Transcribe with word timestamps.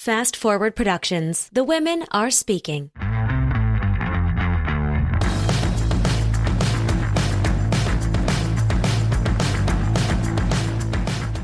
Fast 0.00 0.34
Forward 0.34 0.74
Productions. 0.74 1.50
The 1.52 1.62
women 1.62 2.06
are 2.10 2.30
speaking. 2.30 2.90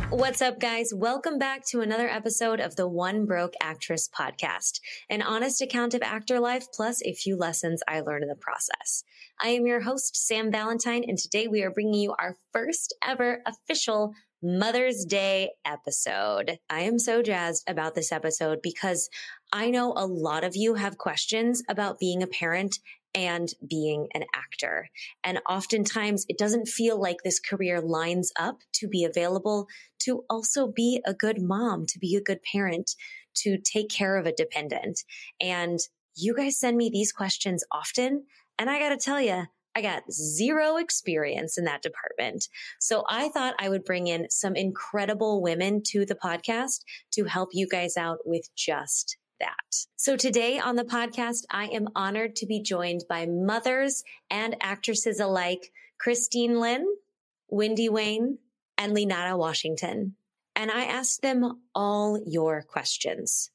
What's 0.09 0.41
up, 0.41 0.59
guys? 0.59 0.95
Welcome 0.95 1.39
back 1.39 1.67
to 1.67 1.83
another 1.83 2.09
episode 2.09 2.61
of 2.61 2.77
the 2.77 2.89
One 2.89 3.27
Broke 3.27 3.53
Actress 3.61 4.09
podcast, 4.09 4.81
an 5.11 5.21
honest 5.21 5.61
account 5.61 5.93
of 5.93 6.01
actor 6.01 6.41
life 6.41 6.67
plus 6.73 7.03
a 7.05 7.13
few 7.13 7.37
lessons 7.37 7.83
I 7.87 8.01
learned 8.01 8.23
in 8.23 8.31
the 8.31 8.37
process. 8.37 9.05
I 9.39 9.49
am 9.49 9.67
your 9.67 9.83
host, 9.83 10.17
Sam 10.17 10.51
Valentine, 10.51 11.05
and 11.07 11.19
today 11.19 11.47
we 11.47 11.63
are 11.63 11.71
bringing 11.71 12.01
you 12.01 12.15
our 12.19 12.39
first 12.55 12.95
ever 13.07 13.43
official 13.45 14.15
Mother's 14.47 15.05
Day 15.05 15.51
episode. 15.65 16.61
I 16.71 16.83
am 16.83 17.01
so 17.01 17.21
jazzed 17.21 17.69
about 17.69 17.97
this 17.97 18.13
episode 18.13 18.61
because 18.63 19.11
I 19.53 19.71
know 19.71 19.93
a 19.97 20.07
lot 20.07 20.45
of 20.45 20.55
you 20.55 20.75
have 20.75 20.99
questions 20.99 21.65
about 21.69 21.99
being 21.99 22.23
a 22.23 22.29
parent 22.29 22.79
and 23.13 23.49
being 23.69 24.07
an 24.15 24.23
actor. 24.37 24.89
And 25.25 25.41
oftentimes 25.49 26.27
it 26.29 26.39
doesn't 26.39 26.69
feel 26.69 27.01
like 27.01 27.17
this 27.25 27.41
career 27.41 27.81
lines 27.81 28.31
up 28.39 28.59
to 28.75 28.87
be 28.87 29.05
available 29.05 29.67
to 30.05 30.23
also 30.31 30.69
be 30.69 31.03
a 31.05 31.13
good 31.13 31.43
mom, 31.43 31.85
to 31.87 31.99
be 31.99 32.15
a 32.15 32.23
good 32.23 32.39
parent, 32.53 32.93
to 33.39 33.59
take 33.59 33.89
care 33.89 34.17
of 34.17 34.27
a 34.27 34.33
dependent. 34.33 35.01
And 35.41 35.81
you 36.15 36.37
guys 36.37 36.61
send 36.61 36.77
me 36.77 36.89
these 36.89 37.11
questions 37.11 37.65
often. 37.73 38.27
And 38.61 38.71
I 38.71 38.79
got 38.79 38.91
to 38.91 38.97
tell 38.97 39.21
you, 39.21 39.47
I 39.77 39.83
got 39.83 40.11
zero 40.11 40.79
experience 40.79 41.59
in 41.59 41.65
that 41.67 41.83
department. 41.83 42.49
So 42.81 43.05
I 43.11 43.29
thought 43.29 43.57
I 43.59 43.69
would 43.69 43.85
bring 43.85 44.07
in 44.07 44.31
some 44.31 44.57
incredible 44.57 45.43
women 45.43 45.83
to 45.89 46.07
the 46.07 46.15
podcast 46.15 46.81
to 47.13 47.25
help 47.25 47.51
you 47.53 47.69
guys 47.69 47.99
out 47.99 48.21
with 48.25 48.49
just 48.57 49.19
that. 49.39 49.77
So 49.97 50.17
today 50.17 50.59
on 50.59 50.77
the 50.77 50.85
podcast, 50.85 51.45
I 51.51 51.67
am 51.67 51.89
honored 51.95 52.37
to 52.37 52.47
be 52.47 52.63
joined 52.63 53.05
by 53.07 53.27
mothers 53.27 54.03
and 54.31 54.57
actresses 54.63 55.21
alike, 55.21 55.71
Christine 56.01 56.59
Lin, 56.59 56.87
Wendy 57.51 57.91
Wynne, 57.91 58.39
and 58.79 58.97
Linara 58.97 59.37
Washington. 59.37 60.17
And 60.55 60.71
I 60.71 60.85
asked 60.85 61.21
them 61.21 61.61
all 61.75 62.19
your 62.27 62.63
questions. 62.63 63.51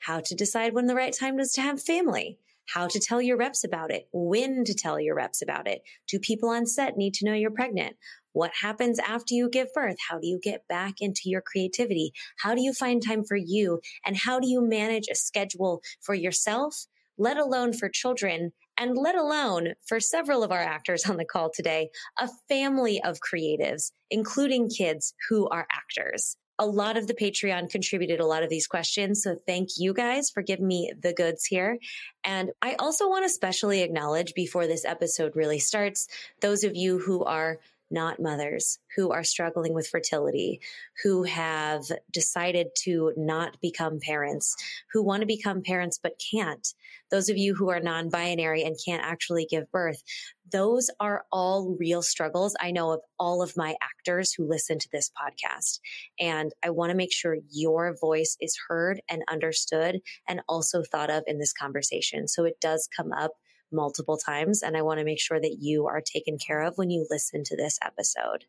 How 0.00 0.20
to 0.20 0.34
decide 0.34 0.74
when 0.74 0.86
the 0.86 0.94
right 0.94 1.16
time 1.18 1.40
is 1.40 1.52
to 1.52 1.62
have 1.62 1.80
family 1.80 2.38
how 2.66 2.86
to 2.88 3.00
tell 3.00 3.20
your 3.20 3.36
reps 3.36 3.64
about 3.64 3.90
it, 3.90 4.08
when 4.12 4.64
to 4.64 4.74
tell 4.74 5.00
your 5.00 5.14
reps 5.14 5.42
about 5.42 5.68
it. 5.68 5.82
Do 6.08 6.18
people 6.18 6.48
on 6.48 6.66
set 6.66 6.96
need 6.96 7.14
to 7.14 7.24
know 7.24 7.34
you're 7.34 7.50
pregnant? 7.50 7.96
What 8.32 8.52
happens 8.60 8.98
after 8.98 9.34
you 9.34 9.50
give 9.50 9.72
birth? 9.74 9.96
How 10.08 10.18
do 10.18 10.26
you 10.26 10.38
get 10.42 10.66
back 10.68 10.94
into 11.00 11.22
your 11.26 11.42
creativity? 11.42 12.12
How 12.38 12.54
do 12.54 12.62
you 12.62 12.72
find 12.72 13.02
time 13.02 13.24
for 13.24 13.36
you? 13.36 13.80
And 14.06 14.16
how 14.16 14.40
do 14.40 14.48
you 14.48 14.66
manage 14.66 15.08
a 15.10 15.14
schedule 15.14 15.82
for 16.00 16.14
yourself, 16.14 16.86
let 17.18 17.36
alone 17.36 17.72
for 17.72 17.88
children? 17.88 18.52
And 18.78 18.96
let 18.96 19.16
alone 19.16 19.74
for 19.86 20.00
several 20.00 20.42
of 20.42 20.50
our 20.50 20.62
actors 20.62 21.04
on 21.08 21.18
the 21.18 21.26
call 21.26 21.50
today, 21.54 21.90
a 22.18 22.28
family 22.48 23.02
of 23.02 23.18
creatives, 23.20 23.92
including 24.10 24.70
kids 24.70 25.12
who 25.28 25.46
are 25.50 25.66
actors 25.70 26.38
a 26.58 26.66
lot 26.66 26.96
of 26.96 27.06
the 27.06 27.14
Patreon 27.14 27.70
contributed 27.70 28.20
a 28.20 28.26
lot 28.26 28.42
of 28.42 28.50
these 28.50 28.66
questions. 28.66 29.22
So 29.22 29.36
thank 29.46 29.70
you 29.78 29.94
guys 29.94 30.30
for 30.30 30.42
giving 30.42 30.66
me 30.66 30.92
the 31.00 31.12
goods 31.12 31.44
here. 31.44 31.78
And 32.24 32.50
I 32.60 32.74
also 32.74 33.08
want 33.08 33.24
to 33.24 33.30
specially 33.30 33.82
acknowledge 33.82 34.34
before 34.34 34.66
this 34.66 34.84
episode 34.84 35.34
really 35.34 35.58
starts, 35.58 36.08
those 36.40 36.64
of 36.64 36.76
you 36.76 36.98
who 36.98 37.24
are 37.24 37.58
not 37.92 38.20
mothers 38.20 38.78
who 38.96 39.10
are 39.12 39.22
struggling 39.22 39.74
with 39.74 39.86
fertility, 39.86 40.60
who 41.02 41.22
have 41.24 41.84
decided 42.10 42.68
to 42.84 43.12
not 43.16 43.60
become 43.60 44.00
parents, 44.00 44.56
who 44.92 45.02
want 45.02 45.20
to 45.20 45.26
become 45.26 45.62
parents 45.62 45.98
but 46.02 46.20
can't. 46.32 46.66
Those 47.10 47.28
of 47.28 47.36
you 47.36 47.54
who 47.54 47.68
are 47.70 47.80
non 47.80 48.08
binary 48.08 48.64
and 48.64 48.76
can't 48.84 49.04
actually 49.04 49.46
give 49.48 49.70
birth. 49.70 50.02
Those 50.50 50.90
are 51.00 51.24
all 51.30 51.76
real 51.78 52.02
struggles. 52.02 52.54
I 52.60 52.72
know 52.72 52.90
of 52.92 53.00
all 53.18 53.42
of 53.42 53.56
my 53.56 53.74
actors 53.82 54.32
who 54.32 54.48
listen 54.48 54.78
to 54.78 54.88
this 54.92 55.10
podcast. 55.10 55.80
And 56.18 56.52
I 56.62 56.70
want 56.70 56.90
to 56.90 56.96
make 56.96 57.12
sure 57.12 57.36
your 57.50 57.96
voice 58.00 58.36
is 58.40 58.58
heard 58.68 59.00
and 59.08 59.22
understood 59.30 60.00
and 60.28 60.40
also 60.48 60.82
thought 60.82 61.10
of 61.10 61.24
in 61.26 61.38
this 61.38 61.52
conversation. 61.52 62.28
So 62.28 62.44
it 62.44 62.60
does 62.60 62.88
come 62.94 63.12
up 63.12 63.32
multiple 63.72 64.16
times. 64.16 64.62
And 64.62 64.76
I 64.76 64.82
want 64.82 64.98
to 64.98 65.04
make 65.04 65.20
sure 65.20 65.40
that 65.40 65.58
you 65.60 65.86
are 65.86 66.00
taken 66.00 66.38
care 66.38 66.62
of 66.62 66.76
when 66.76 66.90
you 66.90 67.06
listen 67.10 67.42
to 67.44 67.56
this 67.56 67.78
episode. 67.84 68.44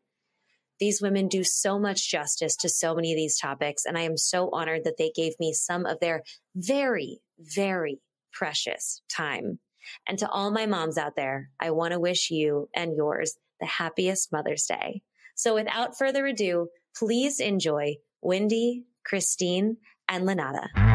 These 0.80 1.02
women 1.02 1.28
do 1.28 1.44
so 1.44 1.80
much 1.80 2.10
justice 2.10 2.56
to 2.58 2.70
so 2.70 2.96
many 2.96 3.14
of 3.14 3.18
these 3.18 3.40
topics. 3.40 3.86
And 3.86 3.98
I 3.98 4.02
am 4.02 4.18
so 4.18 4.50
honored 4.52 4.84
that 4.84 4.98
they 4.98 5.12
gave 5.16 5.34
me 5.40 5.54
some 5.54 5.86
of 5.86 6.00
their 6.00 6.24
very, 6.56 7.20
very 7.40 8.02
precious 8.32 9.02
time. 9.10 9.60
And 10.08 10.18
to 10.20 10.30
all 10.30 10.52
my 10.52 10.66
moms 10.66 10.98
out 10.98 11.16
there, 11.16 11.50
I 11.60 11.72
want 11.72 11.94
to 11.94 12.00
wish 12.00 12.32
you 12.32 12.70
and 12.76 12.96
yours 12.96 13.38
the 13.60 13.66
happiest 13.66 14.32
Mother's 14.32 14.66
Day. 14.66 15.04
So 15.36 15.56
without 15.56 15.98
further 15.98 16.26
ado, 16.26 16.68
please 16.96 17.40
enjoy 17.40 17.96
Wendy, 18.22 18.86
Christine, 19.06 19.78
and 20.08 20.28
Linara. 20.28 20.93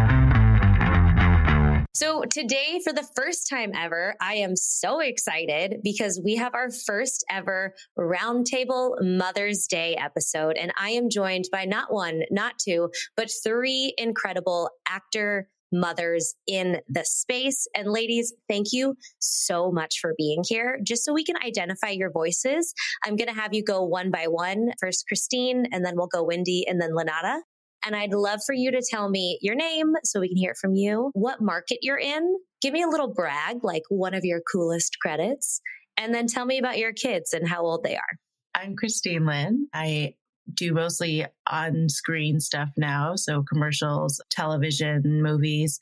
So 1.95 2.23
today, 2.31 2.81
for 2.85 2.93
the 2.93 3.07
first 3.17 3.49
time 3.49 3.73
ever, 3.75 4.15
I 4.21 4.35
am 4.35 4.57
so 4.57 5.01
excited 5.01 5.81
because 5.83 6.21
we 6.23 6.37
have 6.37 6.55
our 6.55 6.71
first 6.71 7.25
ever 7.31 7.75
roundtable 7.99 8.95
Mother's 9.01 9.67
Day 9.67 9.97
episode. 9.97 10.57
And 10.57 10.73
I 10.79 10.91
am 10.91 11.11
joined 11.11 11.47
by 11.51 11.65
not 11.65 11.93
one, 11.93 12.23
not 12.31 12.55
two, 12.63 12.91
but 13.17 13.31
three 13.43 13.95
incredible 13.99 14.71
actor 14.89 15.49
mothers 15.73 16.35
in 16.47 16.81
the 16.89 17.05
space. 17.05 17.67
And 17.75 17.91
ladies, 17.91 18.33
thank 18.49 18.69
you 18.73 18.95
so 19.19 19.71
much 19.71 19.99
for 20.01 20.15
being 20.17 20.43
here. 20.47 20.79
Just 20.83 21.05
so 21.05 21.13
we 21.13 21.25
can 21.25 21.37
identify 21.45 21.91
your 21.91 22.11
voices, 22.11 22.73
I'm 23.05 23.17
going 23.17 23.29
to 23.29 23.39
have 23.39 23.55
you 23.55 23.63
go 23.63 23.83
one 23.83 24.11
by 24.11 24.27
one. 24.29 24.71
First, 24.81 25.05
Christine, 25.09 25.67
and 25.73 25.85
then 25.85 25.95
we'll 25.97 26.07
go 26.07 26.23
Wendy 26.23 26.67
and 26.67 26.81
then 26.81 26.93
Linara. 26.93 27.41
And 27.85 27.95
I'd 27.95 28.13
love 28.13 28.41
for 28.45 28.55
you 28.55 28.71
to 28.73 28.83
tell 28.89 29.09
me 29.09 29.39
your 29.41 29.55
name 29.55 29.95
so 30.05 30.21
we 30.21 30.29
can 30.29 30.37
hear 30.37 30.53
it 30.53 30.59
from 30.61 30.75
you, 30.75 31.11
what 31.15 31.41
market 31.41 31.79
you're 31.83 31.99
in. 31.99 32.37
Give 32.61 32.73
me 32.73 32.83
a 32.83 32.89
little 32.89 33.13
brag, 33.13 33.63
like 33.63 33.85
one 33.89 34.15
of 34.15 34.25
your 34.25 34.41
coolest 34.51 34.99
credits, 35.01 35.61
and 35.97 36.13
then 36.15 36.27
tell 36.27 36.45
me 36.45 36.59
about 36.59 36.79
your 36.79 36.93
kids 36.93 37.33
and 37.33 37.49
how 37.49 37.63
old 37.63 37.85
they 37.85 37.95
are. 37.95 38.19
I'm 38.55 38.75
Christine 38.75 39.27
Lin. 39.27 39.69
I 39.73 40.15
do 40.55 40.73
mostly 40.73 41.27
on 41.49 41.89
screen 41.89 42.41
stuff 42.41 42.71
now. 42.77 43.15
So 43.15 43.43
commercials, 43.43 44.21
television, 44.31 45.23
movies 45.23 45.79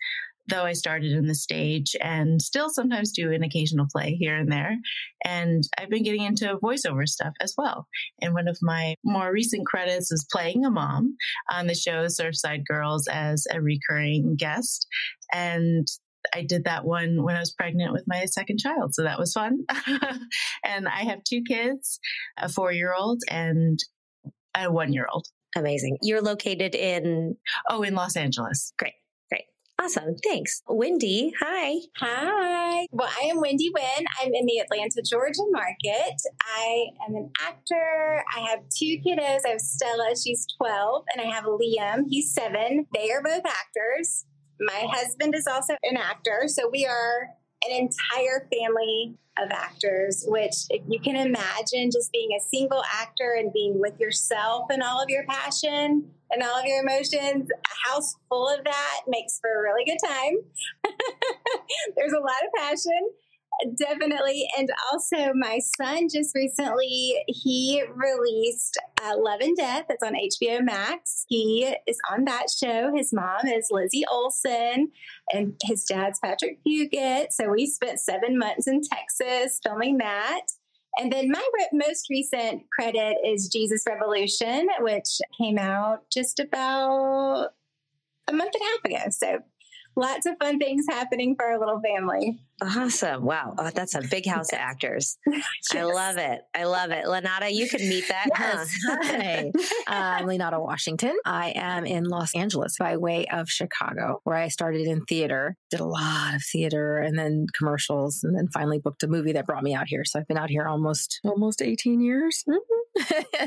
though 0.49 0.65
I 0.65 0.73
started 0.73 1.13
in 1.13 1.27
the 1.27 1.35
stage 1.35 1.97
and 2.01 2.41
still 2.41 2.71
sometimes 2.71 3.13
do 3.13 3.33
an 3.33 3.43
occasional 3.43 3.87
play 3.91 4.15
here 4.15 4.37
and 4.37 4.51
there. 4.51 4.77
And 5.25 5.65
I've 5.79 5.91
been 5.91 6.05
getting 6.05 6.23
into 6.23 6.59
voiceover 6.63 7.07
stuff 7.07 7.33
as 7.41 7.55
well. 7.57 7.87
And 8.21 8.35
one 8.35 8.49
of 8.49 8.59
my 8.63 8.95
more 9.05 9.33
recent 9.33 9.67
credits 9.67 10.13
is 10.13 10.27
playing 10.31 10.65
a 10.65 10.71
mom 10.71 11.17
on 11.51 11.67
the 11.67 11.75
show 11.75 12.07
Surfside 12.07 12.65
Girls 12.67 13.09
as 13.09 13.47
a 13.53 13.61
recurring 13.61 14.37
guest. 14.37 14.87
And 15.33 15.87
I 16.35 16.43
did 16.43 16.65
that 16.65 16.85
one 16.85 17.23
when 17.23 17.37
I 17.37 17.41
was 17.41 17.53
pregnant 17.53 17.93
with 17.93 18.05
my 18.07 18.25
second 18.25 18.59
child. 18.59 18.95
So 18.95 19.03
that 19.03 19.19
was 19.19 19.33
fun. 19.33 19.65
and 20.65 20.89
I 20.89 21.05
have 21.05 21.25
two 21.25 21.43
kids, 21.43 22.01
a 22.37 22.49
four 22.49 22.73
year 22.73 22.95
old 22.95 23.23
and 23.29 23.79
a 24.57 24.71
one 24.71 24.93
year 24.93 25.07
old. 25.13 25.27
Amazing. 25.57 25.99
You're 26.03 26.23
located 26.23 26.75
in? 26.75 27.37
Oh, 27.71 27.83
in 27.83 27.95
Los 27.95 28.17
Angeles. 28.17 28.73
Great. 28.79 28.93
Awesome. 29.81 30.17
Thanks. 30.25 30.63
Wendy, 30.69 31.33
hi. 31.39 31.77
Hi. 31.99 32.87
Well, 32.93 33.09
I 33.21 33.27
am 33.27 33.41
Wendy 33.41 33.71
Wynne. 33.75 34.07
I'm 34.21 34.33
in 34.33 34.47
the 34.47 34.59
Atlanta, 34.59 35.03
Georgia 35.05 35.43
market. 35.51 36.15
I 36.41 36.87
am 37.07 37.15
an 37.15 37.31
actor. 37.47 38.25
I 38.35 38.41
have 38.41 38.61
two 38.77 38.99
kiddos. 39.07 39.41
I 39.45 39.51
have 39.51 39.61
Stella, 39.61 40.15
she's 40.17 40.47
12, 40.57 41.05
and 41.15 41.27
I 41.27 41.33
have 41.33 41.45
Liam, 41.45 42.05
he's 42.09 42.33
seven. 42.33 42.87
They 42.95 43.13
are 43.13 43.23
both 43.23 43.43
actors. 43.45 44.25
My 44.61 44.87
husband 44.91 45.35
is 45.35 45.47
also 45.47 45.75
an 45.83 45.97
actor. 45.99 46.45
So 46.47 46.69
we 46.71 46.87
are 46.87 47.29
an 47.69 47.77
entire 47.77 48.49
family 48.51 49.17
of 49.39 49.51
actors, 49.51 50.25
which 50.27 50.55
if 50.71 50.83
you 50.89 50.99
can 50.99 51.17
imagine 51.17 51.91
just 51.91 52.11
being 52.13 52.31
a 52.37 52.41
single 52.41 52.83
actor 52.93 53.37
and 53.39 53.53
being 53.53 53.79
with 53.81 53.99
yourself 54.01 54.67
and 54.71 54.83
all 54.83 55.03
of 55.03 55.11
your 55.11 55.25
passion 55.27 56.11
and 56.31 56.43
all 56.43 56.59
of 56.59 56.65
your 56.65 56.83
emotions, 56.83 57.49
a 57.51 57.91
house 57.91 58.17
full 58.29 58.49
of 58.49 58.65
that 58.65 59.01
makes 59.07 59.39
for 59.41 59.51
a 59.51 59.63
really 59.63 59.85
good 59.85 59.99
time. 60.05 60.35
There's 61.97 62.13
a 62.13 62.21
lot 62.21 62.43
of 62.45 62.53
passion 62.57 63.11
Definitely. 63.79 64.47
And 64.59 64.69
also, 64.93 65.33
my 65.35 65.61
son 65.81 66.09
just 66.13 66.35
recently 66.35 67.25
he 67.27 67.83
released 67.95 68.79
uh, 69.03 69.15
Love 69.17 69.41
and 69.41 69.57
Death. 69.57 69.87
It's 69.89 70.03
on 70.03 70.15
HBO 70.15 70.63
Max. 70.63 71.25
He 71.29 71.75
is 71.87 71.99
on 72.11 72.25
that 72.25 72.47
show. 72.51 72.93
His 72.95 73.15
mom 73.15 73.47
is 73.47 73.69
Lizzie 73.71 74.05
Olsen, 74.11 74.91
and 75.33 75.55
his 75.65 75.85
dad's 75.85 76.21
Patrick 76.21 76.59
Fugit. 76.67 77.29
So 77.31 77.49
we 77.51 77.67
spent 77.67 77.99
seven 77.99 78.39
months 78.39 78.67
in 78.67 78.83
Texas 78.83 79.59
filming 79.63 79.99
that. 79.99 80.43
And 80.99 81.13
then 81.13 81.31
my 81.31 81.43
most 81.73 82.09
recent 82.11 82.63
credit 82.79 83.17
is 83.25 83.49
Jesus 83.49 83.85
Revolution, 83.87 84.69
which 84.81 85.19
came 85.39 85.59
out 85.59 86.11
just 86.11 86.41
about 86.41 87.51
a 88.29 88.33
month 88.33 88.55
and 88.55 88.63
a 88.63 88.99
half 88.99 89.03
ago. 89.03 89.11
So 89.11 89.39
lots 89.97 90.27
of 90.27 90.35
fun 90.39 90.59
things 90.59 90.85
happening 90.89 91.35
for 91.35 91.47
our 91.47 91.59
little 91.59 91.81
family. 91.81 92.39
Awesome. 92.63 93.25
Wow. 93.25 93.55
Oh, 93.59 93.71
that's 93.75 93.95
a 93.95 94.03
big 94.11 94.27
house 94.27 94.51
of 94.53 94.59
actors. 94.59 95.19
yes. 95.27 95.45
I 95.75 95.83
love 95.83 96.17
it. 96.17 96.41
I 96.55 96.65
love 96.65 96.91
it. 96.91 97.05
Linara, 97.05 97.53
you 97.53 97.69
can 97.69 97.81
meet 97.81 98.09
that. 98.09 98.29
Yes. 98.39 98.75
Huh? 98.87 98.97
Hi. 99.03 99.53
I'm 99.87 100.27
Linara 100.27 100.63
Washington. 100.63 101.15
I 101.27 101.53
am 101.55 101.85
in 101.85 102.05
Los 102.05 102.35
Angeles 102.35 102.77
by 102.79 102.97
way 102.97 103.27
of 103.27 103.49
Chicago, 103.51 104.21
where 104.25 104.37
I 104.37 104.49
started 104.49 104.87
in 104.87 105.05
theater, 105.05 105.57
did 105.71 105.81
a 105.81 105.87
lot 105.87 106.35
of 106.35 106.43
theater 106.43 106.99
and 106.99 107.19
then 107.19 107.47
commercials, 107.57 108.21
and 108.23 108.37
then 108.37 108.49
finally 108.49 108.79
booked 108.79 109.03
a 109.03 109.09
movie 109.09 109.33
that 109.33 109.47
brought 109.47 109.63
me 109.63 109.75
out 109.75 109.89
here. 109.89 110.05
So 110.05 110.19
I've 110.19 110.29
been 110.29 110.39
out 110.39 110.51
here 110.51 110.67
almost 110.67 111.21
almost 111.25 111.61
18 111.61 112.01
years. 112.01 112.45
Mm-hmm. 112.49 113.47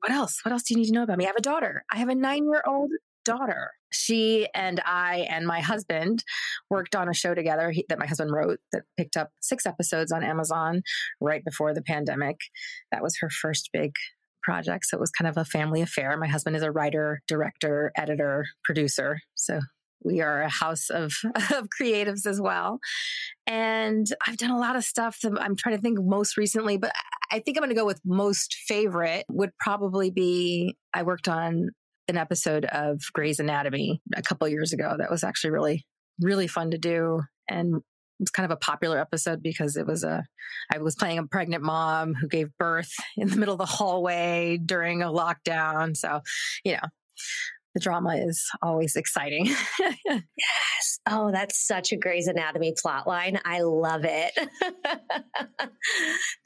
what 0.00 0.12
else? 0.12 0.40
What 0.44 0.52
else 0.52 0.64
do 0.64 0.74
you 0.74 0.80
need 0.80 0.88
to 0.88 0.92
know 0.92 1.02
about 1.02 1.16
me? 1.16 1.24
I 1.24 1.28
have 1.28 1.36
a 1.36 1.42
daughter. 1.42 1.84
I 1.90 1.98
have 1.98 2.10
a 2.10 2.14
nine 2.14 2.44
year 2.44 2.62
old 2.66 2.90
daughter. 3.26 3.72
She 3.92 4.48
and 4.54 4.80
I 4.86 5.26
and 5.30 5.46
my 5.46 5.60
husband 5.60 6.24
worked 6.70 6.96
on 6.96 7.08
a 7.08 7.14
show 7.14 7.34
together 7.34 7.70
he, 7.70 7.84
that 7.88 7.98
my 7.98 8.06
husband 8.06 8.32
wrote 8.32 8.58
that 8.72 8.82
picked 8.96 9.16
up 9.16 9.30
six 9.40 9.66
episodes 9.66 10.12
on 10.12 10.24
Amazon 10.24 10.82
right 11.20 11.44
before 11.44 11.74
the 11.74 11.82
pandemic. 11.82 12.36
That 12.92 13.02
was 13.02 13.18
her 13.20 13.28
first 13.28 13.70
big 13.72 13.92
project. 14.42 14.86
So 14.86 14.96
it 14.96 15.00
was 15.00 15.10
kind 15.10 15.28
of 15.28 15.36
a 15.36 15.44
family 15.44 15.82
affair. 15.82 16.16
My 16.16 16.28
husband 16.28 16.56
is 16.56 16.62
a 16.62 16.70
writer, 16.70 17.20
director, 17.26 17.92
editor, 17.96 18.46
producer. 18.64 19.18
So 19.34 19.60
we 20.04 20.20
are 20.20 20.42
a 20.42 20.48
house 20.48 20.88
of, 20.88 21.12
of 21.52 21.68
creatives 21.80 22.26
as 22.26 22.40
well. 22.40 22.78
And 23.46 24.06
I've 24.26 24.36
done 24.36 24.50
a 24.50 24.58
lot 24.58 24.76
of 24.76 24.84
stuff 24.84 25.18
that 25.22 25.32
I'm 25.40 25.56
trying 25.56 25.76
to 25.76 25.82
think 25.82 25.98
most 26.00 26.36
recently, 26.36 26.76
but 26.76 26.92
I 27.30 27.40
think 27.40 27.56
I'm 27.56 27.62
going 27.62 27.74
to 27.74 27.80
go 27.80 27.84
with 27.84 28.00
most 28.04 28.54
favorite 28.68 29.24
would 29.28 29.50
probably 29.58 30.10
be 30.10 30.76
I 30.94 31.02
worked 31.02 31.28
on 31.28 31.70
an 32.08 32.16
episode 32.16 32.64
of 32.66 33.00
Grey's 33.12 33.40
Anatomy 33.40 34.00
a 34.14 34.22
couple 34.22 34.48
years 34.48 34.72
ago 34.72 34.94
that 34.98 35.10
was 35.10 35.24
actually 35.24 35.50
really, 35.50 35.86
really 36.20 36.46
fun 36.46 36.70
to 36.70 36.78
do. 36.78 37.22
And 37.48 37.76
it 37.76 37.82
was 38.22 38.30
kind 38.30 38.50
of 38.50 38.50
a 38.50 38.60
popular 38.60 38.98
episode 38.98 39.42
because 39.42 39.76
it 39.76 39.86
was 39.86 40.04
a, 40.04 40.24
I 40.72 40.78
was 40.78 40.94
playing 40.94 41.18
a 41.18 41.26
pregnant 41.26 41.62
mom 41.62 42.14
who 42.14 42.28
gave 42.28 42.56
birth 42.58 42.92
in 43.16 43.28
the 43.28 43.36
middle 43.36 43.54
of 43.54 43.58
the 43.58 43.66
hallway 43.66 44.58
during 44.64 45.02
a 45.02 45.06
lockdown. 45.06 45.96
So, 45.96 46.20
you 46.64 46.72
know, 46.72 46.88
the 47.76 47.80
drama 47.80 48.16
is 48.16 48.50
always 48.62 48.96
exciting. 48.96 49.44
yes. 50.06 50.98
Oh, 51.06 51.30
that's 51.30 51.66
such 51.66 51.92
a 51.92 51.96
Grey's 51.98 52.26
Anatomy 52.26 52.72
plot 52.80 53.06
line. 53.06 53.38
I 53.44 53.60
love 53.60 54.06
it. 54.06 54.32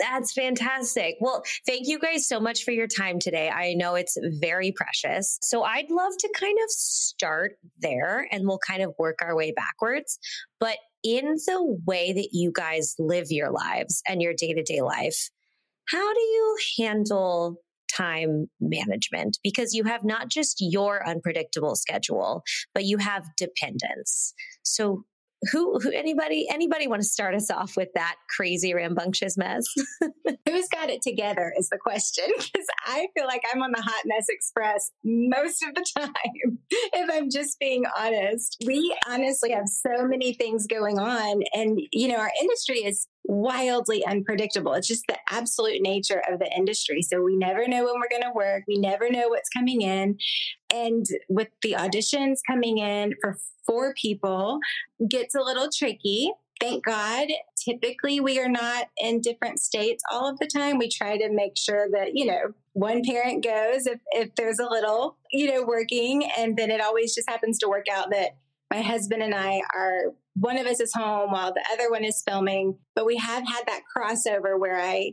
that's 0.01 0.33
fantastic. 0.33 1.19
Well, 1.21 1.45
thank 1.69 1.87
you 1.87 2.01
guys 2.01 2.27
so 2.27 2.41
much 2.41 2.65
for 2.65 2.73
your 2.73 2.89
time 2.89 3.21
today. 3.21 3.49
I 3.49 3.75
know 3.75 3.95
it's 3.95 4.19
very 4.41 4.73
precious. 4.73 5.39
So 5.41 5.63
I'd 5.63 5.89
love 5.89 6.15
to 6.19 6.33
kind 6.37 6.59
of 6.65 6.69
start 6.69 7.53
there 7.79 8.27
and 8.33 8.45
we'll 8.45 8.59
kind 8.59 8.83
of 8.83 8.93
work 8.99 9.21
our 9.23 9.37
way 9.37 9.53
backwards. 9.53 10.19
But 10.59 10.79
in 11.05 11.37
the 11.47 11.79
way 11.87 12.13
that 12.13 12.31
you 12.33 12.51
guys 12.53 12.97
live 12.99 13.27
your 13.31 13.53
lives 13.53 14.03
and 14.05 14.21
your 14.21 14.35
day 14.35 14.53
to 14.53 14.65
day 14.65 14.81
life, 14.81 15.31
how 15.89 16.13
do 16.13 16.21
you 16.21 16.59
handle 16.81 17.61
time 18.01 18.49
management 18.61 19.39
because 19.43 19.75
you 19.75 19.85
have 19.85 20.05
not 20.05 20.29
just 20.29 20.57
your 20.61 21.07
unpredictable 21.07 21.77
schedule, 21.77 22.43
but 22.75 22.85
you 22.85 22.99
have 22.99 23.25
dependence. 23.37 24.33
So 24.63 25.05
who, 25.53 25.79
who 25.79 25.91
anybody 25.91 26.47
anybody 26.51 26.87
want 26.87 27.01
to 27.01 27.09
start 27.09 27.35
us 27.35 27.51
off 27.51 27.77
with 27.77 27.89
that 27.95 28.17
crazy 28.29 28.75
rambunctious 28.75 29.39
mess 29.39 29.65
who's 30.47 30.69
got 30.69 30.91
it 30.91 31.01
together 31.01 31.53
is 31.59 31.69
the 31.71 31.79
question 31.79 32.27
because 32.37 32.67
i 32.87 33.07
feel 33.17 33.27
like 33.27 33.43
i'm 33.53 33.63
on 33.63 33.73
the 33.73 33.81
hot 33.81 34.03
mess 34.05 34.27
express 34.29 34.91
most 35.03 35.65
of 35.67 35.75
the 35.75 35.85
time 35.97 36.59
if 36.71 37.11
i'm 37.11 37.31
just 37.31 37.59
being 37.59 37.85
honest 37.99 38.59
we 38.67 38.95
honestly 39.09 39.51
have 39.51 39.67
so 39.67 40.07
many 40.07 40.35
things 40.35 40.67
going 40.67 40.99
on 40.99 41.43
and 41.55 41.81
you 41.93 42.09
know 42.09 42.17
our 42.17 42.31
industry 42.43 42.81
is 42.85 43.07
wildly 43.25 44.05
unpredictable 44.07 44.73
it's 44.73 44.89
just 44.89 45.07
the 45.07 45.19
absolute 45.29 45.81
nature 45.81 46.23
of 46.31 46.39
the 46.39 46.51
industry 46.57 47.03
so 47.03 47.23
we 47.23 47.37
never 47.37 47.69
know 47.69 47.85
when 47.85 47.95
we're 47.95 48.09
going 48.09 48.23
to 48.23 48.33
work 48.35 48.65
we 48.67 48.77
never 48.77 49.11
know 49.11 49.29
what's 49.29 49.49
coming 49.49 49.83
in 49.83 50.17
and 50.73 51.07
with 51.29 51.49
the 51.63 51.73
auditions 51.73 52.39
coming 52.47 52.79
in 52.79 53.15
for 53.21 53.39
four 53.71 53.95
people 53.95 54.59
gets 55.09 55.35
a 55.35 55.41
little 55.41 55.69
tricky. 55.75 56.33
Thank 56.61 56.85
God. 56.85 57.29
Typically, 57.57 58.21
we 58.21 58.39
are 58.39 58.49
not 58.49 58.89
in 58.99 59.21
different 59.21 59.61
states 59.61 60.03
all 60.11 60.29
of 60.29 60.39
the 60.39 60.47
time. 60.47 60.77
We 60.77 60.91
try 60.91 61.17
to 61.17 61.31
make 61.31 61.57
sure 61.57 61.89
that, 61.93 62.11
you 62.15 62.27
know, 62.27 62.53
one 62.73 63.03
parent 63.03 63.45
goes 63.45 63.87
if, 63.87 64.01
if 64.11 64.35
there's 64.35 64.59
a 64.59 64.69
little, 64.69 65.17
you 65.33 65.51
know, 65.51 65.65
working. 65.65 66.29
And 66.37 66.57
then 66.57 66.71
it 66.71 66.81
always 66.81 67.15
just 67.15 67.31
happens 67.31 67.59
to 67.61 67.69
work 67.69 67.87
out 67.91 68.11
that 68.11 68.37
my 68.71 68.83
husband 68.83 69.23
and 69.23 69.35
I 69.35 69.63
are, 69.75 70.15
one 70.35 70.59
of 70.59 70.67
us 70.67 70.81
is 70.81 70.93
home 70.95 71.33
while 71.33 71.53
the 71.53 71.65
other 71.73 71.91
one 71.91 72.05
is 72.05 72.23
filming. 72.27 72.79
But 72.95 73.07
we 73.07 73.17
have 73.17 73.45
had 73.47 73.67
that 73.67 73.83
crossover 73.97 74.59
where 74.59 74.81
I 74.81 75.13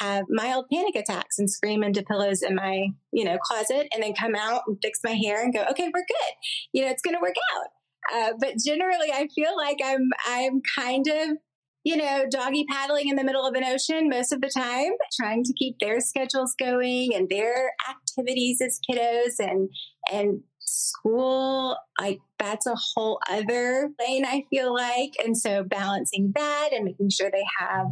have 0.00 0.24
mild 0.30 0.66
panic 0.72 0.96
attacks 0.96 1.38
and 1.38 1.50
scream 1.50 1.82
into 1.82 2.02
pillows 2.02 2.42
in 2.42 2.54
my, 2.54 2.86
you 3.12 3.24
know, 3.24 3.38
closet 3.38 3.88
and 3.92 4.02
then 4.02 4.14
come 4.14 4.34
out 4.34 4.62
and 4.66 4.78
fix 4.80 5.00
my 5.04 5.12
hair 5.12 5.42
and 5.42 5.52
go, 5.52 5.64
okay, 5.70 5.90
we're 5.92 6.00
good. 6.00 6.34
You 6.72 6.84
know, 6.84 6.90
it's 6.90 7.02
going 7.02 7.14
to 7.14 7.20
work 7.20 7.34
out. 7.56 7.66
Uh, 8.12 8.32
but 8.40 8.54
generally, 8.64 9.12
I 9.12 9.28
feel 9.34 9.56
like 9.56 9.78
I'm 9.84 10.10
I'm 10.26 10.60
kind 10.76 11.06
of 11.06 11.36
you 11.84 11.96
know 11.96 12.24
doggy 12.30 12.64
paddling 12.68 13.08
in 13.08 13.16
the 13.16 13.24
middle 13.24 13.46
of 13.46 13.54
an 13.54 13.64
ocean 13.64 14.08
most 14.08 14.32
of 14.32 14.40
the 14.40 14.50
time, 14.50 14.92
trying 15.20 15.44
to 15.44 15.52
keep 15.54 15.78
their 15.78 16.00
schedules 16.00 16.54
going 16.58 17.14
and 17.14 17.28
their 17.28 17.72
activities 17.88 18.60
as 18.60 18.80
kiddos 18.88 19.38
and 19.38 19.70
and 20.12 20.42
school 20.72 21.76
like 22.00 22.20
that's 22.38 22.66
a 22.66 22.74
whole 22.74 23.20
other 23.30 23.90
lane 24.00 24.24
i 24.24 24.44
feel 24.50 24.74
like 24.74 25.14
and 25.22 25.36
so 25.36 25.62
balancing 25.62 26.32
that 26.34 26.70
and 26.72 26.84
making 26.84 27.10
sure 27.10 27.30
they 27.30 27.44
have 27.58 27.86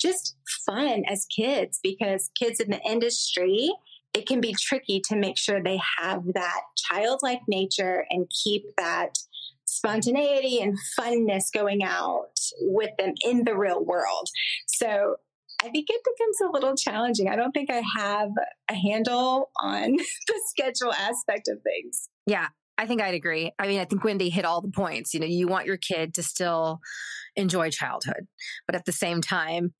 just 0.00 0.36
fun 0.66 1.04
as 1.08 1.26
kids 1.26 1.78
because 1.82 2.30
kids 2.38 2.58
in 2.58 2.70
the 2.70 2.80
industry 2.88 3.70
it 4.14 4.26
can 4.26 4.40
be 4.40 4.54
tricky 4.58 5.00
to 5.08 5.16
make 5.16 5.38
sure 5.38 5.62
they 5.62 5.80
have 5.98 6.22
that 6.34 6.60
childlike 6.76 7.40
nature 7.48 8.04
and 8.10 8.30
keep 8.44 8.64
that 8.76 9.16
spontaneity 9.64 10.60
and 10.60 10.76
funness 10.98 11.44
going 11.52 11.82
out 11.82 12.38
with 12.60 12.90
them 12.98 13.14
in 13.24 13.44
the 13.44 13.56
real 13.56 13.82
world. 13.82 14.28
So 14.66 15.16
I 15.62 15.68
think 15.70 15.86
it 15.88 16.02
becomes 16.04 16.40
a 16.42 16.52
little 16.52 16.76
challenging. 16.76 17.28
I 17.28 17.36
don't 17.36 17.52
think 17.52 17.70
I 17.70 17.82
have 17.96 18.30
a 18.68 18.74
handle 18.74 19.50
on 19.60 19.92
the 20.26 20.40
schedule 20.48 20.92
aspect 20.92 21.48
of 21.48 21.62
things. 21.62 22.08
Yeah, 22.26 22.48
I 22.78 22.86
think 22.86 23.02
I'd 23.02 23.14
agree. 23.14 23.52
I 23.58 23.66
mean, 23.66 23.80
I 23.80 23.84
think 23.84 24.02
Wendy 24.02 24.30
hit 24.30 24.44
all 24.44 24.60
the 24.60 24.70
points. 24.70 25.14
You 25.14 25.20
know, 25.20 25.26
you 25.26 25.46
want 25.46 25.66
your 25.66 25.76
kid 25.76 26.14
to 26.14 26.22
still 26.22 26.80
enjoy 27.36 27.70
childhood, 27.70 28.26
but 28.66 28.74
at 28.74 28.84
the 28.84 28.92
same 28.92 29.20
time, 29.20 29.72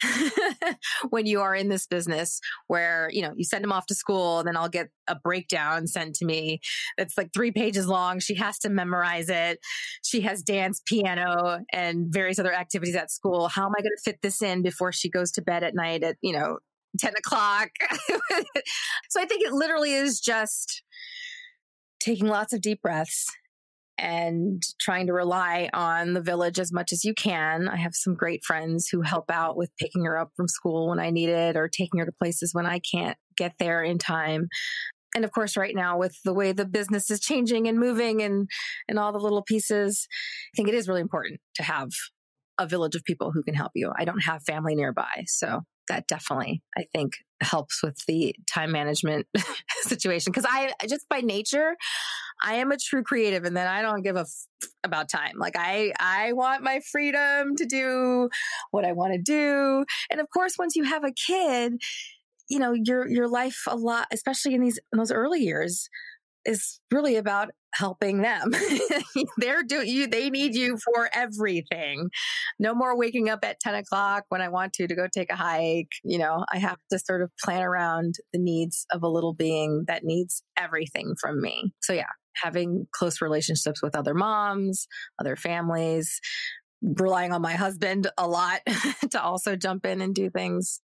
when 1.10 1.26
you 1.26 1.40
are 1.40 1.54
in 1.54 1.68
this 1.68 1.86
business 1.86 2.40
where, 2.66 3.08
you 3.12 3.22
know, 3.22 3.32
you 3.36 3.44
send 3.44 3.64
them 3.64 3.72
off 3.72 3.86
to 3.86 3.94
school 3.94 4.38
and 4.38 4.48
then 4.48 4.56
I'll 4.56 4.68
get 4.68 4.88
a 5.08 5.16
breakdown 5.16 5.86
sent 5.86 6.14
to 6.16 6.24
me 6.24 6.60
that's 6.96 7.18
like 7.18 7.32
three 7.34 7.50
pages 7.50 7.86
long. 7.86 8.20
She 8.20 8.34
has 8.36 8.58
to 8.60 8.70
memorize 8.70 9.28
it. 9.28 9.58
She 10.04 10.20
has 10.22 10.42
dance, 10.42 10.80
piano, 10.86 11.60
and 11.72 12.06
various 12.08 12.38
other 12.38 12.54
activities 12.54 12.96
at 12.96 13.10
school. 13.10 13.48
How 13.48 13.66
am 13.66 13.72
I 13.76 13.82
going 13.82 13.92
to 13.96 14.02
fit 14.04 14.20
this 14.22 14.42
in 14.42 14.62
before 14.62 14.92
she 14.92 15.10
goes 15.10 15.30
to 15.32 15.42
bed 15.42 15.62
at 15.62 15.74
night 15.74 16.04
at, 16.04 16.16
you 16.22 16.32
know, 16.32 16.58
10 16.98 17.14
o'clock? 17.18 17.70
so 19.10 19.20
I 19.20 19.26
think 19.26 19.44
it 19.44 19.52
literally 19.52 19.92
is 19.92 20.20
just, 20.20 20.82
taking 22.02 22.26
lots 22.26 22.52
of 22.52 22.60
deep 22.60 22.82
breaths 22.82 23.26
and 23.98 24.62
trying 24.80 25.06
to 25.06 25.12
rely 25.12 25.70
on 25.72 26.14
the 26.14 26.20
village 26.20 26.58
as 26.58 26.72
much 26.72 26.92
as 26.92 27.04
you 27.04 27.14
can. 27.14 27.68
I 27.68 27.76
have 27.76 27.94
some 27.94 28.14
great 28.14 28.42
friends 28.44 28.88
who 28.88 29.02
help 29.02 29.30
out 29.30 29.56
with 29.56 29.70
picking 29.78 30.04
her 30.04 30.18
up 30.18 30.30
from 30.36 30.48
school 30.48 30.88
when 30.88 30.98
I 30.98 31.10
need 31.10 31.28
it 31.28 31.56
or 31.56 31.68
taking 31.68 32.00
her 32.00 32.06
to 32.06 32.12
places 32.12 32.52
when 32.52 32.66
I 32.66 32.80
can't 32.80 33.16
get 33.36 33.52
there 33.58 33.82
in 33.82 33.98
time. 33.98 34.48
And 35.14 35.24
of 35.24 35.32
course, 35.32 35.56
right 35.56 35.74
now 35.74 35.98
with 35.98 36.16
the 36.24 36.32
way 36.32 36.52
the 36.52 36.64
business 36.64 37.10
is 37.10 37.20
changing 37.20 37.68
and 37.68 37.78
moving 37.78 38.22
and, 38.22 38.48
and 38.88 38.98
all 38.98 39.12
the 39.12 39.18
little 39.18 39.42
pieces, 39.42 40.08
I 40.54 40.56
think 40.56 40.68
it 40.68 40.74
is 40.74 40.88
really 40.88 41.02
important 41.02 41.40
to 41.56 41.62
have 41.62 41.90
a 42.58 42.66
village 42.66 42.96
of 42.96 43.04
people 43.04 43.30
who 43.30 43.42
can 43.42 43.54
help 43.54 43.72
you. 43.74 43.92
I 43.96 44.04
don't 44.04 44.24
have 44.24 44.42
family 44.42 44.74
nearby. 44.74 45.24
So 45.26 45.60
that 45.88 46.06
definitely, 46.06 46.62
I 46.76 46.84
think, 46.92 47.14
helps 47.40 47.82
with 47.82 48.04
the 48.06 48.34
time 48.52 48.72
management 48.72 49.26
situation. 49.82 50.32
Cause 50.32 50.46
I 50.48 50.72
just 50.88 51.08
by 51.08 51.20
nature, 51.20 51.76
I 52.42 52.54
am 52.54 52.72
a 52.72 52.76
true 52.76 53.02
creative 53.02 53.44
and 53.44 53.56
then 53.56 53.66
I 53.66 53.82
don't 53.82 54.02
give 54.02 54.16
a 54.16 54.20
f- 54.20 54.68
about 54.84 55.08
time. 55.08 55.34
Like 55.38 55.56
I, 55.56 55.92
I 55.98 56.32
want 56.32 56.62
my 56.62 56.80
freedom 56.90 57.56
to 57.56 57.66
do 57.66 58.28
what 58.70 58.84
I 58.84 58.92
want 58.92 59.14
to 59.14 59.20
do. 59.20 59.84
And 60.10 60.20
of 60.20 60.28
course, 60.30 60.56
once 60.58 60.76
you 60.76 60.84
have 60.84 61.04
a 61.04 61.12
kid, 61.12 61.74
you 62.48 62.58
know, 62.58 62.72
your, 62.72 63.08
your 63.08 63.28
life 63.28 63.62
a 63.66 63.76
lot, 63.76 64.08
especially 64.12 64.54
in 64.54 64.60
these, 64.60 64.78
in 64.92 64.98
those 64.98 65.12
early 65.12 65.40
years, 65.40 65.88
is 66.44 66.80
really 66.90 67.16
about 67.16 67.50
helping 67.74 68.22
them. 68.22 68.50
They're 69.36 69.62
doing 69.62 69.88
you, 69.88 70.06
they 70.06 70.30
need 70.30 70.54
you 70.54 70.78
for 70.78 71.08
everything. 71.12 72.10
No 72.58 72.74
more 72.74 72.96
waking 72.96 73.28
up 73.28 73.44
at 73.44 73.60
10 73.60 73.74
o'clock 73.74 74.24
when 74.28 74.40
I 74.40 74.48
want 74.48 74.72
to 74.74 74.86
to 74.86 74.94
go 74.94 75.06
take 75.12 75.32
a 75.32 75.36
hike. 75.36 75.90
You 76.04 76.18
know, 76.18 76.44
I 76.52 76.58
have 76.58 76.78
to 76.90 76.98
sort 76.98 77.22
of 77.22 77.30
plan 77.42 77.62
around 77.62 78.14
the 78.32 78.38
needs 78.38 78.86
of 78.92 79.02
a 79.02 79.08
little 79.08 79.34
being 79.34 79.84
that 79.86 80.04
needs 80.04 80.42
everything 80.56 81.14
from 81.20 81.40
me. 81.40 81.72
So 81.80 81.92
yeah, 81.92 82.10
having 82.34 82.86
close 82.92 83.20
relationships 83.20 83.82
with 83.82 83.96
other 83.96 84.14
moms, 84.14 84.86
other 85.18 85.36
families, 85.36 86.20
relying 86.82 87.32
on 87.32 87.42
my 87.42 87.54
husband 87.54 88.08
a 88.18 88.26
lot 88.26 88.60
to 89.10 89.22
also 89.22 89.56
jump 89.56 89.86
in 89.86 90.00
and 90.00 90.14
do 90.14 90.30
things 90.30 90.80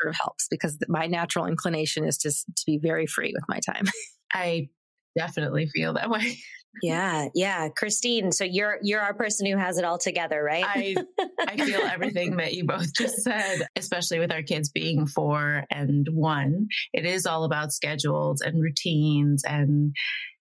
sort 0.00 0.14
of 0.14 0.18
helps 0.20 0.46
because 0.50 0.78
my 0.88 1.06
natural 1.06 1.46
inclination 1.46 2.04
is 2.04 2.16
just 2.16 2.46
to 2.46 2.62
be 2.66 2.78
very 2.78 3.06
free 3.06 3.32
with 3.34 3.44
my 3.48 3.60
time. 3.60 3.86
I 4.32 4.68
definitely 5.16 5.66
feel 5.66 5.94
that 5.94 6.10
way. 6.10 6.38
Yeah, 6.84 7.26
yeah. 7.34 7.68
Christine, 7.68 8.30
so 8.30 8.44
you're 8.44 8.78
you're 8.80 9.00
our 9.00 9.12
person 9.12 9.44
who 9.44 9.56
has 9.56 9.76
it 9.76 9.84
all 9.84 9.98
together, 9.98 10.40
right? 10.40 10.64
I 10.64 10.94
I 11.40 11.56
feel 11.56 11.80
everything 11.80 12.36
that 12.36 12.54
you 12.54 12.64
both 12.64 12.94
just 12.94 13.22
said, 13.22 13.66
especially 13.74 14.20
with 14.20 14.30
our 14.30 14.42
kids 14.44 14.68
being 14.68 15.08
4 15.08 15.64
and 15.68 16.06
1. 16.12 16.68
It 16.92 17.04
is 17.04 17.26
all 17.26 17.42
about 17.42 17.72
schedules 17.72 18.40
and 18.40 18.62
routines 18.62 19.42
and 19.44 19.92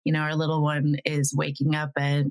you 0.06 0.12
know, 0.12 0.20
our 0.20 0.36
little 0.36 0.62
one 0.62 0.96
is 1.04 1.34
waking 1.36 1.74
up 1.74 1.90
at 1.98 2.26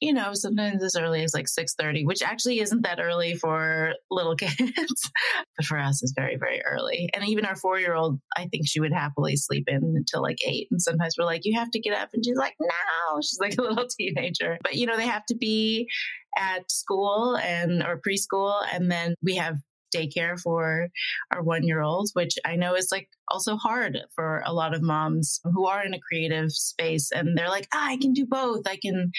you 0.00 0.12
know, 0.12 0.34
sometimes 0.34 0.82
as 0.82 0.96
early 0.96 1.24
as 1.24 1.32
like 1.32 1.46
6:30, 1.46 2.04
which 2.04 2.22
actually 2.22 2.60
isn't 2.60 2.82
that 2.82 3.00
early 3.00 3.34
for 3.34 3.94
little 4.10 4.36
kids, 4.36 5.10
but 5.56 5.66
for 5.66 5.78
us 5.78 6.02
is 6.02 6.12
very 6.16 6.36
very 6.36 6.62
early. 6.64 7.08
And 7.14 7.26
even 7.26 7.46
our 7.46 7.54
4-year-old, 7.54 8.20
I 8.36 8.46
think 8.46 8.66
she 8.66 8.80
would 8.80 8.92
happily 8.92 9.36
sleep 9.36 9.64
in 9.68 9.94
until 9.96 10.22
like 10.22 10.38
8 10.46 10.68
and 10.70 10.82
sometimes 10.82 11.14
we're 11.18 11.24
like 11.24 11.42
you 11.44 11.58
have 11.58 11.70
to 11.70 11.80
get 11.80 11.94
up 11.94 12.10
and 12.12 12.24
she's 12.24 12.36
like 12.36 12.54
no, 12.60 13.20
she's 13.20 13.38
like 13.40 13.56
a 13.58 13.62
little 13.68 13.86
teenager. 13.98 14.58
But 14.62 14.74
you 14.74 14.86
know, 14.86 14.96
they 14.96 15.06
have 15.06 15.24
to 15.26 15.36
be 15.36 15.88
at 16.36 16.70
school 16.70 17.36
and 17.36 17.82
or 17.82 18.00
preschool 18.06 18.62
and 18.72 18.90
then 18.90 19.14
we 19.22 19.36
have 19.36 19.56
daycare 19.94 20.38
for 20.38 20.88
our 21.32 21.42
one 21.42 21.62
year 21.62 21.80
olds, 21.80 22.10
which 22.14 22.34
I 22.44 22.56
know 22.56 22.74
is 22.74 22.88
like 22.90 23.08
also 23.30 23.56
hard 23.56 23.98
for 24.14 24.42
a 24.44 24.52
lot 24.52 24.74
of 24.74 24.82
moms 24.82 25.40
who 25.44 25.66
are 25.66 25.84
in 25.84 25.94
a 25.94 26.00
creative 26.00 26.52
space 26.52 27.10
and 27.12 27.36
they're 27.36 27.48
like, 27.48 27.68
ah, 27.72 27.88
I 27.88 27.96
can 27.96 28.12
do 28.12 28.26
both. 28.26 28.66
I 28.66 28.78
can 28.80 29.12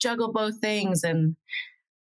juggle 0.00 0.32
both 0.32 0.60
things. 0.60 1.04
And 1.04 1.36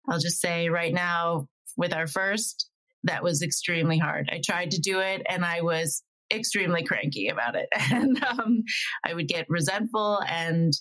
I'll 0.09 0.19
just 0.19 0.41
say 0.41 0.69
right 0.69 0.93
now, 0.93 1.49
with 1.77 1.93
our 1.93 2.07
first, 2.07 2.71
that 3.05 3.23
was 3.23 3.43
extremely 3.43 3.99
hard. 3.99 4.29
I 4.33 4.41
tried 4.45 4.73
to 4.73 4.81
do 4.81 5.01
it 5.01 5.23
and 5.29 5.45
I 5.45 5.61
was 5.61 6.03
extremely 6.33 6.83
cranky 6.83 7.29
about 7.29 7.55
it. 7.55 7.69
And 7.93 8.23
um, 8.25 8.63
I 9.05 9.15
would 9.15 9.29
get 9.29 9.47
resentful. 9.49 10.21
And 10.29 10.73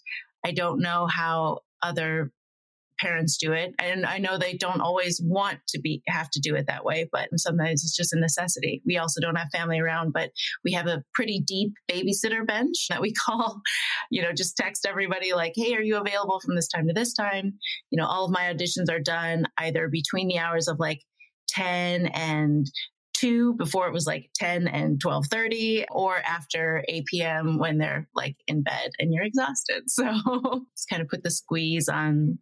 I 0.45 0.51
don't 0.51 0.81
know 0.81 1.07
how 1.07 1.59
other 1.81 2.31
parents 2.99 3.37
do 3.37 3.51
it 3.51 3.73
and 3.79 4.05
i 4.05 4.17
know 4.17 4.37
they 4.37 4.53
don't 4.53 4.81
always 4.81 5.21
want 5.23 5.59
to 5.67 5.79
be 5.79 6.01
have 6.07 6.29
to 6.29 6.39
do 6.39 6.55
it 6.55 6.65
that 6.67 6.83
way 6.83 7.07
but 7.11 7.27
sometimes 7.35 7.83
it's 7.83 7.95
just 7.95 8.13
a 8.13 8.19
necessity 8.19 8.81
we 8.85 8.97
also 8.97 9.21
don't 9.21 9.35
have 9.35 9.49
family 9.51 9.79
around 9.79 10.11
but 10.13 10.31
we 10.63 10.71
have 10.71 10.87
a 10.87 11.03
pretty 11.13 11.41
deep 11.45 11.71
babysitter 11.91 12.45
bench 12.45 12.87
that 12.89 13.01
we 13.01 13.13
call 13.25 13.61
you 14.11 14.21
know 14.21 14.33
just 14.33 14.57
text 14.57 14.85
everybody 14.87 15.33
like 15.33 15.53
hey 15.55 15.75
are 15.75 15.81
you 15.81 15.97
available 15.97 16.39
from 16.39 16.55
this 16.55 16.67
time 16.67 16.87
to 16.87 16.93
this 16.93 17.13
time 17.13 17.53
you 17.91 17.99
know 17.99 18.07
all 18.07 18.25
of 18.25 18.31
my 18.31 18.53
auditions 18.53 18.89
are 18.89 18.99
done 18.99 19.45
either 19.59 19.87
between 19.89 20.27
the 20.27 20.39
hours 20.39 20.67
of 20.67 20.79
like 20.79 21.01
10 21.49 22.07
and 22.07 22.67
2 23.17 23.55
before 23.55 23.87
it 23.87 23.93
was 23.93 24.05
like 24.05 24.29
10 24.35 24.67
and 24.67 25.01
12:30 25.03 25.85
or 25.91 26.17
after 26.17 26.83
8 26.87 27.05
p.m. 27.05 27.57
when 27.57 27.77
they're 27.77 28.07
like 28.15 28.35
in 28.47 28.61
bed 28.63 28.91
and 28.99 29.13
you're 29.13 29.23
exhausted. 29.23 29.83
So 29.87 30.03
just 30.75 30.89
kind 30.89 31.01
of 31.01 31.07
put 31.07 31.23
the 31.23 31.31
squeeze 31.31 31.89
on 31.89 32.37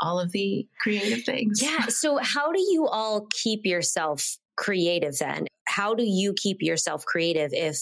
all 0.00 0.20
of 0.20 0.32
the 0.32 0.66
creative 0.80 1.24
things. 1.24 1.62
Yeah. 1.62 1.86
So, 1.86 2.18
how 2.18 2.52
do 2.52 2.60
you 2.60 2.86
all 2.86 3.26
keep 3.32 3.64
yourself 3.64 4.36
creative 4.56 5.18
then? 5.18 5.46
How 5.68 5.94
do 5.94 6.04
you 6.04 6.32
keep 6.34 6.62
yourself 6.62 7.04
creative 7.04 7.50
if 7.52 7.78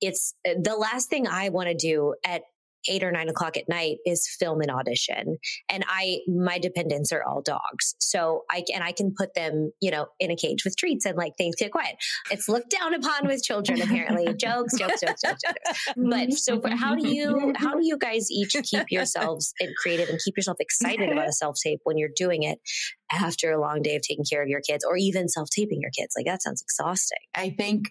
it's 0.00 0.34
the 0.44 0.76
last 0.76 1.10
thing 1.10 1.26
I 1.26 1.48
want 1.48 1.68
to 1.68 1.74
do 1.74 2.14
at 2.24 2.42
eight 2.88 3.02
or 3.02 3.10
nine 3.10 3.28
o'clock 3.28 3.56
at 3.56 3.68
night 3.68 3.98
is 4.06 4.28
film 4.38 4.60
an 4.60 4.70
audition. 4.70 5.38
And 5.68 5.84
I, 5.88 6.20
my 6.28 6.58
dependents 6.58 7.12
are 7.12 7.22
all 7.22 7.42
dogs. 7.42 7.94
So 7.98 8.44
I, 8.50 8.64
and 8.74 8.82
I 8.82 8.92
can 8.92 9.14
put 9.16 9.34
them, 9.34 9.72
you 9.80 9.90
know, 9.90 10.06
in 10.20 10.30
a 10.30 10.36
cage 10.36 10.64
with 10.64 10.76
treats 10.76 11.04
and 11.04 11.16
like 11.16 11.36
things 11.36 11.56
get 11.56 11.72
quiet. 11.72 11.96
It's 12.30 12.48
looked 12.48 12.70
down 12.70 12.94
upon 12.94 13.26
with 13.26 13.42
children, 13.42 13.80
apparently. 13.80 14.34
jokes, 14.38 14.78
jokes, 14.78 15.00
jokes, 15.00 15.22
jokes, 15.24 15.40
jokes. 15.44 15.94
But 15.96 16.32
so 16.32 16.60
for, 16.60 16.70
how 16.70 16.94
do 16.94 17.08
you, 17.08 17.52
how 17.56 17.74
do 17.74 17.86
you 17.86 17.98
guys 17.98 18.30
each 18.30 18.56
keep 18.64 18.90
yourselves 18.90 19.52
creative 19.82 20.08
and 20.08 20.18
keep 20.24 20.36
yourself 20.36 20.58
excited 20.60 21.10
about 21.10 21.28
a 21.28 21.32
self 21.46 21.56
tape 21.62 21.80
when 21.84 21.98
you're 21.98 22.10
doing 22.14 22.42
it 22.42 22.58
after 23.10 23.52
a 23.52 23.60
long 23.60 23.82
day 23.82 23.96
of 23.96 24.02
taking 24.02 24.24
care 24.28 24.42
of 24.42 24.48
your 24.48 24.60
kids 24.60 24.84
or 24.84 24.96
even 24.96 25.28
self 25.28 25.48
taping 25.50 25.80
your 25.80 25.90
kids? 25.90 26.14
Like 26.16 26.26
that 26.26 26.42
sounds 26.42 26.62
exhausting. 26.62 27.18
I 27.34 27.50
think 27.50 27.90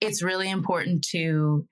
it's 0.00 0.22
really 0.22 0.50
important 0.50 1.06
to 1.10 1.66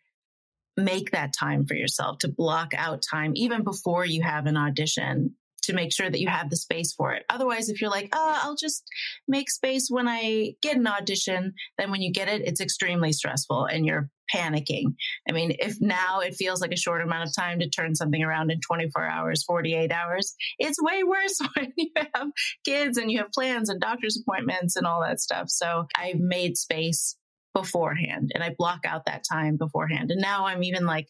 make 0.77 1.11
that 1.11 1.33
time 1.39 1.67
for 1.67 1.75
yourself 1.75 2.19
to 2.19 2.29
block 2.29 2.73
out 2.77 3.03
time 3.09 3.33
even 3.35 3.63
before 3.63 4.05
you 4.05 4.23
have 4.23 4.47
an 4.47 4.57
audition 4.57 5.35
to 5.63 5.75
make 5.75 5.93
sure 5.93 6.09
that 6.09 6.21
you 6.21 6.29
have 6.29 6.51
the 6.51 6.57
space 6.57 6.93
for 6.93 7.13
it. 7.13 7.25
Otherwise, 7.29 7.69
if 7.69 7.81
you're 7.81 7.91
like, 7.91 8.09
oh, 8.13 8.39
I'll 8.43 8.57
just 8.57 8.83
make 9.29 9.51
space 9.51 9.89
when 9.91 10.09
I 10.09 10.55
get 10.63 10.77
an 10.77 10.87
audition, 10.87 11.55
then 11.79 11.91
when 11.91 12.03
you 12.03 12.13
get 12.13 12.29
it, 12.29 12.43
it's 12.43 12.61
extremely 12.61 13.13
stressful 13.13 13.67
and 13.67 13.85
you're 13.87 14.09
panicking. 14.35 14.95
I 15.29 15.33
mean, 15.33 15.57
if 15.59 15.81
now 15.81 16.21
it 16.21 16.35
feels 16.35 16.61
like 16.61 16.73
a 16.73 16.77
short 16.77 17.03
amount 17.03 17.29
of 17.29 17.35
time 17.35 17.59
to 17.61 17.69
turn 17.69 17.95
something 17.95 18.23
around 18.23 18.51
in 18.51 18.61
24 18.61 19.05
hours, 19.05 19.45
48 19.45 19.93
hours, 19.93 20.35
it's 20.59 20.83
way 20.83 21.03
worse 21.03 21.41
when 21.57 21.73
you 21.77 21.91
have 22.15 22.29
kids 22.65 22.97
and 22.97 23.11
you 23.11 23.19
have 23.19 23.33
plans 23.33 23.69
and 23.69 23.81
doctor's 23.81 24.21
appointments 24.21 24.77
and 24.77 24.87
all 24.87 25.03
that 25.03 25.21
stuff. 25.21 25.51
So 25.51 25.87
I've 25.97 26.21
made 26.21 26.57
space 26.57 27.17
beforehand 27.55 28.31
and 28.35 28.43
I 28.43 28.55
block 28.57 28.81
out 28.85 29.07
that 29.07 29.25
time 29.31 29.57
beforehand. 29.57 30.11
And 30.11 30.21
now 30.21 30.47
I'm 30.47 30.63
even 30.63 30.87
like, 30.87 31.09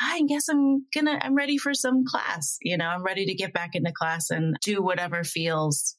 I 0.00 0.22
guess 0.28 0.48
I'm 0.48 0.86
gonna, 0.94 1.18
I'm 1.20 1.34
ready 1.34 1.58
for 1.58 1.74
some 1.74 2.04
class. 2.06 2.56
You 2.62 2.76
know, 2.76 2.86
I'm 2.86 3.02
ready 3.02 3.26
to 3.26 3.34
get 3.34 3.52
back 3.52 3.70
into 3.74 3.92
class 3.92 4.30
and 4.30 4.56
do 4.62 4.82
whatever 4.82 5.24
feels 5.24 5.96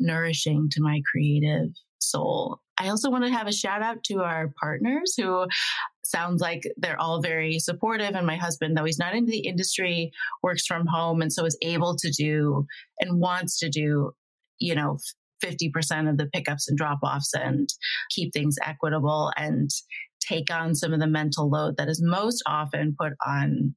nourishing 0.00 0.68
to 0.72 0.82
my 0.82 1.00
creative 1.10 1.70
soul. 1.98 2.60
I 2.78 2.88
also 2.88 3.10
want 3.10 3.24
to 3.24 3.32
have 3.32 3.46
a 3.46 3.52
shout 3.52 3.82
out 3.82 4.02
to 4.04 4.22
our 4.22 4.52
partners 4.60 5.14
who 5.16 5.46
sounds 6.04 6.40
like 6.40 6.62
they're 6.76 7.00
all 7.00 7.22
very 7.22 7.58
supportive. 7.58 8.14
And 8.14 8.26
my 8.26 8.36
husband, 8.36 8.76
though 8.76 8.84
he's 8.84 8.98
not 8.98 9.14
into 9.14 9.30
the 9.30 9.46
industry, 9.46 10.10
works 10.42 10.66
from 10.66 10.86
home 10.86 11.22
and 11.22 11.32
so 11.32 11.44
is 11.44 11.56
able 11.62 11.96
to 11.96 12.10
do 12.10 12.66
and 13.00 13.20
wants 13.20 13.58
to 13.60 13.68
do, 13.68 14.12
you 14.58 14.74
know, 14.74 14.98
50% 15.42 16.08
of 16.08 16.16
the 16.16 16.26
pickups 16.26 16.68
and 16.68 16.76
drop 16.76 16.98
offs 17.02 17.32
and 17.34 17.68
keep 18.10 18.32
things 18.32 18.56
equitable 18.64 19.32
and 19.36 19.70
take 20.20 20.50
on 20.50 20.74
some 20.74 20.92
of 20.92 21.00
the 21.00 21.06
mental 21.06 21.50
load 21.50 21.76
that 21.76 21.88
is 21.88 22.02
most 22.02 22.42
often 22.46 22.94
put 22.98 23.12
on 23.26 23.74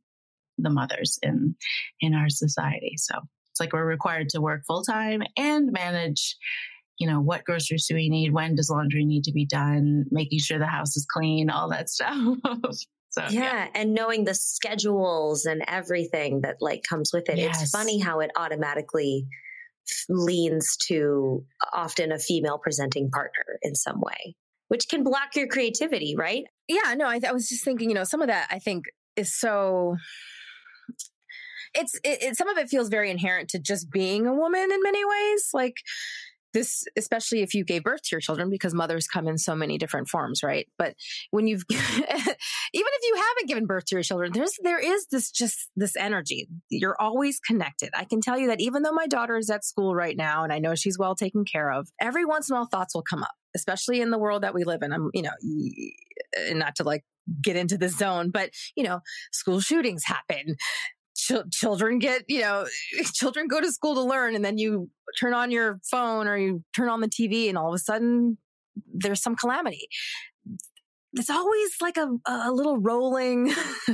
the 0.58 0.70
mothers 0.70 1.20
in 1.22 1.56
in 2.02 2.14
our 2.14 2.30
society. 2.30 2.94
So 2.98 3.16
it's 3.52 3.60
like 3.60 3.74
we're 3.74 3.86
required 3.86 4.30
to 4.30 4.42
work 4.42 4.64
full 4.68 4.84
time 4.84 5.22
and 5.36 5.72
manage 5.72 6.36
you 7.00 7.08
know 7.08 7.22
what 7.22 7.44
groceries 7.44 7.86
do 7.88 7.96
we 7.96 8.10
need 8.10 8.34
when 8.34 8.56
does 8.56 8.70
laundry 8.70 9.06
need 9.06 9.24
to 9.24 9.32
be 9.32 9.46
done 9.46 10.06
making 10.10 10.40
sure 10.40 10.58
the 10.58 10.66
house 10.66 10.96
is 10.98 11.06
clean 11.12 11.50
all 11.50 11.70
that 11.70 11.90
stuff 11.92 12.16
so 13.10 13.22
yeah, 13.30 13.30
yeah, 13.30 13.68
and 13.76 13.94
knowing 13.94 14.26
the 14.26 14.34
schedules 14.34 15.46
and 15.46 15.64
everything 15.68 16.42
that 16.42 16.56
like 16.60 16.82
comes 16.88 17.12
with 17.14 17.30
it 17.30 17.38
yes. 17.38 17.62
it's 17.62 17.72
funny 17.72 18.00
how 18.00 18.20
it 18.20 18.32
automatically 18.36 19.28
leans 20.10 20.78
to 20.88 21.44
often 21.74 22.12
a 22.12 22.20
female 22.20 22.60
presenting 22.62 23.10
partner 23.10 23.60
in 23.62 23.76
some 23.76 24.00
way, 24.00 24.36
which 24.68 24.88
can 24.90 25.04
block 25.04 25.36
your 25.36 25.48
creativity, 25.48 26.16
right? 26.18 26.46
Yeah, 26.68 26.94
no, 26.96 27.08
I, 27.08 27.20
th- 27.20 27.30
I 27.30 27.34
was 27.34 27.48
just 27.48 27.64
thinking, 27.64 27.90
you 27.90 27.96
know, 27.96 28.04
some 28.04 28.22
of 28.22 28.28
that 28.28 28.48
I 28.52 28.60
think 28.60 28.86
is 29.16 29.34
so 29.34 29.96
it's 31.74 31.96
it, 32.04 32.24
it, 32.24 32.38
some 32.38 32.48
of 32.48 32.58
it 32.58 32.70
feels 32.70 32.90
very 32.90 33.12
inherent 33.12 33.50
to 33.50 33.60
just 33.60 33.92
being 33.92 34.26
a 34.26 34.34
woman 34.34 34.72
in 34.72 34.80
many 34.82 35.04
ways 35.06 35.50
like 35.54 35.76
this 36.54 36.86
especially 36.98 37.42
if 37.42 37.54
you 37.54 37.64
gave 37.64 37.84
birth 37.84 38.02
to 38.04 38.10
your 38.12 38.22
children 38.22 38.50
because 38.50 38.74
mothers 38.74 39.08
come 39.08 39.28
in 39.28 39.38
so 39.38 39.56
many 39.56 39.78
different 39.78 40.08
forms 40.08 40.44
right? 40.44 40.68
But 40.78 40.96
when 41.32 41.48
you've 41.48 41.64
even 41.70 41.82
if 41.94 42.34
you 42.74 43.16
haven't 43.16 43.48
given 43.48 43.66
birth 43.66 43.86
to 43.86 43.96
your 43.96 44.04
children 44.04 44.32
there's 44.34 44.54
there 44.64 44.80
is 44.80 45.08
this 45.08 45.32
just 45.32 45.70
this 45.76 45.96
energy. 45.96 46.48
You're 46.70 47.00
always 47.00 47.40
connected. 47.40 47.90
I 47.96 48.06
can 48.06 48.22
tell 48.22 48.38
you 48.38 48.48
that 48.48 48.62
even 48.62 48.84
though 48.84 48.92
my 48.92 49.08
daughter 49.08 49.38
is 49.38 49.50
at 49.50 49.66
school 49.66 49.96
right 49.96 50.18
now 50.18 50.44
and 50.44 50.54
i 50.54 50.60
know 50.60 50.76
she's 50.76 50.98
well 50.98 51.16
taken 51.16 51.46
care 51.46 51.72
of 51.72 51.90
every 52.02 52.26
once 52.26 52.50
in 52.50 52.56
a 52.56 52.60
while 52.60 52.68
thoughts 52.68 52.94
will 52.96 53.04
come 53.04 53.24
up 53.24 53.32
especially 53.56 54.02
in 54.02 54.12
the 54.12 54.18
world 54.18 54.44
that 54.44 54.54
we 54.54 54.64
live 54.64 54.82
in. 54.84 54.94
I'm 54.94 55.10
you 55.14 55.24
know 55.24 55.32
not 56.52 56.76
to 56.78 56.84
like 56.84 57.04
get 57.42 57.56
into 57.58 57.78
the 57.78 57.90
zone 57.90 58.30
but 58.30 58.52
you 58.76 58.84
know 58.84 59.02
school 59.32 59.60
shootings 59.60 60.04
happen 60.06 60.56
ch- 61.18 61.50
children 61.52 62.00
get, 62.00 62.24
you 62.28 62.42
know, 62.42 62.66
children 63.14 63.48
go 63.48 63.60
to 63.60 63.72
school 63.72 63.96
to 63.96 64.02
learn 64.02 64.36
and 64.36 64.46
then 64.46 64.58
you 64.58 64.90
turn 65.20 65.34
on 65.34 65.52
your 65.52 65.80
phone 65.90 66.28
or 66.28 66.38
you 66.38 66.64
turn 66.76 66.90
on 66.90 67.02
the 67.02 67.10
TV 67.10 67.50
and 67.50 67.58
all 67.58 67.70
of 67.70 67.76
a 67.76 67.80
sudden 67.80 68.38
there's 68.94 69.22
some 69.22 69.36
calamity. 69.36 69.88
It's 71.14 71.30
always 71.32 71.72
like 71.82 71.98
a, 71.98 72.08
a 72.28 72.52
little 72.52 72.78
rolling, 72.78 73.50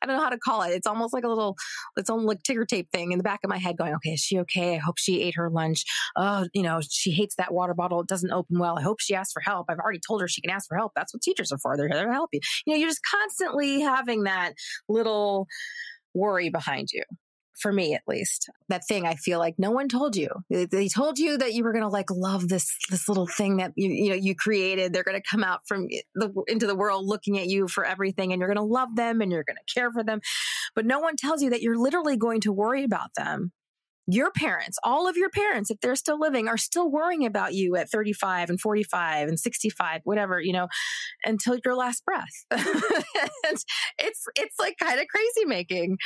I 0.00 0.06
don't 0.06 0.16
know 0.16 0.22
how 0.22 0.28
to 0.28 0.38
call 0.38 0.62
it. 0.62 0.70
It's 0.70 0.86
almost 0.86 1.12
like 1.12 1.24
a 1.24 1.28
little, 1.28 1.56
its 1.96 2.08
own 2.08 2.24
like 2.24 2.42
ticker 2.44 2.64
tape 2.64 2.88
thing 2.92 3.10
in 3.10 3.18
the 3.18 3.24
back 3.24 3.40
of 3.42 3.50
my 3.50 3.56
head 3.56 3.76
going, 3.76 3.94
okay, 3.94 4.10
is 4.10 4.20
she 4.20 4.38
okay? 4.40 4.76
I 4.76 4.78
hope 4.78 4.96
she 4.96 5.22
ate 5.22 5.34
her 5.34 5.50
lunch. 5.50 5.84
Oh, 6.14 6.46
you 6.52 6.62
know, 6.62 6.80
she 6.88 7.10
hates 7.10 7.34
that 7.36 7.52
water 7.52 7.74
bottle. 7.74 8.00
It 8.00 8.06
doesn't 8.06 8.30
open 8.30 8.60
well. 8.60 8.78
I 8.78 8.82
hope 8.82 9.00
she 9.00 9.14
asked 9.14 9.32
for 9.32 9.40
help. 9.40 9.66
I've 9.68 9.78
already 9.78 10.00
told 10.06 10.20
her 10.20 10.28
she 10.28 10.40
can 10.40 10.50
ask 10.50 10.68
for 10.68 10.76
help. 10.76 10.92
That's 10.94 11.12
what 11.12 11.22
teachers 11.22 11.50
are 11.50 11.58
for. 11.58 11.76
They're 11.76 11.88
there 11.88 12.06
to 12.06 12.12
help 12.12 12.30
you. 12.32 12.40
You 12.64 12.74
know, 12.74 12.78
you're 12.78 12.90
just 12.90 13.02
constantly 13.10 13.80
having 13.80 14.24
that 14.24 14.52
little, 14.88 15.48
worry 16.18 16.50
behind 16.50 16.88
you 16.92 17.02
for 17.58 17.72
me 17.72 17.94
at 17.94 18.02
least. 18.06 18.48
That 18.68 18.86
thing 18.86 19.06
i 19.06 19.14
feel 19.14 19.38
like 19.38 19.54
no 19.58 19.70
one 19.70 19.88
told 19.88 20.16
you. 20.16 20.28
They, 20.48 20.88
told 20.88 21.18
you 21.18 21.38
that 21.38 21.54
you 21.54 21.64
were 21.64 21.72
going 21.72 21.82
to 21.82 21.88
like 21.88 22.10
love 22.10 22.48
this 22.48 22.72
this 22.90 23.08
little 23.08 23.26
thing 23.26 23.56
that 23.58 23.72
you 23.76 23.90
you 23.90 24.10
know 24.10 24.14
you 24.14 24.34
created. 24.34 24.92
They're 24.92 25.04
going 25.04 25.20
to 25.20 25.28
come 25.28 25.44
out 25.44 25.60
from 25.66 25.88
the 26.14 26.32
into 26.46 26.66
the 26.66 26.76
world 26.76 27.06
looking 27.06 27.38
at 27.38 27.48
you 27.48 27.68
for 27.68 27.84
everything 27.84 28.32
and 28.32 28.40
you're 28.40 28.48
going 28.48 28.56
to 28.56 28.72
love 28.72 28.94
them 28.94 29.20
and 29.20 29.30
you're 29.30 29.44
going 29.44 29.56
to 29.56 29.74
care 29.74 29.90
for 29.90 30.04
them. 30.04 30.20
But 30.74 30.86
no 30.86 31.00
one 31.00 31.16
tells 31.16 31.42
you 31.42 31.50
that 31.50 31.62
you're 31.62 31.78
literally 31.78 32.16
going 32.16 32.40
to 32.42 32.52
worry 32.52 32.84
about 32.84 33.10
them 33.16 33.52
your 34.10 34.30
parents, 34.30 34.78
all 34.82 35.06
of 35.06 35.18
your 35.18 35.28
parents, 35.28 35.70
if 35.70 35.78
they're 35.80 35.94
still 35.94 36.18
living, 36.18 36.48
are 36.48 36.56
still 36.56 36.90
worrying 36.90 37.26
about 37.26 37.52
you 37.52 37.76
at 37.76 37.90
35 37.90 38.48
and 38.48 38.58
45 38.58 39.28
and 39.28 39.38
65, 39.38 40.00
whatever, 40.04 40.40
you 40.40 40.54
know, 40.54 40.66
until 41.24 41.58
your 41.62 41.76
last 41.76 42.02
breath. 42.06 42.24
it's, 42.50 44.24
it's 44.34 44.54
like 44.58 44.76
kind 44.80 44.98
of 44.98 45.06
crazy 45.08 45.44
making, 45.44 45.98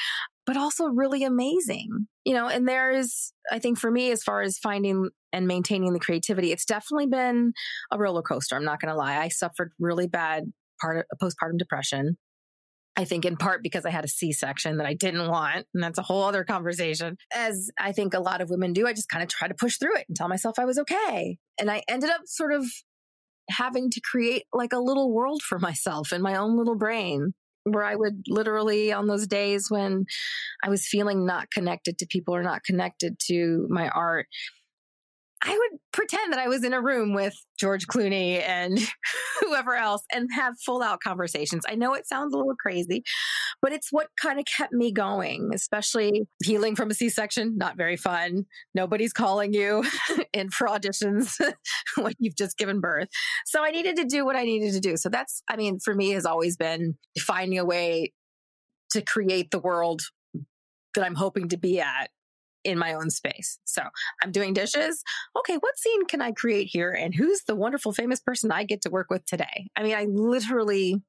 but 0.45 0.57
also 0.57 0.87
really 0.87 1.23
amazing, 1.23 2.09
you 2.25 2.35
know, 2.35 2.49
and 2.49 2.69
there 2.69 2.91
is, 2.91 3.33
I 3.53 3.61
think 3.61 3.79
for 3.79 3.91
me, 3.91 4.11
as 4.11 4.25
far 4.25 4.43
as 4.43 4.59
finding 4.59 5.11
and 5.33 5.47
maintaining 5.47 5.93
the 5.93 6.01
creativity, 6.01 6.51
it's 6.51 6.67
definitely 6.67 7.07
been 7.07 7.53
a 7.93 7.99
roller 7.99 8.23
coaster. 8.23 8.57
I'm 8.57 8.65
not 8.65 8.81
going 8.81 8.93
to 8.93 8.99
lie. 8.99 9.17
I 9.17 9.29
suffered 9.29 9.71
really 9.79 10.09
bad 10.09 10.53
part 10.81 11.07
of 11.13 11.19
postpartum 11.21 11.57
depression. 11.57 12.17
I 12.97 13.05
think 13.05 13.25
in 13.25 13.37
part 13.37 13.63
because 13.63 13.87
I 13.87 13.91
had 13.91 14.05
a 14.05 14.09
C 14.09 14.33
section 14.33 14.77
that 14.77 14.87
I 14.87 14.95
didn't 14.95 15.29
want. 15.29 15.67
And 15.73 15.83
that's 15.83 15.99
a 15.99 16.03
whole 16.03 16.25
other 16.25 16.45
conversation. 16.45 17.17
As 17.35 17.71
I 17.79 17.93
think 17.93 18.13
a 18.13 18.21
lot 18.21 18.41
of 18.41 18.51
women 18.51 18.73
do, 18.73 18.87
I 18.87 18.93
just 18.93 19.09
kind 19.09 19.23
of 19.23 19.29
try 19.29 19.49
to 19.49 19.55
push 19.55 19.79
through 19.79 19.97
it 19.97 20.05
and 20.09 20.17
tell 20.17 20.29
myself 20.29 20.59
I 20.59 20.67
was 20.67 20.79
okay. 20.79 21.39
And 21.59 21.71
I 21.71 21.83
ended 21.89 22.11
up 22.11 22.23
sort 22.27 22.53
of 22.53 22.67
having 23.51 23.91
to 23.91 24.01
create 24.01 24.45
like 24.53 24.73
a 24.73 24.79
little 24.79 25.13
world 25.13 25.43
for 25.43 25.59
myself 25.59 26.13
in 26.13 26.23
my 26.23 26.37
own 26.37 26.57
little 26.57 26.77
brain 26.77 27.35
where 27.65 27.85
I 27.85 27.95
would 27.95 28.25
literally 28.29 28.93
on 28.93 29.07
those 29.07 29.27
days 29.27 29.71
when 29.71 30.05
I 30.65 30.69
was 30.69 30.87
feeling 30.87 31.25
not 31.25 31.51
connected 31.51 31.99
to 31.99 32.07
people 32.07 32.35
or 32.35 32.43
not 32.43 32.65
connected 32.65 33.19
to 33.29 33.67
my 33.71 33.89
art, 33.89 34.27
I 35.45 35.51
would 35.51 35.81
pretend 35.93 36.33
that 36.33 36.39
I 36.39 36.49
was 36.49 36.63
in 36.63 36.73
a 36.73 36.81
room 36.81 37.15
with 37.15 37.35
George 37.59 37.87
Clooney 37.89 38.41
and 38.41 38.79
whoever 39.41 39.75
else 39.75 40.03
and 40.13 40.29
have 40.35 40.55
full 40.65 40.83
out 40.83 41.01
conversations. 41.01 41.65
I 41.69 41.75
know 41.75 41.95
it 41.95 42.07
sounds 42.07 42.33
a 42.33 42.37
little 42.37 42.55
crazy, 42.55 43.03
but 43.61 43.73
it's 43.73 43.89
what 43.91 44.09
kind 44.21 44.39
of 44.39 44.45
kept 44.45 44.73
me 44.73 44.93
going, 44.93 45.51
especially 45.53 46.29
healing 46.45 46.77
from 46.77 46.91
a 46.91 46.95
C 46.95 47.09
section. 47.09 47.59
Not 47.59 47.77
very 47.77 47.97
fun. 47.97 48.47
Nobody's 48.75 49.13
calling 49.13 49.53
you 49.53 49.85
in 50.33 50.51
for 50.51 50.69
auditions 50.69 51.41
when 51.97 52.15
you've 52.19 52.37
just 52.37 52.57
given 52.57 52.81
birth. 52.81 53.09
So 53.47 53.65
I 53.65 53.71
needed 53.71 53.97
to 53.97 54.05
do 54.05 54.25
what 54.25 54.37
I 54.37 54.45
needed 54.45 54.73
to 54.75 54.81
do. 54.81 54.97
So 54.97 55.09
that's, 55.09 55.43
I 55.49 55.57
mean, 55.57 55.81
for 55.81 55.95
me 55.95 56.11
has 56.11 56.25
always 56.25 56.57
been 56.57 56.97
finding 57.19 57.59
a 57.59 57.65
way 57.65 58.13
to 58.93 59.03
create 59.03 59.51
the 59.51 59.59
world 59.59 60.03
that 60.95 61.05
I'm 61.05 61.15
hoping 61.15 61.49
to 61.49 61.57
be 61.57 61.81
at 61.81 62.11
in 62.65 62.79
my 62.79 62.95
own 62.95 63.11
space. 63.11 63.59
So 63.65 63.83
I'm 64.23 64.33
doing 64.33 64.55
dishes. 64.55 65.03
Okay, 65.39 65.55
what 65.55 65.79
scene 65.79 66.07
can 66.07 66.21
I 66.21 66.33
create 66.33 66.69
here? 66.71 66.93
And 66.93 67.15
who's 67.15 67.43
the 67.47 67.55
wonderful 67.55 67.93
famous 67.93 68.21
person 68.21 68.53
I 68.53 68.65
get 68.65 68.83
to 68.83 68.91
work 68.91 69.09
with 69.11 69.25
today? 69.27 69.69
I 69.77 69.83
mean, 69.83 69.95
I 69.95 70.07
literally, 70.09 71.03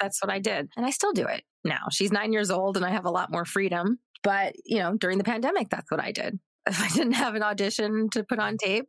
that's 0.00 0.22
what 0.22 0.32
I 0.32 0.38
did. 0.38 0.68
And 0.76 0.86
I 0.86 0.90
still 0.90 1.12
do 1.12 1.26
it 1.26 1.42
now. 1.64 1.86
She's 1.90 2.12
nine 2.12 2.32
years 2.32 2.50
old 2.50 2.76
and 2.76 2.84
I 2.84 2.90
have 2.90 3.04
a 3.04 3.10
lot 3.10 3.30
more 3.30 3.44
freedom. 3.44 3.98
But, 4.22 4.54
you 4.64 4.78
know, 4.78 4.96
during 4.96 5.18
the 5.18 5.24
pandemic, 5.24 5.68
that's 5.70 5.90
what 5.90 6.00
I 6.00 6.12
did. 6.12 6.38
If 6.68 6.82
I 6.82 6.88
didn't 6.88 7.14
have 7.14 7.34
an 7.34 7.42
audition 7.42 8.10
to 8.10 8.24
put 8.24 8.38
on 8.38 8.58
tape, 8.58 8.84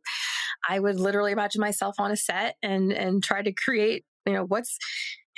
I 0.68 0.78
would 0.78 1.00
literally 1.00 1.32
imagine 1.32 1.62
myself 1.62 1.94
on 1.98 2.10
a 2.10 2.16
set 2.16 2.56
and 2.62 2.92
and 2.92 3.24
try 3.24 3.40
to 3.40 3.52
create, 3.52 4.04
you 4.26 4.34
know, 4.34 4.44
what's 4.44 4.76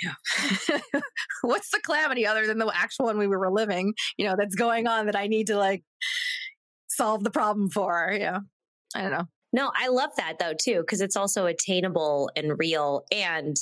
yeah. 0.01 0.79
what's 1.41 1.69
the 1.71 1.79
calamity 1.79 2.25
other 2.25 2.47
than 2.47 2.57
the 2.57 2.71
actual 2.73 3.05
one 3.05 3.17
we 3.17 3.27
were 3.27 3.51
living, 3.51 3.93
you 4.17 4.25
know, 4.27 4.35
that's 4.37 4.55
going 4.55 4.87
on 4.87 5.05
that 5.05 5.15
I 5.15 5.27
need 5.27 5.47
to 5.47 5.57
like 5.57 5.83
solve 6.87 7.23
the 7.23 7.31
problem 7.31 7.69
for. 7.69 8.13
Yeah. 8.17 8.39
I 8.95 9.01
don't 9.01 9.11
know. 9.11 9.25
No, 9.51 9.71
I 9.75 9.89
love 9.89 10.09
that 10.17 10.39
though 10.39 10.53
too, 10.59 10.81
because 10.81 11.01
it's 11.01 11.15
also 11.15 11.45
attainable 11.45 12.29
and 12.35 12.57
real. 12.57 13.03
And 13.11 13.55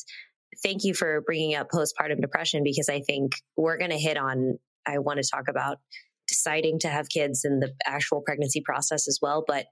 thank 0.63 0.84
you 0.84 0.94
for 0.94 1.22
bringing 1.22 1.56
up 1.56 1.70
postpartum 1.70 2.22
depression 2.22 2.63
because 2.63 2.89
I 2.89 3.02
think 3.02 3.34
we're 3.58 3.78
going 3.78 3.91
to 3.91 3.98
hit 3.98 4.17
on, 4.17 4.58
I 4.88 5.00
want 5.00 5.22
to 5.22 5.30
talk 5.30 5.46
about 5.50 5.80
deciding 6.28 6.80
to 6.80 6.88
have 6.88 7.10
kids 7.10 7.44
and 7.44 7.62
the 7.62 7.74
actual 7.86 8.22
pregnancy 8.22 8.62
process 8.62 9.08
as 9.08 9.20
well. 9.22 9.44
But 9.46 9.65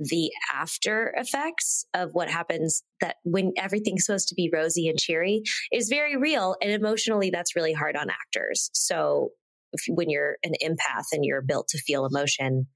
the 0.00 0.30
after 0.54 1.14
effects 1.16 1.84
of 1.94 2.10
what 2.12 2.30
happens 2.30 2.82
that 3.00 3.16
when 3.22 3.52
everything's 3.58 4.06
supposed 4.06 4.28
to 4.28 4.34
be 4.34 4.50
rosy 4.52 4.88
and 4.88 4.98
cheery 4.98 5.42
is 5.70 5.88
very 5.88 6.16
real. 6.16 6.56
And 6.62 6.72
emotionally, 6.72 7.30
that's 7.30 7.54
really 7.54 7.74
hard 7.74 7.96
on 7.96 8.08
actors. 8.08 8.70
So 8.72 9.30
if, 9.72 9.82
when 9.88 10.08
you're 10.08 10.38
an 10.42 10.54
empath 10.64 11.06
and 11.12 11.24
you're 11.24 11.42
built 11.42 11.68
to 11.68 11.78
feel 11.78 12.06
emotion, 12.06 12.66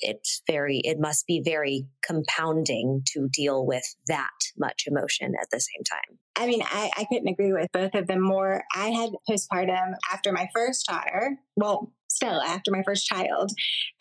it's 0.00 0.42
very 0.46 0.80
it 0.84 0.98
must 1.00 1.26
be 1.26 1.42
very 1.44 1.86
compounding 2.06 3.02
to 3.04 3.28
deal 3.32 3.66
with 3.66 3.82
that 4.06 4.30
much 4.56 4.84
emotion 4.86 5.32
at 5.40 5.48
the 5.50 5.58
same 5.60 5.82
time 5.84 6.18
i 6.36 6.46
mean 6.46 6.62
I, 6.62 6.90
I 6.96 7.04
couldn't 7.04 7.26
agree 7.28 7.52
with 7.52 7.66
both 7.72 7.94
of 7.94 8.06
them 8.06 8.22
more 8.22 8.62
i 8.74 8.90
had 8.90 9.10
postpartum 9.28 9.94
after 10.12 10.30
my 10.32 10.48
first 10.54 10.86
daughter 10.86 11.38
well 11.56 11.92
still 12.18 12.40
after 12.42 12.70
my 12.70 12.82
first 12.84 13.06
child. 13.06 13.50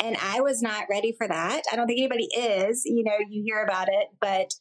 And 0.04 0.18
i 0.22 0.42
was 0.42 0.62
not 0.62 0.86
ready 0.90 1.14
for 1.18 1.28
that. 1.28 1.62
I 1.72 1.76
don't 1.76 1.88
think 1.88 2.00
anybody 2.00 2.28
is 2.36 2.84
you 2.86 3.04
know 3.04 3.18
you 3.30 3.44
hear 3.46 3.64
about 3.64 3.88
it 3.90 4.08
but 4.20 4.52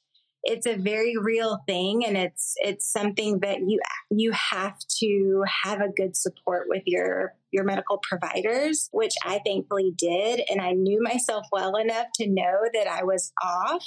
it's 0.43 0.67
a 0.67 0.77
very 0.77 1.17
real 1.17 1.59
thing 1.67 2.05
and 2.07 2.17
it's 2.17 2.55
it's 2.59 2.91
something 2.91 3.41
that 3.41 3.59
you 3.67 3.81
you 4.11 4.33
have 4.33 4.79
to 5.01 5.43
have 5.65 5.81
a 5.81 5.93
good 5.97 6.17
support 6.17 6.67
with 6.69 6.83
your 6.87 7.35
your 7.53 7.65
medical 7.65 7.99
providers, 7.99 8.89
which 8.93 9.15
I 9.25 9.41
thankfully 9.45 9.93
did. 9.97 10.43
And 10.51 10.61
I 10.61 10.73
knew 10.73 11.03
myself 11.03 11.47
well 11.53 11.77
enough 11.77 12.07
to 12.17 12.27
know 12.29 12.61
that 12.75 12.87
I 12.87 13.05
was 13.05 13.33
off. 13.43 13.85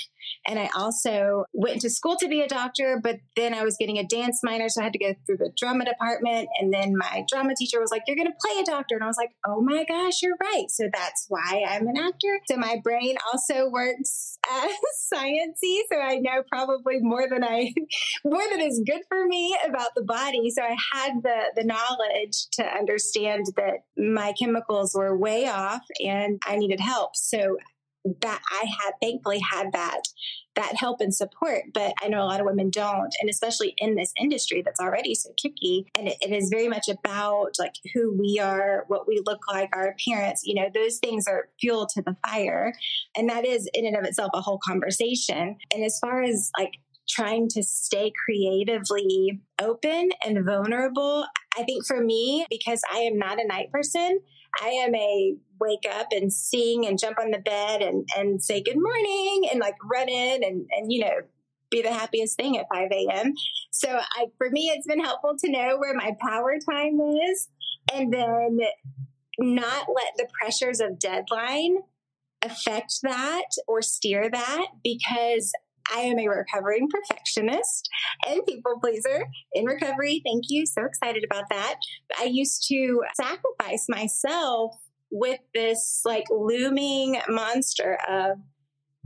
And 0.48 0.60
I 0.60 0.69
also 0.76 1.45
went 1.54 1.82
to 1.82 1.89
school 1.89 2.15
to 2.17 2.28
be 2.28 2.41
a 2.41 2.48
doctor, 2.48 3.00
but 3.02 3.17
then 3.36 3.54
I 3.54 3.63
was 3.63 3.78
getting 3.78 3.98
a 3.98 4.06
dance 4.06 4.39
minor. 4.43 4.69
So 4.69 4.82
I 4.82 4.86
had 4.86 4.93
to 4.93 5.00
go 5.00 5.13
through 5.26 5.38
the 5.38 5.52
drama 5.58 5.86
department. 5.86 6.50
And 6.60 6.74
then 6.74 6.93
my 6.98 7.26
drama 7.30 7.54
teacher 7.58 7.80
was 7.80 7.91
like, 7.91 8.04
You're 8.08 8.15
going 8.15 8.28
to 8.28 8.48
play 8.48 8.62
a 8.62 8.65
doctor. 8.65 8.95
And 8.95 9.04
I 9.04 9.08
was 9.08 9.17
like, 9.17 9.32
Oh 9.45 9.62
my 9.62 9.84
gosh, 9.86 10.22
you're 10.22 10.38
right. 10.41 10.65
So 10.69 10.86
that's 10.91 11.26
why 11.28 11.63
I'm 11.67 11.88
an 11.88 11.98
actor. 11.98 12.39
So 12.50 12.58
my 12.58 12.80
brain 12.84 13.15
also 13.32 13.69
works 13.69 14.38
as 14.52 14.72
sciencey. 15.13 15.80
So 15.91 16.00
I 16.00 16.17
know 16.17 16.43
probably 16.50 17.00
more 17.00 17.28
than 17.30 17.43
I, 17.43 17.74
more 18.26 18.43
than 18.50 18.62
is 18.62 18.82
good 18.86 19.02
for 19.08 19.26
me 19.26 19.56
about 19.67 19.89
the 19.95 20.04
body. 20.04 20.50
So 20.50 20.63
I 20.63 20.76
had 20.93 21.13
the, 21.24 21.39
the 21.56 21.63
knowledge 21.63 22.48
to 22.54 22.63
understand 22.63 23.45
that 23.55 23.83
my 23.97 24.33
chemicals 24.38 24.93
were 24.95 25.17
way 25.17 25.47
off 25.47 25.83
and 26.03 26.41
I 26.45 26.57
needed 26.57 26.79
help. 26.79 27.15
So 27.15 27.57
that 28.21 28.41
I 28.49 28.65
had 28.65 28.93
thankfully 29.01 29.39
had 29.39 29.71
that 29.73 30.01
that 30.55 30.75
help 30.75 30.99
and 30.99 31.15
support, 31.15 31.63
but 31.73 31.93
I 32.01 32.09
know 32.09 32.21
a 32.21 32.25
lot 32.25 32.41
of 32.41 32.45
women 32.45 32.69
don't, 32.69 33.13
and 33.21 33.29
especially 33.29 33.75
in 33.77 33.95
this 33.95 34.12
industry 34.19 34.62
that's 34.62 34.79
already 34.79 35.15
so 35.15 35.29
tricky. 35.39 35.85
And 35.97 36.09
it, 36.09 36.17
it 36.19 36.31
is 36.31 36.49
very 36.49 36.67
much 36.67 36.89
about 36.89 37.51
like 37.59 37.75
who 37.93 38.13
we 38.17 38.39
are, 38.39 38.83
what 38.88 39.07
we 39.07 39.21
look 39.25 39.39
like, 39.49 39.69
our 39.73 39.88
appearance. 39.88 40.41
You 40.43 40.55
know, 40.55 40.69
those 40.73 40.97
things 40.97 41.27
are 41.27 41.47
fuel 41.62 41.88
to 41.93 42.01
the 42.01 42.17
fire, 42.27 42.73
and 43.15 43.29
that 43.29 43.45
is 43.45 43.69
in 43.73 43.85
and 43.85 43.95
of 43.95 44.03
itself 44.03 44.31
a 44.33 44.41
whole 44.41 44.59
conversation. 44.65 45.55
And 45.73 45.83
as 45.83 45.97
far 45.99 46.23
as 46.23 46.51
like 46.57 46.73
trying 47.10 47.48
to 47.50 47.63
stay 47.63 48.12
creatively 48.26 49.41
open 49.60 50.10
and 50.24 50.45
vulnerable. 50.45 51.26
I 51.58 51.63
think 51.63 51.86
for 51.86 52.02
me, 52.02 52.45
because 52.50 52.82
I 52.91 53.00
am 53.00 53.17
not 53.17 53.41
a 53.41 53.48
night 53.48 53.72
person, 53.72 54.19
I 54.62 54.69
am 54.69 54.95
a 54.95 55.36
wake 55.60 55.86
up 55.91 56.08
and 56.12 56.32
sing 56.32 56.86
and 56.86 57.00
jump 57.00 57.17
on 57.19 57.32
the 57.32 57.39
bed 57.39 57.82
and, 57.82 58.08
and 58.17 58.43
say 58.43 58.62
good 58.62 58.78
morning 58.78 59.50
and 59.52 59.60
like 59.60 59.76
run 59.91 60.08
in 60.08 60.43
and, 60.43 60.67
and, 60.72 60.91
you 60.91 61.02
know, 61.02 61.22
be 61.69 61.82
the 61.82 61.93
happiest 61.93 62.36
thing 62.36 62.58
at 62.58 62.65
5 62.74 62.89
a.m. 62.91 63.34
So 63.72 63.89
I, 63.89 64.26
for 64.38 64.50
me, 64.50 64.72
it's 64.74 64.88
been 64.88 65.04
helpful 65.04 65.36
to 65.39 65.52
know 65.52 65.78
where 65.78 65.93
my 65.93 66.15
power 66.19 66.54
time 66.54 67.00
is 67.00 67.48
and 67.93 68.13
then 68.13 68.60
not 69.39 69.88
let 69.93 70.13
the 70.17 70.28
pressures 70.41 70.80
of 70.80 71.00
deadline 71.00 71.78
affect 72.41 73.00
that 73.04 73.45
or 73.67 73.82
steer 73.82 74.30
that 74.30 74.67
because 74.84 75.52
I 75.93 75.99
am 75.99 76.19
a 76.19 76.28
recovering 76.28 76.88
perfectionist 76.89 77.89
and 78.28 78.45
people 78.45 78.80
pleaser 78.80 79.25
in 79.54 79.65
recovery. 79.65 80.21
Thank 80.25 80.45
you. 80.49 80.65
So 80.65 80.84
excited 80.86 81.23
about 81.23 81.45
that. 81.49 81.75
I 82.19 82.25
used 82.25 82.67
to 82.69 83.04
sacrifice 83.15 83.86
myself 83.89 84.75
with 85.12 85.39
this 85.54 86.02
like 86.06 86.25
looming 86.30 87.19
monster 87.28 87.97
of 88.08 88.38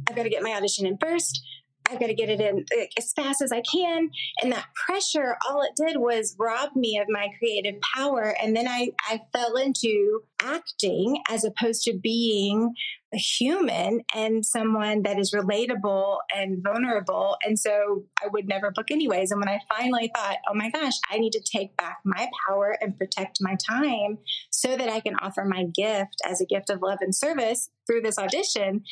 I've 0.09 0.15
got 0.15 0.23
to 0.23 0.29
get 0.29 0.43
my 0.43 0.51
audition 0.51 0.85
in 0.85 0.97
first. 0.97 1.41
I've 1.89 1.99
got 1.99 2.07
to 2.07 2.13
get 2.13 2.29
it 2.29 2.39
in 2.39 2.65
as 2.97 3.11
fast 3.13 3.41
as 3.41 3.51
I 3.51 3.61
can. 3.61 4.09
And 4.41 4.51
that 4.51 4.65
pressure, 4.73 5.37
all 5.47 5.61
it 5.61 5.71
did 5.75 5.97
was 5.97 6.35
rob 6.39 6.69
me 6.75 6.97
of 6.97 7.07
my 7.09 7.27
creative 7.37 7.75
power. 7.95 8.35
And 8.41 8.55
then 8.55 8.67
I, 8.67 8.91
I 9.09 9.21
fell 9.33 9.55
into 9.57 10.21
acting 10.41 11.21
as 11.29 11.43
opposed 11.43 11.83
to 11.83 11.93
being 11.93 12.73
a 13.13 13.17
human 13.17 14.01
and 14.15 14.45
someone 14.45 15.03
that 15.03 15.19
is 15.19 15.33
relatable 15.33 16.17
and 16.35 16.63
vulnerable. 16.63 17.37
And 17.45 17.59
so 17.59 18.05
I 18.23 18.27
would 18.27 18.47
never 18.47 18.71
book 18.71 18.91
anyways. 18.91 19.31
And 19.31 19.39
when 19.39 19.49
I 19.49 19.59
finally 19.77 20.11
thought, 20.15 20.37
oh 20.49 20.53
my 20.53 20.69
gosh, 20.69 20.93
I 21.11 21.17
need 21.17 21.33
to 21.33 21.41
take 21.41 21.75
back 21.77 21.99
my 22.03 22.29
power 22.47 22.77
and 22.81 22.97
protect 22.97 23.37
my 23.41 23.55
time 23.55 24.17
so 24.49 24.75
that 24.75 24.89
I 24.89 24.99
can 24.99 25.15
offer 25.21 25.45
my 25.45 25.65
gift 25.65 26.21
as 26.25 26.41
a 26.41 26.45
gift 26.45 26.69
of 26.69 26.81
love 26.81 26.99
and 27.01 27.15
service 27.15 27.69
through 27.87 28.01
this 28.01 28.17
audition, 28.17 28.83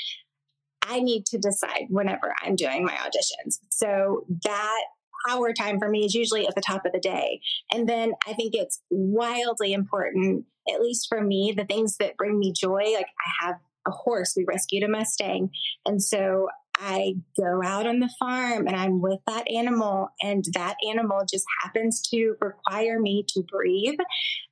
I 0.84 1.00
need 1.00 1.26
to 1.28 1.38
decide 1.38 1.88
whenever 1.90 2.34
I'm 2.42 2.56
doing 2.56 2.84
my 2.84 2.96
auditions. 2.96 3.60
So 3.70 4.26
that 4.44 4.82
power 5.28 5.54
time 5.54 5.80
for 5.80 5.90
me 5.90 6.06
is 6.06 6.16
usually 6.16 6.48
at 6.48 6.56
the 6.56 6.62
top 6.62 6.86
of 6.86 6.92
the 6.92 7.00
day. 7.00 7.42
And 7.72 7.88
then 7.88 8.14
I 8.28 8.34
think 8.34 8.54
it's 8.56 8.82
wildly 8.90 9.74
important, 9.74 10.46
at 10.74 10.82
least 10.82 11.08
for 11.08 11.22
me, 11.22 11.54
the 11.56 11.66
things 11.66 11.98
that 11.98 12.18
bring 12.18 12.40
me 12.40 12.54
joy. 12.54 12.94
Like 12.96 13.06
I 13.06 13.46
have 13.46 13.56
a 13.88 13.92
horse, 13.92 14.34
we 14.36 14.46
rescued 14.48 14.84
a 14.84 14.88
Mustang. 14.88 15.52
And 15.86 16.02
so 16.02 16.48
I 16.78 17.16
go 17.40 17.62
out 17.64 17.86
on 17.86 18.00
the 18.00 18.10
farm 18.20 18.68
and 18.68 18.76
I'm 18.76 19.02
with 19.02 19.20
that 19.28 19.46
animal, 19.52 20.10
and 20.22 20.44
that 20.54 20.78
animal 20.90 21.22
just 21.32 21.46
happens 21.64 22.02
to 22.10 22.36
require 22.42 23.00
me 23.00 23.26
to 23.30 23.44
breathe 23.44 24.00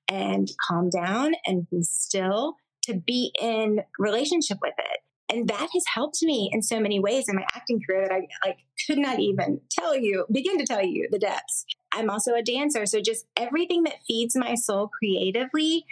and 0.07 0.47
calm 0.67 0.89
down 0.89 1.33
and 1.45 1.69
be 1.69 1.83
still 1.83 2.55
to 2.83 2.93
be 2.95 3.31
in 3.39 3.81
relationship 3.99 4.57
with 4.61 4.73
it 4.77 4.99
and 5.29 5.47
that 5.47 5.69
has 5.73 5.83
helped 5.93 6.21
me 6.23 6.49
in 6.51 6.61
so 6.61 6.79
many 6.79 6.99
ways 6.99 7.29
in 7.29 7.35
my 7.35 7.45
acting 7.53 7.79
career 7.81 8.07
that 8.07 8.13
I 8.13 8.27
like 8.45 8.57
could 8.87 8.97
not 8.97 9.19
even 9.19 9.61
tell 9.69 9.95
you, 9.95 10.25
begin 10.31 10.57
to 10.57 10.65
tell 10.65 10.83
you 10.83 11.07
the 11.11 11.19
depths. 11.19 11.65
I'm 11.93 12.09
also 12.09 12.33
a 12.33 12.41
dancer, 12.41 12.85
so 12.85 12.99
just 12.99 13.25
everything 13.37 13.83
that 13.83 14.03
feeds 14.07 14.35
my 14.35 14.55
soul 14.55 14.87
creatively. 14.87 15.85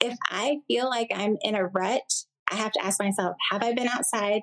If 0.00 0.16
I 0.30 0.58
feel 0.68 0.88
like 0.88 1.10
I'm 1.14 1.36
in 1.42 1.54
a 1.54 1.66
rut, 1.66 2.24
I 2.50 2.56
have 2.56 2.72
to 2.72 2.84
ask 2.84 3.00
myself, 3.00 3.36
have 3.50 3.62
I 3.62 3.72
been 3.72 3.88
outside? 3.88 4.42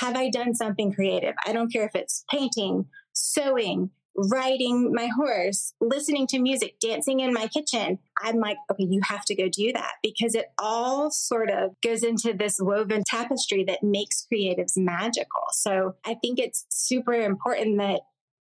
Have 0.00 0.16
I 0.16 0.30
done 0.30 0.54
something 0.54 0.92
creative? 0.92 1.34
I 1.46 1.52
don't 1.52 1.72
care 1.72 1.84
if 1.84 1.94
it's 1.94 2.24
painting, 2.30 2.86
sewing, 3.12 3.90
riding 4.16 4.92
my 4.92 5.08
horse, 5.14 5.74
listening 5.80 6.26
to 6.28 6.38
music, 6.38 6.78
dancing 6.80 7.20
in 7.20 7.32
my 7.32 7.46
kitchen. 7.48 7.98
I'm 8.22 8.38
like, 8.38 8.56
okay, 8.70 8.86
you 8.88 9.00
have 9.04 9.24
to 9.26 9.34
go 9.34 9.48
do 9.48 9.72
that 9.72 9.94
because 10.02 10.34
it 10.34 10.46
all 10.58 11.10
sort 11.10 11.50
of 11.50 11.72
goes 11.82 12.02
into 12.02 12.32
this 12.32 12.56
woven 12.58 13.02
tapestry 13.06 13.64
that 13.64 13.82
makes 13.82 14.26
creatives 14.32 14.72
magical. 14.76 15.42
So 15.52 15.94
I 16.04 16.14
think 16.14 16.38
it's 16.38 16.64
super 16.70 17.14
important 17.14 17.78
that, 17.78 18.00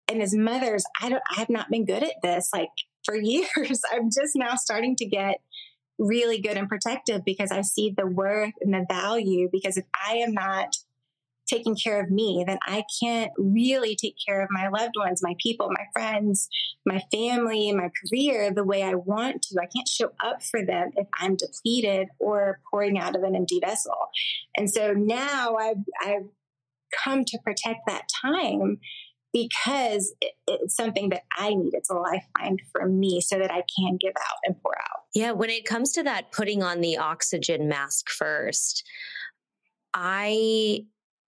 and 0.09 0.23
as 0.23 0.35
mothers, 0.35 0.85
I 1.03 1.11
don't, 1.11 1.23
I 1.31 1.41
have 1.41 1.51
not 1.51 1.71
been 1.71 1.85
good 1.85 2.03
at 2.03 2.15
this 2.23 2.49
like 2.53 2.71
for 3.05 3.17
years. 3.21 3.83
I'm 3.93 4.11
just 4.11 4.33
now 4.35 4.55
starting 4.55 4.97
to 4.97 5.07
get 5.07 5.41
really 5.99 6.41
good 6.41 6.57
and 6.57 6.69
protective 6.69 7.25
because 7.25 7.51
I 7.51 7.63
see 7.63 7.93
the 7.97 8.07
worth 8.07 8.55
and 8.61 8.73
the 8.73 8.87
value 8.89 9.49
because 9.51 9.77
if 9.77 9.85
I 10.07 10.17
am 10.17 10.33
not 10.33 10.77
taking 11.49 11.75
care 11.75 12.01
of 12.01 12.11
me, 12.11 12.45
then 12.47 12.59
I 12.63 12.85
can't 13.03 13.33
really 13.39 13.97
take 13.97 14.17
care 14.25 14.43
of 14.43 14.49
my 14.51 14.69
loved 14.69 14.95
ones, 14.97 15.23
my 15.23 15.35
people, 15.43 15.71
my 15.71 15.87
friends, 15.93 16.49
my 16.85 17.03
family, 17.11 17.73
my 17.73 17.91
career 18.01 18.53
the 18.53 18.65
way 18.65 18.83
I 18.83 18.95
want 18.95 19.43
to. 19.43 19.59
I 19.61 19.67
can't 19.67 19.89
show 19.89 20.11
up 20.23 20.43
for 20.43 20.65
them 20.65 20.91
if 20.97 21.07
I'm 21.19 21.37
depleted 21.37 22.09
or 22.19 22.61
pouring 22.71 22.99
out 22.99 23.17
of 23.17 23.23
an 23.23 23.35
empty 23.35 23.61
vessel. 23.65 23.97
And 24.57 24.71
so 24.71 24.93
now 24.93 25.57
I've, 25.57 25.85
I've 26.03 26.27
come 27.05 27.25
to 27.25 27.39
protect 27.45 27.81
that 27.87 28.09
time 28.23 28.79
because 29.33 30.15
it, 30.21 30.33
it's 30.47 30.77
something 30.77 31.11
that 31.11 31.23
I 31.37 31.51
need. 31.51 31.75
It's 31.75 31.91
a 31.91 31.95
lifeline 31.95 32.59
for 32.73 32.87
me 32.87 33.21
so 33.21 33.39
that 33.39 33.51
I 33.51 33.63
can 33.79 33.97
give 34.01 34.15
out 34.17 34.39
and 34.45 34.61
pour 34.63 34.77
out. 34.79 35.03
Yeah. 35.15 35.33
When 35.33 35.51
it 35.51 35.65
comes 35.65 35.93
to 35.93 36.03
that, 36.05 36.33
putting 36.33 36.63
on 36.63 36.81
the 36.81 36.99
oxygen 36.99 37.69
mask 37.69 38.09
first, 38.09 38.85
I 39.95 40.85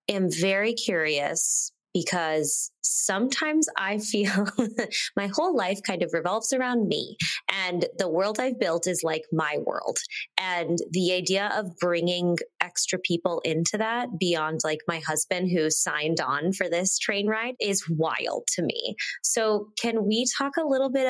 am 0.09 0.31
very 0.31 0.75
curious 0.75 1.73
because 1.93 2.71
sometimes 2.83 3.67
I 3.77 3.99
feel 3.99 4.47
my 5.17 5.29
whole 5.29 5.57
life 5.57 5.81
kind 5.87 6.03
of 6.03 6.13
revolves 6.13 6.53
around 6.53 6.89
me 6.89 7.17
and 7.67 7.87
the 7.99 8.09
world 8.09 8.39
I've 8.39 8.59
built 8.59 8.87
is 8.87 9.03
like 9.03 9.25
my 9.33 9.59
world. 9.65 9.99
And 10.39 10.79
the 10.91 11.13
idea 11.13 11.51
of 11.55 11.77
bringing 11.79 12.37
extra 12.61 12.99
people 12.99 13.41
into 13.45 13.79
that 13.79 14.19
beyond 14.19 14.61
like 14.65 14.81
my 14.87 15.01
husband 15.01 15.51
who 15.51 15.71
signed 15.71 16.21
on 16.21 16.53
for 16.53 16.69
this 16.69 16.99
train 16.99 17.27
ride 17.27 17.55
is 17.61 17.89
wild 17.89 18.45
to 18.55 18.63
me. 18.63 18.97
So 19.23 19.69
can 19.81 20.07
we 20.07 20.27
talk 20.39 20.53
a 20.59 20.67
little 20.67 20.91
bit 20.91 21.07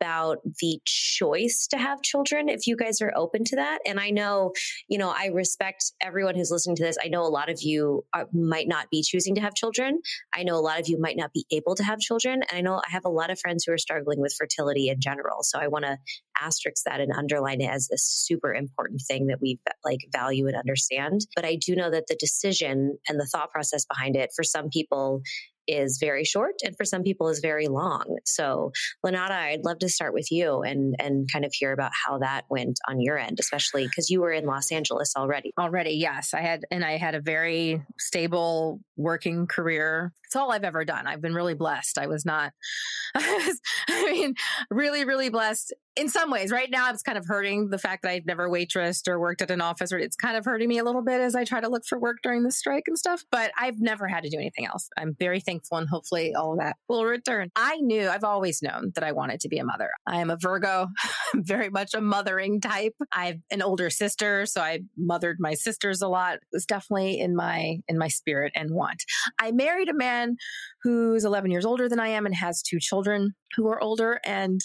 about 0.00 0.38
the 0.60 0.80
choice 0.84 1.66
to 1.70 1.78
have 1.78 2.02
children 2.02 2.48
if 2.48 2.66
you 2.66 2.76
guys 2.76 3.00
are 3.00 3.12
open 3.14 3.44
to 3.44 3.56
that. 3.56 3.80
And 3.84 4.00
I 4.00 4.10
know, 4.10 4.52
you 4.88 4.98
know, 4.98 5.10
I 5.10 5.26
respect 5.26 5.92
everyone 6.00 6.34
who's 6.34 6.50
listening 6.50 6.76
to 6.76 6.82
this. 6.82 6.96
I 7.02 7.08
know 7.08 7.22
a 7.22 7.28
lot 7.28 7.50
of 7.50 7.60
you 7.62 8.04
are, 8.14 8.26
might 8.32 8.68
not 8.68 8.90
be 8.90 9.02
choosing 9.02 9.34
to 9.34 9.40
have 9.40 9.54
children. 9.54 10.00
I 10.34 10.42
know 10.42 10.56
a 10.56 10.60
lot 10.60 10.80
of 10.80 10.88
you 10.88 10.98
might 10.98 11.16
not 11.16 11.32
be 11.32 11.44
able 11.50 11.74
to 11.74 11.84
have 11.84 11.98
children. 11.98 12.42
And 12.48 12.58
I 12.58 12.60
know 12.62 12.76
I 12.76 12.90
have 12.90 13.04
a 13.04 13.10
lot 13.10 13.30
of 13.30 13.38
friends 13.38 13.64
who 13.64 13.72
are 13.72 13.78
struggling 13.78 14.20
with 14.20 14.34
fertility 14.38 14.88
in 14.88 15.00
general. 15.00 15.42
So 15.42 15.58
I 15.58 15.68
want 15.68 15.84
to 15.84 15.98
asterisk 16.40 16.84
that 16.84 17.00
and 17.00 17.12
underline 17.12 17.60
it 17.60 17.70
as 17.70 17.88
a 17.92 17.98
super 17.98 18.54
important 18.54 19.02
thing 19.06 19.26
that 19.26 19.40
we 19.40 19.58
like 19.84 20.00
value 20.12 20.46
and 20.46 20.56
understand. 20.56 21.20
But 21.36 21.44
I 21.44 21.56
do 21.56 21.76
know 21.76 21.90
that 21.90 22.06
the 22.08 22.16
decision 22.18 22.98
and 23.08 23.20
the 23.20 23.26
thought 23.26 23.50
process 23.50 23.84
behind 23.84 24.16
it 24.16 24.30
for 24.34 24.42
some 24.42 24.70
people 24.70 25.22
is 25.66 25.98
very 26.00 26.24
short 26.24 26.54
and 26.64 26.76
for 26.76 26.84
some 26.84 27.02
people 27.02 27.28
is 27.28 27.40
very 27.40 27.68
long. 27.68 28.18
So, 28.24 28.72
Linara, 29.04 29.30
I'd 29.30 29.64
love 29.64 29.78
to 29.80 29.88
start 29.88 30.14
with 30.14 30.30
you 30.30 30.62
and 30.62 30.94
and 30.98 31.28
kind 31.32 31.44
of 31.44 31.52
hear 31.52 31.72
about 31.72 31.92
how 32.06 32.18
that 32.18 32.44
went 32.50 32.78
on 32.88 33.00
your 33.00 33.18
end, 33.18 33.38
especially 33.40 33.86
because 33.86 34.10
you 34.10 34.20
were 34.20 34.32
in 34.32 34.44
Los 34.44 34.72
Angeles 34.72 35.14
already. 35.16 35.52
Already, 35.58 35.92
yes, 35.92 36.34
I 36.34 36.40
had, 36.40 36.64
and 36.70 36.84
I 36.84 36.96
had 36.96 37.14
a 37.14 37.20
very 37.20 37.82
stable 37.98 38.80
working 38.96 39.46
career. 39.46 40.12
It's 40.26 40.36
all 40.36 40.52
I've 40.52 40.64
ever 40.64 40.84
done. 40.84 41.06
I've 41.06 41.22
been 41.22 41.34
really 41.34 41.54
blessed. 41.54 41.98
I 41.98 42.06
was 42.06 42.24
not, 42.24 42.52
I, 43.14 43.44
was, 43.46 43.60
I 43.88 44.12
mean, 44.12 44.34
really, 44.70 45.04
really 45.04 45.30
blessed 45.30 45.74
in 46.00 46.08
some 46.08 46.30
ways. 46.30 46.50
Right 46.50 46.70
now, 46.70 46.90
it's 46.90 47.02
kind 47.02 47.18
of 47.18 47.26
hurting 47.26 47.68
the 47.68 47.78
fact 47.78 48.02
that 48.02 48.10
I've 48.10 48.24
never 48.24 48.48
waitressed 48.48 49.06
or 49.06 49.20
worked 49.20 49.42
at 49.42 49.50
an 49.50 49.60
office. 49.60 49.92
Or 49.92 49.98
it's 49.98 50.16
kind 50.16 50.34
of 50.34 50.46
hurting 50.46 50.68
me 50.68 50.78
a 50.78 50.84
little 50.84 51.02
bit 51.02 51.20
as 51.20 51.34
I 51.34 51.44
try 51.44 51.60
to 51.60 51.68
look 51.68 51.82
for 51.86 51.98
work 51.98 52.18
during 52.22 52.42
the 52.42 52.50
strike 52.50 52.84
and 52.86 52.98
stuff. 52.98 53.24
But 53.30 53.52
I've 53.58 53.80
never 53.80 54.08
had 54.08 54.24
to 54.24 54.30
do 54.30 54.38
anything 54.38 54.64
else. 54.64 54.88
I'm 54.96 55.14
very 55.18 55.40
thankful, 55.40 55.76
and 55.76 55.88
hopefully, 55.88 56.34
all 56.34 56.56
that 56.56 56.76
will 56.88 57.04
return. 57.04 57.50
I 57.54 57.76
knew, 57.76 58.08
I've 58.08 58.24
always 58.24 58.62
known 58.62 58.92
that 58.94 59.04
I 59.04 59.12
wanted 59.12 59.40
to 59.40 59.48
be 59.48 59.58
a 59.58 59.64
mother. 59.64 59.90
I 60.06 60.20
am 60.20 60.30
a 60.30 60.38
Virgo, 60.40 60.88
very 61.34 61.68
much 61.68 61.92
a 61.92 62.00
mothering 62.00 62.62
type. 62.62 62.94
I 63.12 63.26
have 63.26 63.38
an 63.50 63.60
older 63.60 63.90
sister, 63.90 64.46
so 64.46 64.62
I 64.62 64.80
mothered 64.96 65.36
my 65.38 65.52
sisters 65.52 66.00
a 66.00 66.08
lot. 66.08 66.36
It 66.36 66.40
was 66.50 66.64
definitely 66.64 67.20
in 67.20 67.36
my 67.36 67.78
in 67.88 67.98
my 67.98 68.08
spirit 68.08 68.52
and 68.54 68.70
want. 68.70 69.04
I 69.38 69.52
married 69.52 69.90
a 69.90 69.94
man 69.94 70.36
who's 70.82 71.26
11 71.26 71.50
years 71.50 71.66
older 71.66 71.90
than 71.90 72.00
I 72.00 72.08
am 72.08 72.24
and 72.24 72.34
has 72.34 72.62
two 72.62 72.78
children 72.80 73.34
who 73.56 73.68
are 73.68 73.82
older 73.82 74.20
and 74.24 74.60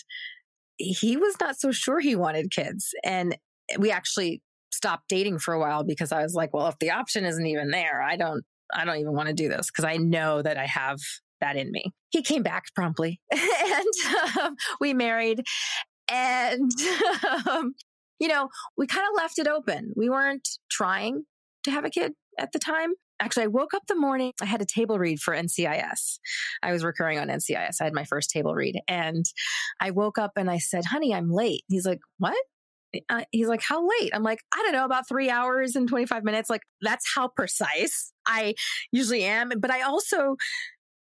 he 0.78 1.18
was 1.18 1.36
not 1.40 1.60
so 1.60 1.72
sure 1.72 2.00
he 2.00 2.16
wanted 2.16 2.52
kids. 2.52 2.90
And 3.04 3.38
we 3.80 3.92
actually 3.92 4.42
stopped 4.72 5.06
dating 5.08 5.40
for 5.40 5.54
a 5.54 5.60
while 5.60 5.84
because 5.84 6.12
I 6.12 6.22
was 6.22 6.34
like, 6.34 6.54
well, 6.54 6.68
if 6.68 6.78
the 6.80 6.92
option 6.92 7.26
isn't 7.26 7.46
even 7.46 7.72
there, 7.72 8.02
I 8.02 8.18
don't, 8.18 8.44
I 8.74 8.86
don't 8.86 8.98
even 8.98 9.14
want 9.14 9.28
to 9.28 9.34
do 9.34 9.48
this 9.48 9.68
because 9.68 9.86
I 9.86 9.98
know 9.98 10.42
that 10.42 10.58
I 10.58 10.66
have 10.66 10.98
that 11.42 11.56
in 11.56 11.72
me. 11.72 11.92
He 12.10 12.22
came 12.22 12.44
back 12.44 12.66
promptly 12.76 13.20
and 13.32 14.40
um, 14.42 14.56
we 14.80 14.94
married. 14.94 15.42
And, 16.10 16.72
um, 17.50 17.74
you 18.20 18.28
know, 18.28 18.50
we 18.78 18.88
kind 18.88 19.08
of 19.08 19.18
left 19.18 19.40
it 19.40 19.48
open. 19.48 19.94
We 19.96 20.10
weren't 20.10 20.48
trying 20.70 21.24
to 21.64 21.72
have 21.72 21.86
a 21.86 21.90
kid 21.90 22.14
at 22.38 22.52
the 22.52 22.60
time 22.60 22.94
actually, 23.20 23.44
I 23.44 23.48
woke 23.48 23.74
up 23.74 23.84
the 23.88 23.96
morning, 23.96 24.34
I 24.42 24.46
had 24.46 24.62
a 24.62 24.66
table 24.66 25.00
read 25.00 25.20
for 25.20 25.34
NCIS. 25.36 26.20
I 26.62 26.72
was 26.72 26.84
recurring 26.84 27.20
on 27.20 27.28
NCIS. 27.28 27.82
I 27.82 27.86
had 27.86 27.94
my 27.94 28.04
first 28.04 28.30
table 28.30 28.54
read. 28.54 28.80
And 28.88 29.26
I 29.80 29.92
woke 29.92 30.18
up 30.18 30.32
and 30.36 30.50
I 30.50 30.58
said, 30.58 30.86
honey, 30.86 31.14
I'm 31.14 31.32
late. 31.32 31.64
He's 31.68 31.86
like, 31.86 32.00
what? 32.18 32.38
Uh, 33.10 33.24
he's 33.32 33.48
like, 33.48 33.62
how 33.62 33.86
late? 34.00 34.12
I'm 34.14 34.24
like, 34.24 34.40
I 34.54 34.62
don't 34.64 34.74
know, 34.74 34.86
about 34.86 35.08
three 35.08 35.30
hours 35.30 35.76
and 35.76 35.88
25 35.88 36.24
minutes. 36.24 36.50
Like, 36.50 36.64
that's 36.82 37.06
how 37.14 37.28
precise 37.28 38.14
I 38.26 38.56
usually 38.92 39.24
am. 39.24 39.52
But 39.60 39.72
I 39.72 39.82
also 39.82 40.36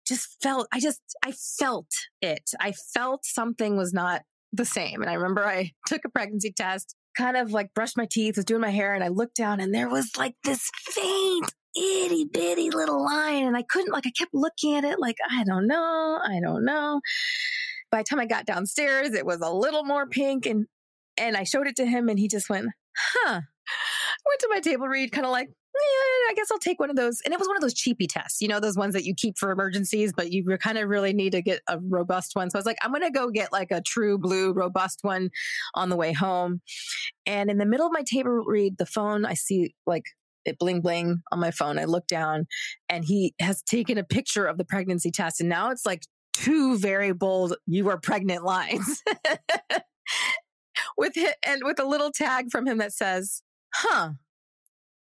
just 0.07 0.37
felt, 0.43 0.67
I 0.73 0.81
just, 0.81 1.01
I 1.25 1.33
felt 1.33 1.87
it. 2.21 2.51
I 2.61 2.73
felt 2.73 3.25
something 3.25 3.77
was 3.77 3.93
not 3.93 4.23
the 4.53 4.65
same. 4.65 5.03
And 5.03 5.11
I 5.11 5.15
remember 5.15 5.45
I 5.45 5.73
took 5.87 6.05
a 6.05 6.09
pregnancy 6.09 6.53
test, 6.53 6.95
kind 7.17 7.37
of 7.37 7.53
like 7.53 7.75
brushed 7.75 7.97
my 7.97 8.07
teeth, 8.11 8.37
was 8.37 8.45
doing 8.45 8.61
my 8.61 8.71
hair, 8.71 8.95
and 8.95 9.05
I 9.05 9.09
looked 9.09 9.37
down 9.37 9.61
and 9.61 9.75
there 9.75 9.89
was 9.89 10.11
like 10.17 10.35
this 10.45 10.69
faint 10.91 11.53
itty 11.77 12.25
bitty 12.25 12.71
little 12.71 13.05
line. 13.05 13.45
And 13.45 13.57
I 13.57 13.63
couldn't, 13.63 13.93
like, 13.93 14.07
I 14.07 14.11
kept 14.11 14.35
looking 14.35 14.77
at 14.77 14.85
it 14.85 14.99
like, 14.99 15.17
I 15.31 15.45
don't 15.45 15.67
know, 15.67 16.21
I 16.23 16.41
don't 16.43 16.65
know. 16.65 17.01
By 17.91 17.99
the 17.99 18.05
time 18.05 18.21
I 18.21 18.27
got 18.27 18.47
downstairs, 18.47 19.15
it 19.15 19.27
was 19.27 19.41
a 19.41 19.51
little 19.51 19.85
more 19.85 20.07
pink. 20.07 20.47
And, 20.47 20.67
and 21.17 21.37
I 21.37 21.45
showed 21.45 21.67
it 21.67 21.77
to 21.77 21.87
him 21.87 22.09
and 22.09 22.19
he 22.19 22.29
just 22.29 22.49
went, 22.49 22.67
huh. 22.97 23.41
Went 24.27 24.41
to 24.41 24.49
my 24.51 24.61
table 24.61 24.89
read, 24.89 25.13
kind 25.13 25.27
of 25.27 25.33
like, 25.33 25.49
yeah, 25.49 26.31
I 26.31 26.35
guess 26.35 26.51
I'll 26.51 26.59
take 26.59 26.81
one 26.81 26.89
of 26.89 26.97
those. 26.97 27.21
And 27.25 27.35
it 27.35 27.39
was 27.39 27.49
one 27.49 27.57
of 27.57 27.61
those 27.61 27.75
cheapy 27.75 28.07
tests, 28.07 28.41
you 28.41 28.49
know, 28.49 28.61
those 28.61 28.77
ones 28.77 28.95
that 28.95 29.05
you 29.05 29.15
keep 29.15 29.37
for 29.37 29.51
emergencies, 29.51 30.13
but 30.15 30.33
you 30.33 30.45
kind 30.59 30.79
of 30.79 30.89
really 30.89 31.13
need 31.13 31.33
to 31.33 31.43
get 31.43 31.61
a 31.69 31.79
robust 31.81 32.35
one. 32.35 32.49
So 32.49 32.59
I 32.59 32.61
was 32.61 32.67
like, 32.67 32.79
I'm 32.83 32.91
going 32.91 33.03
to 33.03 33.11
go 33.11 33.31
get 33.31 33.53
like 33.53 33.71
a 33.71 33.81
true 33.83 34.17
blue 34.17 34.53
robust 34.53 35.01
one 35.03 35.31
on 35.75 35.89
the 35.89 35.97
way 35.97 36.13
home. 36.13 36.63
And 37.27 37.51
in 37.51 37.59
the 37.59 37.67
middle 37.67 37.87
of 37.87 37.93
my 37.93 38.03
table 38.03 38.45
read, 38.47 38.79
the 38.79 38.87
phone, 38.87 39.25
I 39.25 39.35
see 39.35 39.75
like 39.87 40.05
it 40.45 40.59
bling 40.59 40.81
bling 40.81 41.23
on 41.33 41.41
my 41.41 41.51
phone. 41.51 41.79
I 41.79 41.85
look 41.85 42.07
down 42.07 42.47
and 42.89 43.05
he 43.05 43.35
has 43.41 43.63
taken 43.63 43.99
a 43.99 44.05
picture 44.05 44.47
of 44.47 44.59
the 44.59 44.65
pregnancy 44.65 45.11
test. 45.11 45.41
And 45.41 45.49
now 45.49 45.71
it's 45.71 45.87
like 45.87 46.03
two 46.33 46.79
very 46.79 47.13
bold, 47.13 47.57
you 47.67 47.89
are 47.89 47.99
pregnant 47.99 48.45
lines. 48.45 49.03
with 50.97 51.17
it 51.17 51.37
and 51.47 51.63
with 51.65 51.81
a 51.81 51.85
little 51.85 52.11
tag 52.11 52.47
from 52.51 52.67
him 52.67 52.79
that 52.79 52.93
says, 52.93 53.43
huh, 53.75 54.11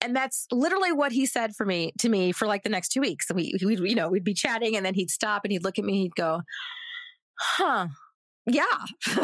and 0.01 0.15
that's 0.15 0.47
literally 0.53 0.93
what 0.93 1.13
he 1.13 1.27
said 1.27 1.55
for 1.57 1.67
me 1.67 1.93
to 1.99 2.09
me 2.09 2.33
for 2.33 2.47
like 2.47 2.63
the 2.63 2.69
next 2.69 2.91
two 2.91 3.01
weeks. 3.01 3.27
We, 3.33 3.55
we, 3.65 3.77
you 3.89 3.95
know, 3.95 4.09
we'd 4.09 4.25
be 4.25 4.35
chatting 4.35 4.77
and 4.77 4.85
then 4.85 4.95
he'd 4.95 5.11
stop 5.11 5.45
and 5.45 5.53
he'd 5.53 5.65
look 5.65 5.79
at 5.79 5.85
me. 5.85 6.03
He'd 6.03 6.15
go, 6.15 6.43
"Huh, 7.39 7.89
yeah." 8.47 8.65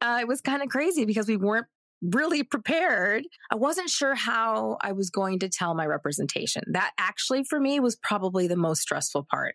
uh, 0.00 0.18
it 0.20 0.28
was 0.28 0.40
kind 0.40 0.62
of 0.62 0.68
crazy 0.68 1.04
because 1.04 1.26
we 1.26 1.36
weren't 1.36 1.66
really 2.02 2.42
prepared. 2.42 3.24
I 3.50 3.56
wasn't 3.56 3.90
sure 3.90 4.14
how 4.14 4.78
I 4.80 4.92
was 4.92 5.10
going 5.10 5.40
to 5.40 5.48
tell 5.48 5.74
my 5.74 5.86
representation. 5.86 6.62
That 6.72 6.92
actually 6.98 7.44
for 7.44 7.58
me 7.58 7.80
was 7.80 7.96
probably 7.96 8.46
the 8.46 8.56
most 8.56 8.82
stressful 8.82 9.26
part 9.30 9.54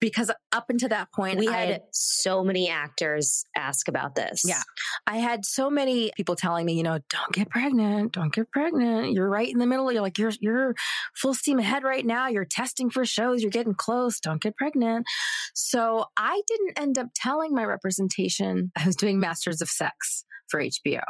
because 0.00 0.30
up 0.52 0.66
until 0.68 0.88
that 0.88 1.12
point, 1.12 1.38
we 1.38 1.46
had, 1.46 1.68
had, 1.68 1.82
so 1.92 2.42
many 2.42 2.68
actors 2.68 3.44
ask 3.56 3.88
about 3.88 4.14
this. 4.14 4.42
Yeah. 4.46 4.62
I 5.06 5.18
had 5.18 5.44
so 5.44 5.70
many 5.70 6.10
people 6.16 6.36
telling 6.36 6.66
me, 6.66 6.74
you 6.74 6.82
know, 6.82 6.98
don't 7.08 7.32
get 7.32 7.50
pregnant, 7.50 8.12
don't 8.12 8.32
get 8.32 8.50
pregnant. 8.50 9.12
You're 9.12 9.28
right 9.28 9.48
in 9.48 9.58
the 9.58 9.66
middle. 9.66 9.90
You're 9.92 10.02
like, 10.02 10.18
you're, 10.18 10.32
you're 10.40 10.74
full 11.14 11.34
steam 11.34 11.58
ahead 11.58 11.84
right 11.84 12.04
now. 12.04 12.28
You're 12.28 12.44
testing 12.44 12.90
for 12.90 13.04
shows. 13.04 13.42
You're 13.42 13.50
getting 13.50 13.74
close. 13.74 14.20
Don't 14.20 14.40
get 14.40 14.56
pregnant. 14.56 15.06
So 15.54 16.06
I 16.16 16.40
didn't 16.46 16.78
end 16.78 16.98
up 16.98 17.08
telling 17.14 17.54
my 17.54 17.64
representation. 17.64 18.72
I 18.76 18.86
was 18.86 18.96
doing 18.96 19.20
Masters 19.20 19.60
of 19.60 19.68
Sex 19.68 20.24
for 20.50 20.60
HBO. 20.60 21.02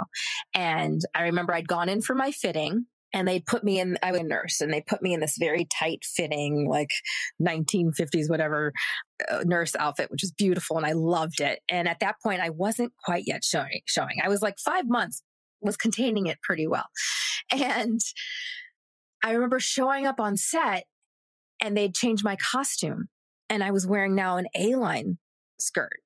And 0.54 0.59
I 1.14 1.22
remember 1.22 1.54
I'd 1.54 1.68
gone 1.68 1.88
in 1.88 2.02
for 2.02 2.14
my 2.14 2.30
fitting 2.30 2.86
and 3.12 3.26
they'd 3.26 3.46
put 3.46 3.64
me 3.64 3.80
in, 3.80 3.98
I 4.02 4.12
was 4.12 4.20
a 4.20 4.24
nurse 4.24 4.60
and 4.60 4.72
they 4.72 4.80
put 4.80 5.02
me 5.02 5.12
in 5.12 5.20
this 5.20 5.36
very 5.38 5.66
tight 5.66 6.04
fitting, 6.04 6.68
like 6.68 6.90
1950s, 7.42 8.30
whatever 8.30 8.72
uh, 9.28 9.42
nurse 9.44 9.74
outfit, 9.76 10.10
which 10.10 10.22
was 10.22 10.32
beautiful. 10.32 10.76
And 10.76 10.86
I 10.86 10.92
loved 10.92 11.40
it. 11.40 11.60
And 11.68 11.88
at 11.88 12.00
that 12.00 12.16
point, 12.22 12.40
I 12.40 12.50
wasn't 12.50 12.92
quite 13.04 13.24
yet 13.26 13.44
showing, 13.44 13.80
showing. 13.86 14.18
I 14.22 14.28
was 14.28 14.42
like 14.42 14.58
five 14.58 14.88
months, 14.88 15.22
was 15.60 15.76
containing 15.76 16.26
it 16.26 16.38
pretty 16.42 16.66
well. 16.66 16.86
And 17.52 18.00
I 19.24 19.32
remember 19.32 19.58
showing 19.58 20.06
up 20.06 20.20
on 20.20 20.36
set 20.36 20.84
and 21.60 21.76
they'd 21.76 21.94
changed 21.94 22.24
my 22.24 22.36
costume 22.36 23.08
and 23.48 23.64
I 23.64 23.72
was 23.72 23.86
wearing 23.86 24.14
now 24.14 24.36
an 24.36 24.46
A 24.56 24.76
line 24.76 25.18
skirt 25.58 26.00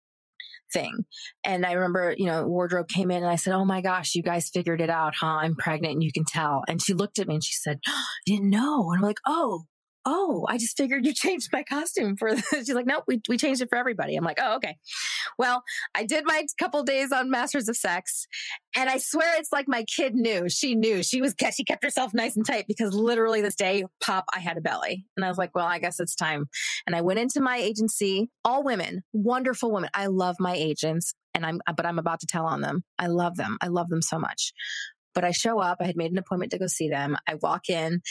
thing. 0.74 1.06
And 1.44 1.64
I 1.64 1.72
remember, 1.72 2.14
you 2.18 2.26
know, 2.26 2.46
wardrobe 2.46 2.88
came 2.88 3.10
in 3.10 3.22
and 3.22 3.30
I 3.32 3.36
said, 3.36 3.54
Oh 3.54 3.64
my 3.64 3.80
gosh, 3.80 4.14
you 4.14 4.22
guys 4.22 4.50
figured 4.50 4.82
it 4.82 4.90
out, 4.90 5.14
huh? 5.18 5.38
I'm 5.40 5.56
pregnant 5.56 5.94
and 5.94 6.02
you 6.02 6.12
can 6.12 6.24
tell. 6.26 6.62
And 6.68 6.82
she 6.82 6.92
looked 6.92 7.18
at 7.18 7.26
me 7.26 7.36
and 7.36 7.44
she 7.44 7.54
said, 7.54 7.80
didn't 8.26 8.50
know. 8.50 8.90
And 8.90 8.98
I'm 8.98 9.02
like, 9.02 9.20
Oh, 9.26 9.64
oh, 10.06 10.46
I 10.48 10.58
just 10.58 10.76
figured 10.76 11.06
you 11.06 11.14
changed 11.14 11.50
my 11.52 11.62
costume 11.62 12.16
for 12.16 12.34
this. 12.34 12.46
She's 12.52 12.74
like, 12.74 12.86
nope, 12.86 13.04
we, 13.06 13.20
we 13.28 13.36
changed 13.36 13.62
it 13.62 13.68
for 13.68 13.76
everybody. 13.76 14.16
I'm 14.16 14.24
like, 14.24 14.38
oh, 14.40 14.56
okay. 14.56 14.76
Well, 15.38 15.62
I 15.94 16.04
did 16.04 16.24
my 16.26 16.44
couple 16.58 16.82
days 16.82 17.12
on 17.12 17.30
Masters 17.30 17.68
of 17.68 17.76
Sex 17.76 18.26
and 18.76 18.88
I 18.90 18.98
swear 18.98 19.38
it's 19.38 19.52
like 19.52 19.66
my 19.68 19.84
kid 19.84 20.14
knew. 20.14 20.48
She 20.48 20.74
knew 20.74 21.02
she 21.02 21.20
was, 21.20 21.34
she 21.54 21.64
kept 21.64 21.84
herself 21.84 22.12
nice 22.14 22.36
and 22.36 22.46
tight 22.46 22.66
because 22.66 22.94
literally 22.94 23.40
this 23.40 23.56
day, 23.56 23.84
pop, 24.00 24.24
I 24.34 24.40
had 24.40 24.58
a 24.58 24.60
belly. 24.60 25.06
And 25.16 25.24
I 25.24 25.28
was 25.28 25.38
like, 25.38 25.54
well, 25.54 25.66
I 25.66 25.78
guess 25.78 26.00
it's 26.00 26.14
time. 26.14 26.48
And 26.86 26.94
I 26.94 27.00
went 27.00 27.18
into 27.18 27.40
my 27.40 27.56
agency, 27.56 28.30
all 28.44 28.62
women, 28.62 29.02
wonderful 29.12 29.72
women. 29.72 29.90
I 29.94 30.06
love 30.06 30.36
my 30.38 30.54
agents 30.54 31.14
and 31.34 31.44
I'm, 31.44 31.60
uh, 31.66 31.72
but 31.72 31.86
I'm 31.86 31.98
about 31.98 32.20
to 32.20 32.26
tell 32.26 32.46
on 32.46 32.60
them. 32.60 32.84
I 32.98 33.08
love 33.08 33.36
them. 33.36 33.58
I 33.60 33.68
love 33.68 33.88
them 33.88 34.02
so 34.02 34.18
much. 34.18 34.52
But 35.14 35.24
I 35.24 35.30
show 35.30 35.60
up. 35.60 35.78
I 35.80 35.84
had 35.84 35.96
made 35.96 36.10
an 36.10 36.18
appointment 36.18 36.52
to 36.52 36.58
go 36.58 36.66
see 36.66 36.88
them. 36.88 37.16
I 37.28 37.34
walk 37.36 37.68
in 37.68 38.02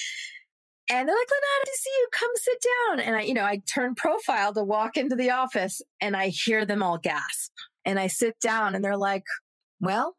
and 0.89 1.08
they're 1.08 1.15
like, 1.15 1.28
Linara, 1.28 1.65
to 1.65 1.72
see 1.76 1.89
you. 1.89 2.08
Come 2.12 2.30
sit 2.36 2.58
down. 2.62 3.00
And 3.00 3.15
I, 3.15 3.22
you 3.22 3.34
know, 3.34 3.46
I 3.46 3.62
turn 3.74 3.96
profile 3.96 4.54
to 4.54 4.63
walk 4.63 4.98
into 4.98 5.15
the 5.15 5.32
office 5.32 5.82
and 6.02 6.15
I 6.15 6.28
hear 6.28 6.65
them 6.65 6.84
all 6.84 6.98
gasp. 6.98 7.52
And 7.86 8.00
I 8.00 8.08
sit 8.08 8.39
down 8.39 8.76
and 8.76 8.84
they're 8.84 8.98
like, 8.98 9.24
well, 9.80 10.15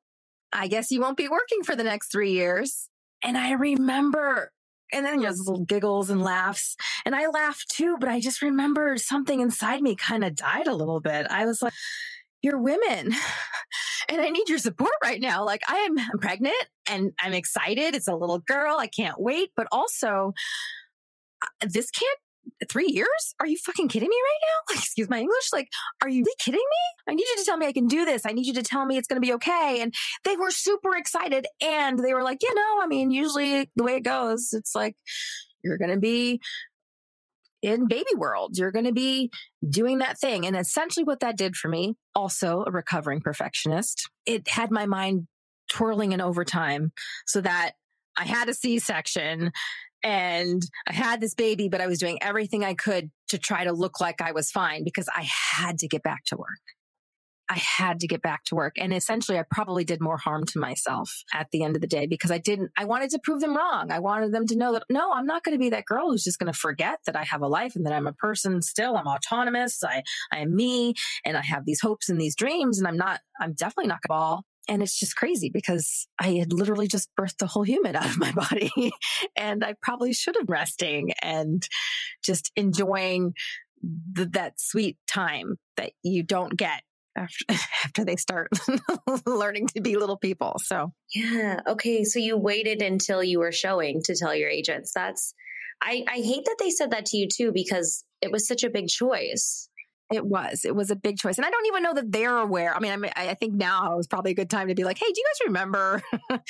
I 0.52 0.68
guess 0.68 0.90
you 0.90 1.00
won't 1.00 1.16
be 1.16 1.28
working 1.28 1.62
for 1.64 1.76
the 1.76 1.84
next 1.84 2.10
three 2.10 2.32
years. 2.32 2.88
And 3.22 3.36
I 3.36 3.52
remember, 3.52 4.52
and 4.92 5.04
then 5.04 5.20
there's 5.20 5.40
little 5.40 5.64
giggles 5.64 6.10
and 6.10 6.22
laughs. 6.22 6.76
And 7.04 7.14
I 7.14 7.26
laughed 7.26 7.68
too, 7.70 7.96
but 7.98 8.08
I 8.08 8.20
just 8.20 8.40
remember 8.40 8.96
something 8.96 9.40
inside 9.40 9.82
me 9.82 9.96
kind 9.96 10.24
of 10.24 10.34
died 10.34 10.66
a 10.66 10.74
little 10.74 11.00
bit. 11.00 11.26
I 11.28 11.44
was 11.44 11.60
like, 11.60 11.72
you're 12.44 12.60
women 12.60 13.12
and 14.08 14.20
I 14.20 14.30
need 14.30 14.48
your 14.48 14.58
support 14.58 14.92
right 15.02 15.20
now. 15.20 15.44
Like 15.44 15.62
I 15.68 15.76
am 15.78 15.98
I'm 15.98 16.18
pregnant 16.20 16.54
and 16.88 17.12
I'm 17.20 17.32
excited. 17.32 17.94
It's 17.94 18.08
a 18.08 18.14
little 18.14 18.38
girl. 18.38 18.76
I 18.78 18.86
can't 18.86 19.18
wait. 19.18 19.50
But 19.56 19.66
also, 19.72 20.34
uh, 21.42 21.66
this 21.68 21.90
can't 21.90 22.18
three 22.68 22.88
years? 22.88 23.34
Are 23.40 23.46
you 23.46 23.56
fucking 23.56 23.88
kidding 23.88 24.08
me 24.08 24.16
right 24.16 24.40
now? 24.42 24.74
Like, 24.74 24.84
excuse 24.84 25.08
my 25.10 25.18
English. 25.18 25.52
Like, 25.52 25.68
are 26.02 26.08
you 26.08 26.22
really 26.22 26.36
kidding 26.38 26.60
me? 26.60 27.12
I 27.12 27.14
need 27.14 27.26
you 27.26 27.36
to 27.38 27.44
tell 27.44 27.56
me 27.56 27.66
I 27.66 27.72
can 27.72 27.86
do 27.86 28.04
this. 28.04 28.26
I 28.26 28.32
need 28.32 28.46
you 28.46 28.54
to 28.54 28.62
tell 28.62 28.84
me 28.86 28.96
it's 28.96 29.08
going 29.08 29.20
to 29.20 29.26
be 29.26 29.32
okay. 29.34 29.80
And 29.80 29.94
they 30.24 30.36
were 30.36 30.50
super 30.50 30.96
excited. 30.96 31.46
And 31.60 31.98
they 31.98 32.14
were 32.14 32.22
like, 32.22 32.42
you 32.42 32.54
know, 32.54 32.80
I 32.82 32.86
mean, 32.86 33.10
usually 33.10 33.70
the 33.76 33.84
way 33.84 33.96
it 33.96 34.04
goes, 34.04 34.52
it's 34.52 34.74
like, 34.74 34.96
you're 35.62 35.78
going 35.78 35.90
to 35.90 36.00
be 36.00 36.40
in 37.64 37.88
baby 37.88 38.14
world. 38.14 38.58
You're 38.58 38.70
going 38.70 38.84
to 38.84 38.92
be 38.92 39.30
doing 39.66 39.98
that 39.98 40.18
thing. 40.18 40.46
And 40.46 40.54
essentially 40.54 41.02
what 41.02 41.20
that 41.20 41.38
did 41.38 41.56
for 41.56 41.68
me, 41.68 41.96
also 42.14 42.62
a 42.66 42.70
recovering 42.70 43.20
perfectionist, 43.20 44.10
it 44.26 44.46
had 44.48 44.70
my 44.70 44.84
mind 44.84 45.26
twirling 45.70 46.12
in 46.12 46.20
overtime 46.20 46.92
so 47.26 47.40
that 47.40 47.72
I 48.18 48.24
had 48.24 48.50
a 48.50 48.54
C 48.54 48.78
section 48.78 49.50
and 50.02 50.62
I 50.86 50.92
had 50.92 51.22
this 51.22 51.34
baby, 51.34 51.70
but 51.70 51.80
I 51.80 51.86
was 51.86 51.98
doing 51.98 52.18
everything 52.20 52.62
I 52.62 52.74
could 52.74 53.10
to 53.28 53.38
try 53.38 53.64
to 53.64 53.72
look 53.72 53.98
like 53.98 54.20
I 54.20 54.32
was 54.32 54.50
fine 54.50 54.84
because 54.84 55.08
I 55.08 55.26
had 55.56 55.78
to 55.78 55.88
get 55.88 56.02
back 56.02 56.24
to 56.26 56.36
work. 56.36 56.60
I 57.48 57.58
had 57.58 58.00
to 58.00 58.06
get 58.06 58.22
back 58.22 58.44
to 58.44 58.54
work. 58.54 58.74
And 58.78 58.92
essentially, 58.92 59.38
I 59.38 59.44
probably 59.50 59.84
did 59.84 60.00
more 60.00 60.16
harm 60.16 60.46
to 60.46 60.58
myself 60.58 61.10
at 61.32 61.48
the 61.52 61.62
end 61.62 61.76
of 61.76 61.82
the 61.82 61.88
day 61.88 62.06
because 62.06 62.30
I 62.30 62.38
didn't, 62.38 62.70
I 62.76 62.84
wanted 62.84 63.10
to 63.10 63.18
prove 63.18 63.40
them 63.40 63.56
wrong. 63.56 63.90
I 63.90 63.98
wanted 63.98 64.32
them 64.32 64.46
to 64.46 64.56
know 64.56 64.72
that, 64.72 64.84
no, 64.88 65.12
I'm 65.12 65.26
not 65.26 65.44
going 65.44 65.54
to 65.54 65.58
be 65.58 65.70
that 65.70 65.84
girl 65.84 66.10
who's 66.10 66.24
just 66.24 66.38
going 66.38 66.52
to 66.52 66.58
forget 66.58 67.00
that 67.06 67.16
I 67.16 67.24
have 67.24 67.42
a 67.42 67.48
life 67.48 67.76
and 67.76 67.84
that 67.86 67.92
I'm 67.92 68.06
a 68.06 68.12
person 68.12 68.62
still. 68.62 68.96
I'm 68.96 69.06
autonomous. 69.06 69.82
I, 69.84 70.02
I 70.32 70.38
am 70.38 70.54
me 70.54 70.94
and 71.24 71.36
I 71.36 71.42
have 71.42 71.66
these 71.66 71.80
hopes 71.80 72.08
and 72.08 72.20
these 72.20 72.36
dreams. 72.36 72.78
And 72.78 72.88
I'm 72.88 72.96
not, 72.96 73.20
I'm 73.40 73.52
definitely 73.52 73.88
not 73.88 74.00
going 74.02 74.08
to 74.08 74.08
ball. 74.08 74.44
And 74.66 74.82
it's 74.82 74.98
just 74.98 75.16
crazy 75.16 75.50
because 75.52 76.08
I 76.18 76.34
had 76.34 76.52
literally 76.52 76.88
just 76.88 77.10
birthed 77.18 77.42
a 77.42 77.46
whole 77.46 77.64
human 77.64 77.96
out 77.96 78.06
of 78.06 78.18
my 78.18 78.32
body. 78.32 78.92
and 79.36 79.64
I 79.64 79.74
probably 79.82 80.12
should 80.12 80.36
have 80.36 80.48
resting 80.48 81.12
and 81.20 81.66
just 82.22 82.50
enjoying 82.56 83.34
the, 83.82 84.26
that 84.26 84.60
sweet 84.60 84.96
time 85.06 85.56
that 85.76 85.92
you 86.02 86.22
don't 86.22 86.56
get 86.56 86.82
after 87.16 87.44
after 87.84 88.04
they 88.04 88.16
start 88.16 88.50
learning 89.26 89.68
to 89.68 89.80
be 89.80 89.96
little 89.96 90.16
people. 90.16 90.56
So 90.64 90.92
yeah, 91.14 91.60
okay. 91.66 92.04
So 92.04 92.18
you 92.18 92.36
waited 92.36 92.82
until 92.82 93.22
you 93.22 93.38
were 93.38 93.52
showing 93.52 94.02
to 94.04 94.16
tell 94.16 94.34
your 94.34 94.48
agents. 94.48 94.92
That's 94.94 95.34
I 95.82 96.04
I 96.08 96.16
hate 96.16 96.44
that 96.44 96.56
they 96.58 96.70
said 96.70 96.90
that 96.92 97.06
to 97.06 97.16
you 97.16 97.28
too 97.28 97.52
because 97.52 98.04
it 98.20 98.30
was 98.30 98.46
such 98.46 98.64
a 98.64 98.70
big 98.70 98.88
choice. 98.88 99.68
It 100.12 100.24
was. 100.24 100.64
It 100.64 100.76
was 100.76 100.90
a 100.90 100.96
big 100.96 101.16
choice, 101.16 101.38
and 101.38 101.46
I 101.46 101.50
don't 101.50 101.66
even 101.66 101.82
know 101.82 101.94
that 101.94 102.12
they're 102.12 102.36
aware. 102.36 102.76
I 102.76 102.78
mean, 102.78 102.92
I, 102.92 102.96
mean, 102.96 103.10
I 103.16 103.32
think 103.34 103.54
now 103.54 103.98
is 103.98 104.06
probably 104.06 104.32
a 104.32 104.34
good 104.34 104.50
time 104.50 104.68
to 104.68 104.74
be 104.74 104.84
like, 104.84 104.98
"Hey, 104.98 105.06
do 105.06 105.14
you 105.16 105.24
guys 105.26 105.46
remember?" 105.46 106.02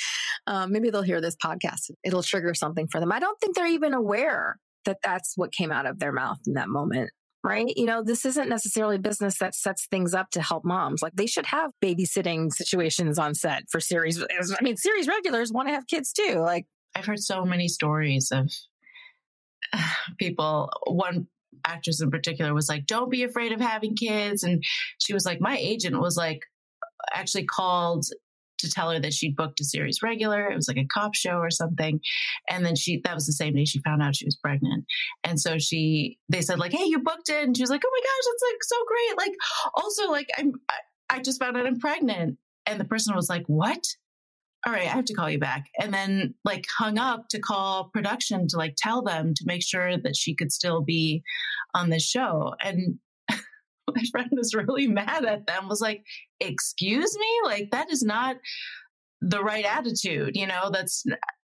um, 0.47 0.73
maybe 0.73 0.89
they'll 0.89 1.01
hear 1.01 1.21
this 1.21 1.37
podcast. 1.37 1.89
It'll 2.03 2.21
trigger 2.21 2.53
something 2.53 2.87
for 2.87 2.99
them. 2.99 3.13
I 3.13 3.19
don't 3.19 3.39
think 3.39 3.55
they're 3.55 3.65
even 3.67 3.93
aware 3.93 4.59
that 4.83 4.97
that's 5.01 5.33
what 5.37 5.53
came 5.53 5.71
out 5.71 5.85
of 5.85 5.99
their 5.99 6.11
mouth 6.11 6.39
in 6.45 6.53
that 6.53 6.67
moment 6.67 7.11
right? 7.45 7.71
You 7.77 7.85
know, 7.85 8.03
this 8.03 8.25
isn't 8.25 8.49
necessarily 8.49 8.97
business 8.97 9.37
that 9.37 9.53
sets 9.53 9.85
things 9.85 10.13
up 10.13 10.31
to 10.31 10.41
help 10.41 10.65
moms. 10.65 11.01
Like 11.01 11.15
they 11.15 11.27
should 11.27 11.45
have 11.45 11.71
babysitting 11.81 12.51
situations 12.51 13.19
on 13.19 13.35
set 13.35 13.69
for 13.69 13.79
series. 13.79 14.21
I 14.21 14.63
mean, 14.63 14.75
series 14.77 15.07
regulars 15.07 15.51
want 15.51 15.67
to 15.67 15.73
have 15.73 15.87
kids 15.87 16.11
too. 16.11 16.39
Like 16.39 16.65
I've 16.95 17.05
heard 17.05 17.19
so 17.19 17.45
many 17.45 17.67
stories 17.67 18.31
of 18.31 18.51
people. 20.17 20.69
One 20.87 21.27
actress 21.65 22.01
in 22.01 22.09
particular 22.09 22.53
was 22.53 22.67
like, 22.67 22.87
"Don't 22.87 23.11
be 23.11 23.23
afraid 23.23 23.51
of 23.51 23.61
having 23.61 23.95
kids," 23.95 24.43
and 24.43 24.63
she 24.99 25.13
was 25.13 25.25
like, 25.25 25.39
"My 25.39 25.57
agent 25.57 25.99
was 25.99 26.17
like." 26.17 26.41
actually 27.13 27.45
called 27.45 28.05
to 28.59 28.69
tell 28.69 28.91
her 28.91 28.99
that 28.99 29.13
she'd 29.13 29.35
booked 29.35 29.59
a 29.59 29.63
series 29.63 30.01
regular. 30.01 30.49
It 30.49 30.55
was 30.55 30.67
like 30.67 30.77
a 30.77 30.85
cop 30.85 31.15
show 31.15 31.37
or 31.37 31.51
something. 31.51 31.99
And 32.49 32.65
then 32.65 32.75
she, 32.75 33.01
that 33.03 33.15
was 33.15 33.25
the 33.25 33.33
same 33.33 33.55
day 33.55 33.65
she 33.65 33.79
found 33.79 34.01
out 34.01 34.15
she 34.15 34.25
was 34.25 34.35
pregnant. 34.35 34.85
And 35.23 35.39
so 35.39 35.57
she, 35.57 36.17
they 36.29 36.41
said 36.41 36.59
like, 36.59 36.71
Hey, 36.71 36.85
you 36.85 36.99
booked 36.99 37.29
it. 37.29 37.43
And 37.43 37.55
she 37.55 37.63
was 37.63 37.69
like, 37.69 37.83
Oh 37.85 37.91
my 37.91 38.01
gosh, 38.01 38.31
that's 38.31 38.51
like 38.51 38.63
so 38.63 38.75
great. 38.87 39.27
Like 39.27 39.37
also 39.75 40.11
like 40.11 40.27
I'm, 40.37 40.53
I, 40.69 41.17
I 41.17 41.21
just 41.21 41.39
found 41.39 41.57
out 41.57 41.67
I'm 41.67 41.79
pregnant. 41.79 42.37
And 42.65 42.79
the 42.79 42.85
person 42.85 43.15
was 43.15 43.29
like, 43.29 43.45
what? 43.45 43.83
all 44.65 44.73
right, 44.73 44.87
I 44.87 44.95
have 44.95 45.05
to 45.05 45.13
call 45.13 45.29
you 45.29 45.37
back. 45.37 45.67
And 45.79 45.93
then 45.93 46.33
like 46.43 46.65
hung 46.75 46.97
up 46.97 47.27
to 47.29 47.39
call 47.39 47.91
production 47.93 48.47
to 48.47 48.57
like 48.57 48.73
tell 48.77 49.03
them 49.03 49.33
to 49.35 49.43
make 49.45 49.61
sure 49.61 49.95
that 49.97 50.15
she 50.15 50.33
could 50.33 50.51
still 50.51 50.81
be 50.81 51.21
on 51.75 51.91
the 51.91 51.99
show. 51.99 52.55
And 52.63 52.97
my 53.95 54.03
friend 54.11 54.29
was 54.31 54.53
really 54.53 54.87
mad 54.87 55.25
at 55.25 55.47
them, 55.47 55.67
was 55.67 55.81
like, 55.81 56.03
excuse 56.39 57.17
me? 57.17 57.27
Like 57.43 57.71
that 57.71 57.91
is 57.91 58.03
not 58.03 58.37
the 59.21 59.41
right 59.41 59.65
attitude, 59.65 60.35
you 60.35 60.47
know, 60.47 60.69
that's 60.71 61.03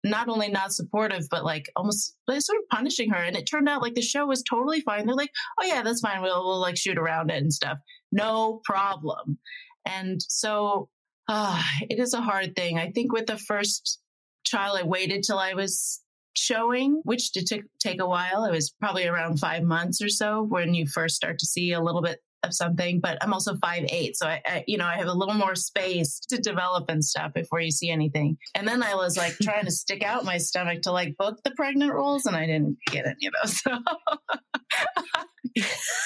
not 0.04 0.28
only 0.28 0.48
not 0.48 0.72
supportive, 0.72 1.26
but 1.30 1.44
like 1.44 1.70
almost 1.76 2.14
sort 2.28 2.58
of 2.58 2.68
punishing 2.70 3.10
her. 3.10 3.22
And 3.22 3.36
it 3.36 3.44
turned 3.44 3.68
out 3.68 3.82
like 3.82 3.94
the 3.94 4.02
show 4.02 4.26
was 4.26 4.42
totally 4.42 4.80
fine. 4.80 5.06
They're 5.06 5.14
like, 5.14 5.32
oh 5.60 5.64
yeah, 5.64 5.82
that's 5.82 6.00
fine. 6.00 6.22
We'll, 6.22 6.44
we'll 6.46 6.60
like 6.60 6.76
shoot 6.76 6.98
around 6.98 7.30
it 7.30 7.42
and 7.42 7.52
stuff. 7.52 7.78
No 8.12 8.60
problem. 8.64 9.38
And 9.86 10.20
so 10.22 10.88
uh, 11.28 11.62
it 11.90 11.98
is 11.98 12.14
a 12.14 12.20
hard 12.20 12.54
thing. 12.54 12.78
I 12.78 12.90
think 12.90 13.12
with 13.12 13.26
the 13.26 13.38
first 13.38 14.00
child, 14.44 14.78
I 14.78 14.84
waited 14.84 15.24
till 15.24 15.38
I 15.38 15.54
was 15.54 16.00
showing, 16.38 17.00
which 17.04 17.32
did 17.32 17.46
t- 17.46 17.62
take 17.78 18.00
a 18.00 18.06
while. 18.06 18.44
It 18.44 18.52
was 18.52 18.70
probably 18.70 19.06
around 19.06 19.38
five 19.38 19.62
months 19.62 20.00
or 20.00 20.08
so 20.08 20.42
when 20.42 20.74
you 20.74 20.86
first 20.86 21.16
start 21.16 21.38
to 21.40 21.46
see 21.46 21.72
a 21.72 21.80
little 21.80 22.02
bit 22.02 22.20
of 22.44 22.54
something, 22.54 23.00
but 23.00 23.18
I'm 23.20 23.32
also 23.32 23.56
five 23.56 23.84
eight, 23.88 24.16
so 24.16 24.26
I, 24.26 24.40
I, 24.46 24.64
you 24.66 24.78
know 24.78 24.86
I 24.86 24.96
have 24.96 25.08
a 25.08 25.12
little 25.12 25.34
more 25.34 25.54
space 25.54 26.20
to 26.28 26.38
develop 26.38 26.88
and 26.88 27.04
stuff 27.04 27.34
before 27.34 27.60
you 27.60 27.70
see 27.70 27.90
anything. 27.90 28.36
And 28.54 28.66
then 28.66 28.82
I 28.82 28.94
was 28.94 29.16
like 29.16 29.36
trying 29.42 29.64
to 29.64 29.70
stick 29.70 30.04
out 30.04 30.24
my 30.24 30.38
stomach 30.38 30.82
to 30.82 30.92
like 30.92 31.16
book 31.16 31.40
the 31.44 31.50
pregnant 31.52 31.92
roles, 31.92 32.26
and 32.26 32.36
I 32.36 32.46
didn't 32.46 32.78
get 32.90 33.06
any 33.06 33.26
of 33.26 33.34
those. 33.42 33.60
So 33.60 33.76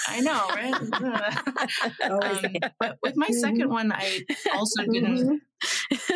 I 0.08 0.20
know, 0.20 0.48
right? 0.48 0.74
um, 2.10 2.70
but 2.78 2.98
with 3.02 3.16
my 3.16 3.28
second 3.28 3.68
one, 3.68 3.92
I 3.92 4.20
also 4.54 4.84
didn't 4.84 5.42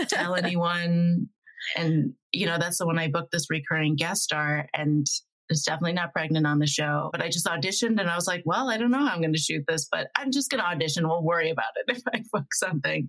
tell 0.09 0.35
anyone, 0.35 1.29
and 1.75 2.15
you 2.33 2.47
know 2.47 2.59
that's 2.59 2.79
the 2.79 2.87
one 2.87 2.99
I 2.99 3.09
booked 3.09 3.33
this 3.33 3.51
recurring 3.51 3.97
guest 3.97 4.23
star, 4.23 4.69
and 4.75 5.07
is 5.51 5.63
definitely 5.63 5.93
not 5.93 6.13
pregnant 6.13 6.47
on 6.47 6.59
the 6.59 6.67
show. 6.67 7.11
But 7.13 7.23
I 7.23 7.29
just 7.29 7.47
auditioned 7.47 8.01
and 8.01 8.11
I 8.11 8.17
was 8.17 8.27
like, 8.27 8.43
well, 8.45 8.71
I 8.71 8.77
don't 8.77 8.91
know 8.91 9.05
how 9.05 9.15
I'm 9.15 9.21
going 9.21 9.33
to 9.33 9.39
shoot 9.39 9.65
this, 9.67 9.87
but 9.91 10.09
I'm 10.17 10.33
just 10.33 10.51
going 10.51 10.63
to 10.63 10.69
audition. 10.69 11.09
We'll 11.09 11.23
worry 11.23 11.51
about 11.51 11.71
it 11.77 11.97
if 11.97 12.03
I 12.13 12.23
book 12.33 12.53
something. 12.53 13.09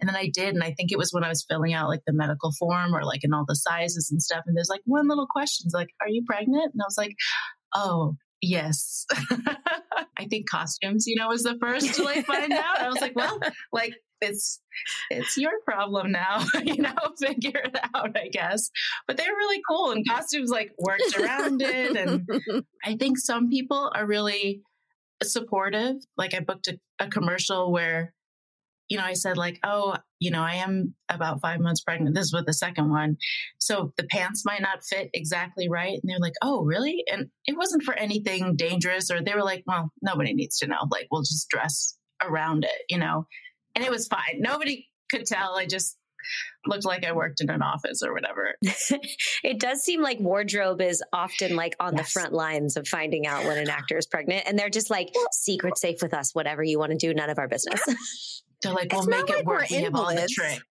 And 0.00 0.08
then 0.08 0.16
I 0.16 0.30
did. 0.32 0.54
And 0.54 0.64
I 0.64 0.72
think 0.72 0.92
it 0.92 0.98
was 0.98 1.12
when 1.12 1.24
I 1.24 1.28
was 1.28 1.44
filling 1.48 1.74
out 1.74 1.88
like 1.88 2.02
the 2.06 2.12
medical 2.12 2.52
form 2.58 2.94
or 2.94 3.04
like 3.04 3.24
in 3.24 3.34
all 3.34 3.44
the 3.46 3.56
sizes 3.56 4.10
and 4.10 4.22
stuff. 4.22 4.44
And 4.46 4.56
there's 4.56 4.70
like 4.70 4.82
one 4.84 5.08
little 5.08 5.26
question 5.26 5.70
like, 5.72 5.88
are 6.00 6.08
you 6.08 6.24
pregnant? 6.26 6.72
And 6.72 6.80
I 6.80 6.86
was 6.86 6.98
like, 6.98 7.16
oh, 7.74 8.16
yes. 8.40 9.06
I 10.16 10.26
think 10.26 10.48
costumes, 10.48 11.06
you 11.06 11.16
know, 11.16 11.28
was 11.28 11.42
the 11.42 11.58
first 11.60 11.94
to 11.94 12.02
like 12.02 12.24
find 12.26 12.52
out. 12.52 12.80
I 12.80 12.88
was 12.88 13.00
like, 13.00 13.16
well, 13.16 13.38
like 13.72 13.94
it's 14.24 14.60
it's 15.10 15.36
your 15.36 15.52
problem 15.64 16.10
now 16.12 16.44
you 16.64 16.82
know 16.82 16.94
figure 17.18 17.60
it 17.64 17.76
out 17.94 18.16
i 18.16 18.28
guess. 18.28 18.70
But 19.06 19.16
they're 19.16 19.26
really 19.26 19.62
cool 19.68 19.90
and 19.92 20.06
costumes 20.06 20.50
like 20.50 20.72
worked 20.78 21.16
around 21.18 21.62
it 21.62 21.96
and 21.96 22.28
i 22.84 22.96
think 22.96 23.18
some 23.18 23.48
people 23.48 23.90
are 23.94 24.06
really 24.06 24.62
supportive. 25.22 25.96
Like 26.16 26.34
i 26.34 26.40
booked 26.40 26.68
a, 26.68 26.78
a 26.98 27.08
commercial 27.08 27.72
where 27.72 28.14
you 28.88 28.98
know 28.98 29.04
i 29.04 29.14
said 29.14 29.38
like 29.38 29.58
oh 29.64 29.96
you 30.20 30.30
know 30.30 30.42
i 30.42 30.56
am 30.56 30.94
about 31.08 31.40
five 31.40 31.60
months 31.60 31.80
pregnant. 31.80 32.14
This 32.14 32.26
is 32.26 32.34
with 32.34 32.46
the 32.46 32.52
second 32.52 32.90
one. 32.90 33.16
So 33.58 33.92
the 33.96 34.04
pants 34.04 34.44
might 34.44 34.62
not 34.62 34.84
fit 34.84 35.10
exactly 35.14 35.68
right 35.68 35.98
and 36.02 36.02
they're 36.04 36.18
like 36.18 36.34
oh 36.42 36.64
really? 36.64 37.04
And 37.10 37.28
it 37.46 37.56
wasn't 37.56 37.84
for 37.84 37.94
anything 37.94 38.56
dangerous 38.56 39.10
or 39.10 39.22
they 39.22 39.34
were 39.34 39.44
like 39.44 39.62
well 39.66 39.90
nobody 40.02 40.34
needs 40.34 40.58
to 40.58 40.66
know. 40.66 40.86
Like 40.90 41.06
we'll 41.10 41.22
just 41.22 41.48
dress 41.48 41.96
around 42.22 42.64
it 42.64 42.82
you 42.88 42.98
know 42.98 43.26
and 43.74 43.84
it 43.84 43.90
was 43.90 44.06
fine. 44.06 44.38
Nobody 44.38 44.88
could 45.10 45.26
tell. 45.26 45.56
I 45.56 45.66
just 45.66 45.96
looked 46.66 46.84
like 46.84 47.04
I 47.04 47.12
worked 47.12 47.40
in 47.40 47.50
an 47.50 47.62
office 47.62 48.02
or 48.02 48.12
whatever. 48.12 48.54
it 49.42 49.60
does 49.60 49.82
seem 49.82 50.00
like 50.00 50.18
wardrobe 50.20 50.80
is 50.80 51.02
often 51.12 51.56
like 51.56 51.76
on 51.80 51.96
yes. 51.96 52.06
the 52.06 52.10
front 52.10 52.32
lines 52.32 52.76
of 52.76 52.88
finding 52.88 53.26
out 53.26 53.44
when 53.44 53.58
an 53.58 53.68
actor 53.70 53.98
is 53.98 54.06
pregnant. 54.06 54.44
And 54.46 54.58
they're 54.58 54.70
just 54.70 54.90
like, 54.90 55.12
secret 55.32 55.78
safe 55.78 55.98
with 56.02 56.14
us, 56.14 56.34
whatever 56.34 56.62
you 56.62 56.78
want 56.78 56.92
to 56.92 56.98
do, 56.98 57.12
none 57.14 57.30
of 57.30 57.38
our 57.38 57.48
business. 57.48 57.80
they're 58.62 58.72
like, 58.72 58.92
we'll 58.92 59.02
it's 59.02 59.08
make 59.08 59.30
it 59.30 59.36
like 59.36 59.46
work. 59.46 59.70
We 59.70 59.82
have 59.82 59.94
all 59.94 60.14
the 60.14 60.28
tricks. 60.30 60.62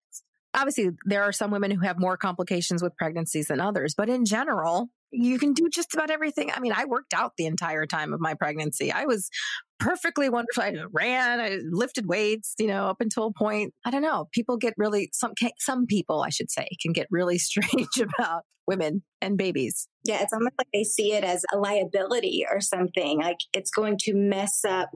Obviously, 0.56 0.90
there 1.04 1.24
are 1.24 1.32
some 1.32 1.50
women 1.50 1.72
who 1.72 1.80
have 1.80 1.98
more 1.98 2.16
complications 2.16 2.80
with 2.80 2.96
pregnancies 2.96 3.48
than 3.48 3.60
others, 3.60 3.94
but 3.96 4.08
in 4.08 4.24
general, 4.24 4.88
you 5.10 5.38
can 5.38 5.52
do 5.52 5.68
just 5.68 5.94
about 5.94 6.10
everything. 6.10 6.52
I 6.54 6.60
mean, 6.60 6.72
I 6.72 6.84
worked 6.84 7.12
out 7.12 7.32
the 7.36 7.46
entire 7.46 7.86
time 7.86 8.12
of 8.12 8.20
my 8.20 8.34
pregnancy. 8.34 8.92
I 8.92 9.04
was 9.06 9.30
perfectly 9.78 10.28
wonderful. 10.28 10.62
I 10.62 10.74
ran, 10.92 11.40
I 11.40 11.58
lifted 11.70 12.06
weights, 12.06 12.54
you 12.58 12.66
know, 12.66 12.86
up 12.86 13.00
until 13.00 13.26
a 13.26 13.32
point. 13.32 13.74
I 13.84 13.90
don't 13.90 14.02
know. 14.02 14.28
People 14.32 14.56
get 14.56 14.74
really 14.76 15.10
some 15.12 15.32
some 15.58 15.86
people, 15.86 16.22
I 16.22 16.30
should 16.30 16.50
say, 16.50 16.68
can 16.80 16.92
get 16.92 17.06
really 17.10 17.38
strange 17.50 18.00
about 18.00 18.42
women 18.66 19.02
and 19.20 19.36
babies. 19.36 19.88
Yeah, 20.04 20.22
it's 20.22 20.32
almost 20.32 20.54
like 20.58 20.68
they 20.72 20.84
see 20.84 21.12
it 21.12 21.24
as 21.24 21.44
a 21.52 21.58
liability 21.58 22.46
or 22.50 22.60
something. 22.60 23.20
Like 23.20 23.38
it's 23.52 23.70
going 23.70 23.98
to 24.02 24.14
mess 24.14 24.64
up 24.66 24.90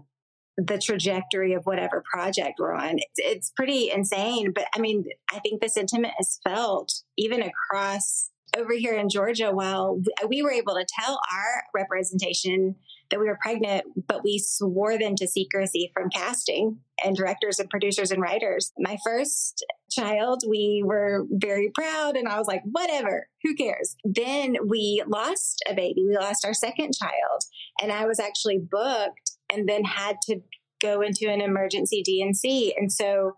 the 0.56 0.78
trajectory 0.78 1.52
of 1.52 1.64
whatever 1.64 2.02
project 2.12 2.54
we're 2.58 2.74
on. 2.74 2.96
It's, 2.96 3.14
it's 3.16 3.52
pretty 3.54 3.90
insane. 3.90 4.52
But 4.52 4.66
I 4.74 4.80
mean, 4.80 5.04
I 5.32 5.38
think 5.38 5.60
the 5.62 5.68
sentiment 5.68 6.14
is 6.20 6.40
felt 6.46 6.92
even 7.16 7.42
across 7.42 8.30
over 8.58 8.72
here 8.72 8.94
in 8.94 9.08
Georgia, 9.08 9.50
while 9.50 10.00
we 10.28 10.42
were 10.42 10.50
able 10.50 10.74
to 10.74 10.86
tell 10.98 11.20
our 11.32 11.62
representation 11.74 12.74
that 13.10 13.20
we 13.20 13.26
were 13.26 13.38
pregnant, 13.40 13.84
but 14.06 14.22
we 14.22 14.38
swore 14.38 14.98
them 14.98 15.14
to 15.16 15.26
secrecy 15.26 15.90
from 15.94 16.10
casting 16.10 16.78
and 17.02 17.16
directors 17.16 17.58
and 17.58 17.70
producers 17.70 18.10
and 18.10 18.20
writers. 18.20 18.72
My 18.78 18.98
first 19.04 19.64
child, 19.90 20.42
we 20.46 20.82
were 20.84 21.24
very 21.30 21.70
proud, 21.74 22.16
and 22.16 22.28
I 22.28 22.38
was 22.38 22.46
like, 22.46 22.62
whatever, 22.64 23.28
who 23.42 23.54
cares? 23.54 23.96
Then 24.04 24.56
we 24.66 25.02
lost 25.06 25.62
a 25.68 25.74
baby. 25.74 26.04
We 26.06 26.16
lost 26.16 26.44
our 26.44 26.52
second 26.52 26.92
child, 26.98 27.44
and 27.80 27.92
I 27.92 28.06
was 28.06 28.20
actually 28.20 28.58
booked 28.58 29.30
and 29.50 29.66
then 29.68 29.84
had 29.84 30.16
to 30.26 30.40
go 30.82 31.00
into 31.00 31.28
an 31.30 31.40
emergency 31.40 32.02
D&C. 32.02 32.74
And 32.78 32.92
so 32.92 33.36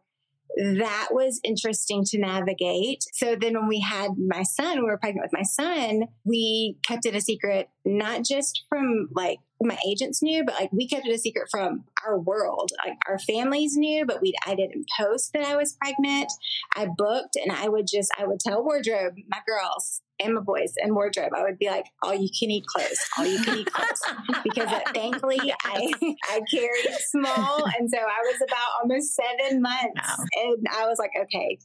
that 0.57 1.09
was 1.11 1.41
interesting 1.45 2.05
to 2.05 2.19
navigate. 2.19 3.05
So 3.15 3.37
then 3.37 3.55
when 3.55 3.69
we 3.69 3.81
had 3.81 4.11
my 4.19 4.43
son, 4.43 4.79
we 4.79 4.85
were 4.85 4.99
pregnant 4.99 5.25
with 5.25 5.33
my 5.33 5.43
son, 5.43 6.05
we 6.25 6.77
kept 6.87 7.07
it 7.07 7.15
a 7.15 7.21
secret, 7.21 7.69
not 7.85 8.25
just 8.25 8.65
from 8.69 9.09
like 9.13 9.39
my 9.63 9.79
agents 9.87 10.23
knew, 10.23 10.45
but 10.45 10.55
like 10.55 10.73
we 10.73 10.89
kept 10.89 11.07
it 11.07 11.15
a 11.15 11.19
secret 11.19 11.49
from 11.51 11.85
our 12.07 12.19
world. 12.19 12.71
Like 12.85 12.97
our 13.07 13.19
families 13.19 13.77
knew, 13.77 14.07
but 14.07 14.23
we 14.23 14.35
I 14.47 14.55
didn't 14.55 14.87
post 14.99 15.33
that 15.35 15.45
I 15.45 15.57
was 15.57 15.77
pregnant. 15.81 16.33
I 16.77 16.87
booked 16.97 17.37
and 17.37 17.53
I 17.53 17.69
would 17.69 17.87
just 17.87 18.11
I 18.19 18.27
would 18.27 18.41
tell 18.41 18.65
wardrobe, 18.65 19.15
my 19.29 19.39
girls, 19.47 20.01
and 20.23 20.35
my 20.35 20.41
boys 20.41 20.75
and 20.79 20.95
wardrobe, 20.95 21.33
I 21.37 21.43
would 21.43 21.59
be 21.59 21.69
like, 21.69 21.87
all 22.03 22.15
you 22.15 22.29
can 22.39 22.51
eat 22.51 22.65
clothes, 22.67 22.99
all 23.19 23.27
you 23.27 23.43
can 23.43 23.59
eat 23.59 23.73
clothes. 23.73 24.01
because 24.45 24.69
uh, 24.69 24.81
thankfully 24.95 25.39
I, 25.65 25.93
I 26.25 26.41
carried 26.51 26.97
small. 27.09 27.65
And 27.79 27.91
so 27.91 27.99
I 27.99 28.23
was 28.25 28.37
about 28.47 28.69
almost 28.83 29.15
seven 29.15 29.63
months. 29.63 29.95
Wow. 29.97 30.25
And 30.37 30.67
I 30.73 30.87
was 30.87 30.99
like, 30.99 31.13
okay, 31.21 31.59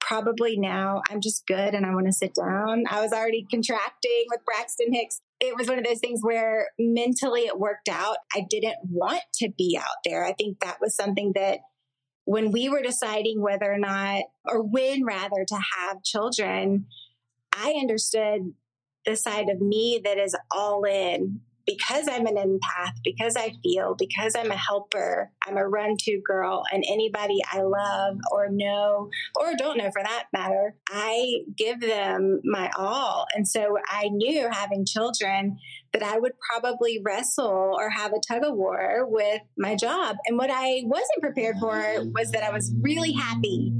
probably 0.00 0.58
now 0.58 1.02
I'm 1.08 1.20
just 1.20 1.46
good 1.46 1.74
and 1.74 1.86
I 1.86 1.94
want 1.94 2.06
to 2.06 2.12
sit 2.12 2.34
down. 2.34 2.84
I 2.90 3.00
was 3.00 3.12
already 3.12 3.46
contracting 3.50 4.24
with 4.28 4.44
Braxton 4.44 4.92
Hicks. 4.92 5.20
It 5.40 5.56
was 5.56 5.68
one 5.68 5.78
of 5.78 5.84
those 5.84 6.00
things 6.00 6.20
where 6.22 6.68
mentally 6.78 7.42
it 7.42 7.58
worked 7.58 7.88
out. 7.88 8.16
I 8.34 8.44
didn't 8.48 8.76
want 8.90 9.22
to 9.34 9.50
be 9.56 9.78
out 9.80 9.96
there. 10.04 10.24
I 10.24 10.32
think 10.32 10.60
that 10.60 10.78
was 10.80 10.96
something 10.96 11.32
that 11.34 11.60
when 12.24 12.50
we 12.50 12.68
were 12.68 12.82
deciding 12.82 13.40
whether 13.40 13.72
or 13.72 13.78
not, 13.78 14.22
or 14.44 14.62
when 14.62 15.04
rather, 15.04 15.44
to 15.46 15.58
have 15.78 16.02
children, 16.04 16.86
I 17.62 17.74
understood 17.78 18.54
the 19.04 19.16
side 19.16 19.48
of 19.50 19.60
me 19.60 20.00
that 20.04 20.18
is 20.18 20.36
all 20.50 20.84
in 20.84 21.40
because 21.66 22.08
I'm 22.08 22.26
an 22.26 22.36
empath, 22.36 22.94
because 23.04 23.36
I 23.36 23.52
feel, 23.62 23.94
because 23.96 24.34
I'm 24.34 24.50
a 24.50 24.56
helper, 24.56 25.30
I'm 25.46 25.56
a 25.56 25.68
run 25.68 25.96
to 26.00 26.20
girl, 26.26 26.64
and 26.72 26.82
anybody 26.88 27.38
I 27.52 27.62
love 27.62 28.16
or 28.32 28.48
know 28.50 29.08
or 29.38 29.54
don't 29.56 29.78
know 29.78 29.90
for 29.92 30.02
that 30.02 30.24
matter, 30.32 30.74
I 30.88 31.42
give 31.56 31.80
them 31.80 32.40
my 32.44 32.70
all. 32.76 33.26
And 33.34 33.46
so 33.46 33.76
I 33.88 34.08
knew 34.08 34.48
having 34.50 34.84
children 34.84 35.58
that 35.92 36.02
I 36.02 36.18
would 36.18 36.32
probably 36.50 37.00
wrestle 37.04 37.76
or 37.78 37.90
have 37.90 38.12
a 38.12 38.20
tug 38.26 38.42
of 38.42 38.56
war 38.56 39.06
with 39.06 39.42
my 39.56 39.76
job. 39.76 40.16
And 40.26 40.38
what 40.38 40.50
I 40.52 40.82
wasn't 40.84 41.20
prepared 41.20 41.56
for 41.60 42.04
was 42.14 42.30
that 42.32 42.42
I 42.42 42.50
was 42.50 42.72
really 42.80 43.12
happy 43.12 43.72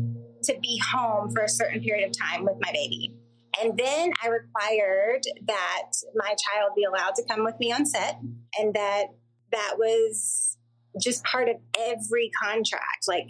to 0.45 0.59
be 0.61 0.81
home 0.93 1.31
for 1.31 1.43
a 1.43 1.49
certain 1.49 1.81
period 1.81 2.09
of 2.09 2.17
time 2.17 2.45
with 2.45 2.57
my 2.61 2.71
baby. 2.73 3.15
And 3.61 3.77
then 3.77 4.13
I 4.23 4.29
required 4.29 5.23
that 5.47 5.91
my 6.15 6.29
child 6.29 6.73
be 6.77 6.85
allowed 6.85 7.15
to 7.17 7.25
come 7.29 7.45
with 7.45 7.59
me 7.59 7.73
on 7.73 7.87
set 7.87 8.21
and 8.59 8.75
that 8.75 9.07
that 9.53 9.75
was 9.79 10.57
just 11.01 11.25
part 11.25 11.49
of 11.49 11.57
every 11.79 12.31
contract. 12.43 13.07
Like 13.09 13.29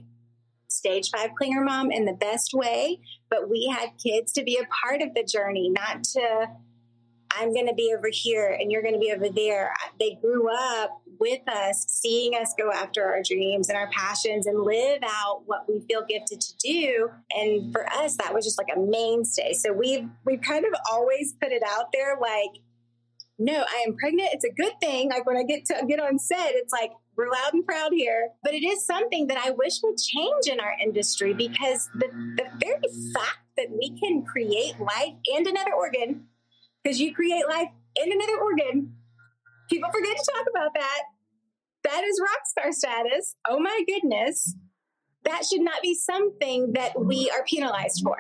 stage 0.69 1.11
five 1.11 1.31
clinger 1.41 1.64
mom 1.64 1.91
in 1.91 2.05
the 2.05 2.12
best 2.12 2.53
way, 2.55 3.01
but 3.29 3.49
we 3.49 3.73
had 3.75 3.91
kids 4.03 4.33
to 4.33 4.45
be 4.45 4.59
a 4.59 4.66
part 4.85 5.03
of 5.03 5.14
the 5.14 5.25
journey, 5.25 5.71
not 5.71 6.05
to 6.05 6.49
I'm 7.33 7.55
going 7.55 7.68
to 7.68 7.75
be 7.75 7.95
over 7.97 8.09
here 8.11 8.57
and 8.61 8.73
you're 8.73 8.83
going 8.83 8.95
to 8.95 9.01
be 9.01 9.12
over 9.12 9.29
there. 9.29 9.73
They 9.99 10.18
grew 10.21 10.53
up 10.53 10.99
with 11.21 11.47
us, 11.49 11.85
seeing 11.87 12.35
us 12.35 12.55
go 12.59 12.73
after 12.73 13.05
our 13.05 13.23
dreams 13.23 13.68
and 13.68 13.77
our 13.77 13.91
passions 13.91 14.47
and 14.47 14.62
live 14.62 15.01
out 15.05 15.43
what 15.47 15.66
we 15.68 15.81
feel 15.81 16.03
gifted 16.09 16.41
to 16.41 16.57
do. 16.59 17.11
And 17.31 17.73
for 17.73 17.87
us, 17.93 18.16
that 18.16 18.33
was 18.33 18.45
just 18.45 18.59
like 18.59 18.75
a 18.75 18.81
mainstay. 18.81 19.53
So 19.53 19.73
we've 19.73 20.09
we've 20.25 20.41
kind 20.41 20.64
of 20.64 20.73
always 20.91 21.35
put 21.41 21.53
it 21.53 21.62
out 21.66 21.93
there 21.93 22.16
like, 22.21 22.62
no, 23.39 23.55
I 23.55 23.85
am 23.87 23.97
pregnant. 23.97 24.31
It's 24.33 24.45
a 24.45 24.53
good 24.53 24.73
thing. 24.81 25.11
Like 25.11 25.27
when 25.27 25.37
I 25.37 25.45
get 25.45 25.64
to 25.66 25.85
get 25.87 26.01
on 26.01 26.18
set, 26.18 26.53
it's 26.55 26.73
like 26.73 26.91
we're 27.16 27.31
loud 27.31 27.53
and 27.53 27.66
proud 27.66 27.93
here. 27.93 28.31
But 28.43 28.55
it 28.55 28.64
is 28.64 28.87
something 28.87 29.27
that 29.27 29.39
I 29.39 29.51
wish 29.51 29.75
would 29.83 29.99
change 29.99 30.47
in 30.47 30.59
our 30.59 30.75
industry 30.83 31.35
because 31.35 31.91
the, 31.95 32.09
the 32.37 32.47
very 32.59 33.12
fact 33.14 33.39
that 33.57 33.66
we 33.71 33.99
can 34.01 34.25
create 34.25 34.81
life 34.81 35.14
and 35.35 35.47
another 35.47 35.75
organ 35.75 36.27
because 36.83 37.01
you 37.01 37.14
create 37.14 37.45
life 37.49 37.68
in 37.97 38.12
another 38.12 38.41
organ. 38.41 38.95
People 39.68 39.91
forget 39.93 40.16
to 40.16 40.33
talk 40.35 40.47
about 40.51 40.71
that. 40.75 41.03
That 41.85 42.05
is 42.05 42.20
rock 42.20 42.41
star 42.47 42.72
status. 42.72 43.37
Oh 43.49 43.59
my 43.59 43.81
goodness. 43.87 44.55
That 45.24 45.45
should 45.45 45.62
not 45.62 45.83
be 45.83 45.95
something 45.95 46.72
that 46.72 46.99
we 46.99 47.31
are 47.31 47.45
penalized 47.45 48.01
for. 48.03 48.16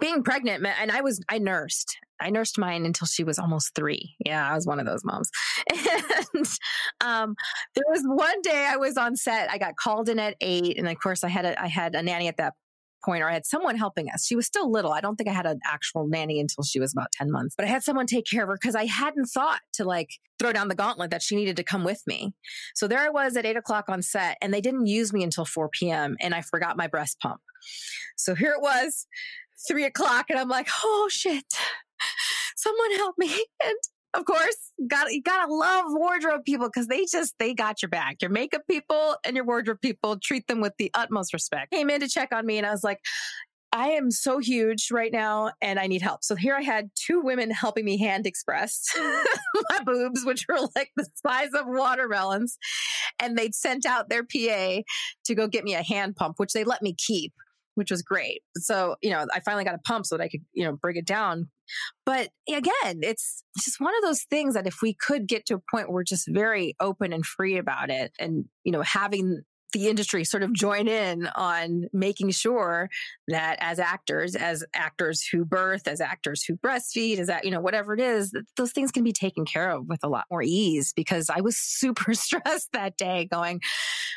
Being 0.00 0.22
pregnant, 0.22 0.66
and 0.66 0.90
I 0.90 1.02
was, 1.02 1.22
I 1.28 1.38
nursed. 1.38 1.96
I 2.20 2.30
nursed 2.30 2.58
mine 2.58 2.86
until 2.86 3.06
she 3.06 3.24
was 3.24 3.38
almost 3.38 3.74
three. 3.74 4.14
Yeah, 4.24 4.48
I 4.48 4.54
was 4.54 4.66
one 4.66 4.80
of 4.80 4.86
those 4.86 5.04
moms. 5.04 5.30
And 6.34 6.46
um, 7.00 7.34
there 7.74 7.84
was 7.88 8.02
one 8.04 8.40
day 8.42 8.66
I 8.68 8.76
was 8.76 8.96
on 8.96 9.16
set. 9.16 9.50
I 9.50 9.58
got 9.58 9.76
called 9.76 10.08
in 10.08 10.18
at 10.18 10.36
eight, 10.40 10.78
and 10.78 10.88
of 10.88 10.98
course 10.98 11.24
I 11.24 11.28
had 11.28 11.44
a 11.44 11.60
I 11.60 11.66
had 11.66 11.94
a 11.94 12.02
nanny 12.02 12.28
at 12.28 12.36
that 12.38 12.54
point 13.04 13.22
or 13.22 13.28
I 13.28 13.32
had 13.32 13.46
someone 13.46 13.76
helping 13.76 14.08
us. 14.08 14.26
She 14.26 14.36
was 14.36 14.46
still 14.46 14.70
little. 14.70 14.92
I 14.92 15.00
don't 15.00 15.16
think 15.16 15.28
I 15.28 15.32
had 15.32 15.46
an 15.46 15.60
actual 15.66 16.06
nanny 16.06 16.40
until 16.40 16.64
she 16.64 16.80
was 16.80 16.92
about 16.92 17.12
10 17.12 17.30
months, 17.30 17.54
but 17.56 17.66
I 17.66 17.68
had 17.68 17.82
someone 17.82 18.06
take 18.06 18.26
care 18.26 18.42
of 18.42 18.48
her 18.48 18.58
because 18.60 18.74
I 18.74 18.86
hadn't 18.86 19.26
thought 19.26 19.60
to 19.74 19.84
like 19.84 20.10
throw 20.38 20.52
down 20.52 20.68
the 20.68 20.74
gauntlet 20.74 21.10
that 21.10 21.22
she 21.22 21.36
needed 21.36 21.56
to 21.56 21.64
come 21.64 21.84
with 21.84 22.02
me. 22.06 22.34
So 22.74 22.88
there 22.88 23.00
I 23.00 23.10
was 23.10 23.36
at 23.36 23.46
eight 23.46 23.56
o'clock 23.56 23.88
on 23.88 24.02
set 24.02 24.38
and 24.42 24.52
they 24.52 24.60
didn't 24.60 24.86
use 24.86 25.12
me 25.12 25.22
until 25.22 25.44
4 25.44 25.68
p.m. 25.68 26.16
and 26.20 26.34
I 26.34 26.40
forgot 26.42 26.76
my 26.76 26.86
breast 26.86 27.18
pump. 27.20 27.40
So 28.16 28.34
here 28.34 28.52
it 28.52 28.60
was, 28.60 29.06
three 29.68 29.84
o'clock, 29.84 30.26
and 30.28 30.38
I'm 30.38 30.48
like, 30.48 30.68
oh 30.84 31.08
shit, 31.10 31.44
someone 32.56 32.92
help 32.92 33.16
me. 33.18 33.28
And 33.64 33.76
of 34.14 34.24
course, 34.24 34.56
got 34.88 35.12
you 35.12 35.22
gotta 35.22 35.52
love 35.52 35.84
wardrobe 35.88 36.44
people 36.44 36.68
because 36.68 36.86
they 36.86 37.06
just 37.10 37.34
they 37.38 37.54
got 37.54 37.82
your 37.82 37.88
back. 37.88 38.16
Your 38.20 38.30
makeup 38.30 38.62
people 38.68 39.16
and 39.24 39.36
your 39.36 39.44
wardrobe 39.44 39.80
people 39.80 40.18
treat 40.22 40.46
them 40.46 40.60
with 40.60 40.74
the 40.78 40.90
utmost 40.94 41.32
respect. 41.32 41.72
Came 41.72 41.90
in 41.90 42.00
to 42.00 42.08
check 42.08 42.30
on 42.32 42.44
me, 42.44 42.58
and 42.58 42.66
I 42.66 42.70
was 42.70 42.84
like, 42.84 42.98
I 43.72 43.88
am 43.88 44.10
so 44.10 44.38
huge 44.38 44.90
right 44.90 45.10
now 45.10 45.52
and 45.62 45.78
I 45.78 45.86
need 45.86 46.02
help. 46.02 46.24
So 46.24 46.34
here 46.34 46.54
I 46.54 46.60
had 46.60 46.90
two 46.94 47.22
women 47.22 47.50
helping 47.50 47.86
me 47.86 47.96
hand 47.96 48.26
express 48.26 48.84
mm-hmm. 48.94 49.60
my 49.70 49.82
boobs, 49.82 50.26
which 50.26 50.44
were 50.46 50.58
like 50.76 50.90
the 50.94 51.06
size 51.26 51.54
of 51.54 51.64
watermelons. 51.66 52.58
And 53.18 53.36
they'd 53.36 53.54
sent 53.54 53.86
out 53.86 54.10
their 54.10 54.24
PA 54.24 54.82
to 55.24 55.34
go 55.34 55.48
get 55.48 55.64
me 55.64 55.72
a 55.72 55.82
hand 55.82 56.16
pump, 56.16 56.34
which 56.36 56.52
they 56.52 56.64
let 56.64 56.82
me 56.82 56.94
keep 56.94 57.32
which 57.74 57.90
was 57.90 58.02
great. 58.02 58.42
So, 58.56 58.96
you 59.00 59.10
know, 59.10 59.26
I 59.32 59.40
finally 59.40 59.64
got 59.64 59.74
a 59.74 59.78
pump 59.78 60.06
so 60.06 60.16
that 60.16 60.24
I 60.24 60.28
could, 60.28 60.42
you 60.52 60.64
know, 60.64 60.76
bring 60.76 60.96
it 60.96 61.06
down. 61.06 61.48
But 62.04 62.30
again, 62.48 63.00
it's 63.02 63.44
just 63.58 63.80
one 63.80 63.94
of 63.96 64.02
those 64.02 64.22
things 64.24 64.54
that 64.54 64.66
if 64.66 64.76
we 64.82 64.94
could 64.94 65.26
get 65.26 65.46
to 65.46 65.54
a 65.54 65.62
point 65.70 65.88
where 65.88 65.94
we're 65.94 66.04
just 66.04 66.28
very 66.28 66.74
open 66.80 67.12
and 67.12 67.24
free 67.24 67.56
about 67.56 67.90
it 67.90 68.12
and, 68.18 68.46
you 68.64 68.72
know, 68.72 68.82
having 68.82 69.42
the 69.72 69.88
industry 69.88 70.24
sort 70.24 70.42
of 70.42 70.52
join 70.52 70.88
in 70.88 71.26
on 71.34 71.86
making 71.92 72.30
sure 72.30 72.90
that 73.28 73.56
as 73.60 73.78
actors, 73.78 74.34
as 74.34 74.64
actors 74.74 75.26
who 75.26 75.44
birth, 75.44 75.88
as 75.88 76.00
actors 76.00 76.44
who 76.44 76.56
breastfeed, 76.56 77.18
as 77.18 77.26
that, 77.26 77.44
you 77.44 77.50
know, 77.50 77.60
whatever 77.60 77.94
it 77.94 78.00
is, 78.00 78.30
that 78.30 78.44
those 78.56 78.72
things 78.72 78.90
can 78.90 79.04
be 79.04 79.12
taken 79.12 79.44
care 79.44 79.70
of 79.70 79.88
with 79.88 80.00
a 80.02 80.08
lot 80.08 80.24
more 80.30 80.42
ease 80.42 80.92
because 80.94 81.30
I 81.30 81.40
was 81.40 81.56
super 81.60 82.14
stressed 82.14 82.72
that 82.72 82.96
day 82.96 83.28
going, 83.30 83.60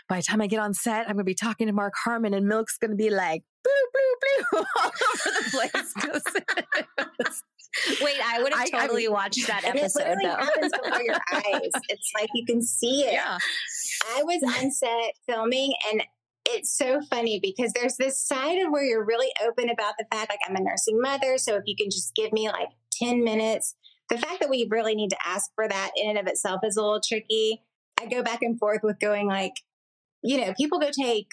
by 0.08 0.18
the 0.18 0.24
time 0.24 0.42
I 0.42 0.48
get 0.48 0.60
on 0.60 0.74
set, 0.74 1.08
I'm 1.08 1.16
going 1.16 1.20
to 1.20 1.24
be 1.24 1.36
talking 1.36 1.68
to 1.68 1.74
Mark 1.74 1.94
Harmon 2.04 2.34
and 2.34 2.48
Milk's 2.48 2.78
going 2.78 2.92
to 2.92 2.98
be 2.98 3.10
like, 3.10 3.44
blue, 3.64 3.72
blue, 3.94 4.42
blue 4.52 4.66
all 4.78 4.86
over 4.86 5.30
the 5.42 5.50
place. 5.52 7.42
Wait, 8.02 8.18
I 8.24 8.42
would 8.42 8.54
have 8.54 8.72
totally 8.72 9.08
I, 9.08 9.12
watched 9.12 9.48
that 9.48 9.64
episode. 9.66 10.04
It 10.06 10.18
though. 10.24 10.30
happens 10.30 10.72
before 10.72 11.02
your 11.02 11.16
eyes. 11.34 11.72
It's 11.90 12.12
like 12.20 12.30
you 12.34 12.46
can 12.46 12.62
see 12.62 13.02
it. 13.02 13.14
Yeah. 13.14 13.38
I 14.16 14.24
was 14.24 14.42
on 14.62 14.72
set 14.72 15.14
filming 15.28 15.74
and 15.92 16.04
it's 16.48 16.78
so 16.78 17.02
funny 17.10 17.40
because 17.42 17.74
there's 17.74 17.98
this 17.98 18.22
side 18.22 18.60
of 18.60 18.72
where 18.72 18.84
you're 18.84 19.04
really 19.04 19.32
open 19.46 19.70
about 19.70 19.96
the 19.98 20.06
fact 20.12 20.30
like 20.30 20.40
I'm 20.48 20.56
a 20.56 20.62
nursing 20.62 21.02
mother. 21.02 21.38
So 21.38 21.56
if 21.56 21.64
you 21.66 21.76
can 21.76 21.90
just 21.90 22.14
give 22.16 22.32
me 22.32 22.50
like 22.50 22.70
10 23.02 23.24
minutes, 23.24 23.76
the 24.10 24.18
fact 24.18 24.40
that 24.42 24.50
we 24.50 24.68
really 24.70 24.96
need 24.96 25.10
to 25.10 25.18
ask 25.26 25.50
for 25.56 25.68
that 25.68 25.92
in 25.98 26.12
and 26.12 26.20
of 26.20 26.28
itself 26.28 26.62
is 26.64 26.78
a 26.78 26.82
little 26.82 27.02
tricky. 27.02 27.64
I 28.00 28.06
go 28.06 28.22
back 28.22 28.44
and 28.44 28.60
forth 28.60 28.82
with 28.84 29.00
going 29.00 29.28
like, 29.28 29.54
you 30.24 30.40
know, 30.40 30.54
people 30.54 30.80
go 30.80 30.92
take 30.92 31.28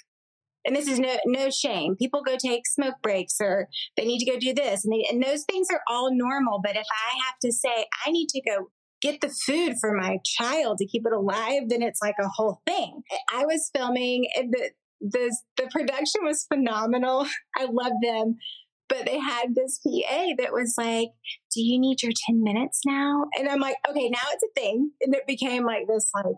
and 0.64 0.76
this 0.76 0.88
is 0.88 0.98
no 0.98 1.16
no 1.26 1.50
shame. 1.50 1.96
People 1.96 2.22
go 2.22 2.36
take 2.36 2.66
smoke 2.66 2.96
breaks 3.02 3.36
or 3.40 3.68
they 3.96 4.04
need 4.04 4.18
to 4.18 4.30
go 4.30 4.38
do 4.38 4.54
this, 4.54 4.84
and, 4.84 4.92
they, 4.92 5.06
and 5.10 5.22
those 5.22 5.44
things 5.44 5.68
are 5.72 5.82
all 5.88 6.10
normal. 6.12 6.60
But 6.62 6.76
if 6.76 6.86
I 6.90 7.26
have 7.26 7.38
to 7.42 7.52
say 7.52 7.86
I 8.06 8.10
need 8.10 8.28
to 8.30 8.42
go 8.42 8.68
get 9.00 9.20
the 9.20 9.28
food 9.28 9.74
for 9.80 9.92
my 9.96 10.18
child 10.24 10.78
to 10.78 10.86
keep 10.86 11.02
it 11.04 11.12
alive, 11.12 11.64
then 11.68 11.82
it's 11.82 12.00
like 12.00 12.14
a 12.20 12.28
whole 12.28 12.62
thing. 12.66 13.02
I 13.32 13.44
was 13.44 13.70
filming 13.74 14.26
the 14.36 14.70
the 15.00 15.36
the 15.56 15.68
production 15.70 16.22
was 16.24 16.46
phenomenal. 16.52 17.26
I 17.56 17.64
love 17.64 17.92
them. 18.02 18.36
But 18.88 19.06
they 19.06 19.18
had 19.18 19.54
this 19.54 19.78
PA 19.78 20.26
that 20.38 20.52
was 20.52 20.74
like, 20.76 21.08
Do 21.54 21.62
you 21.62 21.80
need 21.80 22.02
your 22.02 22.12
10 22.26 22.42
minutes 22.42 22.80
now? 22.86 23.24
And 23.38 23.48
I'm 23.48 23.60
like, 23.60 23.76
okay, 23.88 24.10
now 24.10 24.20
it's 24.32 24.44
a 24.44 24.60
thing. 24.60 24.90
And 25.00 25.14
it 25.14 25.26
became 25.26 25.64
like 25.64 25.86
this 25.88 26.10
like 26.14 26.36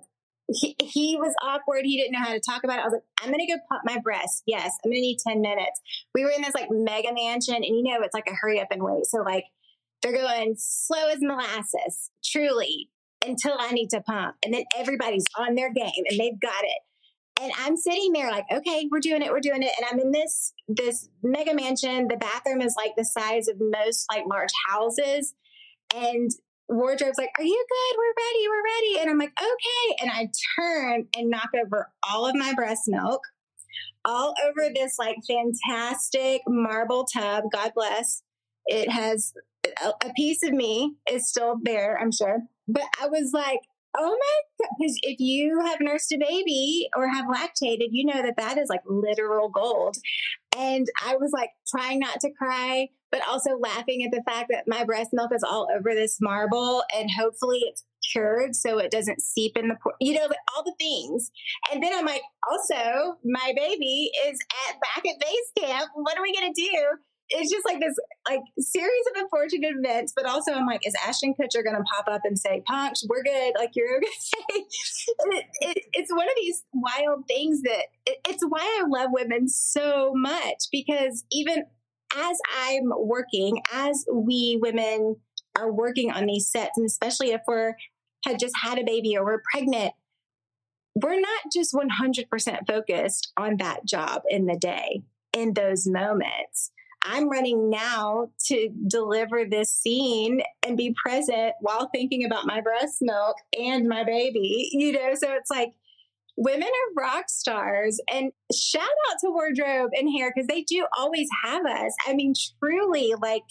he, 0.49 0.77
he 0.81 1.17
was 1.17 1.35
awkward. 1.43 1.85
He 1.85 1.97
didn't 1.97 2.13
know 2.13 2.25
how 2.25 2.33
to 2.33 2.41
talk 2.41 2.65
about 2.65 2.79
it. 2.79 2.83
I 2.83 2.85
was 2.85 2.93
like, 2.93 3.03
I'm 3.23 3.29
going 3.29 3.47
to 3.47 3.53
go 3.53 3.59
pump 3.69 3.83
my 3.85 3.99
breast. 3.99 4.43
Yes, 4.47 4.73
I'm 4.85 4.91
going 4.91 4.97
to 4.97 5.01
need 5.01 5.19
10 5.27 5.41
minutes. 5.41 5.81
We 6.15 6.25
were 6.25 6.31
in 6.31 6.43
this 6.43 6.55
like 6.55 6.69
mega 6.71 7.13
mansion 7.13 7.57
and 7.57 7.65
you 7.65 7.83
know, 7.83 7.99
it's 8.03 8.15
like 8.15 8.29
a 8.29 8.35
hurry 8.35 8.61
up 8.61 8.69
and 8.71 8.83
wait. 8.83 9.07
So 9.07 9.19
like 9.19 9.45
they're 10.03 10.13
going 10.13 10.55
slow 10.59 11.09
as 11.09 11.19
molasses, 11.21 12.11
truly, 12.23 12.91
until 13.27 13.57
I 13.59 13.73
need 13.73 13.89
to 13.91 14.03
pump. 14.03 14.37
And 14.45 14.53
then 14.53 14.65
everybody's 14.77 15.25
on 15.39 15.55
their 15.55 15.73
game 15.73 16.05
and 16.09 16.21
they've 16.21 16.41
got 16.41 16.63
it. 16.63 16.79
And 17.41 17.53
I'm 17.59 17.77
sitting 17.77 18.13
there 18.13 18.31
like, 18.31 18.45
okay, 18.53 18.87
we're 18.93 19.01
doing 19.01 19.23
it, 19.23 19.33
we're 19.33 19.41
doing 19.41 19.63
it. 19.63 19.73
And 19.77 19.87
I'm 19.91 19.99
in 19.99 20.13
this 20.13 20.53
this 20.69 21.09
mega 21.23 21.55
mansion. 21.55 22.07
The 22.09 22.17
bathroom 22.17 22.61
is 22.61 22.75
like 22.77 22.93
the 22.97 23.05
size 23.05 23.49
of 23.49 23.57
most 23.59 24.07
like 24.13 24.25
large 24.29 24.53
houses. 24.69 25.35
And 25.95 26.31
wardrobe's 26.69 27.19
like, 27.19 27.31
Are 27.39 27.45
you 27.45 27.67
good? 27.69 27.99
We're 27.99 28.25
ready. 28.25 28.49
We're 28.49 28.65
ready. 28.65 29.01
And 29.01 29.11
I'm 29.11 29.19
like, 29.19 29.33
Okay. 29.41 29.97
And 30.03 30.11
I 30.11 30.31
turn 30.59 31.09
and 31.17 31.31
knock 31.31 31.51
over 31.55 31.91
all 32.09 32.27
of 32.27 32.35
my 32.35 32.53
breast 32.55 32.83
milk, 32.87 33.21
all 34.05 34.35
over 34.47 34.71
this 34.75 34.97
like 34.99 35.17
fantastic 35.27 36.43
marble 36.47 37.05
tub. 37.05 37.45
God 37.53 37.73
bless. 37.75 38.23
It 38.67 38.91
has 38.91 39.35
a, 39.85 40.13
piece 40.15 40.43
of 40.43 40.53
me 40.53 40.95
is 41.11 41.29
still 41.29 41.57
there, 41.63 41.99
I'm 42.01 42.13
sure. 42.13 42.41
But 42.69 42.85
I 43.01 43.09
was 43.09 43.33
like, 43.33 43.61
Oh 43.97 44.17
my 44.19 44.67
God. 44.67 44.71
Because 44.79 44.99
if 45.03 45.21
you 45.21 45.61
have 45.67 45.79
nursed 45.81 46.13
a 46.13 46.19
baby 46.19 46.89
or 46.97 47.09
have 47.09 47.27
lactated, 47.27 47.89
you 47.91 48.05
know 48.07 48.23
that 48.23 48.37
that 48.37 48.59
is 48.59 48.69
like 48.69 48.83
literal 48.87 49.49
gold. 49.49 49.97
And 50.57 50.87
I 51.05 51.17
was 51.17 51.31
like 51.33 51.51
trying 51.69 52.01
not 52.01 52.21
to 52.21 52.31
cry, 52.33 52.89
but 53.13 53.23
also 53.29 53.57
laughing 53.59 54.05
at 54.05 54.11
the 54.11 54.23
fact 54.29 54.51
that 54.51 54.65
my 54.67 54.85
breast 54.85 55.11
milk 55.13 55.31
is 55.35 55.45
all 55.45 55.69
over 55.77 55.95
this 55.95 56.19
marble 56.21 56.83
and 56.97 57.09
hopefully 57.17 57.61
it's 57.63 57.85
cured 58.13 58.55
so 58.55 58.79
it 58.79 58.91
doesn't 58.91 59.21
seep 59.21 59.57
in 59.57 59.69
the, 59.69 59.77
you 60.01 60.15
know, 60.15 60.29
all 60.55 60.65
the 60.65 60.75
things. 60.79 61.31
And 61.73 61.83
then 61.83 61.93
I'm 61.95 62.07
like, 62.07 62.23
also, 62.51 63.17
my 63.25 63.53
baby 63.57 64.11
is 64.27 64.39
at 64.69 64.81
back 64.81 65.05
at 65.07 65.21
base 65.21 65.67
camp. 65.67 65.91
What 65.95 66.19
are 66.19 66.23
we 66.23 66.33
to 66.33 66.53
do? 66.53 66.83
It's 67.37 67.51
just 67.51 67.67
like 67.67 67.81
this 67.81 67.97
like 68.29 68.41
series 68.59 69.05
of 69.15 69.23
unfortunate 69.23 69.75
events, 69.77 70.13
but 70.15 70.27
also 70.27 70.53
I'm 70.53 70.67
like, 70.67 70.87
is 70.87 70.95
Ashton 71.07 71.35
Kutcher 71.35 71.65
going 71.65 71.77
to 71.77 71.83
pop 71.83 72.07
up 72.09 72.23
and 72.25 72.39
say, 72.39 72.63
"Punch, 72.67 72.99
we're 73.09 73.23
good"? 73.23 73.55
Like 73.59 73.71
you're 73.75 73.97
okay? 73.97 74.65
it, 75.31 75.45
it, 75.61 75.79
it's 75.93 76.13
one 76.13 76.27
of 76.27 76.35
these 76.37 76.63
wild 76.73 77.27
things 77.27 77.63
that 77.63 77.87
it, 78.07 78.19
it's 78.29 78.45
why 78.47 78.61
I 78.61 78.87
love 78.87 79.11
women 79.13 79.49
so 79.49 80.13
much 80.15 80.65
because 80.71 81.25
even 81.33 81.65
as 82.17 82.39
I'm 82.63 82.93
working, 82.97 83.61
as 83.73 84.05
we 84.13 84.59
women 84.61 85.17
are 85.57 85.73
working 85.73 86.11
on 86.11 86.27
these 86.27 86.51
sets, 86.51 86.77
and 86.77 86.87
especially 86.87 87.31
if 87.31 87.41
we're 87.47 87.75
had 88.25 88.39
just 88.39 88.55
had 88.63 88.79
a 88.79 88.85
baby 88.85 89.17
or 89.17 89.25
we're 89.25 89.43
pregnant, 89.53 89.93
we're 90.95 91.21
not 91.21 91.43
just 91.53 91.75
100% 91.75 92.67
focused 92.67 93.33
on 93.37 93.57
that 93.59 93.85
job 93.85 94.23
in 94.29 94.47
the 94.47 94.57
day 94.57 95.03
in 95.33 95.55
those 95.55 95.87
moments. 95.87 96.71
I'm 97.05 97.29
running 97.29 97.71
now 97.71 98.31
to 98.47 98.71
deliver 98.89 99.45
this 99.45 99.73
scene 99.73 100.43
and 100.67 100.77
be 100.77 100.95
present 101.05 101.55
while 101.61 101.89
thinking 101.95 102.25
about 102.25 102.47
my 102.47 102.61
breast 102.61 102.99
milk 103.01 103.37
and 103.59 103.89
my 103.89 104.05
baby, 104.05 104.71
you 104.73 104.93
know? 104.93 105.15
So 105.15 105.33
it's 105.33 105.51
like, 105.51 105.73
women 106.37 106.67
are 106.67 107.01
rock 107.01 107.27
stars 107.29 108.01
and 108.13 108.33
shout 108.53 108.83
out 108.83 109.17
to 109.21 109.31
wardrobe 109.31 109.91
and 109.95 110.11
hair 110.19 110.33
because 110.35 110.49
they 110.49 110.63
do 110.63 110.85
always 110.99 111.29
have 111.45 111.65
us 111.65 111.95
i 112.09 112.13
mean 112.13 112.35
truly 112.59 113.15
like 113.23 113.45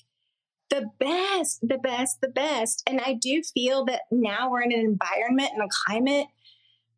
the 0.74 0.90
best, 1.00 1.60
the 1.62 1.78
best, 1.78 2.20
the 2.22 2.30
best. 2.30 2.82
And 2.88 3.00
I 3.00 3.14
do 3.14 3.44
feel 3.54 3.86
that 3.86 4.02
now 4.12 4.50
we're 4.50 4.64
in 4.64 4.72
an 4.72 4.80
environment 4.80 5.52
and 5.54 5.64
a 5.64 5.68
climate 5.86 6.28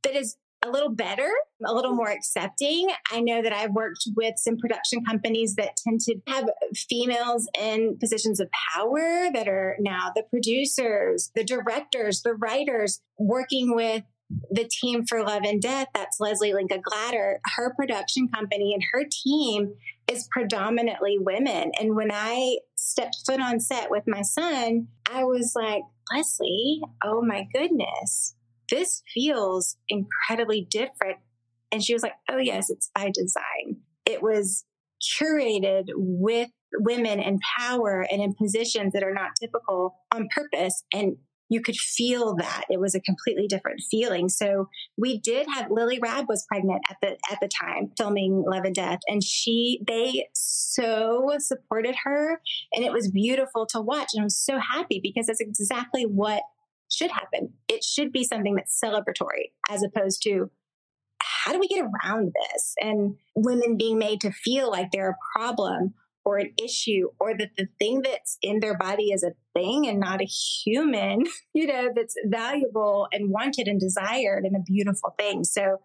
that 0.03 0.15
is 0.15 0.37
a 0.66 0.72
little 0.72 0.89
better, 0.89 1.30
a 1.66 1.74
little 1.74 1.93
mm. 1.93 1.97
more 1.97 2.09
accepting. 2.09 2.88
I 3.11 3.22
know 3.22 3.41
that 3.41 3.53
I've 3.53 3.72
worked 3.72 4.07
with 4.16 4.36
some 4.38 4.57
production 4.57 5.03
companies 5.03 5.55
that 5.55 5.78
tend 5.78 6.01
to 6.01 6.16
have 6.28 6.49
females 6.89 7.47
in 7.59 7.97
positions 7.99 8.39
of 8.39 8.49
power 8.74 9.30
that 9.34 9.47
are 9.47 9.76
now 9.80 10.11
the 10.16 10.24
producers, 10.24 11.32
the 11.36 11.43
directors, 11.43 12.22
the 12.22 12.34
writers, 12.34 13.01
working 13.18 13.76
with 13.76 14.03
the 14.49 14.68
team 14.82 15.05
for 15.05 15.24
Love 15.24 15.43
and 15.45 15.61
Death. 15.61 15.88
That's 15.93 16.20
Leslie 16.20 16.53
Linka 16.53 16.80
Glatter. 16.80 17.39
Her 17.55 17.74
production 17.76 18.28
company 18.28 18.74
and 18.74 18.84
her 18.91 19.05
team 19.24 19.76
is 20.07 20.28
predominantly 20.32 21.18
women. 21.20 21.72
And 21.80 21.95
when 21.95 22.11
I 22.11 22.57
stepped 22.76 23.18
foot 23.26 23.39
on 23.39 23.59
set 23.59 23.91
with 23.91 24.03
my 24.07 24.24
son, 24.24 24.88
I 25.11 25.24
was 25.24 25.53
like, 25.55 25.84
Leslie, 26.13 26.82
oh 27.03 27.22
my 27.22 27.47
goodness, 27.53 28.36
this 28.70 29.03
feels 29.13 29.78
incredibly 29.89 30.68
different. 30.70 31.18
And 31.72 31.84
she 31.84 31.93
was 31.93 32.03
like, 32.03 32.13
oh, 32.30 32.38
yes, 32.38 32.70
it's 32.70 32.89
by 32.93 33.11
design. 33.13 33.82
It 34.05 34.22
was 34.22 34.66
curated 35.20 35.86
with 35.95 36.49
women 36.80 37.20
in 37.20 37.39
power 37.57 38.05
and 38.09 38.22
in 38.22 38.34
positions 38.34 38.93
that 38.93 39.03
are 39.03 39.13
not 39.13 39.32
typical 39.39 39.95
on 40.13 40.28
purpose. 40.34 40.84
And 40.93 41.18
you 41.49 41.61
could 41.61 41.76
feel 41.76 42.36
that 42.36 42.63
it 42.70 42.80
was 42.80 42.95
a 42.95 42.99
completely 42.99 43.47
different 43.47 43.82
feeling. 43.91 44.30
So 44.30 44.70
we 44.97 45.20
did 45.20 45.47
have 45.53 45.70
Lily 45.70 45.99
Rabe 45.99 46.28
was 46.28 46.45
pregnant 46.47 46.82
at 46.89 46.97
the 47.01 47.18
at 47.32 47.39
the 47.41 47.47
time 47.47 47.91
filming 47.97 48.43
Love 48.47 48.63
and 48.66 48.74
Death, 48.74 48.99
and 49.07 49.24
she 49.24 49.82
they 49.88 50.28
so 50.34 51.32
supported 51.38 51.95
her, 52.03 52.41
and 52.74 52.84
it 52.84 52.91
was 52.91 53.11
beautiful 53.11 53.66
to 53.68 53.82
watch. 53.82 54.09
And 54.13 54.22
I 54.22 54.26
was 54.26 54.38
so 54.38 54.59
happy 54.59 54.99
because 55.01 55.28
that's 55.28 55.41
exactly 55.41 56.03
what 56.03 56.41
should 56.95 57.11
happen. 57.11 57.53
It 57.67 57.83
should 57.83 58.11
be 58.11 58.23
something 58.23 58.55
that's 58.55 58.79
celebratory 58.83 59.51
as 59.69 59.83
opposed 59.83 60.23
to 60.23 60.49
how 61.21 61.51
do 61.51 61.59
we 61.59 61.67
get 61.67 61.83
around 61.83 62.33
this 62.33 62.73
and 62.81 63.15
women 63.35 63.77
being 63.77 63.97
made 63.97 64.21
to 64.21 64.31
feel 64.31 64.69
like 64.69 64.91
they're 64.91 65.11
a 65.11 65.39
problem 65.39 65.93
or 66.23 66.39
an 66.39 66.51
issue 66.61 67.09
or 67.19 67.37
that 67.37 67.51
the 67.55 67.67
thing 67.79 68.01
that's 68.01 68.37
in 68.41 68.59
their 68.59 68.75
body 68.77 69.11
is 69.11 69.23
a 69.23 69.33
thing 69.53 69.87
and 69.87 69.99
not 69.99 70.21
a 70.21 70.25
human, 70.25 71.23
you 71.53 71.67
know, 71.67 71.89
that's 71.95 72.15
valuable 72.25 73.07
and 73.11 73.29
wanted 73.29 73.67
and 73.67 73.79
desired 73.79 74.43
and 74.43 74.55
a 74.55 74.59
beautiful 74.59 75.13
thing. 75.19 75.43
So 75.43 75.79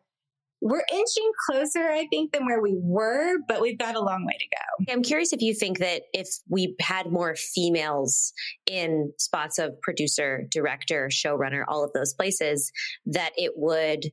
we're 0.61 0.85
inching 0.93 1.31
closer, 1.49 1.89
I 1.91 2.07
think, 2.11 2.33
than 2.33 2.45
where 2.47 2.61
we 2.61 2.77
were, 2.77 3.39
but 3.49 3.61
we've 3.61 3.79
got 3.79 3.95
a 3.95 4.01
long 4.01 4.27
way 4.27 4.37
to 4.39 4.47
go. 4.47 4.93
I'm 4.93 5.03
curious 5.03 5.33
if 5.33 5.41
you 5.41 5.55
think 5.55 5.79
that 5.79 6.03
if 6.13 6.29
we 6.49 6.77
had 6.81 7.11
more 7.11 7.35
females 7.35 8.33
in 8.67 9.13
spots 9.19 9.59
of 9.59 9.81
producer, 9.81 10.47
director, 10.51 11.09
showrunner, 11.11 11.65
all 11.67 11.85
of 11.85 11.93
those 11.93 12.15
places, 12.15 12.73
that 13.07 13.31
it 13.37 13.53
would 13.57 14.05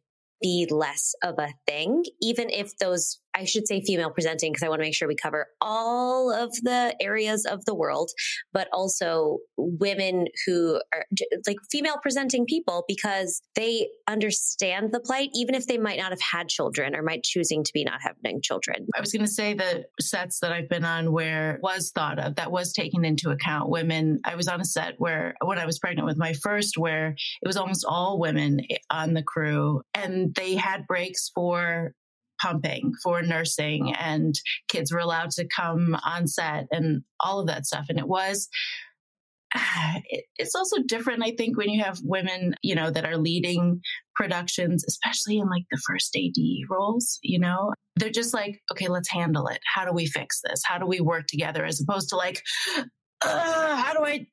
be 0.42 0.68
less 0.70 1.14
of 1.24 1.36
a 1.40 1.50
thing, 1.66 2.04
even 2.22 2.50
if 2.50 2.78
those 2.78 3.20
I 3.38 3.46
should 3.46 3.68
say 3.68 3.82
female 3.82 4.10
presenting 4.10 4.52
because 4.52 4.64
I 4.64 4.70
want 4.70 4.80
to 4.80 4.86
make 4.86 4.96
sure 4.96 5.08
we 5.08 5.16
cover 5.16 5.48
all 5.62 6.32
of 6.32 6.54
the 6.64 6.96
areas 7.00 7.46
of 7.46 7.64
the 7.66 7.76
world, 7.76 8.10
but 8.52 8.68
also 8.74 9.38
women 9.58 10.26
who 10.46 10.82
are 10.94 11.06
like 11.46 11.58
female 11.72 11.98
presenting 12.02 12.46
people 12.46 12.84
because 12.88 13.42
they 13.56 13.90
understand 14.08 14.92
the 14.92 15.00
plight, 15.00 15.30
even 15.36 15.54
if 15.54 15.68
they 15.68 15.78
might 15.78 16.00
not 16.00 16.12
have 16.12 16.22
had 16.22 16.50
children 16.50 16.96
or 16.96 17.04
might 17.04 17.24
choosing 17.24 17.64
to 17.64 17.72
be 17.74 17.84
not 17.84 18.00
having 18.02 18.42
children. 18.42 18.88
I 18.96 19.02
was 19.02 19.12
going 19.12 19.26
to 19.26 19.32
say 19.32 19.54
the 19.54 19.86
sets 20.02 20.40
that 20.40 20.52
I've 20.52 20.70
been 20.70 20.86
on 20.86 21.12
where 21.12 21.60
was 21.62 21.92
thought 21.92 22.20
of 22.20 22.36
that 22.36 22.52
was 22.52 22.74
taken 22.74 23.06
into 23.06 23.30
account 23.30 23.70
women. 23.70 24.20
I 24.26 24.36
was 24.36 24.48
on 24.48 24.62
a 24.62 24.66
set 24.66 24.96
where 24.98 25.36
when 25.44 25.60
I 25.60 25.66
was 25.66 25.78
pregnant 25.78 26.08
with 26.08 26.18
my 26.18 26.34
first, 26.34 26.78
where 26.78 27.10
it 27.10 27.48
was 27.48 27.58
almost 27.58 27.86
all 27.88 28.20
women 28.20 28.62
eh, 28.70 28.78
on 28.90 29.14
the 29.14 29.24
crew 29.24 29.82
and 29.94 30.34
they 30.34 30.56
had 30.56 30.88
breaks 30.88 31.30
for 31.34 31.94
pumping 32.42 32.94
for 33.04 33.22
nursing 33.22 33.94
and 33.96 34.36
kids 34.68 34.92
were 34.92 35.00
allowed 35.00 35.32
to 35.32 35.48
come 35.48 35.98
on 36.06 36.28
set 36.28 36.68
and 36.72 37.04
all 37.20 37.40
of 37.40 37.48
that 37.48 37.66
stuff. 37.66 37.86
And 37.90 38.00
it 38.00 38.08
was, 38.08 38.48
it's 40.38 40.56
also 40.56 40.82
different, 40.84 41.24
I 41.24 41.32
think, 41.38 41.58
when 41.58 41.70
you 41.70 41.84
have 41.84 42.00
women, 42.04 42.56
you 42.62 42.76
know, 42.76 42.92
that 42.92 43.06
are 43.06 43.18
leading 43.18 43.82
productions, 44.16 44.84
especially 44.88 45.38
in 45.38 45.50
like 45.50 45.66
the 45.72 45.82
first 45.88 46.16
AD 46.16 46.42
roles, 46.70 47.20
you 47.22 47.40
know, 47.40 47.74
they're 47.96 48.10
just 48.10 48.34
like, 48.34 48.62
okay, 48.72 48.88
let's 48.88 49.10
handle 49.10 49.48
it. 49.48 49.60
How 49.74 49.86
do 49.86 49.92
we 49.92 50.06
fix 50.06 50.42
this? 50.44 50.62
How 50.66 50.78
do 50.78 50.86
we 50.86 51.00
work 51.00 51.28
together? 51.28 51.66
As 51.66 51.82
opposed 51.82 52.10
to 52.10 52.16
like, 52.16 52.42
how 53.22 53.94
do 53.94 54.06
I 54.06 54.28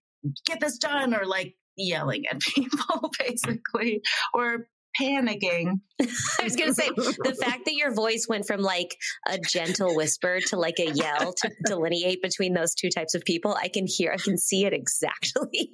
get 0.46 0.60
this 0.60 0.78
done? 0.78 1.14
Or 1.14 1.24
like, 1.26 1.54
yelling 1.76 2.26
at 2.26 2.40
people 2.54 3.10
basically 3.18 4.02
or 4.32 4.68
panicking. 5.00 5.80
I 6.00 6.44
was 6.44 6.56
going 6.56 6.68
to 6.68 6.74
say 6.74 6.88
the 6.88 7.36
fact 7.40 7.64
that 7.64 7.74
your 7.74 7.94
voice 7.94 8.26
went 8.28 8.46
from 8.46 8.60
like 8.60 8.96
a 9.28 9.38
gentle 9.38 9.94
whisper 9.94 10.40
to 10.48 10.56
like 10.56 10.78
a 10.78 10.90
yell 10.90 11.32
to 11.32 11.50
delineate 11.66 12.22
between 12.22 12.54
those 12.54 12.74
two 12.74 12.90
types 12.90 13.14
of 13.14 13.24
people, 13.24 13.56
I 13.60 13.68
can 13.68 13.86
hear, 13.86 14.12
I 14.12 14.16
can 14.16 14.38
see 14.38 14.64
it 14.64 14.72
exactly. 14.72 15.70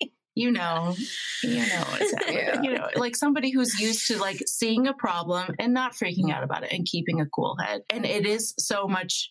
you 0.34 0.50
know, 0.50 0.94
you 1.42 1.58
know, 1.58 1.84
yeah. 2.28 2.60
you 2.62 2.72
know, 2.72 2.88
like 2.96 3.14
somebody 3.16 3.50
who's 3.50 3.78
used 3.78 4.06
to 4.08 4.18
like 4.18 4.42
seeing 4.46 4.88
a 4.88 4.94
problem 4.94 5.54
and 5.58 5.72
not 5.72 5.94
freaking 5.94 6.32
out 6.32 6.42
about 6.42 6.64
it 6.64 6.72
and 6.72 6.86
keeping 6.86 7.20
a 7.20 7.26
cool 7.26 7.56
head. 7.56 7.82
And 7.90 8.04
it 8.04 8.26
is 8.26 8.54
so 8.58 8.88
much 8.88 9.30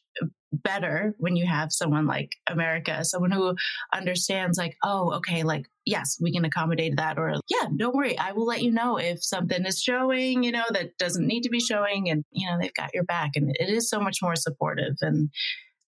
better 0.53 1.15
when 1.17 1.35
you 1.35 1.45
have 1.45 1.71
someone 1.71 2.05
like 2.05 2.31
America, 2.47 3.03
someone 3.03 3.31
who 3.31 3.55
understands, 3.93 4.57
like, 4.57 4.77
oh, 4.83 5.13
okay, 5.15 5.43
like, 5.43 5.65
yes, 5.85 6.17
we 6.21 6.31
can 6.31 6.45
accommodate 6.45 6.95
that. 6.97 7.17
Or, 7.17 7.35
yeah, 7.49 7.67
don't 7.75 7.95
worry, 7.95 8.17
I 8.17 8.31
will 8.31 8.45
let 8.45 8.61
you 8.61 8.71
know 8.71 8.97
if 8.97 9.23
something 9.23 9.65
is 9.65 9.81
showing, 9.81 10.43
you 10.43 10.51
know, 10.51 10.63
that 10.71 10.97
doesn't 10.97 11.27
need 11.27 11.41
to 11.41 11.49
be 11.49 11.59
showing. 11.59 12.09
And, 12.09 12.23
you 12.31 12.49
know, 12.49 12.57
they've 12.59 12.73
got 12.73 12.93
your 12.93 13.03
back. 13.03 13.31
And 13.35 13.55
it 13.59 13.69
is 13.69 13.89
so 13.89 13.99
much 13.99 14.19
more 14.21 14.35
supportive. 14.35 14.95
And 15.01 15.29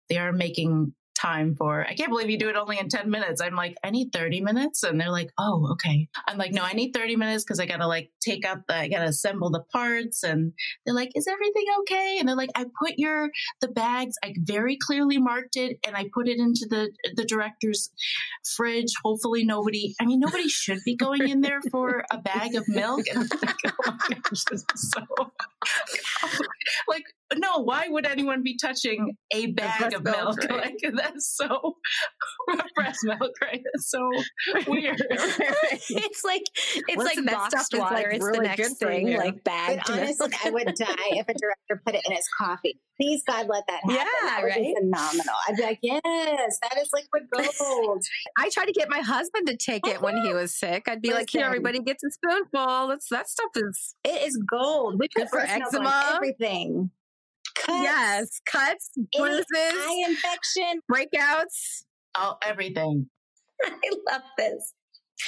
they 0.09 0.17
are 0.17 0.33
making 0.33 0.95
time 1.25 1.55
for, 1.57 1.87
I 1.87 1.95
can't 1.95 2.11
believe 2.11 2.29
you 2.29 2.39
do 2.39 2.49
it 2.49 2.57
only 2.57 2.79
in 2.79 2.89
10 2.89 3.11
minutes. 3.11 3.41
I'm 3.41 3.55
like, 3.55 3.77
I 3.83 3.91
need 3.91 4.13
30 4.13 4.41
minutes. 4.43 4.83
And 4.83 5.01
they're 5.01 5.11
like, 5.11 5.31
oh, 5.39 5.71
okay. 5.73 6.09
I'm 6.29 6.37
like, 6.37 6.53
no, 6.53 6.63
I 6.63 6.73
need 6.73 6.93
30 6.93 7.17
minutes 7.17 7.45
because 7.45 7.61
I 7.61 7.67
got 7.67 7.79
to 7.79 7.87
like 7.87 8.11
take 8.21 8.45
out 8.45 8.67
the, 8.69 8.77
I 8.77 8.89
got 8.89 8.99
to 8.99 9.07
assemble 9.07 9.51
the 9.51 9.63
parts. 9.73 10.23
And 10.23 10.53
they're 10.85 10.95
like, 10.95 11.13
is 11.15 11.27
everything 11.27 11.65
okay? 11.81 12.19
And 12.19 12.29
they're 12.29 12.37
like, 12.37 12.51
I 12.55 12.65
put 12.65 12.95
your, 12.99 13.31
the 13.61 13.69
bags, 13.69 14.15
I 14.23 14.35
very 14.39 14.77
clearly 14.77 15.19
marked 15.19 15.57
it 15.57 15.79
and 15.87 15.97
I 15.97 16.07
put 16.13 16.29
it 16.29 16.39
into 16.39 16.67
the, 16.69 16.91
the 17.17 17.25
director's 17.25 17.91
fridge. 18.57 18.93
Hopefully 19.03 19.45
nobody, 19.45 19.95
I 20.01 20.05
mean, 20.05 20.21
nobody 20.21 20.49
should 20.49 20.81
be 20.85 20.97
going 20.97 21.29
in 21.29 21.41
there 21.41 21.61
for 21.71 22.05
a 22.11 22.19
bag 22.19 22.55
of 22.55 22.69
milk. 22.69 23.07
And 23.09 23.19
I'm 23.19 23.29
like, 23.43 23.57
oh 23.87 23.97
my 24.09 24.17
gosh, 24.17 24.45
this 24.45 24.65
is 24.75 24.93
so, 24.93 25.01
like, 26.89 27.05
no, 27.37 27.63
why 27.63 27.89
would 27.89 28.07
anyone 28.07 28.43
be 28.43 28.57
touching 28.57 29.17
a 29.33 29.47
bag 29.47 29.95
of 29.95 30.05
milk? 30.05 30.39
right? 30.51 30.75
Like 30.93 31.14
that's 31.15 31.37
so 31.37 31.77
breast 32.75 33.01
milk, 33.05 33.33
right? 33.43 33.63
It's 33.75 33.91
so 33.91 34.11
weird. 34.67 35.01
it's 35.11 36.25
like 36.25 36.43
it's 36.89 36.97
Listen, 36.97 37.25
like 37.25 37.35
boxed 37.35 37.75
water. 37.75 37.95
Like 37.95 38.07
it's 38.11 38.25
really 38.25 38.39
the 38.39 38.45
next 38.45 38.75
thing, 38.75 39.17
like 39.17 39.45
bag. 39.45 39.81
honestly, 39.89 40.29
I 40.45 40.51
would 40.51 40.67
die 40.67 40.95
if 41.11 41.29
a 41.29 41.35
director 41.35 41.83
put 41.85 41.95
it 41.95 42.03
in 42.09 42.15
his 42.15 42.29
coffee. 42.39 42.81
Please 43.01 43.23
God, 43.27 43.49
let 43.49 43.65
that 43.67 43.81
happen. 43.83 43.97
Yeah, 43.97 44.05
that 44.05 44.41
would 44.43 44.49
right? 44.51 44.57
be 44.57 44.77
phenomenal. 44.79 45.35
I'd 45.49 45.57
be 45.57 45.63
like, 45.63 45.81
yes, 45.83 46.01
that 46.05 46.79
is 46.81 46.89
liquid 46.93 47.25
gold. 47.59 48.05
I 48.39 48.49
tried 48.51 48.67
to 48.67 48.73
get 48.73 48.89
my 48.89 49.01
husband 49.01 49.49
to 49.49 49.57
take 49.57 49.85
it 49.89 50.01
when 50.01 50.17
he 50.19 50.33
was 50.33 50.55
sick. 50.55 50.85
I'd 50.87 51.03
be 51.03 51.09
Listen. 51.09 51.21
like, 51.21 51.31
here, 51.31 51.45
everybody 51.45 51.81
gets 51.81 52.05
a 52.05 52.11
spoonful. 52.11 52.89
That's 52.89 53.09
that 53.09 53.29
stuff 53.29 53.51
is 53.57 53.97
it 54.05 54.23
is 54.29 54.39
gold. 54.49 54.99
We 54.99 55.09
put 55.09 55.29
for 55.29 55.41
eczema, 55.41 56.13
everything. 56.15 56.91
Cuts, 57.55 57.83
yes, 57.83 58.41
cuts, 58.47 58.91
bruises, 59.17 59.45
eye 59.55 60.05
infection, 60.09 60.81
breakouts, 60.91 61.85
oh, 62.17 62.37
everything. 62.43 63.09
I 63.65 63.71
love 64.11 64.23
this. 64.37 64.75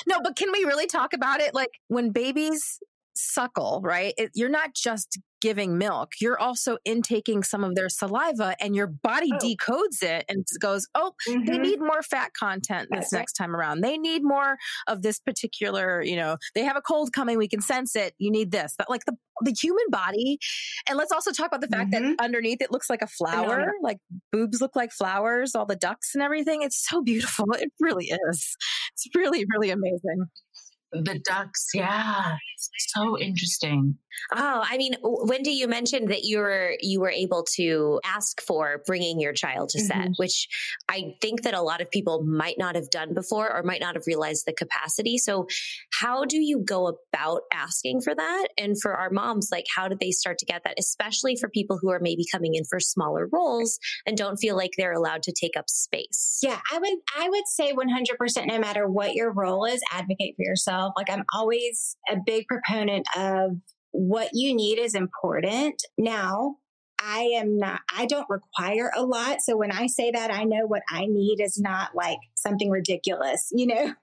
No, 0.06 0.20
but 0.22 0.36
can 0.36 0.50
we 0.52 0.64
really 0.64 0.86
talk 0.86 1.12
about 1.12 1.40
it? 1.40 1.54
Like 1.54 1.70
when 1.88 2.10
babies 2.10 2.80
suckle, 3.14 3.80
right? 3.82 4.14
It, 4.16 4.30
you're 4.34 4.48
not 4.48 4.74
just 4.74 5.18
giving 5.46 5.78
milk, 5.78 6.10
you're 6.20 6.40
also 6.40 6.76
intaking 6.84 7.44
some 7.44 7.62
of 7.62 7.76
their 7.76 7.88
saliva 7.88 8.56
and 8.58 8.74
your 8.74 8.88
body 8.88 9.30
oh. 9.32 9.38
decodes 9.38 10.02
it 10.02 10.24
and 10.28 10.44
goes, 10.58 10.88
oh, 10.96 11.12
mm-hmm. 11.28 11.44
they 11.44 11.56
need 11.56 11.78
more 11.78 12.02
fat 12.02 12.32
content 12.34 12.88
this 12.90 13.02
That's 13.02 13.12
next 13.12 13.34
time 13.34 13.54
around. 13.54 13.80
They 13.80 13.96
need 13.96 14.24
more 14.24 14.58
of 14.88 15.02
this 15.02 15.20
particular, 15.20 16.02
you 16.02 16.16
know, 16.16 16.36
they 16.56 16.64
have 16.64 16.76
a 16.76 16.80
cold 16.80 17.12
coming, 17.12 17.38
we 17.38 17.46
can 17.46 17.60
sense 17.60 17.94
it. 17.94 18.12
You 18.18 18.32
need 18.32 18.50
this. 18.50 18.74
But 18.76 18.90
like 18.90 19.04
the 19.04 19.16
the 19.42 19.52
human 19.52 19.84
body, 19.90 20.38
and 20.88 20.96
let's 20.96 21.12
also 21.12 21.30
talk 21.30 21.48
about 21.48 21.60
the 21.60 21.68
fact 21.68 21.92
mm-hmm. 21.92 22.14
that 22.16 22.24
underneath 22.24 22.62
it 22.62 22.72
looks 22.72 22.88
like 22.88 23.02
a 23.02 23.06
flower, 23.06 23.72
like 23.82 23.98
boobs 24.32 24.60
look 24.60 24.74
like 24.74 24.90
flowers, 24.90 25.54
all 25.54 25.66
the 25.66 25.76
ducts 25.76 26.14
and 26.14 26.22
everything. 26.22 26.62
It's 26.62 26.82
so 26.88 27.02
beautiful. 27.02 27.46
It 27.56 27.70
really 27.80 28.06
is. 28.06 28.56
It's 28.92 29.06
really, 29.14 29.44
really 29.52 29.70
amazing. 29.70 30.26
The 31.04 31.20
ducts, 31.24 31.68
yeah. 31.74 32.36
So 32.78 33.18
interesting. 33.18 33.98
Oh, 34.34 34.64
I 34.64 34.76
mean, 34.78 34.94
Wendy, 35.02 35.50
you 35.50 35.68
mentioned 35.68 36.08
that 36.08 36.24
you 36.24 36.38
were 36.38 36.76
you 36.80 37.00
were 37.00 37.10
able 37.10 37.44
to 37.56 38.00
ask 38.04 38.40
for 38.40 38.82
bringing 38.86 39.20
your 39.20 39.32
child 39.32 39.68
to 39.70 39.80
set, 39.80 39.96
mm-hmm. 39.96 40.12
which 40.16 40.48
I 40.88 41.14
think 41.20 41.42
that 41.42 41.54
a 41.54 41.60
lot 41.60 41.80
of 41.80 41.90
people 41.90 42.24
might 42.24 42.56
not 42.58 42.74
have 42.74 42.90
done 42.90 43.14
before 43.14 43.54
or 43.54 43.62
might 43.62 43.80
not 43.80 43.94
have 43.94 44.04
realized 44.06 44.44
the 44.46 44.52
capacity. 44.52 45.18
So, 45.18 45.46
how 46.00 46.24
do 46.24 46.38
you 46.38 46.62
go 46.64 46.86
about 46.88 47.42
asking 47.52 48.00
for 48.02 48.14
that? 48.14 48.48
And 48.58 48.80
for 48.80 48.94
our 48.94 49.10
moms, 49.10 49.48
like 49.50 49.66
how 49.74 49.88
do 49.88 49.96
they 49.98 50.10
start 50.10 50.38
to 50.38 50.46
get 50.46 50.62
that, 50.64 50.74
especially 50.78 51.36
for 51.36 51.48
people 51.48 51.78
who 51.80 51.90
are 51.90 52.00
maybe 52.00 52.24
coming 52.30 52.54
in 52.54 52.64
for 52.64 52.80
smaller 52.80 53.28
roles 53.32 53.78
and 54.06 54.16
don't 54.16 54.36
feel 54.36 54.56
like 54.56 54.72
they're 54.76 54.92
allowed 54.92 55.22
to 55.24 55.32
take 55.32 55.56
up 55.56 55.68
space? 55.68 56.38
Yeah, 56.42 56.60
I 56.72 56.78
would 56.78 56.98
I 57.18 57.28
would 57.28 57.46
say 57.46 57.72
100% 57.72 58.46
no 58.46 58.58
matter 58.58 58.88
what 58.88 59.14
your 59.14 59.32
role 59.32 59.64
is, 59.64 59.80
advocate 59.92 60.34
for 60.36 60.44
yourself. 60.44 60.92
Like 60.96 61.10
I'm 61.10 61.24
always 61.34 61.96
a 62.10 62.16
big 62.24 62.46
proponent 62.46 63.06
of 63.16 63.52
what 63.92 64.30
you 64.32 64.54
need 64.54 64.78
is 64.78 64.94
important. 64.94 65.82
Now, 65.96 66.56
I 67.08 67.20
am 67.38 67.56
not, 67.56 67.80
I 67.96 68.06
don't 68.06 68.26
require 68.28 68.90
a 68.96 69.04
lot. 69.04 69.40
So 69.40 69.56
when 69.56 69.70
I 69.70 69.86
say 69.86 70.10
that, 70.10 70.32
I 70.32 70.42
know 70.42 70.66
what 70.66 70.82
I 70.90 71.06
need 71.06 71.40
is 71.40 71.58
not 71.58 71.94
like 71.94 72.18
something 72.34 72.68
ridiculous, 72.68 73.48
you 73.52 73.68
know? 73.68 73.94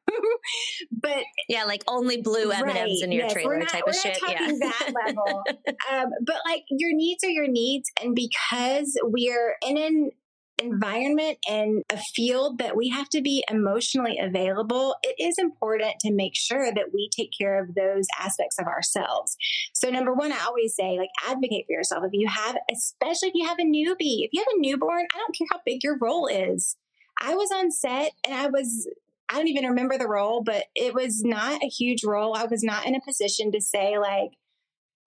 but 0.91 1.23
yeah, 1.49 1.65
like 1.65 1.83
only 1.87 2.21
blue 2.21 2.51
M&Ms 2.51 2.65
right, 2.75 2.89
in 3.03 3.11
your 3.11 3.23
yes, 3.23 3.33
trailer 3.33 3.59
not, 3.59 3.69
type 3.69 3.83
of 3.87 3.95
shit. 3.95 4.17
yeah. 4.27 4.37
that 4.39 4.93
level. 5.05 5.43
um, 5.91 6.05
but 6.25 6.37
like 6.47 6.63
your 6.69 6.95
needs 6.95 7.23
are 7.25 7.29
your 7.29 7.47
needs. 7.47 7.91
And 8.01 8.15
because 8.15 8.97
we're 9.03 9.55
in 9.67 9.77
an 9.77 10.11
environment 10.64 11.38
and 11.49 11.84
a 11.89 11.97
field 12.16 12.59
that 12.59 12.76
we 12.76 12.89
have 12.89 13.09
to 13.09 13.22
be 13.22 13.43
emotionally 13.49 14.18
available, 14.20 14.95
it 15.03 15.16
is 15.20 15.36
important 15.38 15.95
to 16.01 16.11
make 16.11 16.34
sure 16.36 16.72
that 16.74 16.93
we 16.93 17.09
take 17.16 17.32
care 17.38 17.61
of 17.61 17.76
those 17.76 18.07
aspects 18.20 18.57
of 18.59 18.68
ourselves. 18.68 19.36
So, 19.74 19.89
number 19.89 20.14
one, 20.14 20.32
I 20.32 20.39
always 20.45 20.76
say, 20.76 20.97
like, 20.97 21.09
advocate 21.28 21.66
for 21.68 21.74
yourself. 21.74 22.03
If 22.05 22.14
you 22.14 22.28
have, 22.28 22.57
especially 22.72 23.30
if 23.30 23.36
you 23.36 23.47
have 23.47 23.59
a 23.59 23.64
newbie, 23.64 24.26
if 24.26 24.30
you 24.34 24.41
have 24.41 24.55
a 24.55 24.59
newborn, 24.59 25.05
I 25.14 25.18
don't 25.18 25.38
care 25.38 25.47
how 25.51 25.59
big 25.66 25.84
your 25.84 25.97
role 25.99 26.28
is. 26.28 26.78
I 27.22 27.36
was 27.36 27.51
on 27.51 27.72
set 27.72 28.11
and 28.26 28.34
I 28.34 28.47
was 28.47 28.88
I 29.30 29.38
don't 29.38 29.47
even 29.47 29.66
remember 29.66 29.97
the 29.97 30.07
role, 30.07 30.43
but 30.43 30.66
it 30.76 30.93
was 30.93 31.24
not 31.24 31.64
a 31.64 31.68
huge 31.68 32.03
role. 32.03 32.36
I 32.36 32.45
was 32.45 32.64
not 32.64 32.86
in 32.86 32.95
a 32.95 33.01
position 33.01 33.51
to 33.53 33.61
say, 33.61 33.97
like, 33.97 34.32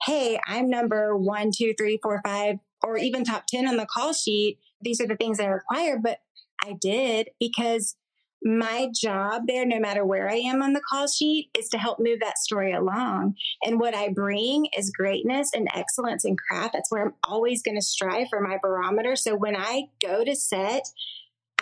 hey, 0.04 0.38
I'm 0.46 0.68
number 0.68 1.16
one, 1.16 1.50
two, 1.56 1.74
three, 1.78 1.98
four, 2.02 2.20
five, 2.24 2.56
or 2.82 2.96
even 2.96 3.24
top 3.24 3.46
10 3.46 3.68
on 3.68 3.76
the 3.76 3.86
call 3.86 4.12
sheet 4.12 4.58
these 4.80 5.00
are 5.00 5.06
the 5.06 5.16
things 5.16 5.40
I 5.40 5.46
require, 5.46 5.98
but 5.98 6.18
I 6.62 6.74
did 6.80 7.30
because 7.38 7.96
my 8.42 8.88
job 8.94 9.42
there, 9.46 9.66
no 9.66 9.80
matter 9.80 10.04
where 10.04 10.28
I 10.30 10.36
am 10.36 10.62
on 10.62 10.72
the 10.72 10.80
call 10.80 11.08
sheet, 11.08 11.50
is 11.58 11.68
to 11.70 11.78
help 11.78 11.98
move 11.98 12.20
that 12.20 12.38
story 12.38 12.72
along. 12.72 13.34
And 13.64 13.80
what 13.80 13.94
I 13.94 14.08
bring 14.08 14.68
is 14.76 14.90
greatness 14.90 15.50
and 15.54 15.68
excellence 15.74 16.24
and 16.24 16.38
craft. 16.38 16.74
That's 16.74 16.90
where 16.90 17.04
I'm 17.04 17.14
always 17.26 17.62
going 17.62 17.76
to 17.76 17.82
strive 17.82 18.28
for 18.28 18.40
my 18.40 18.58
barometer. 18.62 19.16
So 19.16 19.34
when 19.34 19.56
I 19.56 19.88
go 20.02 20.24
to 20.24 20.36
set, 20.36 20.86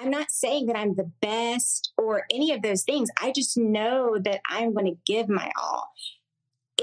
I'm 0.00 0.10
not 0.10 0.30
saying 0.30 0.66
that 0.66 0.76
I'm 0.76 0.96
the 0.96 1.10
best 1.22 1.92
or 1.96 2.24
any 2.30 2.52
of 2.52 2.62
those 2.62 2.82
things. 2.82 3.08
I 3.22 3.32
just 3.32 3.56
know 3.56 4.18
that 4.22 4.40
I'm 4.48 4.74
going 4.74 4.86
to 4.86 5.00
give 5.06 5.28
my 5.28 5.50
all 5.60 5.92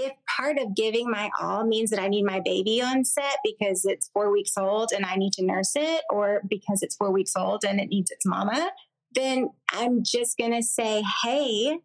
if 0.05 0.13
part 0.37 0.57
of 0.57 0.75
giving 0.75 1.09
my 1.09 1.29
all 1.39 1.65
means 1.65 1.89
that 1.91 2.01
I 2.01 2.07
need 2.07 2.23
my 2.23 2.39
baby 2.39 2.81
on 2.81 3.05
set 3.05 3.37
because 3.43 3.85
it's 3.85 4.09
four 4.13 4.31
weeks 4.31 4.57
old 4.57 4.91
and 4.95 5.05
I 5.05 5.15
need 5.15 5.33
to 5.33 5.45
nurse 5.45 5.73
it, 5.75 6.01
or 6.09 6.41
because 6.49 6.81
it's 6.81 6.95
four 6.95 7.11
weeks 7.11 7.33
old 7.35 7.63
and 7.63 7.79
it 7.79 7.89
needs 7.89 8.11
its 8.11 8.25
mama, 8.25 8.71
then 9.13 9.49
I'm 9.69 10.03
just 10.03 10.37
going 10.37 10.53
to 10.53 10.63
say, 10.63 11.03
hey, 11.23 11.79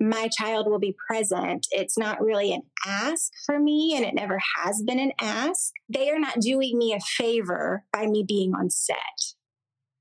my 0.00 0.28
child 0.36 0.66
will 0.68 0.80
be 0.80 0.96
present. 1.08 1.66
It's 1.70 1.96
not 1.96 2.20
really 2.20 2.52
an 2.52 2.62
ask 2.84 3.32
for 3.46 3.58
me, 3.58 3.94
and 3.96 4.04
it 4.04 4.14
never 4.14 4.38
has 4.56 4.82
been 4.82 4.98
an 4.98 5.12
ask. 5.20 5.72
They 5.88 6.10
are 6.10 6.18
not 6.18 6.40
doing 6.40 6.76
me 6.76 6.92
a 6.92 7.00
favor 7.00 7.84
by 7.92 8.06
me 8.06 8.24
being 8.26 8.54
on 8.54 8.68
set, 8.70 8.96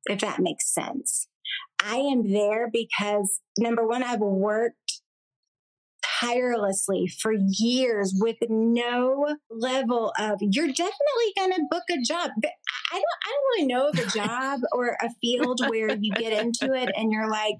if 0.08 0.20
that 0.22 0.40
makes 0.40 0.74
sense. 0.74 1.28
I 1.84 1.96
am 1.98 2.32
there 2.32 2.70
because 2.72 3.42
number 3.58 3.88
one, 3.88 4.04
I've 4.04 4.20
worked 4.20 4.78
tirelessly 6.22 7.08
for 7.08 7.34
years 7.34 8.14
with 8.18 8.38
no 8.50 9.36
level 9.50 10.14
of 10.20 10.38
you're 10.42 10.68
definitely 10.68 11.34
going 11.38 11.52
to 11.52 11.68
book 11.70 11.84
a 11.90 12.02
job. 12.02 12.32
But 12.42 12.52
I 12.92 12.96
don't 12.96 13.04
I 13.26 13.30
don't 13.30 13.44
really 13.56 13.68
know 13.68 13.88
of 13.90 14.00
a 14.00 14.18
job 14.18 14.62
or 14.72 14.98
a 15.02 15.10
field 15.22 15.62
where 15.68 15.96
you 15.96 16.14
get 16.14 16.34
into 16.34 16.74
it 16.74 16.90
and 16.96 17.12
you're 17.12 17.30
like, 17.30 17.58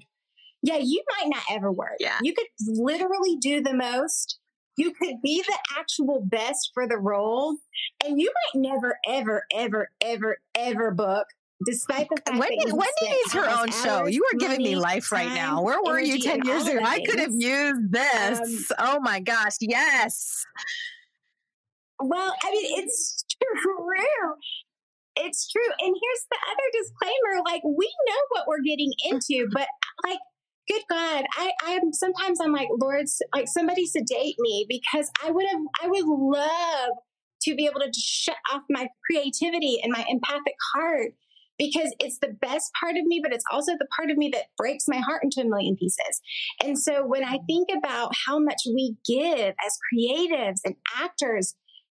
yeah, 0.62 0.78
you 0.78 1.02
might 1.18 1.28
not 1.28 1.42
ever 1.50 1.72
work. 1.72 1.96
Yeah. 1.98 2.18
You 2.22 2.34
could 2.34 2.46
literally 2.66 3.36
do 3.40 3.62
the 3.62 3.74
most. 3.74 4.38
You 4.76 4.92
could 4.94 5.16
be 5.22 5.42
the 5.42 5.58
actual 5.78 6.22
best 6.24 6.70
for 6.72 6.88
the 6.88 6.96
role, 6.96 7.56
and 8.02 8.18
you 8.18 8.32
might 8.54 8.62
never, 8.62 8.98
ever, 9.06 9.44
ever, 9.54 9.90
ever, 10.00 10.38
ever 10.54 10.90
book 10.92 11.26
despite 11.64 12.08
the 12.08 12.16
fact 12.24 12.38
Wendy, 12.38 12.56
that 12.64 12.74
Wendy 12.74 13.16
needs 13.16 13.32
her 13.32 13.48
own 13.48 13.70
show. 13.70 14.06
You 14.06 14.24
are 14.32 14.38
giving 14.38 14.62
me 14.62 14.76
life 14.76 15.12
right 15.12 15.32
now. 15.32 15.62
Where 15.62 15.82
were 15.82 16.00
you 16.00 16.18
10 16.18 16.44
years 16.44 16.66
ago? 16.66 16.80
I 16.84 17.00
could 17.00 17.18
have 17.18 17.32
used 17.32 17.92
this. 17.92 18.70
Um, 18.78 18.96
oh 18.96 19.00
my 19.00 19.20
gosh. 19.20 19.56
Yes. 19.60 20.44
Well, 22.00 22.34
I 22.44 22.50
mean, 22.50 22.84
it's 22.84 23.24
true. 23.30 24.34
It's 25.14 25.50
true. 25.50 25.60
And 25.80 25.94
here's 25.94 26.26
the 26.30 26.38
other 26.50 26.68
disclaimer 26.72 27.42
like, 27.44 27.62
we 27.64 27.92
know 28.06 28.20
what 28.30 28.46
we're 28.48 28.62
getting 28.62 28.92
into, 29.04 29.46
but 29.52 29.68
like, 30.06 30.18
good 30.68 30.82
God, 30.88 31.26
I, 31.36 31.50
I 31.66 31.72
am 31.72 31.92
sometimes 31.92 32.38
I'm 32.40 32.52
like, 32.52 32.68
Lord, 32.80 33.06
like 33.34 33.46
somebody 33.46 33.84
sedate 33.84 34.36
me 34.38 34.64
because 34.68 35.10
I 35.22 35.30
would 35.30 35.44
have, 35.50 35.60
I 35.82 35.88
would 35.88 36.06
love 36.06 36.90
to 37.42 37.54
be 37.54 37.66
able 37.66 37.80
to 37.80 37.92
shut 37.94 38.36
off 38.52 38.62
my 38.70 38.88
creativity 39.04 39.80
and 39.82 39.92
my 39.92 40.04
empathic 40.08 40.54
heart 40.74 41.12
because 41.58 41.94
it's 42.00 42.18
the 42.18 42.36
best 42.40 42.70
part 42.80 42.96
of 42.96 43.04
me, 43.04 43.20
but 43.22 43.32
it's 43.32 43.44
also 43.50 43.72
the 43.72 43.88
part 43.96 44.10
of 44.10 44.16
me 44.16 44.30
that 44.32 44.46
breaks 44.56 44.84
my 44.88 44.98
heart 44.98 45.22
into 45.22 45.40
a 45.40 45.48
million 45.48 45.76
pieces. 45.76 46.20
And 46.62 46.78
so 46.78 47.06
when 47.06 47.24
I 47.24 47.38
think 47.46 47.68
about 47.76 48.12
how 48.26 48.38
much 48.38 48.62
we 48.66 48.96
give 49.06 49.54
as 49.64 49.78
creatives 49.92 50.60
and 50.64 50.76
actors 50.98 51.54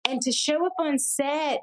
and 0.08 0.22
to 0.22 0.32
show 0.32 0.66
up 0.66 0.74
on 0.80 1.00
set, 1.00 1.62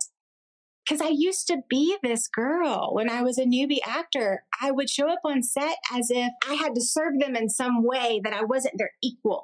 because 0.85 1.01
I 1.01 1.11
used 1.15 1.47
to 1.47 1.59
be 1.71 1.97
this 2.03 2.27
girl 2.29 2.91
when 2.93 3.09
I 3.09 3.23
was 3.23 3.39
a 3.39 3.45
newbie 3.45 3.87
actor. 3.87 4.45
I 4.61 4.73
would 4.73 4.91
show 4.91 5.09
up 5.09 5.21
on 5.25 5.43
set 5.43 5.77
as 5.93 6.11
if 6.11 6.33
I 6.49 6.55
had 6.55 6.75
to 6.75 6.81
serve 6.81 7.21
them 7.21 7.37
in 7.37 7.49
some 7.49 7.85
way 7.85 8.21
that 8.25 8.33
I 8.33 8.43
wasn't 8.43 8.75
their 8.79 8.91
equal. 9.03 9.43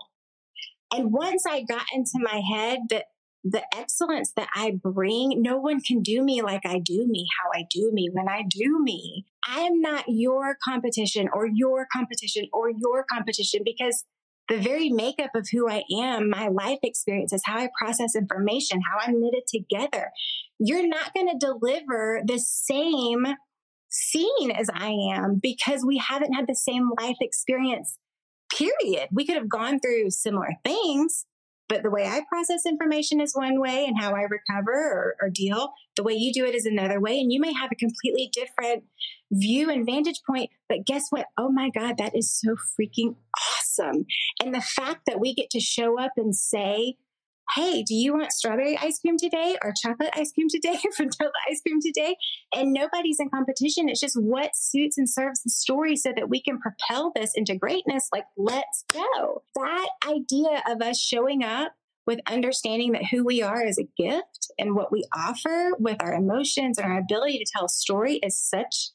And 0.92 1.12
once 1.12 1.44
I 1.48 1.62
got 1.62 1.84
into 1.94 2.14
my 2.14 2.40
head 2.40 2.80
that 2.90 3.04
the 3.44 3.62
excellence 3.76 4.32
that 4.36 4.48
I 4.54 4.72
bring, 4.72 5.40
no 5.42 5.58
one 5.58 5.80
can 5.80 6.02
do 6.02 6.22
me 6.22 6.42
like 6.42 6.62
I 6.64 6.78
do 6.78 7.06
me, 7.06 7.26
how 7.40 7.50
I 7.58 7.66
do 7.70 7.90
me 7.92 8.10
when 8.12 8.28
I 8.28 8.42
do 8.48 8.82
me. 8.82 9.26
I 9.46 9.60
am 9.60 9.80
not 9.80 10.04
your 10.08 10.56
competition 10.62 11.28
or 11.32 11.46
your 11.46 11.86
competition 11.92 12.48
or 12.52 12.70
your 12.70 13.04
competition 13.10 13.62
because 13.64 14.04
the 14.48 14.58
very 14.58 14.88
makeup 14.88 15.30
of 15.34 15.46
who 15.52 15.68
I 15.68 15.84
am, 16.00 16.30
my 16.30 16.48
life 16.48 16.78
experiences, 16.82 17.42
how 17.44 17.58
I 17.58 17.68
process 17.78 18.16
information, 18.16 18.80
how 18.80 18.98
I'm 19.00 19.20
knitted 19.20 19.46
together. 19.46 20.10
You're 20.58 20.88
not 20.88 21.14
going 21.14 21.28
to 21.28 21.38
deliver 21.38 22.22
the 22.24 22.38
same 22.38 23.26
scene 23.90 24.50
as 24.50 24.68
I 24.74 24.90
am 25.14 25.38
because 25.40 25.84
we 25.84 25.98
haven't 25.98 26.32
had 26.32 26.46
the 26.46 26.54
same 26.54 26.90
life 27.00 27.16
experience, 27.20 27.98
period. 28.52 29.08
We 29.12 29.26
could 29.26 29.36
have 29.36 29.48
gone 29.48 29.80
through 29.80 30.10
similar 30.10 30.50
things, 30.64 31.26
but 31.68 31.82
the 31.82 31.90
way 31.90 32.06
I 32.06 32.22
process 32.28 32.64
information 32.66 33.20
is 33.20 33.34
one 33.34 33.60
way 33.60 33.84
and 33.84 34.00
how 34.00 34.14
I 34.14 34.22
recover 34.22 34.72
or, 34.72 35.16
or, 35.20 35.28
deal. 35.28 35.72
The 35.96 36.02
way 36.02 36.14
you 36.14 36.32
do 36.32 36.46
it 36.46 36.54
is 36.54 36.64
another 36.64 37.00
way. 37.00 37.18
And 37.20 37.32
you 37.32 37.40
may 37.40 37.52
have 37.52 37.70
a 37.70 37.76
completely 37.76 38.30
different 38.32 38.84
view 39.30 39.70
and 39.70 39.84
vantage 39.84 40.22
point. 40.26 40.50
But 40.68 40.86
guess 40.86 41.04
what? 41.10 41.26
Oh 41.36 41.50
my 41.50 41.70
God, 41.70 41.98
that 41.98 42.16
is 42.16 42.32
so 42.32 42.56
freaking 42.78 43.16
awesome. 43.36 44.06
And 44.42 44.54
the 44.54 44.62
fact 44.62 45.02
that 45.06 45.20
we 45.20 45.34
get 45.34 45.50
to 45.50 45.60
show 45.60 46.00
up 46.00 46.12
and 46.16 46.34
say, 46.34 46.96
hey, 47.54 47.82
do 47.82 47.94
you 47.94 48.14
want 48.14 48.32
strawberry 48.32 48.76
ice 48.78 48.98
cream 49.00 49.16
today 49.16 49.56
or 49.62 49.72
chocolate 49.80 50.10
ice 50.14 50.32
cream 50.32 50.48
today 50.48 50.74
or 50.84 50.90
vanilla 50.96 51.32
ice 51.50 51.60
cream 51.62 51.80
today? 51.80 52.16
And 52.54 52.72
nobody's 52.72 53.18
in 53.20 53.30
competition. 53.30 53.88
It's 53.88 54.00
just 54.00 54.20
what 54.20 54.50
suits 54.54 54.98
and 54.98 55.08
serves 55.08 55.42
the 55.42 55.50
story 55.50 55.96
so 55.96 56.12
that 56.14 56.28
we 56.28 56.42
can 56.42 56.60
propel 56.60 57.12
this 57.14 57.32
into 57.34 57.56
greatness. 57.56 58.08
Like, 58.12 58.26
let's 58.36 58.84
go. 58.92 59.42
That 59.56 59.88
idea 60.06 60.62
of 60.68 60.82
us 60.82 61.00
showing 61.00 61.42
up 61.42 61.72
with 62.06 62.20
understanding 62.26 62.92
that 62.92 63.04
who 63.10 63.24
we 63.24 63.42
are 63.42 63.64
is 63.64 63.78
a 63.78 63.88
gift 64.02 64.50
and 64.58 64.74
what 64.74 64.90
we 64.90 65.04
offer 65.14 65.72
with 65.78 65.98
our 66.00 66.14
emotions 66.14 66.78
and 66.78 66.90
our 66.90 66.98
ability 66.98 67.38
to 67.38 67.46
tell 67.54 67.66
a 67.66 67.70
story 67.70 68.16
is 68.16 68.38
such 68.38 68.90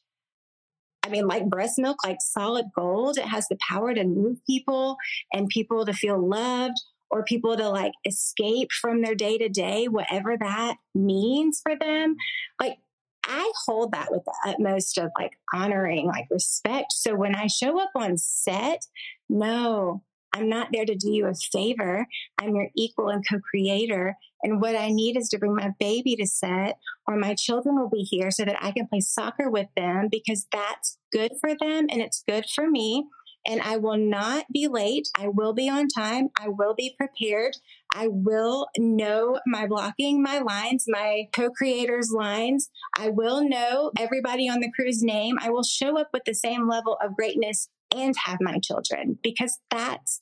I 1.06 1.10
mean, 1.10 1.28
like 1.28 1.50
breast 1.50 1.78
milk, 1.78 1.98
like 2.06 2.20
solid 2.22 2.68
gold. 2.74 3.18
It 3.18 3.26
has 3.26 3.46
the 3.50 3.58
power 3.70 3.94
to 3.94 4.06
move 4.06 4.38
people 4.48 4.96
and 5.34 5.50
people 5.50 5.86
to 5.86 5.92
feel 5.92 6.18
loved 6.18 6.78
or 7.14 7.24
people 7.24 7.56
to 7.56 7.70
like 7.70 7.94
escape 8.06 8.72
from 8.72 9.04
their 9.04 9.14
day 9.14 9.38
to 9.38 9.48
day, 9.48 9.88
whatever 9.88 10.36
that 10.36 10.78
means 10.96 11.62
for 11.62 11.76
them. 11.80 12.16
Like, 12.60 12.80
I 13.26 13.52
hold 13.66 13.92
that 13.92 14.12
with 14.12 14.26
the 14.26 14.34
utmost 14.46 14.98
of 14.98 15.12
like 15.18 15.34
honoring, 15.54 16.08
like 16.08 16.26
respect. 16.32 16.92
So 16.92 17.14
when 17.14 17.36
I 17.36 17.46
show 17.46 17.80
up 17.80 17.92
on 17.96 18.18
set, 18.18 18.88
no, 19.30 20.02
I'm 20.34 20.50
not 20.50 20.70
there 20.74 20.86
to 20.86 20.96
do 20.96 21.12
you 21.12 21.28
a 21.28 21.36
favor. 21.36 22.08
I'm 22.42 22.56
your 22.56 22.70
equal 22.76 23.10
and 23.10 23.24
co 23.30 23.40
creator. 23.40 24.18
And 24.42 24.60
what 24.60 24.76
I 24.76 24.90
need 24.90 25.16
is 25.16 25.30
to 25.30 25.38
bring 25.38 25.56
my 25.56 25.70
baby 25.80 26.16
to 26.16 26.26
set, 26.26 26.80
or 27.08 27.16
my 27.16 27.36
children 27.36 27.80
will 27.80 27.90
be 27.90 28.02
here 28.02 28.32
so 28.32 28.44
that 28.44 28.58
I 28.60 28.72
can 28.72 28.88
play 28.88 29.02
soccer 29.02 29.52
with 29.52 29.68
them 29.78 30.08
because 30.10 30.48
that's 30.52 30.98
good 31.12 31.34
for 31.40 31.52
them 31.52 31.86
and 31.90 32.02
it's 32.02 32.24
good 32.28 32.46
for 32.54 32.70
me 32.70 33.06
and 33.46 33.62
I 33.62 33.78
will 33.78 33.98
not 33.98 34.46
be 34.52 34.68
late. 34.68 35.10
I 35.16 35.28
will 35.28 35.54
be 35.54 35.70
on 35.70 35.88
time. 35.88 36.30
I 36.40 36.48
will 36.48 36.74
be 36.74 36.96
prepared. 36.98 37.58
I 37.94 38.08
will 38.08 38.68
know 38.78 39.40
my 39.46 39.68
blocking, 39.68 40.22
my 40.22 40.40
lines, 40.40 40.86
my 40.88 41.28
co 41.34 41.50
creators' 41.50 42.12
lines. 42.12 42.70
I 42.98 43.10
will 43.10 43.48
know 43.48 43.92
everybody 44.00 44.50
on 44.50 44.60
the 44.60 44.72
crew's 44.72 45.04
name. 45.04 45.38
I 45.40 45.50
will 45.50 45.64
show 45.64 46.00
up 46.00 46.10
with 46.14 46.24
the 46.26 46.34
same 46.34 46.68
level 46.68 46.98
of 47.04 47.16
greatness 47.16 47.70
and 47.96 48.16
have 48.26 48.40
my 48.42 48.58
children 48.60 49.20
because 49.22 49.60
that's 49.70 50.22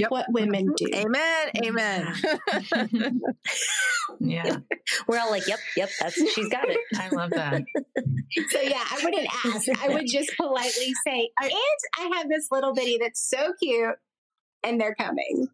Yep. 0.00 0.10
what 0.10 0.26
women 0.30 0.68
mm-hmm. 0.68 0.74
do. 0.76 0.86
Amen. 0.94 1.50
Amen. 1.64 3.22
yeah. 4.20 4.56
We're 5.06 5.18
all 5.18 5.30
like, 5.30 5.46
yep, 5.46 5.58
yep, 5.76 5.90
that's 6.00 6.14
she's 6.32 6.48
got 6.48 6.68
it. 6.68 6.78
I 6.96 7.08
love 7.10 7.30
that. 7.30 7.62
so 8.50 8.60
yeah, 8.60 8.84
I 8.90 9.00
wouldn't 9.04 9.28
ask. 9.44 9.68
I 9.82 9.88
would 9.88 10.06
just 10.06 10.32
politely 10.36 10.92
say, 11.06 11.30
and 11.40 11.52
I 11.98 12.16
have 12.16 12.28
this 12.28 12.48
little 12.50 12.74
bitty 12.74 12.98
that's 13.00 13.20
so 13.20 13.52
cute 13.62 13.96
and 14.62 14.80
they're 14.80 14.94
coming 14.94 15.48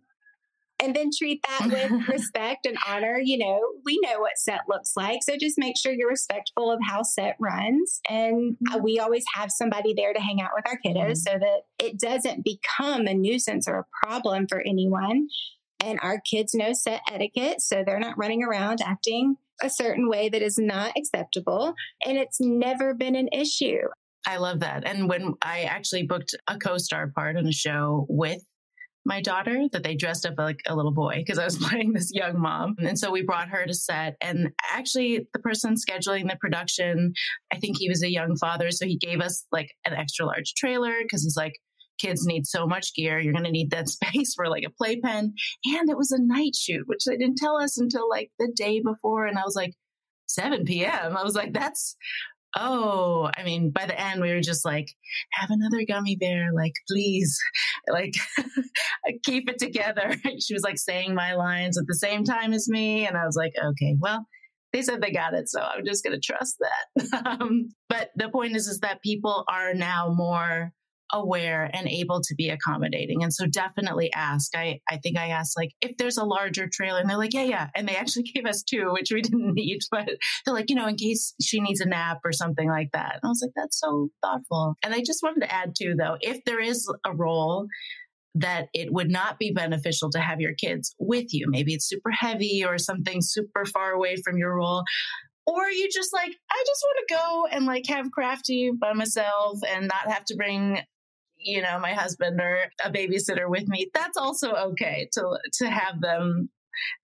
and 0.83 0.95
then 0.95 1.11
treat 1.17 1.43
that 1.49 1.69
with 1.71 2.09
respect 2.09 2.67
and 2.67 2.77
honor. 2.87 3.19
You 3.23 3.39
know, 3.39 3.61
we 3.85 3.99
know 4.03 4.21
what 4.21 4.37
set 4.37 4.61
looks 4.69 4.93
like. 4.97 5.21
So 5.23 5.37
just 5.39 5.59
make 5.59 5.77
sure 5.79 5.93
you're 5.93 6.11
respectful 6.11 6.71
of 6.71 6.81
how 6.87 7.03
set 7.03 7.37
runs. 7.41 8.01
And 8.09 8.57
uh, 8.69 8.75
mm-hmm. 8.75 8.85
we 8.85 8.99
always 8.99 9.25
have 9.35 9.51
somebody 9.51 9.95
there 9.95 10.13
to 10.13 10.21
hang 10.21 10.41
out 10.41 10.51
with 10.55 10.67
our 10.69 10.79
kiddos 10.85 11.13
mm-hmm. 11.13 11.33
so 11.33 11.39
that 11.39 11.63
it 11.79 11.99
doesn't 11.99 12.45
become 12.45 13.07
a 13.07 13.15
nuisance 13.15 13.67
or 13.69 13.79
a 13.79 14.07
problem 14.07 14.47
for 14.49 14.61
anyone. 14.61 15.29
And 15.81 15.99
our 16.03 16.21
kids 16.21 16.55
know 16.55 16.73
set 16.73 17.03
etiquette. 17.11 17.61
So 17.61 17.83
they're 17.85 18.01
not 18.01 18.19
running 18.19 18.43
around 18.43 18.81
acting 18.85 19.37
a 19.63 19.71
certain 19.71 20.09
way 20.09 20.29
that 20.29 20.43
is 20.43 20.59
not 20.59 20.93
acceptable. 20.97 21.75
And 22.05 22.19
it's 22.19 22.41
never 22.41 22.95
been 22.95 23.15
an 23.15 23.29
issue. 23.33 23.83
I 24.27 24.39
love 24.39 24.61
that. 24.61 24.87
And 24.87 25.09
when 25.09 25.35
I 25.41 25.63
actually 25.63 26.03
booked 26.03 26.35
a 26.49 26.59
co 26.59 26.79
star 26.79 27.09
part 27.09 27.37
on 27.37 27.47
a 27.47 27.53
show 27.53 28.07
with 28.09 28.43
my 29.07 29.23
daughter 29.23 29.67
that 29.73 29.83
they 29.83 29.95
dressed 29.95 30.27
up 30.27 30.35
like 30.37 30.61
a 30.67 30.75
little 30.75 30.93
boy 30.93 31.15
because 31.17 31.39
I 31.39 31.45
was 31.45 31.57
playing 31.69 31.93
this 31.93 32.11
young 32.13 32.39
mom. 32.39 32.77
And 32.81 32.99
so 32.99 33.11
we 33.11 33.23
brought 33.23 33.49
her 33.49 33.65
to 33.65 33.75
set. 33.75 34.17
And 34.21 34.51
actually, 34.71 35.27
the 35.33 35.39
person 35.39 35.75
scheduling 35.75 36.29
the 36.29 36.37
production, 36.41 37.15
I 37.53 37.59
think 37.59 37.77
he 37.79 37.89
was 37.89 38.03
a 38.03 38.11
young 38.11 38.37
father. 38.37 38.71
So 38.71 38.87
he 38.87 38.99
gave 38.99 39.21
us 39.21 39.47
like 39.53 39.71
an 39.87 39.95
extra 39.95 40.27
large 40.27 40.55
trailer 40.55 40.95
because 41.03 41.23
he's 41.23 41.37
like, 41.37 41.55
kids 41.99 42.27
need 42.27 42.47
so 42.47 42.67
much 42.67 42.95
gear. 42.95 43.19
You're 43.19 43.33
going 43.33 43.45
to 43.45 43.51
need 43.51 43.71
that 43.71 43.89
space 43.89 44.35
for 44.35 44.49
like 44.49 44.65
a 44.67 44.71
playpen. 44.71 45.35
And 45.65 45.91
it 45.91 45.97
was 45.97 46.13
a 46.13 46.23
night 46.23 46.55
shoot, 46.55 46.83
which 46.87 47.05
they 47.07 47.17
didn't 47.17 47.39
tell 47.39 47.57
us 47.57 47.79
until 47.79 48.09
like 48.09 48.31
the 48.39 48.53
day 48.55 48.83
before. 48.85 49.27
And 49.27 49.39
I 49.39 49.43
was 49.45 49.57
like, 49.57 49.73
7 50.29 50.65
p.m. 50.65 51.17
I 51.17 51.23
was 51.23 51.37
like, 51.37 51.53
that's 51.53 51.97
oh, 52.57 53.31
I 53.37 53.45
mean, 53.45 53.71
by 53.71 53.87
the 53.87 53.99
end, 53.99 54.21
we 54.21 54.33
were 54.33 54.41
just 54.41 54.65
like, 54.65 54.89
have 55.33 55.51
another 55.51 55.85
gummy 55.87 56.17
bear, 56.17 56.49
like, 56.53 56.73
please, 56.89 57.39
like, 57.91 58.15
keep 59.25 59.49
it 59.49 59.59
together. 59.59 60.15
she 60.41 60.55
was 60.55 60.63
like 60.63 60.79
saying 60.79 61.15
my 61.15 61.35
lines 61.35 61.79
at 61.79 61.87
the 61.87 61.95
same 61.95 62.25
time 62.25 62.53
as 62.53 62.69
me. 62.69 63.07
And 63.07 63.17
I 63.17 63.27
was 63.27 63.37
like, 63.37 63.53
okay, 63.63 63.97
well, 64.01 64.27
they 64.73 64.83
said 64.83 65.01
they 65.01 65.13
got 65.13 65.35
it. 65.35 65.49
So 65.49 65.61
I'm 65.61 65.85
just 65.85 66.03
going 66.03 66.19
to 66.19 66.21
trust 66.21 66.57
that. 66.61 67.23
um, 67.41 67.69
but 67.89 68.11
the 68.17 68.29
point 68.29 68.57
is, 68.57 68.67
is 68.67 68.81
that 68.81 69.03
people 69.03 69.45
are 69.49 69.75
now 69.75 70.13
more 70.15 70.73
aware 71.13 71.71
and 71.73 71.87
able 71.89 72.21
to 72.21 72.35
be 72.35 72.49
accommodating. 72.49 73.23
And 73.23 73.33
so 73.33 73.47
definitely 73.47 74.13
ask. 74.13 74.55
I, 74.57 74.81
I 74.91 74.99
think 74.99 75.19
I 75.19 75.29
asked 75.29 75.57
like 75.57 75.73
if 75.81 75.97
there's 75.97 76.17
a 76.17 76.25
larger 76.25 76.69
trailer 76.71 77.01
and 77.01 77.09
they're 77.09 77.19
like, 77.19 77.35
yeah, 77.35 77.45
yeah. 77.45 77.69
And 77.75 77.89
they 77.89 77.97
actually 77.97 78.25
gave 78.35 78.47
us 78.47 78.63
two, 78.63 78.93
which 78.93 79.11
we 79.13 79.23
didn't 79.23 79.55
need, 79.55 79.81
but 79.91 80.09
they're 80.45 80.55
like, 80.55 80.71
you 80.71 80.77
know, 80.77 80.87
in 80.87 80.97
case 80.97 81.35
she 81.41 81.61
needs 81.61 81.81
a 81.81 81.87
nap 81.87 82.19
or 82.25 82.33
something 82.33 82.69
like 82.69 82.91
that. 82.93 83.19
And 83.23 83.23
I 83.25 83.29
was 83.29 83.43
like, 83.43 83.53
that's 83.55 83.79
so 83.79 84.09
thoughtful. 84.23 84.75
And 84.85 84.95
I 84.95 85.03
just 85.05 85.23
wanted 85.23 85.41
to 85.41 85.53
add 85.53 85.75
too, 85.79 85.95
though, 85.99 86.17
if 86.21 86.45
there 86.45 86.61
is 86.61 86.91
a 87.05 87.15
role 87.15 87.67
that 88.39 88.67
it 88.75 88.93
would 88.93 89.11
not 89.11 89.39
be 89.39 89.51
beneficial 89.51 90.11
to 90.11 90.21
have 90.21 90.43
your 90.43 90.53
kids 90.53 90.95
with 90.99 91.33
you. 91.33 91.47
Maybe 91.49 91.73
it's 91.73 91.89
super 91.89 92.11
heavy 92.11 92.65
or 92.67 92.77
something 92.77 93.21
super 93.23 93.65
far 93.65 93.93
away 93.93 94.17
from 94.23 94.37
your 94.37 94.55
role 94.55 94.85
or 95.47 95.69
you 95.71 95.89
just 95.93 96.13
like 96.13 96.33
i 96.51 96.65
just 96.67 96.85
want 96.85 97.09
to 97.09 97.15
go 97.15 97.47
and 97.57 97.67
like 97.67 97.85
have 97.87 98.11
crafty 98.11 98.71
by 98.79 98.93
myself 98.93 99.61
and 99.69 99.89
not 99.89 100.13
have 100.13 100.25
to 100.25 100.37
bring 100.37 100.81
you 101.47 101.63
know, 101.63 101.79
my 101.79 101.95
husband 101.95 102.41
or 102.41 102.59
a 102.85 102.91
babysitter 102.91 103.49
with 103.49 103.69
me, 103.69 103.89
that's 103.95 104.17
also 104.17 104.53
okay 104.53 105.09
to 105.13 105.39
to 105.55 105.71
have 105.71 106.01
them 106.01 106.51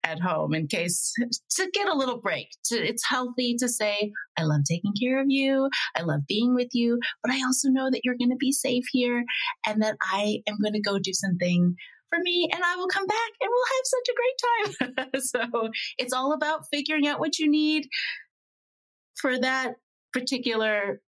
at 0.04 0.20
home 0.20 0.52
in 0.52 0.66
case 0.66 1.14
to 1.50 1.70
get 1.72 1.88
a 1.88 1.96
little 1.96 2.20
break. 2.20 2.48
To, 2.66 2.76
it's 2.76 3.08
healthy 3.08 3.56
to 3.58 3.68
say, 3.68 4.12
I 4.36 4.42
love 4.42 4.62
taking 4.68 4.92
care 5.00 5.20
of 5.20 5.26
you. 5.28 5.70
I 5.96 6.02
love 6.02 6.26
being 6.28 6.54
with 6.54 6.68
you, 6.72 6.98
but 7.22 7.32
I 7.32 7.42
also 7.42 7.68
know 7.68 7.88
that 7.90 8.02
you're 8.04 8.18
going 8.18 8.30
to 8.30 8.36
be 8.36 8.52
safe 8.52 8.84
here 8.90 9.24
and 9.66 9.80
that 9.82 9.96
I 10.02 10.42
am 10.46 10.58
going 10.60 10.74
to 10.74 10.80
go 10.80 10.98
do 10.98 11.12
something 11.14 11.74
for 12.10 12.18
me 12.22 12.50
and 12.52 12.62
I 12.62 12.76
will 12.76 12.88
come 12.88 13.06
back 13.06 13.30
and 13.40 13.48
we'll 13.50 13.72
have 13.76 13.86
such 13.86 14.08
a 14.10 14.92
great 14.92 15.06
time. 15.06 15.20
so 15.20 15.70
it's 15.98 16.12
all 16.12 16.34
about 16.34 16.66
figuring 16.70 17.06
out 17.06 17.20
what 17.20 17.38
you 17.38 17.50
need 17.50 17.88
for 19.14 19.38
that 19.38 19.74
particular 20.12 21.00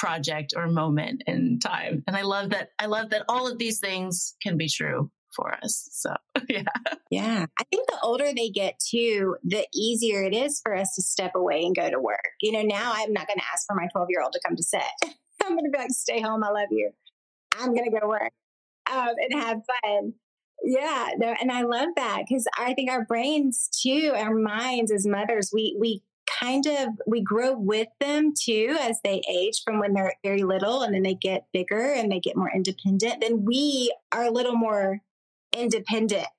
project 0.00 0.54
or 0.56 0.66
moment 0.66 1.22
in 1.26 1.58
time. 1.58 2.02
And 2.06 2.16
I 2.16 2.22
love 2.22 2.50
that 2.50 2.70
I 2.78 2.86
love 2.86 3.10
that 3.10 3.26
all 3.28 3.46
of 3.46 3.58
these 3.58 3.80
things 3.80 4.34
can 4.42 4.56
be 4.56 4.66
true 4.66 5.10
for 5.36 5.54
us. 5.62 5.88
So, 5.92 6.14
yeah. 6.48 6.62
Yeah. 7.10 7.44
I 7.58 7.64
think 7.64 7.86
the 7.86 7.98
older 8.02 8.32
they 8.34 8.48
get 8.48 8.80
too, 8.80 9.36
the 9.44 9.66
easier 9.74 10.22
it 10.22 10.34
is 10.34 10.58
for 10.64 10.74
us 10.74 10.94
to 10.94 11.02
step 11.02 11.32
away 11.34 11.60
and 11.64 11.76
go 11.76 11.90
to 11.90 12.00
work. 12.00 12.30
You 12.40 12.52
know, 12.52 12.62
now 12.62 12.92
I'm 12.94 13.12
not 13.12 13.28
going 13.28 13.38
to 13.38 13.44
ask 13.52 13.66
for 13.66 13.76
my 13.76 13.88
12 13.92 14.08
year 14.08 14.22
old 14.22 14.32
to 14.32 14.40
come 14.44 14.56
to 14.56 14.62
set. 14.62 14.90
I'm 15.44 15.52
going 15.52 15.64
to 15.64 15.70
be 15.70 15.78
like, 15.78 15.90
stay 15.90 16.22
home. 16.22 16.42
I 16.42 16.48
love 16.48 16.68
you. 16.70 16.92
I'm 17.58 17.74
going 17.74 17.90
to 17.90 18.00
go 18.00 18.08
work 18.08 18.32
um, 18.90 19.08
and 19.30 19.42
have 19.42 19.58
fun. 19.82 20.14
Yeah, 20.62 21.08
no, 21.18 21.34
and 21.40 21.50
I 21.50 21.62
love 21.62 21.88
that 21.96 22.24
because 22.28 22.46
I 22.58 22.74
think 22.74 22.90
our 22.90 23.04
brains 23.06 23.70
too, 23.82 24.12
our 24.14 24.34
minds 24.34 24.92
as 24.92 25.06
mothers, 25.06 25.50
we 25.54 25.74
we 25.80 26.02
kind 26.40 26.66
of 26.66 26.88
we 27.06 27.20
grow 27.22 27.52
with 27.52 27.88
them 28.00 28.32
too 28.38 28.76
as 28.80 28.98
they 29.04 29.20
age 29.28 29.62
from 29.64 29.78
when 29.78 29.92
they're 29.92 30.14
very 30.24 30.42
little 30.42 30.82
and 30.82 30.94
then 30.94 31.02
they 31.02 31.14
get 31.14 31.46
bigger 31.52 31.92
and 31.92 32.10
they 32.10 32.20
get 32.20 32.36
more 32.36 32.50
independent 32.54 33.20
then 33.20 33.44
we 33.44 33.94
are 34.12 34.24
a 34.24 34.30
little 34.30 34.56
more 34.56 35.00
independent. 35.56 36.26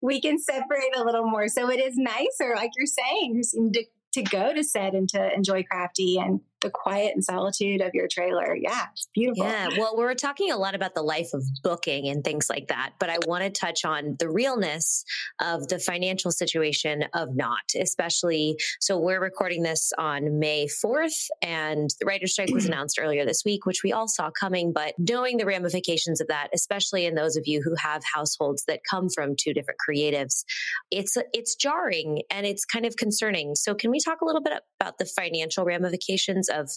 We 0.00 0.20
can 0.20 0.38
separate 0.38 0.96
a 0.96 1.04
little 1.04 1.28
more. 1.28 1.48
So 1.48 1.68
it 1.70 1.80
is 1.80 1.94
nicer 1.96 2.54
like 2.54 2.70
you're 2.76 2.86
saying 2.86 3.42
to, 3.74 3.84
to 4.14 4.22
go 4.22 4.54
to 4.54 4.62
set 4.62 4.94
and 4.94 5.08
to 5.10 5.34
enjoy 5.34 5.64
crafty 5.64 6.16
and 6.18 6.40
the 6.60 6.70
quiet 6.70 7.12
and 7.14 7.22
solitude 7.22 7.80
of 7.80 7.90
your 7.94 8.08
trailer. 8.10 8.56
Yeah, 8.56 8.86
it's 8.92 9.08
beautiful. 9.14 9.44
Yeah. 9.44 9.68
Well, 9.76 9.96
we're 9.96 10.14
talking 10.14 10.50
a 10.50 10.56
lot 10.56 10.74
about 10.74 10.94
the 10.94 11.02
life 11.02 11.30
of 11.34 11.42
booking 11.62 12.08
and 12.08 12.24
things 12.24 12.48
like 12.48 12.68
that, 12.68 12.92
but 12.98 13.10
I 13.10 13.18
want 13.26 13.44
to 13.44 13.50
touch 13.50 13.84
on 13.84 14.16
the 14.18 14.30
realness 14.30 15.04
of 15.40 15.68
the 15.68 15.78
financial 15.78 16.30
situation 16.30 17.04
of 17.14 17.34
not, 17.34 17.60
especially. 17.78 18.56
So 18.80 18.98
we're 18.98 19.20
recording 19.20 19.62
this 19.62 19.92
on 19.98 20.38
May 20.38 20.66
4th, 20.66 21.28
and 21.42 21.90
the 22.00 22.06
writer's 22.06 22.32
strike 22.32 22.50
was 22.50 22.64
announced 22.66 22.98
earlier 23.00 23.26
this 23.26 23.42
week, 23.44 23.66
which 23.66 23.82
we 23.84 23.92
all 23.92 24.08
saw 24.08 24.30
coming. 24.30 24.72
But 24.72 24.94
knowing 24.98 25.36
the 25.36 25.46
ramifications 25.46 26.20
of 26.20 26.28
that, 26.28 26.48
especially 26.54 27.06
in 27.06 27.14
those 27.14 27.36
of 27.36 27.44
you 27.46 27.60
who 27.62 27.74
have 27.76 28.02
households 28.14 28.64
that 28.66 28.80
come 28.88 29.08
from 29.14 29.34
two 29.38 29.52
different 29.52 29.78
creatives, 29.86 30.44
it's 30.90 31.16
it's 31.32 31.54
jarring 31.54 32.22
and 32.30 32.46
it's 32.46 32.64
kind 32.64 32.86
of 32.86 32.96
concerning. 32.96 33.54
So 33.54 33.74
can 33.74 33.90
we 33.90 34.00
talk 34.00 34.20
a 34.22 34.24
little 34.24 34.42
bit 34.42 34.54
about 34.80 34.98
the 34.98 35.04
financial 35.04 35.64
ramifications 35.64 36.45
of 36.48 36.70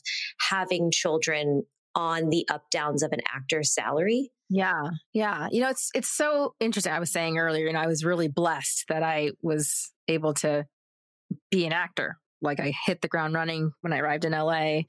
having 0.49 0.91
children 0.91 1.63
on 1.95 2.29
the 2.29 2.47
up 2.49 2.69
downs 2.71 3.03
of 3.03 3.11
an 3.11 3.19
actor's 3.33 3.73
salary. 3.73 4.31
Yeah. 4.49 4.89
Yeah. 5.13 5.47
You 5.51 5.61
know, 5.61 5.69
it's 5.69 5.89
it's 5.93 6.09
so 6.09 6.55
interesting. 6.59 6.93
I 6.93 6.99
was 6.99 7.11
saying 7.11 7.37
earlier, 7.37 7.67
and 7.67 7.77
I 7.77 7.87
was 7.87 8.03
really 8.03 8.27
blessed 8.27 8.85
that 8.89 9.03
I 9.03 9.31
was 9.41 9.91
able 10.07 10.33
to 10.35 10.65
be 11.51 11.65
an 11.65 11.73
actor. 11.73 12.17
Like 12.41 12.59
I 12.59 12.73
hit 12.85 13.01
the 13.01 13.09
ground 13.09 13.33
running 13.33 13.71
when 13.81 13.91
I 13.91 13.99
arrived 13.99 14.25
in 14.25 14.31
LA, 14.31 14.81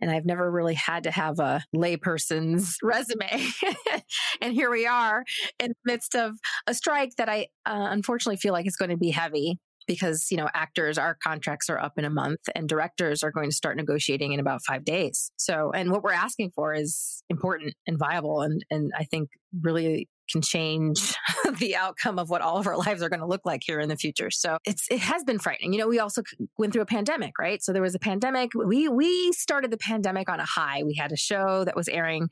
and 0.00 0.10
I've 0.10 0.26
never 0.26 0.50
really 0.50 0.74
had 0.74 1.04
to 1.04 1.10
have 1.10 1.38
a 1.38 1.62
layperson's 1.74 2.78
resume. 2.82 3.48
and 4.40 4.52
here 4.52 4.70
we 4.70 4.86
are 4.86 5.24
in 5.60 5.68
the 5.68 5.92
midst 5.92 6.14
of 6.14 6.32
a 6.66 6.74
strike 6.74 7.12
that 7.16 7.28
I 7.28 7.46
uh, 7.64 7.88
unfortunately 7.90 8.38
feel 8.38 8.52
like 8.52 8.66
is 8.66 8.76
going 8.76 8.90
to 8.90 8.96
be 8.96 9.10
heavy 9.10 9.58
because 9.86 10.28
you 10.30 10.36
know 10.36 10.48
actors 10.54 10.98
our 10.98 11.16
contracts 11.22 11.68
are 11.70 11.78
up 11.78 11.92
in 11.96 12.04
a 12.04 12.10
month 12.10 12.40
and 12.54 12.68
directors 12.68 13.22
are 13.22 13.30
going 13.30 13.50
to 13.50 13.56
start 13.56 13.76
negotiating 13.76 14.32
in 14.32 14.40
about 14.40 14.60
five 14.66 14.84
days 14.84 15.30
so 15.36 15.70
and 15.72 15.90
what 15.90 16.02
we're 16.02 16.12
asking 16.12 16.50
for 16.54 16.74
is 16.74 17.22
important 17.28 17.74
and 17.86 17.98
viable 17.98 18.42
and 18.42 18.64
and 18.70 18.92
i 18.98 19.04
think 19.04 19.28
really 19.62 20.08
can 20.30 20.42
change 20.42 21.14
the 21.60 21.76
outcome 21.76 22.18
of 22.18 22.28
what 22.28 22.42
all 22.42 22.58
of 22.58 22.66
our 22.66 22.76
lives 22.76 23.02
are 23.02 23.08
going 23.08 23.20
to 23.20 23.26
look 23.26 23.42
like 23.44 23.62
here 23.64 23.78
in 23.78 23.88
the 23.88 23.96
future. 23.96 24.30
So 24.30 24.58
it's 24.64 24.86
it 24.90 24.98
has 24.98 25.22
been 25.22 25.38
frightening. 25.38 25.72
You 25.72 25.78
know, 25.78 25.88
we 25.88 26.00
also 26.00 26.22
went 26.58 26.72
through 26.72 26.82
a 26.82 26.86
pandemic, 26.86 27.38
right? 27.38 27.62
So 27.62 27.72
there 27.72 27.82
was 27.82 27.94
a 27.94 28.00
pandemic. 28.00 28.50
We 28.54 28.88
we 28.88 29.32
started 29.32 29.70
the 29.70 29.78
pandemic 29.78 30.28
on 30.28 30.40
a 30.40 30.44
high. 30.44 30.82
We 30.82 30.94
had 30.94 31.12
a 31.12 31.16
show 31.16 31.64
that 31.64 31.76
was 31.76 31.88
airing 31.88 32.28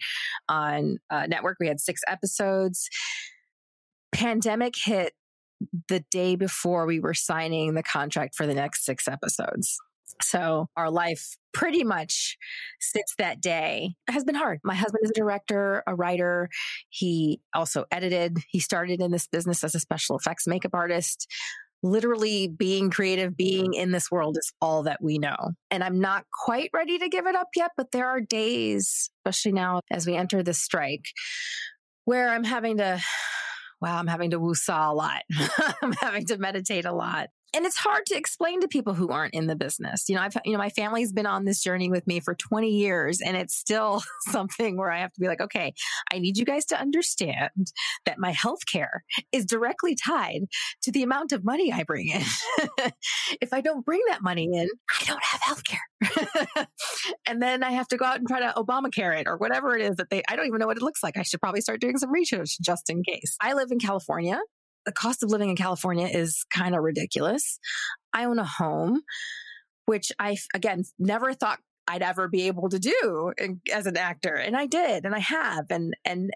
on 0.49 0.99
uh, 1.11 1.27
network. 1.27 1.59
We 1.61 1.69
had 1.69 1.81
six 1.81 2.01
episodes 2.09 2.89
pandemic 4.13 4.75
hit 4.77 5.13
the 5.89 6.05
day 6.11 6.37
before 6.37 6.87
we 6.87 7.01
were 7.01 7.15
signing 7.15 7.75
the 7.75 7.83
contract 7.83 8.35
for 8.35 8.47
the 8.47 8.55
next 8.55 8.85
six 8.85 9.09
episodes. 9.09 9.79
So 10.23 10.69
our 10.77 10.91
life 10.91 11.37
pretty 11.53 11.85
much 11.85 12.37
since 12.81 13.15
that 13.19 13.41
day 13.41 13.95
has 14.09 14.25
been 14.25 14.35
hard. 14.35 14.61
My 14.63 14.75
husband 14.75 15.01
is 15.03 15.11
a 15.11 15.15
director, 15.15 15.83
a 15.87 15.95
writer. 15.95 16.49
He 16.91 17.41
also 17.55 17.85
edited. 17.91 18.39
He 18.49 18.61
started 18.61 19.01
in 19.01 19.11
this 19.11 19.27
business 19.27 19.65
as 19.65 19.75
a 19.75 19.81
special 19.81 20.17
effects 20.17 20.47
makeup 20.47 20.75
artist. 20.75 21.27
Literally 21.83 22.49
being 22.49 22.91
creative, 22.91 23.37
being 23.37 23.75
in 23.75 23.91
this 23.91 24.11
world 24.11 24.39
is 24.39 24.53
all 24.61 24.85
that 24.85 25.03
we 25.03 25.19
know. 25.19 25.37
And 25.71 25.85
I'm 25.85 26.01
not 26.01 26.25
quite 26.33 26.71
ready 26.73 26.99
to 26.99 27.09
give 27.09 27.27
it 27.27 27.37
up 27.37 27.49
yet, 27.55 27.73
but 27.77 27.93
there 27.93 28.09
are 28.09 28.21
days, 28.21 29.11
especially 29.19 29.53
now 29.53 29.81
as 29.91 30.07
we 30.07 30.15
enter 30.15 30.43
this 30.43 30.63
strike, 30.63 31.05
where 32.05 32.31
I'm 32.31 32.45
having 32.45 32.79
to 32.79 33.03
wow, 33.85 33.99
I'm 33.99 34.07
having 34.07 34.31
to 34.31 34.41
woosah 34.41 34.91
a 34.91 34.95
lot. 34.95 35.23
I'm 35.83 35.93
having 35.93 36.25
to 36.27 36.39
meditate 36.39 36.87
a 36.87 36.93
lot 36.93 37.29
and 37.55 37.65
it's 37.65 37.77
hard 37.77 38.07
to 38.07 38.17
explain 38.17 38.61
to 38.61 38.69
people 38.69 38.95
who 38.95 39.09
aren't 39.09 39.35
in 39.35 39.47
the 39.47 39.55
business. 39.55 40.09
You 40.09 40.17
know, 40.17 40.23
I've, 40.23 40.37
you 40.45 40.53
know, 40.53 40.59
my 40.59 40.71
family's 40.71 41.13
been 41.13 41.27
on 41.27 41.45
this 41.45 41.63
journey 41.63 41.89
with 41.89 42.07
me 42.07 42.21
for 42.21 42.35
20 42.35 42.69
years 42.69 43.21
and 43.21 43.37
it's 43.37 43.55
still 43.55 44.03
something 44.31 44.77
where 44.77 44.91
I 44.91 44.99
have 44.99 45.13
to 45.13 45.21
be 45.21 45.29
like, 45.29 45.41
okay, 45.41 45.73
I 46.13 46.19
need 46.19 46.37
you 46.37 46.45
guys 46.45 46.65
to 46.67 46.81
understand 46.81 47.73
that 48.07 48.19
my 48.19 48.33
health 48.33 48.67
care 48.71 49.05
is 49.33 49.47
directly 49.47 49.95
tied 49.95 50.43
to 50.83 50.91
the 50.91 51.03
amount 51.03 51.33
of 51.33 51.45
money 51.45 51.73
I 51.73 51.85
bring 51.85 52.09
in. 52.09 52.23
if 53.41 53.53
I 53.53 53.61
don't 53.61 53.85
bring 53.85 54.01
that 54.09 54.23
money 54.23 54.45
in, 54.53 54.69
I 55.01 55.05
don't 55.05 55.23
have 55.23 55.41
health 55.41 55.63
care. 55.65 56.67
and 57.27 57.41
then 57.41 57.63
I 57.63 57.71
have 57.71 57.89
to 57.89 57.97
go 57.97 58.05
out 58.05 58.19
and 58.19 58.27
try 58.27 58.41
to 58.41 58.53
Obamacare 58.57 59.21
it 59.21 59.27
or 59.27 59.37
whatever 59.37 59.77
it 59.77 59.83
is 59.83 59.97
that 59.97 60.11
they, 60.11 60.23
I 60.29 60.37
don't 60.37 60.47
even 60.47 60.59
know 60.59 60.67
what 60.67 60.77
it 60.77 60.83
looks 60.83 61.03
like. 61.03 61.17
I 61.17 61.23
should 61.23 61.41
probably 61.41 61.61
start 61.61 61.81
doing 61.81 61.99
some 61.99 62.11
research 62.11 62.59
just 62.61 62.91
in 62.91 63.03
case. 63.03 63.37
I 63.41 63.53
live 63.53 63.71
in 63.71 63.79
California 63.79 64.41
the 64.87 64.93
cost 64.93 65.23
of 65.23 65.31
living 65.31 65.51
in 65.51 65.57
California 65.57 66.07
is 66.07 66.45
kind 66.55 66.75
of 66.75 66.83
ridiculous. 66.83 67.59
I 68.13 68.25
own 68.25 68.39
a 68.39 68.45
home, 68.45 69.03
which 69.87 70.13
I, 70.19 70.37
again, 70.55 70.85
never 70.99 71.35
thought 71.35 71.59
I'd 71.87 72.03
ever 72.03 72.29
be 72.29 72.47
able 72.47 72.69
to 72.71 72.79
do 72.79 73.33
as 73.73 73.87
an 73.87 73.97
actor. 73.97 74.35
And 74.35 74.57
I 74.57 74.67
did, 74.67 75.05
and 75.05 75.15
I 75.15 75.21
have. 75.21 75.67
And, 75.71 75.95
and, 76.05 76.31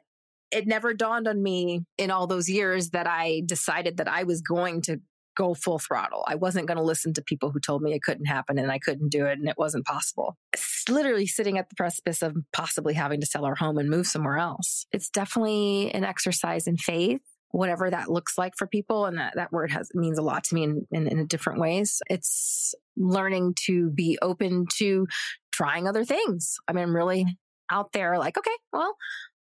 it 0.51 0.67
never 0.67 0.95
dawned 0.95 1.29
on 1.29 1.43
me 1.43 1.85
in 1.99 2.11
all 2.11 2.27
those 2.27 2.49
years 2.49 2.91
that 2.91 3.07
I 3.07 3.43
decided 3.45 3.99
that 3.99 4.09
I 4.09 4.23
was 4.23 4.41
going 4.41 4.81
to 4.83 4.99
go 5.37 5.55
full 5.55 5.79
throttle. 5.79 6.25
I 6.27 6.35
wasn't 6.35 6.67
going 6.67 6.79
to 6.79 6.83
listen 6.83 7.13
to 7.15 7.23
people 7.23 7.51
who 7.51 7.61
told 7.61 7.83
me 7.83 7.93
it 7.93 8.03
couldn't 8.03 8.27
happen 8.27 8.59
and 8.59 8.73
I 8.73 8.79
couldn't 8.79 9.11
do 9.11 9.27
it 9.27 9.39
and 9.39 9.49
it 9.49 9.57
wasn't 9.57 9.87
possible. 9.87 10.37
It's 10.53 10.89
literally 10.89 11.27
sitting 11.27 11.59
at 11.59 11.69
the 11.69 11.77
precipice 11.77 12.23
of 12.23 12.37
possibly 12.53 12.95
having 12.95 13.21
to 13.21 13.27
sell 13.27 13.45
our 13.45 13.55
home 13.55 13.79
and 13.79 13.89
move 13.89 14.07
somewhere 14.07 14.39
else. 14.39 14.87
It's 14.91 15.11
definitely 15.11 15.93
an 15.95 16.03
exercise 16.03 16.67
in 16.67 16.77
faith 16.77 17.21
whatever 17.51 17.91
that 17.91 18.11
looks 18.11 18.37
like 18.37 18.55
for 18.57 18.67
people. 18.67 19.07
And 19.07 19.19
that, 19.19 19.35
that 19.37 19.53
word 19.53 19.71
has 19.71 19.91
means 19.95 20.19
a 20.19 20.23
lot 20.23 20.45
to 20.45 20.55
me 20.55 20.65
in, 20.65 20.87
in, 20.91 21.07
in 21.07 21.27
different 21.27 21.61
ways. 21.61 22.01
It's 22.09 22.75
learning 22.97 23.55
to 23.67 23.91
be 23.91 24.19
open 24.21 24.67
to 24.79 25.07
trying 25.53 25.89
other 25.89 26.05
things. 26.05 26.57
I 26.69 26.73
mean, 26.73 26.85
I'm 26.85 26.95
really 26.95 27.23
mm-hmm. 27.23 27.77
out 27.77 27.93
there 27.93 28.19
like, 28.19 28.37
okay, 28.39 28.55
well, 28.73 28.97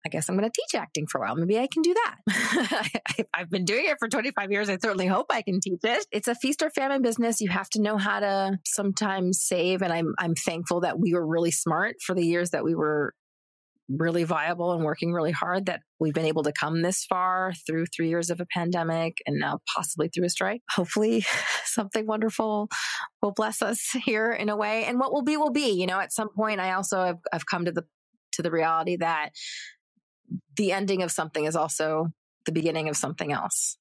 I 0.05 0.09
guess 0.09 0.29
I'm 0.29 0.37
going 0.37 0.49
to 0.49 0.61
teach 0.61 0.79
acting 0.79 1.05
for 1.05 1.17
a 1.17 1.21
while. 1.21 1.35
Maybe 1.35 1.59
I 1.59 1.67
can 1.67 1.81
do 1.81 1.93
that. 1.93 3.27
I've 3.33 3.49
been 3.49 3.65
doing 3.65 3.87
it 3.87 3.97
for 3.99 4.07
25 4.07 4.51
years. 4.51 4.69
I 4.69 4.77
certainly 4.77 5.07
hope 5.07 5.25
I 5.29 5.41
can 5.41 5.59
teach 5.59 5.81
it. 5.83 6.05
It's 6.11 6.29
a 6.29 6.35
feast 6.35 6.61
or 6.61 6.69
famine 6.69 7.01
business. 7.01 7.41
You 7.41 7.49
have 7.49 7.69
to 7.71 7.81
know 7.81 7.97
how 7.97 8.21
to 8.21 8.57
sometimes 8.65 9.41
save. 9.41 9.81
And 9.81 9.91
I'm, 9.91 10.15
I'm 10.17 10.33
thankful 10.33 10.81
that 10.81 10.97
we 10.97 11.13
were 11.13 11.27
really 11.27 11.51
smart 11.51 11.97
for 12.01 12.15
the 12.15 12.25
years 12.25 12.51
that 12.51 12.63
we 12.63 12.73
were 12.73 13.13
really 13.89 14.23
viable 14.23 14.73
and 14.73 14.83
working 14.83 15.13
really 15.13 15.31
hard 15.31 15.65
that 15.67 15.81
we've 15.99 16.13
been 16.13 16.25
able 16.25 16.43
to 16.43 16.51
come 16.51 16.81
this 16.81 17.05
far 17.05 17.53
through 17.65 17.85
three 17.85 18.09
years 18.09 18.29
of 18.29 18.39
a 18.39 18.45
pandemic 18.45 19.17
and 19.25 19.39
now 19.39 19.59
possibly 19.75 20.09
through 20.09 20.25
a 20.25 20.29
strike. 20.29 20.61
Hopefully 20.69 21.25
something 21.65 22.05
wonderful 22.05 22.69
will 23.21 23.31
bless 23.31 23.61
us 23.61 23.89
here 24.05 24.31
in 24.31 24.49
a 24.49 24.57
way. 24.57 24.85
And 24.85 24.99
what 24.99 25.13
will 25.13 25.23
be 25.23 25.37
will 25.37 25.51
be, 25.51 25.71
you 25.71 25.87
know, 25.87 25.99
at 25.99 26.13
some 26.13 26.29
point 26.29 26.59
I 26.59 26.73
also 26.73 27.03
have 27.03 27.17
I've 27.31 27.45
come 27.45 27.65
to 27.65 27.71
the 27.71 27.85
to 28.33 28.41
the 28.41 28.51
reality 28.51 28.97
that 28.97 29.29
the 30.57 30.71
ending 30.71 31.01
of 31.01 31.11
something 31.11 31.45
is 31.45 31.55
also 31.55 32.07
the 32.45 32.51
beginning 32.51 32.89
of 32.89 32.97
something 32.97 33.31
else. 33.31 33.77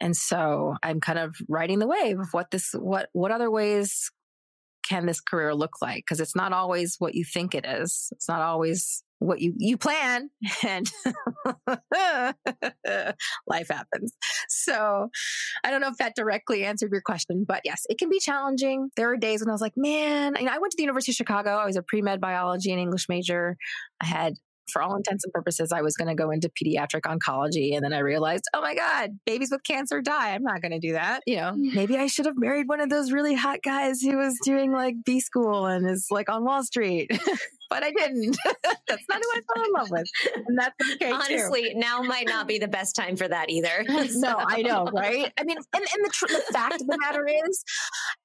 And 0.00 0.16
so 0.16 0.74
I'm 0.82 1.00
kind 1.00 1.18
of 1.18 1.36
riding 1.48 1.78
the 1.78 1.86
wave 1.86 2.18
of 2.18 2.28
what 2.32 2.50
this 2.50 2.72
what 2.74 3.08
what 3.12 3.30
other 3.30 3.50
ways 3.50 4.10
can 4.88 5.06
this 5.06 5.20
career 5.20 5.54
look 5.54 5.80
like? 5.80 6.04
Because 6.04 6.20
it's 6.20 6.36
not 6.36 6.52
always 6.52 6.96
what 6.98 7.14
you 7.14 7.24
think 7.24 7.54
it 7.54 7.64
is. 7.64 8.08
It's 8.12 8.28
not 8.28 8.40
always 8.40 9.04
what 9.22 9.40
you 9.40 9.54
you 9.56 9.76
plan 9.76 10.30
and 10.66 10.90
life 13.46 13.68
happens 13.68 14.12
so 14.48 15.08
i 15.64 15.70
don't 15.70 15.80
know 15.80 15.88
if 15.88 15.96
that 15.98 16.14
directly 16.14 16.64
answered 16.64 16.90
your 16.92 17.02
question 17.02 17.44
but 17.46 17.60
yes 17.64 17.82
it 17.88 17.98
can 17.98 18.08
be 18.08 18.18
challenging 18.18 18.90
there 18.96 19.10
are 19.10 19.16
days 19.16 19.40
when 19.40 19.48
i 19.48 19.52
was 19.52 19.60
like 19.60 19.74
man 19.76 20.34
you 20.38 20.44
know, 20.44 20.52
i 20.52 20.58
went 20.58 20.70
to 20.70 20.76
the 20.76 20.82
university 20.82 21.12
of 21.12 21.16
chicago 21.16 21.50
i 21.50 21.66
was 21.66 21.76
a 21.76 21.82
pre-med 21.82 22.20
biology 22.20 22.70
and 22.70 22.80
english 22.80 23.08
major 23.08 23.56
i 24.00 24.06
had 24.06 24.34
for 24.72 24.82
all 24.82 24.96
intents 24.96 25.24
and 25.24 25.32
purposes, 25.32 25.72
I 25.72 25.82
was 25.82 25.96
going 25.96 26.08
to 26.08 26.14
go 26.14 26.30
into 26.30 26.48
pediatric 26.48 27.02
oncology. 27.02 27.74
And 27.74 27.84
then 27.84 27.92
I 27.92 27.98
realized, 27.98 28.44
oh 28.54 28.60
my 28.60 28.74
God, 28.74 29.10
babies 29.26 29.50
with 29.50 29.62
cancer 29.64 30.00
die. 30.00 30.30
I'm 30.30 30.42
not 30.42 30.62
going 30.62 30.72
to 30.72 30.78
do 30.78 30.92
that. 30.92 31.22
You 31.26 31.36
know, 31.36 31.52
mm. 31.52 31.74
maybe 31.74 31.96
I 31.96 32.06
should 32.06 32.26
have 32.26 32.36
married 32.36 32.68
one 32.68 32.80
of 32.80 32.88
those 32.88 33.12
really 33.12 33.34
hot 33.34 33.58
guys 33.62 34.00
who 34.00 34.16
was 34.16 34.36
doing 34.44 34.72
like 34.72 34.94
B 35.04 35.20
school 35.20 35.66
and 35.66 35.88
is 35.88 36.06
like 36.10 36.28
on 36.28 36.44
Wall 36.44 36.64
Street. 36.64 37.10
but 37.72 37.82
I 37.82 37.90
didn't. 37.90 38.36
that's 38.86 39.02
not 39.08 39.18
who 39.22 39.28
I 39.34 39.40
fell 39.54 39.64
in 39.64 39.72
love 39.72 39.90
with. 39.90 40.06
And 40.46 40.58
that's 40.58 40.74
okay. 40.94 41.10
Honestly, 41.10 41.72
too. 41.72 41.78
now 41.78 42.02
might 42.02 42.26
not 42.28 42.46
be 42.46 42.58
the 42.58 42.68
best 42.68 42.94
time 42.94 43.16
for 43.16 43.26
that 43.26 43.48
either. 43.48 43.84
so. 44.08 44.20
No, 44.20 44.36
I 44.38 44.60
know, 44.60 44.84
right? 44.92 45.32
I 45.38 45.44
mean, 45.44 45.56
and, 45.56 45.84
and 45.94 46.04
the, 46.04 46.10
tr- 46.12 46.26
the 46.26 46.44
fact 46.52 46.80
of 46.82 46.86
the 46.86 46.98
matter 47.00 47.26
is, 47.26 47.64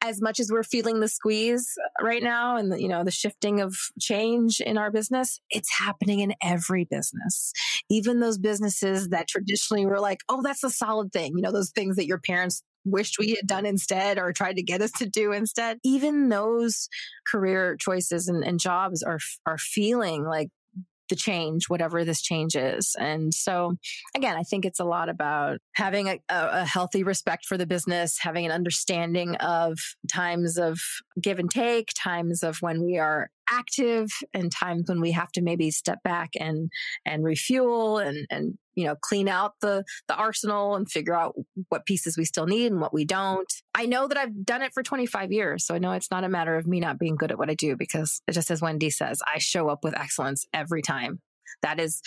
as 0.03 0.21
much 0.21 0.41
as 0.41 0.51
we're 0.51 0.63
feeling 0.63 0.99
the 0.99 1.07
squeeze 1.07 1.73
right 2.01 2.21
now 2.21 2.57
and, 2.57 2.73
the, 2.73 2.81
you 2.81 2.89
know, 2.89 3.05
the 3.05 3.11
shifting 3.11 3.61
of 3.61 3.77
change 3.99 4.59
in 4.59 4.77
our 4.77 4.91
business, 4.91 5.39
it's 5.49 5.71
happening 5.71 6.19
in 6.19 6.33
every 6.43 6.83
business. 6.83 7.53
Even 7.89 8.19
those 8.19 8.37
businesses 8.37 9.09
that 9.09 9.29
traditionally 9.29 9.85
were 9.85 10.01
like, 10.01 10.19
oh, 10.27 10.41
that's 10.41 10.63
a 10.63 10.69
solid 10.69 11.13
thing. 11.13 11.33
You 11.37 11.41
know, 11.41 11.53
those 11.53 11.71
things 11.71 11.95
that 11.95 12.05
your 12.05 12.19
parents 12.19 12.63
wished 12.89 13.19
we 13.19 13.31
had 13.31 13.47
done 13.47 13.65
instead 13.65 14.17
or 14.17 14.33
tried 14.33 14.55
to 14.55 14.63
get 14.63 14.81
us 14.81 14.91
to 14.93 15.07
do 15.07 15.31
instead. 15.31 15.77
Even 15.83 16.29
those 16.29 16.89
career 17.29 17.75
choices 17.79 18.27
and, 18.27 18.43
and 18.43 18.59
jobs 18.59 19.03
are 19.03 19.19
are 19.45 19.57
feeling 19.57 20.23
like 20.23 20.49
the 21.09 21.15
change, 21.15 21.69
whatever 21.69 22.03
this 22.03 22.21
change 22.21 22.55
is. 22.55 22.95
And 22.99 23.33
so, 23.33 23.75
again, 24.15 24.35
I 24.35 24.43
think 24.43 24.65
it's 24.65 24.79
a 24.79 24.85
lot 24.85 25.09
about 25.09 25.59
having 25.73 26.09
a, 26.09 26.19
a, 26.29 26.65
healthy 26.65 27.03
respect 27.03 27.45
for 27.45 27.57
the 27.57 27.65
business, 27.65 28.17
having 28.19 28.45
an 28.45 28.51
understanding 28.51 29.35
of 29.35 29.77
times 30.11 30.57
of 30.57 30.79
give 31.21 31.39
and 31.39 31.49
take, 31.49 31.91
times 31.97 32.43
of 32.43 32.57
when 32.61 32.83
we 32.83 32.97
are 32.97 33.29
active 33.49 34.09
and 34.33 34.51
times 34.51 34.89
when 34.89 35.01
we 35.01 35.11
have 35.11 35.31
to 35.33 35.41
maybe 35.41 35.71
step 35.71 35.99
back 36.03 36.31
and 36.39 36.69
and 37.05 37.23
refuel 37.23 37.97
and 37.97 38.25
and 38.29 38.57
you 38.75 38.85
know 38.85 38.95
clean 39.01 39.27
out 39.27 39.53
the 39.61 39.83
the 40.07 40.15
arsenal 40.15 40.75
and 40.75 40.89
figure 40.89 41.13
out 41.13 41.35
what 41.69 41.85
pieces 41.85 42.17
we 42.17 42.25
still 42.25 42.45
need 42.45 42.71
and 42.71 42.81
what 42.81 42.93
we 42.93 43.05
don't. 43.05 43.51
I 43.75 43.85
know 43.85 44.07
that 44.07 44.17
i've 44.17 44.45
done 44.45 44.61
it 44.61 44.73
for 44.73 44.83
25 44.83 45.31
years 45.31 45.65
so 45.65 45.75
i 45.75 45.77
know 45.77 45.91
it's 45.91 46.11
not 46.11 46.23
a 46.23 46.29
matter 46.29 46.55
of 46.55 46.67
me 46.67 46.79
not 46.79 46.99
being 46.99 47.15
good 47.15 47.31
at 47.31 47.37
what 47.37 47.49
i 47.49 47.53
do 47.53 47.75
because 47.75 48.21
just 48.31 48.49
as 48.49 48.61
wendy 48.61 48.89
says 48.89 49.21
i 49.27 49.37
show 49.37 49.69
up 49.69 49.83
with 49.83 49.95
excellence 49.95 50.45
every 50.53 50.81
time 50.81 51.19
that 51.61 51.79
is 51.79 52.01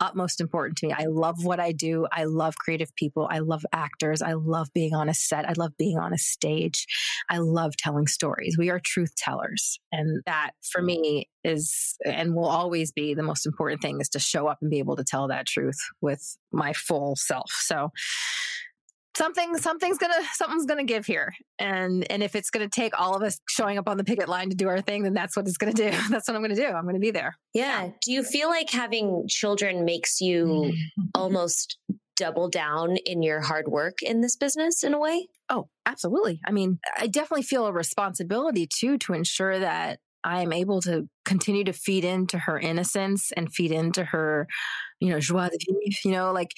utmost 0.00 0.40
important 0.40 0.78
to 0.78 0.86
me. 0.86 0.94
I 0.96 1.04
love 1.04 1.44
what 1.44 1.60
I 1.60 1.72
do. 1.72 2.06
I 2.10 2.24
love 2.24 2.56
creative 2.56 2.94
people. 2.96 3.28
I 3.30 3.40
love 3.40 3.64
actors. 3.72 4.22
I 4.22 4.32
love 4.32 4.68
being 4.74 4.94
on 4.94 5.08
a 5.08 5.14
set. 5.14 5.48
I 5.48 5.52
love 5.56 5.72
being 5.78 5.98
on 5.98 6.12
a 6.14 6.18
stage. 6.18 6.86
I 7.28 7.38
love 7.38 7.76
telling 7.76 8.06
stories. 8.06 8.56
We 8.58 8.70
are 8.70 8.80
truth 8.82 9.14
tellers. 9.16 9.78
And 9.92 10.22
that 10.26 10.52
for 10.72 10.80
me 10.80 11.28
is 11.44 11.96
and 12.04 12.34
will 12.34 12.48
always 12.48 12.92
be 12.92 13.14
the 13.14 13.22
most 13.22 13.46
important 13.46 13.82
thing 13.82 14.00
is 14.00 14.08
to 14.10 14.18
show 14.18 14.46
up 14.46 14.58
and 14.60 14.70
be 14.70 14.78
able 14.78 14.96
to 14.96 15.04
tell 15.04 15.28
that 15.28 15.46
truth 15.46 15.78
with 16.00 16.36
my 16.52 16.72
full 16.72 17.16
self. 17.16 17.50
So 17.50 17.90
something 19.20 19.56
something's 19.58 19.98
gonna 19.98 20.22
something's 20.32 20.66
gonna 20.66 20.84
give 20.84 21.04
here. 21.04 21.34
And 21.58 22.10
and 22.10 22.22
if 22.22 22.34
it's 22.34 22.50
gonna 22.50 22.68
take 22.68 22.98
all 22.98 23.14
of 23.14 23.22
us 23.22 23.38
showing 23.48 23.76
up 23.78 23.88
on 23.88 23.96
the 23.96 24.04
picket 24.04 24.28
line 24.28 24.48
to 24.50 24.56
do 24.56 24.68
our 24.68 24.80
thing 24.80 25.02
then 25.02 25.12
that's 25.12 25.36
what 25.36 25.46
it's 25.46 25.58
gonna 25.58 25.72
do. 25.72 25.90
That's 26.10 26.26
what 26.26 26.36
i'm 26.36 26.42
gonna 26.42 26.54
do. 26.54 26.66
I'm 26.66 26.86
gonna 26.86 26.98
be 26.98 27.10
there. 27.10 27.36
Yeah. 27.52 27.90
Do 28.02 28.12
you 28.12 28.22
feel 28.22 28.48
like 28.48 28.70
having 28.70 29.26
children 29.28 29.84
makes 29.84 30.20
you 30.20 30.72
almost 31.14 31.78
double 32.16 32.48
down 32.48 32.96
in 33.06 33.22
your 33.22 33.40
hard 33.40 33.68
work 33.68 34.02
in 34.02 34.20
this 34.20 34.36
business 34.36 34.82
in 34.82 34.94
a 34.94 34.98
way? 34.98 35.28
Oh 35.48 35.68
absolutely. 35.86 36.40
I 36.46 36.52
mean 36.52 36.78
i 36.96 37.06
definitely 37.06 37.42
feel 37.42 37.66
a 37.66 37.72
responsibility 37.72 38.66
too 38.66 38.98
to 38.98 39.12
ensure 39.12 39.58
that 39.58 39.98
I 40.22 40.42
am 40.42 40.52
able 40.52 40.82
to 40.82 41.08
continue 41.24 41.64
to 41.64 41.72
feed 41.72 42.04
into 42.04 42.36
her 42.38 42.58
innocence 42.58 43.32
and 43.32 43.50
feed 43.50 43.72
into 43.72 44.04
her, 44.04 44.46
you 45.00 45.08
know, 45.08 45.18
joie 45.18 45.48
de 45.48 45.56
vivre, 45.58 45.98
you 46.04 46.12
know, 46.12 46.32
like 46.32 46.50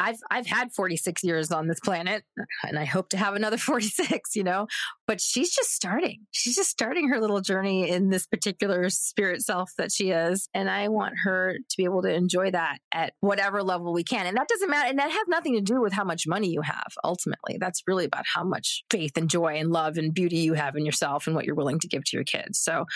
I've 0.00 0.18
I've 0.30 0.46
had 0.46 0.72
46 0.72 1.22
years 1.22 1.50
on 1.50 1.68
this 1.68 1.80
planet 1.80 2.24
and 2.62 2.78
I 2.78 2.84
hope 2.84 3.08
to 3.10 3.16
have 3.16 3.34
another 3.34 3.56
46, 3.64 4.36
you 4.36 4.44
know. 4.44 4.66
But 5.06 5.20
she's 5.20 5.54
just 5.54 5.70
starting. 5.70 6.20
She's 6.30 6.56
just 6.56 6.70
starting 6.70 7.08
her 7.08 7.20
little 7.20 7.40
journey 7.40 7.88
in 7.90 8.10
this 8.10 8.26
particular 8.26 8.88
spirit 8.90 9.42
self 9.42 9.70
that 9.78 9.92
she 9.92 10.10
is. 10.10 10.48
And 10.54 10.70
I 10.70 10.88
want 10.88 11.14
her 11.24 11.54
to 11.58 11.76
be 11.76 11.84
able 11.84 12.02
to 12.02 12.12
enjoy 12.12 12.50
that 12.50 12.78
at 12.92 13.12
whatever 13.20 13.62
level 13.62 13.92
we 13.92 14.04
can. 14.04 14.26
And 14.26 14.36
that 14.36 14.48
doesn't 14.48 14.70
matter. 14.70 14.88
And 14.88 14.98
that 14.98 15.10
has 15.10 15.24
nothing 15.28 15.54
to 15.54 15.60
do 15.60 15.80
with 15.80 15.92
how 15.92 16.04
much 16.04 16.26
money 16.26 16.48
you 16.50 16.62
have 16.62 16.92
ultimately. 17.02 17.58
That's 17.58 17.82
really 17.86 18.04
about 18.04 18.24
how 18.34 18.44
much 18.44 18.84
faith 18.90 19.16
and 19.16 19.28
joy 19.28 19.56
and 19.56 19.70
love 19.70 19.96
and 19.96 20.14
beauty 20.14 20.38
you 20.38 20.54
have 20.54 20.76
in 20.76 20.86
yourself 20.86 21.26
and 21.26 21.36
what 21.36 21.44
you're 21.44 21.54
willing 21.54 21.80
to 21.80 21.88
give 21.88 22.04
to 22.04 22.16
your 22.16 22.24
kids. 22.24 22.58
So, 22.58 22.86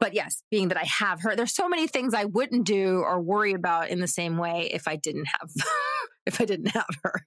but 0.00 0.14
yes, 0.14 0.42
being 0.50 0.68
that 0.68 0.78
I 0.78 0.84
have 0.84 1.22
her, 1.22 1.36
there's 1.36 1.54
so 1.54 1.68
many 1.68 1.86
things 1.86 2.14
I 2.14 2.24
wouldn't 2.24 2.64
do 2.64 3.00
or 3.00 3.20
worry 3.20 3.52
about 3.52 3.88
in 3.90 4.00
the 4.00 4.08
same 4.08 4.38
way 4.38 4.70
if 4.72 4.88
I 4.88 4.96
didn't 4.96 5.26
have 5.26 5.50
if 6.28 6.40
I 6.40 6.44
didn't 6.48 6.72
have 6.72 6.88
her. 7.04 7.26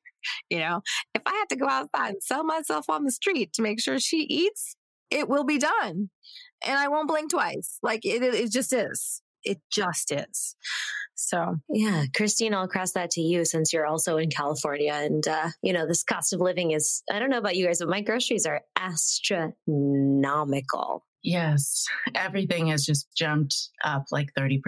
You 0.50 0.60
know, 0.60 0.82
if 1.16 1.22
I 1.26 1.32
had 1.32 1.50
to 1.50 1.56
go 1.56 1.68
outside 1.68 2.14
and 2.14 2.24
sell 2.24 2.44
myself 2.44 2.90
on 2.90 3.06
the 3.06 3.12
street 3.12 3.54
to 3.54 3.62
make 3.62 3.82
sure 3.82 4.00
she 4.00 4.18
eats, 4.18 4.76
it 5.10 5.30
will 5.30 5.44
be 5.44 5.58
done. 5.58 6.10
And 6.66 6.78
I 6.78 6.88
won't 6.88 7.08
blink 7.08 7.32
twice. 7.32 7.80
Like 7.82 8.06
it, 8.06 8.22
it 8.22 8.52
just 8.52 8.74
is. 8.74 9.22
It 9.44 9.60
just 9.72 10.12
is. 10.12 10.56
So, 11.16 11.56
yeah, 11.70 12.06
Christine, 12.16 12.54
I'll 12.54 12.68
cross 12.68 12.92
that 12.94 13.10
to 13.12 13.22
you 13.22 13.46
since 13.46 13.72
you're 13.74 13.86
also 13.86 14.18
in 14.18 14.30
California. 14.30 14.94
And, 14.94 15.26
uh, 15.28 15.50
you 15.62 15.74
know, 15.74 15.88
this 15.88 16.04
cost 16.04 16.34
of 16.34 16.40
living 16.40 16.72
is, 16.72 17.04
I 17.12 17.20
don't 17.20 17.30
know 17.30 17.38
about 17.38 17.56
you 17.56 17.68
guys, 17.68 17.78
but 17.80 17.90
my 17.90 18.02
groceries 18.02 18.48
are 18.48 18.62
astronomical. 18.76 21.06
Yes, 21.24 21.86
everything 22.16 22.68
has 22.68 22.86
just 22.86 23.08
jumped 23.16 23.70
up 23.84 24.06
like 24.12 24.30
30% 24.38 24.62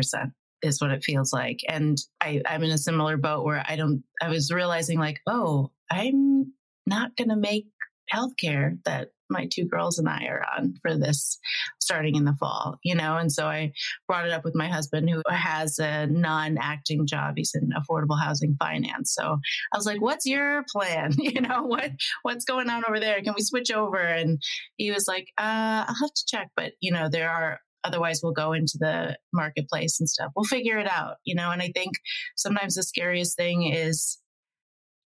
is 0.63 0.81
what 0.81 0.91
it 0.91 1.03
feels 1.03 1.33
like. 1.33 1.59
And 1.67 1.97
I, 2.21 2.41
I'm 2.45 2.63
in 2.63 2.71
a 2.71 2.77
similar 2.77 3.17
boat 3.17 3.43
where 3.43 3.63
I 3.67 3.75
don't, 3.75 4.03
I 4.21 4.29
was 4.29 4.51
realizing 4.51 4.99
like, 4.99 5.19
oh, 5.27 5.71
I'm 5.91 6.53
not 6.87 7.15
going 7.15 7.29
to 7.29 7.35
make 7.35 7.67
healthcare 8.11 8.77
that 8.85 9.09
my 9.29 9.47
two 9.51 9.65
girls 9.65 9.97
and 9.97 10.07
I 10.07 10.25
are 10.25 10.45
on 10.57 10.75
for 10.81 10.95
this 10.95 11.39
starting 11.79 12.15
in 12.15 12.25
the 12.25 12.35
fall, 12.39 12.77
you 12.83 12.95
know? 12.95 13.17
And 13.17 13.31
so 13.31 13.47
I 13.47 13.73
brought 14.07 14.25
it 14.25 14.31
up 14.31 14.45
with 14.45 14.55
my 14.55 14.67
husband 14.69 15.09
who 15.09 15.21
has 15.27 15.79
a 15.79 16.07
non 16.07 16.57
acting 16.57 17.07
job. 17.07 17.33
He's 17.37 17.55
in 17.55 17.71
affordable 17.71 18.21
housing 18.21 18.55
finance. 18.59 19.13
So 19.13 19.39
I 19.73 19.77
was 19.77 19.85
like, 19.85 20.01
what's 20.01 20.25
your 20.25 20.63
plan? 20.71 21.13
You 21.33 21.41
know, 21.41 21.63
what, 21.63 21.89
what's 22.21 22.45
going 22.45 22.69
on 22.69 22.83
over 22.87 22.99
there? 22.99 23.19
Can 23.21 23.33
we 23.35 23.41
switch 23.41 23.71
over? 23.71 23.97
And 23.97 24.39
he 24.77 24.91
was 24.91 25.07
like, 25.07 25.29
uh, 25.37 25.85
I'll 25.87 25.95
have 26.01 26.13
to 26.13 26.25
check, 26.27 26.49
but 26.55 26.73
you 26.79 26.91
know, 26.91 27.09
there 27.09 27.29
are 27.31 27.59
otherwise 27.83 28.21
we'll 28.23 28.33
go 28.33 28.53
into 28.53 28.77
the 28.79 29.17
marketplace 29.33 29.99
and 29.99 30.09
stuff. 30.09 30.31
We'll 30.35 30.45
figure 30.45 30.79
it 30.79 30.89
out, 30.89 31.15
you 31.23 31.35
know? 31.35 31.51
And 31.51 31.61
I 31.61 31.71
think 31.73 31.93
sometimes 32.35 32.75
the 32.75 32.83
scariest 32.83 33.37
thing 33.37 33.63
is 33.63 34.19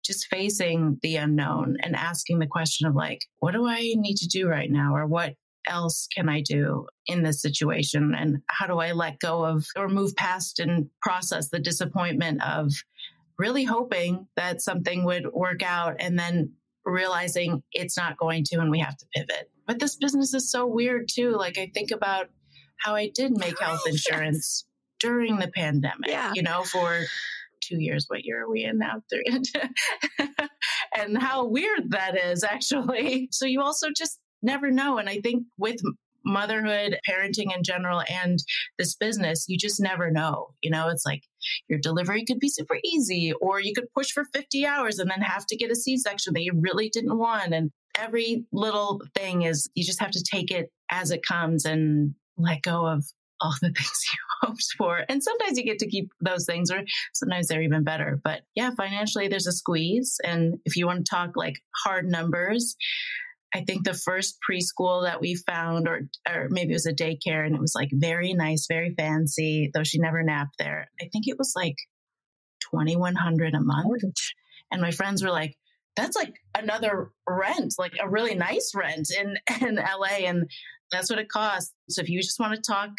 just 0.05 0.27
facing 0.27 0.99
the 1.01 1.17
unknown 1.17 1.77
and 1.81 1.95
asking 1.95 2.39
the 2.39 2.47
question 2.47 2.87
of 2.87 2.95
like, 2.95 3.19
what 3.39 3.53
do 3.53 3.67
I 3.67 3.93
need 3.95 4.15
to 4.17 4.27
do 4.27 4.47
right 4.47 4.71
now? 4.71 4.95
Or 4.95 5.05
what 5.05 5.33
else 5.67 6.07
can 6.15 6.29
I 6.29 6.41
do 6.41 6.87
in 7.07 7.23
this 7.23 7.41
situation? 7.41 8.15
And 8.17 8.37
how 8.47 8.67
do 8.67 8.79
I 8.79 8.93
let 8.93 9.19
go 9.19 9.43
of 9.43 9.65
or 9.75 9.89
move 9.89 10.15
past 10.15 10.59
and 10.59 10.89
process 11.01 11.49
the 11.49 11.59
disappointment 11.59 12.41
of 12.43 12.71
really 13.37 13.65
hoping 13.65 14.27
that 14.35 14.61
something 14.61 15.03
would 15.03 15.27
work 15.33 15.61
out 15.61 15.95
and 15.99 16.17
then 16.17 16.53
realizing 16.85 17.61
it's 17.73 17.97
not 17.97 18.17
going 18.17 18.43
to 18.45 18.57
and 18.57 18.71
we 18.71 18.79
have 18.79 18.97
to 18.97 19.05
pivot. 19.13 19.51
But 19.67 19.79
this 19.79 19.97
business 19.97 20.33
is 20.33 20.49
so 20.49 20.65
weird 20.65 21.09
too. 21.13 21.31
Like 21.31 21.57
I 21.57 21.69
think 21.73 21.91
about 21.91 22.29
how 22.79 22.95
I 22.95 23.09
did 23.13 23.31
make 23.37 23.59
health 23.59 23.81
oh, 23.85 23.89
insurance 23.89 24.65
during 24.99 25.37
the 25.37 25.49
pandemic, 25.49 26.09
yeah. 26.09 26.31
you 26.35 26.41
know, 26.41 26.63
for 26.63 27.03
two 27.61 27.79
years. 27.79 28.05
What 28.07 28.25
year 28.25 28.43
are 28.43 28.49
we 28.49 28.63
in 28.63 28.77
now? 28.77 29.01
Three. 29.09 29.25
and 30.97 31.17
how 31.17 31.45
weird 31.45 31.91
that 31.91 32.17
is, 32.17 32.43
actually. 32.43 33.29
So 33.31 33.45
you 33.45 33.61
also 33.61 33.89
just 33.95 34.19
never 34.41 34.71
know. 34.71 34.97
And 34.97 35.09
I 35.09 35.19
think 35.19 35.43
with 35.57 35.81
motherhood, 36.25 36.99
parenting 37.09 37.55
in 37.55 37.63
general, 37.63 38.03
and 38.09 38.39
this 38.77 38.95
business, 38.95 39.45
you 39.47 39.57
just 39.57 39.79
never 39.79 40.11
know. 40.11 40.49
You 40.61 40.71
know, 40.71 40.89
it's 40.89 41.05
like 41.05 41.23
your 41.69 41.79
delivery 41.79 42.25
could 42.25 42.39
be 42.39 42.49
super 42.49 42.77
easy, 42.83 43.33
or 43.41 43.59
you 43.59 43.73
could 43.73 43.91
push 43.93 44.11
for 44.11 44.25
50 44.33 44.65
hours 44.65 44.99
and 44.99 45.09
then 45.09 45.21
have 45.21 45.45
to 45.47 45.55
get 45.55 45.71
a 45.71 45.75
C 45.75 45.97
section 45.97 46.33
that 46.33 46.43
you 46.43 46.53
really 46.55 46.89
didn't 46.89 47.17
want. 47.17 47.53
And 47.53 47.71
every 47.97 48.45
little 48.51 49.01
thing 49.15 49.43
is, 49.43 49.69
you 49.73 49.83
just 49.83 50.01
have 50.01 50.11
to 50.11 50.23
take 50.23 50.51
it 50.51 50.71
as 50.91 51.11
it 51.11 51.23
comes 51.23 51.65
and 51.65 52.13
let 52.37 52.61
go 52.61 52.85
of 52.85 53.03
all 53.41 53.53
the 53.61 53.67
things 53.75 54.05
you 54.11 54.19
hoped 54.47 54.73
for. 54.77 55.03
And 55.07 55.23
sometimes 55.23 55.57
you 55.57 55.63
get 55.63 55.79
to 55.79 55.89
keep 55.89 56.11
those 56.21 56.45
things, 56.45 56.71
or 56.71 56.83
sometimes 57.13 57.47
they're 57.47 57.61
even 57.61 57.83
better. 57.83 58.19
But 58.23 58.41
yeah, 58.55 58.71
financially, 58.75 59.27
there's 59.27 59.47
a 59.47 59.51
squeeze. 59.51 60.17
And 60.23 60.55
if 60.65 60.75
you 60.75 60.85
want 60.85 61.05
to 61.05 61.09
talk 61.09 61.31
like 61.35 61.59
hard 61.83 62.05
numbers, 62.05 62.75
I 63.53 63.61
think 63.61 63.83
the 63.83 63.93
first 63.93 64.37
preschool 64.47 65.03
that 65.03 65.21
we 65.21 65.35
found, 65.35 65.87
or 65.87 66.01
or 66.27 66.47
maybe 66.49 66.71
it 66.71 66.75
was 66.75 66.85
a 66.85 66.93
daycare, 66.93 67.45
and 67.45 67.55
it 67.55 67.61
was 67.61 67.73
like 67.75 67.89
very 67.93 68.33
nice, 68.33 68.67
very 68.67 68.93
fancy, 68.95 69.71
though 69.73 69.83
she 69.83 69.99
never 69.99 70.21
napped 70.21 70.57
there. 70.59 70.89
I 71.01 71.09
think 71.11 71.27
it 71.27 71.37
was 71.37 71.53
like 71.55 71.75
twenty 72.59 72.95
one 72.97 73.15
hundred 73.15 73.53
a 73.53 73.61
month, 73.61 74.03
and 74.71 74.81
my 74.81 74.91
friends 74.91 75.23
were 75.23 75.31
like, 75.31 75.55
"That's 75.95 76.17
like 76.17 76.35
another 76.55 77.11
rent, 77.27 77.75
like 77.79 77.93
a 78.01 78.09
really 78.09 78.35
nice 78.35 78.73
rent 78.75 79.07
in 79.17 79.37
in 79.67 79.75
LA," 79.75 80.27
and 80.27 80.49
that's 80.91 81.09
what 81.09 81.19
it 81.19 81.29
costs. 81.29 81.73
So 81.89 82.01
if 82.01 82.09
you 82.09 82.21
just 82.21 82.39
want 82.39 82.55
to 82.55 82.61
talk 82.61 82.89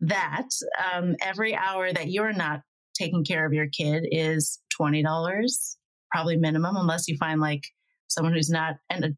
that, 0.00 0.48
um, 0.92 1.16
every 1.20 1.54
hour 1.54 1.92
that 1.92 2.08
you're 2.08 2.32
not 2.32 2.60
taking 2.94 3.24
care 3.24 3.46
of 3.46 3.52
your 3.52 3.66
kid 3.68 4.06
is 4.10 4.60
$20, 4.80 5.76
probably 6.10 6.36
minimum, 6.36 6.76
unless 6.76 7.08
you 7.08 7.16
find 7.16 7.40
like 7.40 7.62
someone 8.08 8.34
who's 8.34 8.50
not 8.50 8.76
an 8.90 9.16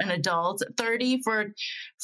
an 0.00 0.10
adult. 0.10 0.62
30 0.76 1.22
for 1.22 1.54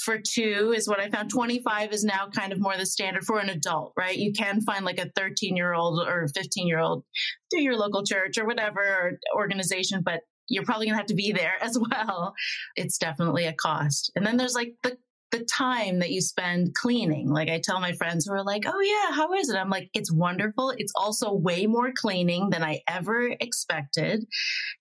for 0.05 0.19
two 0.19 0.73
is 0.75 0.89
what 0.89 1.01
i 1.01 1.11
found. 1.11 1.31
25 1.31 1.93
is 1.93 2.05
now 2.05 2.27
kind 2.35 2.53
of 2.53 2.61
more 2.61 2.77
the 2.77 2.87
standard 2.87 3.25
for 3.25 3.39
an 3.39 3.51
adult 3.51 3.93
right? 3.99 4.17
You 4.17 4.33
can 4.33 4.61
find 4.63 4.85
like 4.85 4.99
a 4.99 5.11
13 5.15 5.57
year 5.57 5.75
old 5.75 6.01
or 6.07 6.29
15 6.35 6.67
year 6.67 6.79
old 6.79 7.05
through 7.51 7.63
your 7.63 7.77
local 7.77 8.03
church 8.03 8.39
or 8.39 8.47
whatever 8.47 9.19
organization 9.35 10.03
but 10.03 10.21
you're 10.53 10.65
probably 10.65 10.87
going 10.87 10.95
to 10.95 10.99
have 10.99 11.07
to 11.07 11.15
be 11.15 11.33
there 11.33 11.55
as 11.61 11.79
well. 11.79 12.35
It's 12.77 12.99
definitely 12.99 13.47
a 13.47 13.53
cost. 13.53 14.13
And 14.15 14.25
then 14.25 14.37
there's 14.37 14.55
like 14.55 14.75
the 14.83 14.97
the 15.31 15.45
time 15.47 16.01
that 16.01 16.11
you 16.11 16.21
spend 16.21 16.75
cleaning. 16.75 17.31
Like 17.31 17.49
I 17.49 17.59
tell 17.59 17.81
my 17.81 17.93
friends 17.93 18.27
who 18.27 18.35
are 18.35 18.45
like, 18.45 18.65
"Oh 18.67 18.81
yeah, 18.81 19.17
how 19.17 19.33
is 19.33 19.49
it?" 19.49 19.57
I'm 19.57 19.71
like, 19.71 19.89
"It's 19.95 20.13
wonderful. 20.13 20.75
It's 20.77 20.93
also 20.95 21.33
way 21.33 21.67
more 21.67 21.91
cleaning 21.91 22.51
than 22.51 22.63
I 22.63 22.83
ever 22.87 23.35
expected." 23.41 24.27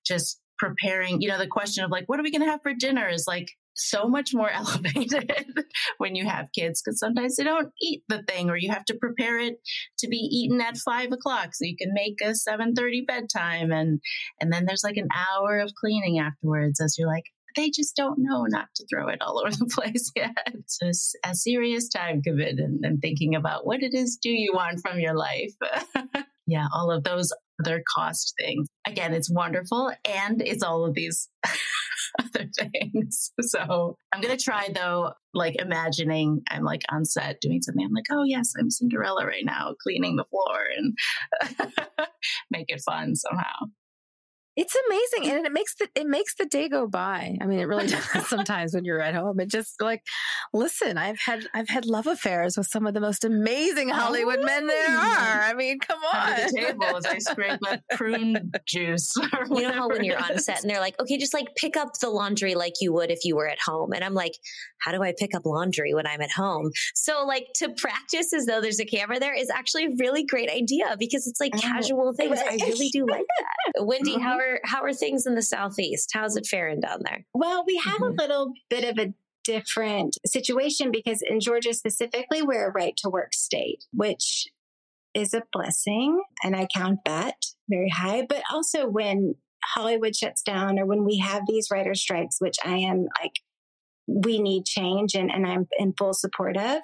Just 0.06 0.42
preparing, 0.60 1.22
you 1.22 1.30
know, 1.30 1.38
the 1.38 1.48
question 1.48 1.86
of 1.86 1.90
like, 1.90 2.04
"What 2.08 2.20
are 2.20 2.24
we 2.24 2.32
going 2.32 2.44
to 2.44 2.52
have 2.52 2.62
for 2.62 2.74
dinner?" 2.74 3.08
is 3.08 3.26
like 3.28 3.50
so 3.74 4.08
much 4.08 4.34
more 4.34 4.50
elevated 4.54 5.32
when 5.98 6.16
you 6.16 6.26
have 6.26 6.48
kids 6.54 6.82
because 6.84 7.00
sometimes 7.00 7.36
they 7.36 7.44
don't 7.44 7.72
eat 7.82 8.04
the 8.10 8.24
thing 8.24 8.50
or 8.50 8.58
you 8.58 8.70
have 8.72 8.86
to 8.86 8.96
prepare 8.96 9.40
it 9.40 9.56
to 10.00 10.08
be 10.08 10.18
eaten 10.18 10.62
at 10.62 10.78
five 10.78 11.12
o'clock 11.12 11.50
so 11.54 11.66
you 11.66 11.76
can 11.78 11.94
make 11.94 12.20
a 12.22 12.34
7.30 12.34 13.08
bedtime 13.08 13.72
and 13.72 14.00
and 14.40 14.52
then 14.52 14.66
there's 14.66 14.84
like 14.84 14.98
an 14.98 15.08
hour 15.16 15.60
of 15.60 15.72
cleaning 15.80 16.20
afterwards 16.20 16.80
as 16.82 16.96
you're 16.98 17.08
like 17.08 17.26
they 17.56 17.70
just 17.70 17.96
don't 17.96 18.18
know 18.18 18.46
not 18.48 18.68
to 18.76 18.86
throw 18.88 19.08
it 19.10 19.22
all 19.22 19.40
over 19.46 19.56
the 19.56 19.66
place 19.66 20.12
yet. 20.16 20.36
So 20.68 20.88
it's 20.88 21.14
a 21.26 21.36
serious 21.36 21.90
time 21.90 22.22
commitment 22.22 22.86
and 22.86 23.02
thinking 23.02 23.36
about 23.36 23.66
what 23.66 23.84
it 23.84 23.94
is 23.94 24.18
do 24.22 24.30
you 24.30 24.54
want 24.54 24.80
from 24.82 25.00
your 25.00 25.16
life. 25.16 25.52
yeah, 26.48 26.68
all 26.74 26.92
of 26.92 27.04
those 27.04 27.34
other 27.62 27.84
cost 27.96 28.34
things. 28.40 28.68
Again, 28.88 29.14
it's 29.14 29.32
wonderful 29.32 29.92
and 30.06 30.42
it's 30.42 30.64
all 30.64 30.86
of 30.86 30.94
these 30.94 31.30
other 32.20 32.50
things. 32.58 33.32
So 33.42 33.98
I'm 34.14 34.22
going 34.22 34.38
to 34.38 34.44
try 34.44 34.70
though, 34.74 35.14
like 35.34 35.60
imagining 35.60 36.42
I'm 36.50 36.64
like 36.64 36.84
on 36.90 37.06
set 37.06 37.42
doing 37.42 37.62
something. 37.62 37.84
I'm 37.86 37.94
like, 37.94 38.06
oh 38.12 38.24
yes, 38.24 38.54
I'm 38.58 38.70
Cinderella 38.70 39.26
right 39.26 39.46
now, 39.46 39.74
cleaning 39.82 40.16
the 40.16 40.26
floor 40.26 40.60
and 40.78 41.68
make 42.52 42.66
it 42.70 42.82
fun 42.86 43.16
somehow. 43.16 43.72
It's 44.58 44.76
amazing, 44.88 45.32
and 45.32 45.46
it 45.46 45.52
makes 45.54 45.76
the 45.76 45.88
it 45.96 46.06
makes 46.06 46.36
the 46.36 46.46
day 46.46 46.68
go 46.68 46.86
by. 46.86 47.38
I 47.40 47.46
mean, 47.46 47.60
it 47.60 47.64
really 47.64 47.88
does 48.14 48.28
sometimes 48.28 48.74
when 48.74 48.84
you're 48.84 49.02
at 49.02 49.16
home. 49.16 49.40
It 49.40 49.50
just 49.50 49.82
like, 49.82 50.04
listen, 50.54 50.98
I've 50.98 51.20
had 51.20 51.48
I've 51.54 51.70
had 51.70 51.86
love 51.86 52.06
affairs 52.06 52.58
with 52.58 52.68
some 52.68 52.86
of 52.86 52.94
the 52.94 53.00
most 53.00 53.24
amazing 53.24 53.88
Hollywood 53.90 54.40
oh. 54.40 54.46
men 54.46 54.68
there 54.68 54.90
are. 54.90 55.42
I 55.44 55.54
mean, 55.54 55.80
come 55.80 56.00
on. 56.14 56.34
Under 56.34 56.52
the 56.52 56.58
table 56.58 56.98
as 56.98 57.06
I 57.06 57.20
scrape 57.20 57.60
up 57.70 57.80
prune 57.96 58.52
juice. 58.66 59.14
you 59.52 59.62
know 59.62 59.72
how 59.72 59.88
when 59.88 60.04
you're 60.04 60.22
on 60.22 60.38
set 60.38 60.62
and 60.62 60.70
they're 60.70 60.82
like, 60.82 61.00
okay, 61.00 61.18
just 61.18 61.34
like 61.34 61.48
pick 61.56 61.78
up 61.78 62.00
the 62.02 62.10
laundry 62.10 62.54
like 62.56 62.74
you 62.82 62.92
would 62.92 63.10
if 63.10 63.24
you 63.24 63.38
were 63.38 63.48
at 63.48 63.60
home, 63.66 63.94
and 63.94 64.04
I'm 64.04 64.14
like, 64.14 64.34
how 64.80 64.92
do 64.92 65.02
I 65.02 65.14
pick 65.18 65.34
up 65.34 65.46
laundry 65.46 65.94
when 65.94 66.06
I'm 66.06 66.22
at 66.22 66.32
home? 66.32 66.72
So 66.94 67.26
like 67.26 67.48
to 67.56 67.70
practice 67.78 68.34
as 68.34 68.46
though 68.48 68.60
there's 68.60 68.82
a 68.82 68.86
camera 68.86 69.20
there 69.20 69.34
is 69.34 69.50
actually 69.50 69.86
a 69.86 69.90
really 69.98 70.26
great 70.26 70.50
idea 70.50 70.96
because 71.00 71.26
it's 71.26 71.40
like 71.40 71.56
uh-huh. 71.56 71.74
casual 71.74 72.14
things. 72.14 72.38
I 72.38 72.56
really 72.56 72.90
do 72.90 73.06
like 73.06 73.26
that. 73.40 73.86
Wendy, 73.86 74.20
how 74.20 74.41
are 74.42 74.60
how 74.66 74.84
are 74.84 74.94
things 74.94 75.26
in 75.26 75.36
the 75.36 75.42
southeast? 75.42 76.12
How's 76.14 76.36
it 76.36 76.46
faring 76.46 76.80
down 76.80 77.02
there? 77.04 77.26
Well, 77.34 77.64
we 77.66 77.78
have 77.78 77.96
mm-hmm. 77.96 78.20
a 78.20 78.22
little 78.22 78.54
bit 78.70 78.84
of 78.84 78.98
a 78.98 79.14
different 79.44 80.18
situation 80.26 80.92
because 80.92 81.22
in 81.28 81.40
Georgia 81.40 81.74
specifically, 81.74 82.42
we're 82.42 82.68
a 82.68 82.72
right 82.72 82.96
to 82.98 83.10
work 83.10 83.34
state, 83.34 83.86
which 83.94 84.48
is 85.14 85.34
a 85.34 85.44
blessing, 85.52 86.22
and 86.44 86.56
I 86.56 86.68
count 86.76 87.00
that 87.06 87.36
very 87.70 87.90
high. 87.90 88.26
But 88.28 88.44
also 88.52 88.88
when 88.88 89.36
Hollywood 89.64 90.16
shuts 90.16 90.42
down 90.42 90.80
or 90.80 90.86
when 90.86 91.06
we 91.06 91.18
have 91.20 91.44
these 91.48 91.68
writer 91.72 91.96
strikes, 91.96 92.38
which 92.40 92.58
I 92.64 92.78
am 92.78 93.08
like 93.22 93.34
we 94.08 94.42
need 94.42 94.66
change 94.66 95.16
and, 95.16 95.32
and 95.32 95.46
I'm 95.46 95.68
in 95.78 95.94
full 95.98 96.14
support 96.14 96.58
of, 96.58 96.80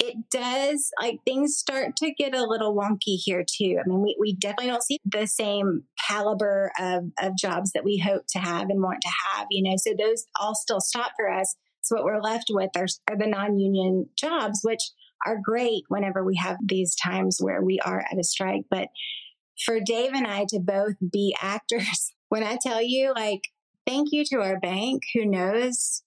it 0.00 0.16
does 0.30 0.90
like 1.00 1.18
things 1.24 1.56
start 1.56 1.94
to 1.96 2.12
get 2.14 2.34
a 2.34 2.46
little 2.46 2.74
wonky 2.74 3.18
here 3.22 3.44
too. 3.46 3.78
I 3.78 3.86
mean, 3.86 4.02
we, 4.02 4.16
we 4.18 4.34
definitely 4.34 4.68
don't 4.68 4.82
see 4.82 4.98
the 5.04 5.26
same 5.26 5.84
caliber 6.08 6.72
of, 6.80 7.04
of 7.20 7.36
jobs 7.36 7.72
that 7.72 7.84
we 7.84 7.98
hope 7.98 8.22
to 8.30 8.38
have 8.38 8.70
and 8.70 8.82
want 8.82 9.02
to 9.02 9.10
have, 9.26 9.46
you 9.50 9.62
know, 9.62 9.76
so 9.76 9.92
those 9.96 10.24
all 10.40 10.54
still 10.54 10.80
stop 10.80 11.12
for 11.18 11.30
us. 11.30 11.54
So 11.82 11.96
what 11.96 12.04
we're 12.04 12.22
left 12.22 12.46
with 12.50 12.70
are, 12.76 12.86
are 13.10 13.18
the 13.18 13.26
non-union 13.26 14.08
jobs, 14.16 14.60
which 14.62 14.80
are 15.26 15.38
great 15.42 15.82
whenever 15.88 16.24
we 16.24 16.36
have 16.36 16.56
these 16.64 16.96
times 16.96 17.36
where 17.38 17.62
we 17.62 17.78
are 17.80 18.00
at 18.10 18.18
a 18.18 18.24
strike. 18.24 18.62
But 18.70 18.88
for 19.66 19.80
Dave 19.80 20.14
and 20.14 20.26
I 20.26 20.46
to 20.48 20.60
both 20.60 20.94
be 21.12 21.36
actors, 21.42 22.14
when 22.30 22.42
I 22.42 22.56
tell 22.60 22.80
you 22.80 23.12
like, 23.14 23.42
thank 23.86 24.08
you 24.12 24.24
to 24.26 24.40
our 24.40 24.58
bank 24.58 25.02
who 25.14 25.26
knows 25.26 26.02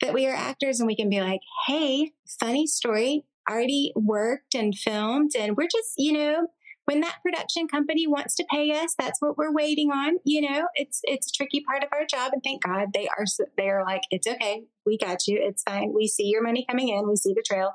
that 0.00 0.14
we 0.14 0.26
are 0.26 0.34
actors 0.34 0.78
and 0.78 0.86
we 0.86 0.96
can 0.96 1.08
be 1.08 1.20
like, 1.20 1.40
hey, 1.66 2.12
funny 2.40 2.66
story, 2.66 3.24
already 3.50 3.92
worked 3.94 4.54
and 4.54 4.76
filmed. 4.76 5.32
And 5.38 5.56
we're 5.56 5.68
just, 5.68 5.94
you 5.96 6.12
know, 6.12 6.48
when 6.84 7.00
that 7.00 7.18
production 7.22 7.68
company 7.68 8.06
wants 8.06 8.34
to 8.36 8.44
pay 8.50 8.70
us, 8.72 8.94
that's 8.98 9.20
what 9.20 9.38
we're 9.38 9.52
waiting 9.52 9.90
on. 9.90 10.16
You 10.24 10.50
know, 10.50 10.66
it's 10.74 11.00
it's 11.04 11.28
a 11.28 11.32
tricky 11.32 11.62
part 11.64 11.84
of 11.84 11.90
our 11.92 12.04
job, 12.04 12.32
and 12.32 12.42
thank 12.42 12.64
God 12.64 12.88
they 12.92 13.08
are 13.08 13.24
they 13.56 13.68
are 13.68 13.84
like, 13.84 14.02
it's 14.10 14.26
okay, 14.26 14.64
we 14.84 14.98
got 14.98 15.26
you, 15.28 15.38
it's 15.40 15.62
fine. 15.62 15.92
We 15.94 16.08
see 16.08 16.24
your 16.24 16.42
money 16.42 16.66
coming 16.68 16.88
in, 16.88 17.08
we 17.08 17.16
see 17.16 17.34
the 17.34 17.44
trail, 17.46 17.72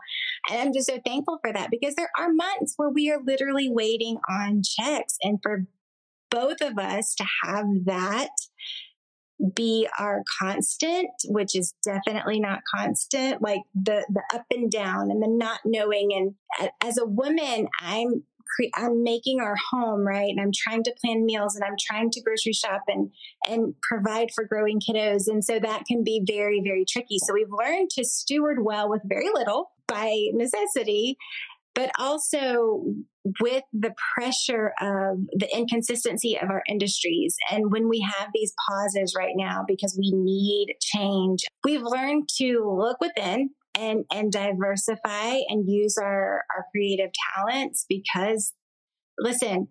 and 0.49 0.59
I'm 0.59 0.73
just 0.73 0.87
so 0.87 0.99
thankful 1.05 1.39
for 1.41 1.53
that 1.53 1.71
because 1.71 1.95
there 1.95 2.11
are 2.17 2.33
months 2.33 2.73
where 2.75 2.89
we 2.89 3.09
are 3.09 3.21
literally 3.25 3.69
waiting 3.69 4.17
on 4.29 4.61
checks, 4.63 5.17
and 5.23 5.39
for 5.41 5.65
both 6.29 6.59
of 6.61 6.77
us 6.77 7.15
to 7.15 7.25
have 7.43 7.65
that 7.85 8.31
be 9.53 9.87
our 9.99 10.23
constant, 10.39 11.09
which 11.25 11.55
is 11.55 11.73
definitely 11.83 12.39
not 12.39 12.61
constant, 12.73 13.41
like 13.41 13.61
the, 13.75 14.05
the 14.09 14.23
up 14.33 14.45
and 14.51 14.71
down 14.71 15.11
and 15.11 15.21
the 15.21 15.27
not 15.27 15.59
knowing. 15.65 16.35
And 16.59 16.69
as 16.83 16.97
a 16.97 17.05
woman, 17.05 17.67
I'm 17.81 18.23
I'm 18.75 19.03
making 19.03 19.39
our 19.39 19.55
home 19.71 20.07
right, 20.07 20.29
and 20.29 20.39
I'm 20.39 20.53
trying 20.55 20.83
to 20.83 20.95
plan 20.99 21.25
meals, 21.25 21.55
and 21.55 21.63
I'm 21.63 21.75
trying 21.79 22.09
to 22.11 22.21
grocery 22.21 22.53
shop 22.53 22.83
and 22.87 23.11
and 23.47 23.75
provide 23.81 24.29
for 24.33 24.45
growing 24.45 24.79
kiddos, 24.79 25.27
and 25.27 25.43
so 25.43 25.59
that 25.59 25.83
can 25.85 26.03
be 26.03 26.23
very 26.25 26.61
very 26.63 26.85
tricky. 26.85 27.19
So 27.19 27.33
we've 27.33 27.51
learned 27.51 27.89
to 27.91 28.05
steward 28.05 28.63
well 28.63 28.89
with 28.89 29.01
very 29.05 29.29
little 29.33 29.71
by 29.87 30.29
necessity, 30.33 31.17
but 31.75 31.91
also 31.99 32.85
with 33.41 33.63
the 33.73 33.93
pressure 34.13 34.73
of 34.79 35.17
the 35.33 35.49
inconsistency 35.53 36.37
of 36.41 36.49
our 36.49 36.63
industries. 36.69 37.35
And 37.51 37.71
when 37.71 37.89
we 37.89 37.99
have 37.99 38.29
these 38.33 38.53
pauses 38.67 39.13
right 39.17 39.33
now 39.35 39.63
because 39.67 39.97
we 39.99 40.11
need 40.13 40.75
change, 40.81 41.43
we've 41.63 41.83
learned 41.83 42.29
to 42.37 42.75
look 42.77 42.97
within 43.01 43.51
and, 43.75 44.05
and 44.11 44.31
diversify 44.31 45.39
and 45.49 45.69
use 45.69 45.97
our, 45.97 46.43
our 46.55 46.65
creative 46.73 47.11
talents 47.35 47.85
because 47.87 48.53
listen, 49.19 49.67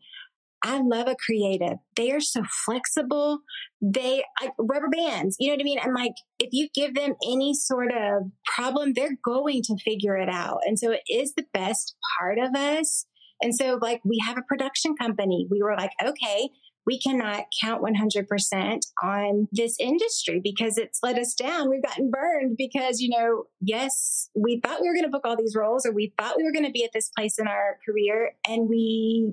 I 0.62 0.80
love 0.80 1.06
a 1.06 1.14
creative. 1.14 1.78
They 1.94 2.10
are 2.10 2.20
so 2.20 2.42
flexible. 2.64 3.40
They 3.80 4.24
like 4.40 4.52
rubber 4.58 4.88
bands. 4.88 5.36
You 5.38 5.48
know 5.48 5.54
what 5.54 5.60
I 5.60 5.64
mean? 5.64 5.78
And 5.78 5.94
like, 5.94 6.14
if 6.38 6.48
you 6.52 6.68
give 6.74 6.94
them 6.94 7.14
any 7.24 7.54
sort 7.54 7.92
of 7.92 8.30
problem, 8.44 8.92
they're 8.92 9.18
going 9.24 9.62
to 9.64 9.76
figure 9.84 10.16
it 10.16 10.28
out. 10.28 10.60
And 10.66 10.78
so 10.78 10.92
it 10.92 11.02
is 11.08 11.34
the 11.34 11.46
best 11.52 11.94
part 12.18 12.38
of 12.38 12.54
us. 12.54 13.06
And 13.42 13.54
so 13.54 13.78
like 13.80 14.00
we 14.04 14.22
have 14.26 14.38
a 14.38 14.42
production 14.42 14.94
company. 14.96 15.46
We 15.50 15.62
were 15.62 15.76
like, 15.76 15.92
okay, 16.02 16.50
we 16.86 17.00
cannot 17.00 17.46
count 17.60 17.82
100% 17.82 18.80
on 19.02 19.48
this 19.50 19.76
industry 19.80 20.40
because 20.42 20.78
it's 20.78 21.00
let 21.02 21.18
us 21.18 21.34
down. 21.34 21.68
We've 21.68 21.82
gotten 21.82 22.10
burned 22.10 22.56
because, 22.56 23.00
you 23.00 23.10
know, 23.10 23.44
yes, 23.60 24.30
we 24.36 24.60
thought 24.64 24.80
we 24.80 24.88
were 24.88 24.94
going 24.94 25.04
to 25.04 25.10
book 25.10 25.24
all 25.24 25.36
these 25.36 25.56
roles 25.56 25.84
or 25.84 25.92
we 25.92 26.14
thought 26.16 26.36
we 26.36 26.44
were 26.44 26.52
going 26.52 26.64
to 26.64 26.70
be 26.70 26.84
at 26.84 26.92
this 26.94 27.10
place 27.16 27.38
in 27.38 27.48
our 27.48 27.78
career 27.84 28.32
and 28.46 28.68
we 28.68 29.32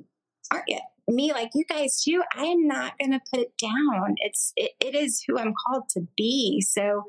aren't 0.51 0.65
yet 0.67 0.83
me 1.07 1.33
like 1.33 1.49
you 1.53 1.65
guys 1.65 2.01
too 2.01 2.23
i 2.35 2.45
am 2.45 2.65
not 2.65 2.97
going 2.97 3.11
to 3.11 3.19
put 3.31 3.41
it 3.41 3.53
down 3.61 4.15
it's 4.19 4.53
it, 4.55 4.71
it 4.79 4.95
is 4.95 5.23
who 5.27 5.37
i'm 5.37 5.53
called 5.65 5.83
to 5.89 6.01
be 6.15 6.61
so 6.61 7.03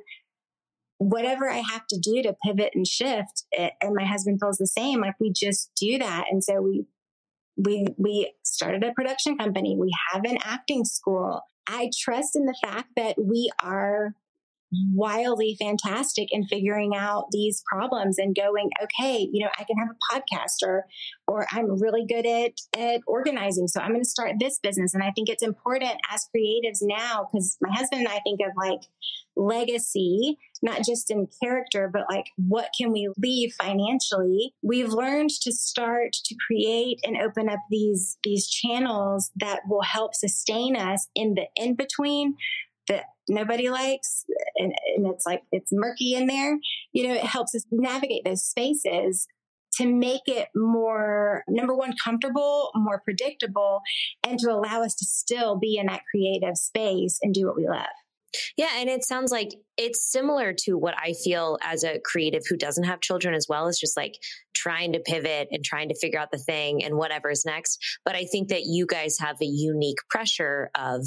whatever 1.04 1.50
i 1.50 1.58
have 1.58 1.86
to 1.86 1.98
do 1.98 2.22
to 2.22 2.34
pivot 2.44 2.70
and 2.74 2.86
shift 2.86 3.44
it, 3.52 3.72
and 3.80 3.94
my 3.94 4.04
husband 4.04 4.38
feels 4.40 4.56
the 4.56 4.66
same 4.66 5.00
like 5.00 5.14
we 5.20 5.32
just 5.32 5.70
do 5.78 5.98
that 5.98 6.24
and 6.30 6.42
so 6.42 6.60
we 6.60 6.86
we 7.56 7.86
we 7.98 8.32
started 8.42 8.82
a 8.82 8.92
production 8.92 9.36
company 9.36 9.76
we 9.78 9.90
have 10.12 10.24
an 10.24 10.38
acting 10.44 10.84
school 10.84 11.42
i 11.68 11.90
trust 12.02 12.34
in 12.34 12.46
the 12.46 12.56
fact 12.62 12.88
that 12.96 13.16
we 13.18 13.50
are 13.62 14.14
wildly 14.92 15.56
fantastic 15.60 16.28
in 16.30 16.46
figuring 16.46 16.94
out 16.96 17.26
these 17.30 17.62
problems 17.70 18.18
and 18.18 18.34
going, 18.34 18.70
okay, 18.82 19.28
you 19.32 19.44
know, 19.44 19.50
I 19.58 19.64
can 19.64 19.76
have 19.78 19.88
a 19.90 20.14
podcast 20.14 20.66
or, 20.66 20.86
or 21.26 21.46
I'm 21.50 21.80
really 21.80 22.04
good 22.06 22.26
at, 22.26 22.52
at 22.78 23.00
organizing. 23.06 23.68
So 23.68 23.80
I'm 23.80 23.90
going 23.90 24.02
to 24.02 24.08
start 24.08 24.34
this 24.38 24.58
business. 24.62 24.94
And 24.94 25.02
I 25.02 25.10
think 25.12 25.28
it's 25.28 25.42
important 25.42 25.92
as 26.12 26.28
creatives 26.34 26.78
now, 26.82 27.28
because 27.30 27.56
my 27.60 27.74
husband 27.74 28.00
and 28.00 28.08
I 28.08 28.20
think 28.20 28.40
of 28.40 28.52
like 28.56 28.80
legacy, 29.36 30.38
not 30.64 30.82
just 30.82 31.10
in 31.10 31.28
character, 31.42 31.90
but 31.92 32.06
like 32.10 32.24
what 32.36 32.70
can 32.76 32.90
we 32.90 33.12
leave 33.18 33.52
financially? 33.52 34.54
We've 34.62 34.88
learned 34.88 35.30
to 35.42 35.52
start 35.52 36.14
to 36.24 36.34
create 36.46 37.00
and 37.04 37.18
open 37.18 37.48
up 37.50 37.60
these, 37.70 38.18
these 38.24 38.48
channels 38.48 39.30
that 39.36 39.60
will 39.68 39.82
help 39.82 40.14
sustain 40.14 40.74
us 40.74 41.06
in 41.14 41.34
the 41.34 41.44
in 41.54 41.76
between 41.76 42.36
that 42.88 43.04
nobody 43.28 43.70
likes 43.70 44.24
and, 44.56 44.72
and 44.96 45.06
it's 45.06 45.26
like 45.26 45.42
it's 45.52 45.70
murky 45.72 46.14
in 46.14 46.26
there 46.26 46.58
you 46.92 47.08
know 47.08 47.14
it 47.14 47.24
helps 47.24 47.54
us 47.54 47.64
navigate 47.70 48.22
those 48.24 48.42
spaces 48.42 49.26
to 49.72 49.86
make 49.86 50.20
it 50.26 50.48
more 50.54 51.42
number 51.48 51.74
one 51.74 51.94
comfortable 52.04 52.70
more 52.74 53.00
predictable 53.00 53.80
and 54.26 54.38
to 54.38 54.50
allow 54.50 54.82
us 54.82 54.94
to 54.94 55.06
still 55.06 55.56
be 55.56 55.78
in 55.78 55.86
that 55.86 56.02
creative 56.10 56.56
space 56.56 57.18
and 57.22 57.32
do 57.32 57.46
what 57.46 57.56
we 57.56 57.66
love 57.66 57.86
yeah, 58.56 58.70
and 58.76 58.88
it 58.88 59.04
sounds 59.04 59.30
like 59.30 59.50
it's 59.76 60.10
similar 60.10 60.52
to 60.64 60.74
what 60.74 60.94
I 60.98 61.14
feel 61.24 61.58
as 61.62 61.84
a 61.84 62.00
creative 62.04 62.42
who 62.48 62.56
doesn't 62.56 62.84
have 62.84 63.00
children 63.00 63.34
as 63.34 63.46
well 63.48 63.66
as 63.66 63.78
just 63.78 63.96
like 63.96 64.14
trying 64.54 64.92
to 64.92 65.00
pivot 65.00 65.48
and 65.50 65.64
trying 65.64 65.88
to 65.88 65.98
figure 65.98 66.18
out 66.18 66.30
the 66.30 66.38
thing 66.38 66.84
and 66.84 66.96
whatever's 66.96 67.44
next. 67.44 67.78
But 68.04 68.14
I 68.14 68.24
think 68.24 68.48
that 68.48 68.62
you 68.64 68.86
guys 68.86 69.16
have 69.20 69.36
a 69.40 69.46
unique 69.46 69.98
pressure 70.08 70.70
of 70.74 71.04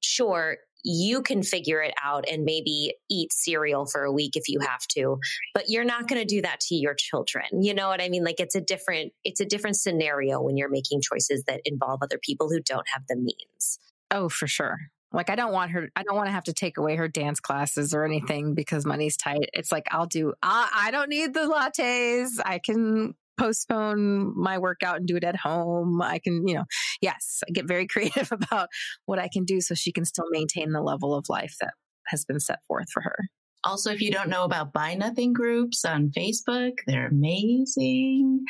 sure 0.00 0.58
you 0.84 1.22
can 1.22 1.42
figure 1.42 1.82
it 1.82 1.94
out 2.02 2.24
and 2.30 2.44
maybe 2.44 2.94
eat 3.10 3.32
cereal 3.32 3.86
for 3.86 4.04
a 4.04 4.12
week 4.12 4.36
if 4.36 4.48
you 4.48 4.60
have 4.60 4.86
to 4.88 5.18
but 5.54 5.64
you're 5.68 5.84
not 5.84 6.06
going 6.06 6.20
to 6.20 6.26
do 6.26 6.40
that 6.40 6.60
to 6.60 6.74
your 6.74 6.94
children. 6.94 7.44
You 7.60 7.74
know 7.74 7.88
what 7.88 8.00
i 8.00 8.08
mean? 8.08 8.24
Like 8.24 8.40
it's 8.40 8.54
a 8.54 8.60
different 8.60 9.12
it's 9.24 9.40
a 9.40 9.44
different 9.44 9.76
scenario 9.76 10.40
when 10.40 10.56
you're 10.56 10.70
making 10.70 11.00
choices 11.00 11.44
that 11.46 11.60
involve 11.64 12.00
other 12.02 12.18
people 12.22 12.48
who 12.48 12.60
don't 12.60 12.86
have 12.92 13.02
the 13.08 13.16
means. 13.16 13.78
Oh 14.10 14.28
for 14.28 14.46
sure 14.46 14.78
like 15.12 15.30
I 15.30 15.36
don't 15.36 15.52
want 15.52 15.70
her 15.72 15.88
I 15.96 16.02
don't 16.02 16.16
want 16.16 16.26
to 16.28 16.32
have 16.32 16.44
to 16.44 16.52
take 16.52 16.76
away 16.78 16.96
her 16.96 17.08
dance 17.08 17.40
classes 17.40 17.94
or 17.94 18.00
mm-hmm. 18.00 18.12
anything 18.12 18.54
because 18.54 18.84
money's 18.84 19.16
tight. 19.16 19.50
It's 19.52 19.72
like 19.72 19.86
I'll 19.90 20.06
do 20.06 20.34
I, 20.42 20.70
I 20.74 20.90
don't 20.90 21.08
need 21.08 21.34
the 21.34 21.40
lattes. 21.40 22.38
I 22.44 22.58
can 22.58 23.14
postpone 23.38 24.32
my 24.36 24.58
workout 24.58 24.96
and 24.96 25.06
do 25.06 25.16
it 25.16 25.24
at 25.24 25.36
home. 25.36 26.02
I 26.02 26.18
can, 26.18 26.46
you 26.46 26.56
know, 26.56 26.64
yes, 27.00 27.40
I 27.48 27.52
get 27.52 27.66
very 27.66 27.86
creative 27.88 28.30
about 28.32 28.68
what 29.06 29.18
I 29.18 29.28
can 29.32 29.44
do 29.44 29.60
so 29.60 29.74
she 29.74 29.92
can 29.92 30.04
still 30.04 30.26
maintain 30.30 30.72
the 30.72 30.82
level 30.82 31.14
of 31.14 31.26
life 31.28 31.54
that 31.60 31.74
has 32.08 32.24
been 32.24 32.40
set 32.40 32.58
forth 32.66 32.90
for 32.92 33.02
her. 33.02 33.16
Also, 33.64 33.90
if 33.90 34.00
you 34.00 34.10
don't 34.10 34.28
know 34.28 34.44
about 34.44 34.72
Buy 34.72 34.94
Nothing 34.94 35.32
groups 35.32 35.84
on 35.84 36.10
Facebook, 36.16 36.78
they're 36.86 37.08
amazing. 37.08 38.44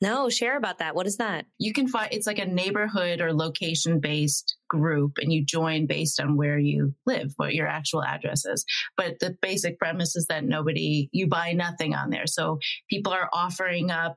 No, 0.00 0.30
share 0.30 0.56
about 0.56 0.78
that. 0.78 0.94
What 0.94 1.06
is 1.06 1.18
that? 1.18 1.46
You 1.58 1.72
can 1.72 1.86
find 1.86 2.08
it's 2.12 2.26
like 2.26 2.38
a 2.38 2.46
neighborhood 2.46 3.20
or 3.20 3.34
location 3.34 4.00
based 4.00 4.56
group, 4.68 5.18
and 5.20 5.32
you 5.32 5.44
join 5.44 5.86
based 5.86 6.20
on 6.20 6.36
where 6.36 6.58
you 6.58 6.94
live, 7.06 7.32
what 7.36 7.54
your 7.54 7.66
actual 7.66 8.02
address 8.02 8.44
is. 8.46 8.64
But 8.96 9.18
the 9.20 9.36
basic 9.42 9.78
premise 9.78 10.16
is 10.16 10.26
that 10.28 10.44
nobody, 10.44 11.08
you 11.12 11.28
buy 11.28 11.52
nothing 11.52 11.94
on 11.94 12.10
there. 12.10 12.26
So 12.26 12.58
people 12.88 13.12
are 13.12 13.28
offering 13.32 13.90
up 13.90 14.16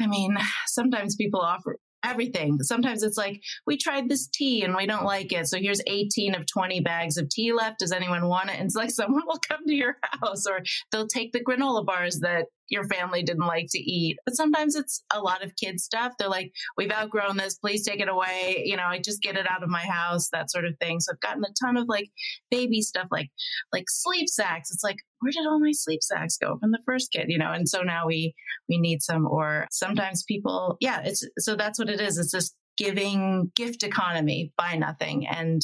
I 0.00 0.06
mean, 0.06 0.36
sometimes 0.66 1.16
people 1.16 1.40
offer 1.40 1.78
everything. 2.04 2.58
Sometimes 2.60 3.02
it's 3.02 3.16
like, 3.16 3.42
we 3.66 3.76
tried 3.76 4.08
this 4.08 4.28
tea 4.28 4.62
and 4.62 4.74
we 4.74 4.86
don't 4.86 5.04
like 5.04 5.32
it. 5.32 5.48
So 5.48 5.58
here's 5.58 5.80
18 5.86 6.34
of 6.34 6.46
20 6.46 6.80
bags 6.80 7.16
of 7.16 7.28
tea 7.28 7.52
left. 7.52 7.80
Does 7.80 7.92
anyone 7.92 8.28
want 8.28 8.50
it? 8.50 8.56
And 8.56 8.66
it's 8.66 8.76
like 8.76 8.90
someone 8.92 9.22
will 9.26 9.40
come 9.48 9.66
to 9.66 9.74
your 9.74 9.96
house 10.02 10.46
or 10.46 10.60
they'll 10.92 11.08
take 11.08 11.32
the 11.32 11.42
granola 11.42 11.84
bars 11.84 12.20
that 12.20 12.46
your 12.68 12.84
family 12.88 13.22
didn't 13.22 13.46
like 13.46 13.66
to 13.70 13.78
eat. 13.78 14.16
But 14.24 14.36
sometimes 14.36 14.74
it's 14.74 15.02
a 15.12 15.20
lot 15.20 15.44
of 15.44 15.56
kid 15.56 15.80
stuff. 15.80 16.12
They're 16.18 16.28
like, 16.28 16.52
we've 16.76 16.90
outgrown 16.90 17.36
this. 17.36 17.58
Please 17.58 17.86
take 17.86 18.00
it 18.00 18.08
away. 18.08 18.62
You 18.64 18.76
know, 18.76 18.86
I 18.86 18.98
just 18.98 19.22
get 19.22 19.36
it 19.36 19.48
out 19.48 19.62
of 19.62 19.68
my 19.68 19.84
house, 19.84 20.28
that 20.30 20.50
sort 20.50 20.64
of 20.64 20.74
thing. 20.80 21.00
So 21.00 21.12
I've 21.12 21.20
gotten 21.20 21.44
a 21.44 21.54
ton 21.64 21.76
of 21.76 21.86
like 21.88 22.10
baby 22.50 22.82
stuff, 22.82 23.06
like, 23.10 23.30
like 23.72 23.84
sleep 23.88 24.28
sacks. 24.28 24.70
It's 24.70 24.84
like, 24.84 24.96
where 25.20 25.32
did 25.32 25.46
all 25.46 25.60
my 25.60 25.72
sleep 25.72 26.02
sacks 26.02 26.36
go 26.36 26.58
from 26.58 26.72
the 26.72 26.82
first 26.86 27.12
kid? 27.12 27.26
You 27.28 27.38
know, 27.38 27.52
and 27.52 27.68
so 27.68 27.82
now 27.82 28.06
we, 28.06 28.34
we 28.68 28.78
need 28.78 29.02
some, 29.02 29.26
or 29.26 29.66
sometimes 29.70 30.24
people, 30.24 30.76
yeah, 30.80 31.02
it's, 31.04 31.26
so 31.38 31.56
that's 31.56 31.78
what 31.78 31.88
it 31.88 32.00
is. 32.00 32.18
It's 32.18 32.32
just 32.32 32.54
giving 32.76 33.50
gift 33.54 33.82
economy, 33.82 34.52
buy 34.58 34.76
nothing. 34.76 35.26
And 35.26 35.62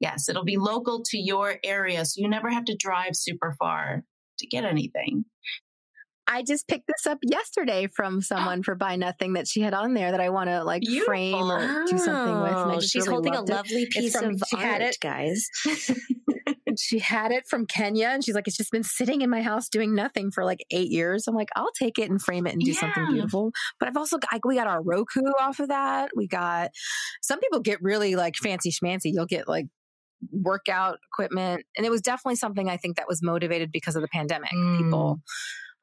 yes, 0.00 0.28
it'll 0.28 0.44
be 0.44 0.56
local 0.56 1.02
to 1.10 1.18
your 1.18 1.56
area. 1.62 2.04
So 2.06 2.22
you 2.22 2.28
never 2.28 2.48
have 2.48 2.64
to 2.66 2.76
drive 2.76 3.14
super 3.14 3.54
far 3.58 4.02
to 4.38 4.46
get 4.46 4.64
anything. 4.64 5.26
I 6.26 6.42
just 6.42 6.66
picked 6.68 6.86
this 6.86 7.06
up 7.06 7.18
yesterday 7.22 7.86
from 7.86 8.22
someone 8.22 8.62
for 8.62 8.74
buy 8.74 8.96
nothing 8.96 9.34
that 9.34 9.46
she 9.46 9.60
had 9.60 9.74
on 9.74 9.94
there 9.94 10.10
that 10.10 10.20
I 10.20 10.30
want 10.30 10.48
to 10.48 10.64
like 10.64 10.82
Beautiful. 10.82 11.06
frame 11.06 11.50
or 11.50 11.84
do 11.86 11.98
something 11.98 12.40
with. 12.42 12.52
And 12.52 12.72
I 12.72 12.74
just 12.76 12.92
She's 12.92 13.06
really 13.06 13.28
holding 13.28 13.34
a 13.34 13.42
lovely 13.42 13.86
piece 13.90 14.16
from, 14.16 14.34
of 14.34 14.42
she 14.48 14.56
art, 14.56 14.64
had 14.64 14.82
it. 14.82 14.96
guys. 15.00 15.48
she 16.78 16.98
had 16.98 17.30
it 17.30 17.46
from 17.48 17.66
Kenya 17.66 18.08
and 18.08 18.24
she's 18.24 18.34
like, 18.34 18.48
it's 18.48 18.56
just 18.56 18.72
been 18.72 18.82
sitting 18.82 19.22
in 19.22 19.30
my 19.30 19.42
house 19.42 19.68
doing 19.68 19.94
nothing 19.94 20.30
for 20.30 20.44
like 20.44 20.64
eight 20.70 20.90
years. 20.90 21.28
I'm 21.28 21.34
like, 21.34 21.50
I'll 21.56 21.72
take 21.78 21.98
it 21.98 22.10
and 22.10 22.20
frame 22.20 22.46
it 22.46 22.54
and 22.54 22.62
do 22.62 22.72
yeah. 22.72 22.80
something 22.80 23.06
beautiful. 23.12 23.52
But 23.78 23.88
I've 23.88 23.96
also 23.96 24.18
got, 24.18 24.40
we 24.44 24.56
got 24.56 24.66
our 24.66 24.82
Roku 24.82 25.20
off 25.40 25.60
of 25.60 25.68
that. 25.68 26.10
We 26.16 26.26
got, 26.26 26.70
some 27.22 27.40
people 27.40 27.60
get 27.60 27.82
really 27.82 28.16
like 28.16 28.36
fancy 28.36 28.70
schmancy. 28.70 29.12
You'll 29.12 29.26
get 29.26 29.46
like 29.48 29.66
workout 30.30 30.98
equipment. 31.12 31.64
And 31.76 31.86
it 31.86 31.90
was 31.90 32.00
definitely 32.00 32.36
something 32.36 32.68
I 32.68 32.76
think 32.76 32.96
that 32.96 33.08
was 33.08 33.22
motivated 33.22 33.70
because 33.72 33.96
of 33.96 34.02
the 34.02 34.08
pandemic. 34.08 34.50
Mm. 34.52 34.78
People 34.78 35.20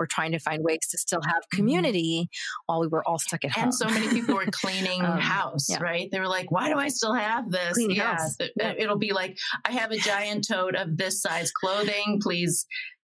were 0.01 0.07
trying 0.07 0.31
to 0.31 0.39
find 0.39 0.63
ways 0.63 0.79
to 0.89 0.97
still 0.97 1.21
have 1.25 1.43
mm-hmm. 1.43 1.57
community 1.57 2.29
while 2.65 2.81
we 2.81 2.87
were 2.87 3.07
all 3.07 3.19
stuck 3.19 3.45
at 3.45 3.51
home. 3.51 3.65
And 3.65 3.73
so 3.73 3.87
many 3.87 4.07
people 4.09 4.35
were 4.35 4.45
cleaning 4.51 5.05
um, 5.05 5.19
house, 5.19 5.69
yeah. 5.69 5.79
right? 5.79 6.09
They 6.11 6.19
were 6.19 6.27
like, 6.27 6.51
why 6.51 6.69
do 6.69 6.77
I 6.77 6.87
still 6.87 7.13
have 7.13 7.51
this? 7.51 7.73
Cleaning 7.73 7.97
yeah, 7.97 8.17
house. 8.17 8.35
It'll 8.59 8.97
be 8.97 9.13
like, 9.13 9.37
I 9.63 9.71
have 9.73 9.91
a 9.91 9.97
giant 9.97 10.47
tote 10.47 10.75
of 10.75 10.97
this 10.97 11.21
size 11.21 11.51
clothing. 11.51 12.19
Please 12.21 12.65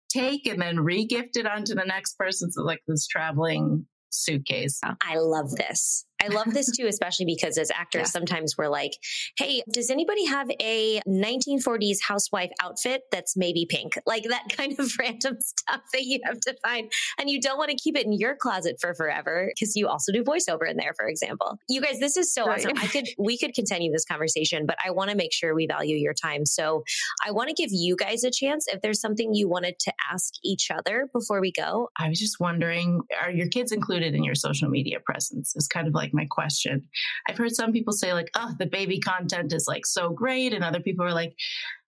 take 0.08 0.46
and 0.46 0.62
then 0.62 0.76
regift 0.76 1.36
it 1.36 1.46
onto 1.46 1.74
the 1.74 1.84
next 1.84 2.16
person. 2.16 2.50
So 2.52 2.62
like 2.62 2.80
this 2.86 3.08
traveling 3.08 3.86
suitcase. 4.10 4.80
I 4.84 5.16
love 5.16 5.50
this. 5.56 6.06
I 6.24 6.28
love 6.28 6.52
this 6.52 6.70
too, 6.70 6.86
especially 6.86 7.26
because 7.26 7.58
as 7.58 7.70
actors, 7.74 8.02
yeah. 8.02 8.06
sometimes 8.06 8.56
we're 8.56 8.68
like, 8.68 8.92
hey, 9.36 9.62
does 9.70 9.90
anybody 9.90 10.24
have 10.26 10.48
a 10.60 11.00
1940s 11.06 11.98
housewife 12.06 12.50
outfit 12.62 13.02
that's 13.10 13.36
maybe 13.36 13.66
pink? 13.68 13.94
Like 14.06 14.24
that 14.24 14.44
kind 14.56 14.78
of 14.78 14.92
random 14.98 15.38
stuff 15.40 15.80
that 15.92 16.04
you 16.04 16.20
have 16.24 16.38
to 16.40 16.54
find. 16.62 16.92
And 17.18 17.28
you 17.28 17.40
don't 17.40 17.58
want 17.58 17.70
to 17.70 17.76
keep 17.76 17.96
it 17.96 18.04
in 18.04 18.12
your 18.12 18.36
closet 18.36 18.76
for 18.80 18.94
forever 18.94 19.50
because 19.52 19.74
you 19.74 19.88
also 19.88 20.12
do 20.12 20.22
voiceover 20.22 20.68
in 20.70 20.76
there, 20.76 20.92
for 20.96 21.08
example. 21.08 21.58
You 21.68 21.80
guys, 21.80 21.98
this 21.98 22.16
is 22.16 22.32
so 22.32 22.44
right. 22.44 22.58
awesome. 22.58 22.72
I 22.76 22.86
could, 22.86 23.06
we 23.18 23.36
could 23.36 23.54
continue 23.54 23.90
this 23.90 24.04
conversation, 24.04 24.66
but 24.66 24.76
I 24.84 24.90
want 24.90 25.10
to 25.10 25.16
make 25.16 25.32
sure 25.32 25.54
we 25.54 25.66
value 25.66 25.96
your 25.96 26.14
time. 26.14 26.46
So 26.46 26.84
I 27.26 27.32
want 27.32 27.48
to 27.48 27.54
give 27.54 27.70
you 27.72 27.96
guys 27.96 28.24
a 28.24 28.30
chance 28.30 28.66
if 28.68 28.82
there's 28.82 29.00
something 29.00 29.34
you 29.34 29.48
wanted 29.48 29.78
to 29.80 29.92
ask 30.12 30.34
each 30.44 30.70
other 30.70 31.08
before 31.12 31.40
we 31.40 31.50
go. 31.50 31.88
I 31.98 32.08
was 32.08 32.20
just 32.20 32.38
wondering, 32.38 33.00
are 33.22 33.30
your 33.30 33.48
kids 33.48 33.72
included 33.72 34.14
in 34.14 34.22
your 34.22 34.34
social 34.34 34.68
media 34.68 35.00
presence? 35.00 35.54
It's 35.56 35.66
kind 35.66 35.88
of 35.88 35.94
like 35.94 36.13
my 36.14 36.26
question. 36.30 36.82
I've 37.28 37.36
heard 37.36 37.54
some 37.54 37.72
people 37.72 37.92
say, 37.92 38.12
like, 38.12 38.30
oh, 38.34 38.52
the 38.58 38.66
baby 38.66 39.00
content 39.00 39.52
is 39.52 39.66
like 39.68 39.86
so 39.86 40.10
great. 40.10 40.52
And 40.52 40.64
other 40.64 40.80
people 40.80 41.04
are 41.04 41.12
like, 41.12 41.34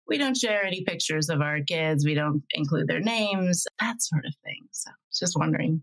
we 0.07 0.19
don't 0.19 0.37
share 0.37 0.65
any 0.65 0.83
pictures 0.85 1.29
of 1.29 1.41
our 1.41 1.61
kids. 1.61 2.05
We 2.05 2.15
don't 2.15 2.43
include 2.53 2.89
their 2.89 3.01
names, 3.01 3.67
that 3.81 4.03
sort 4.03 4.27
of 4.27 4.35
thing. 4.45 4.61
So 4.73 4.91
just 5.19 5.39
wondering 5.39 5.83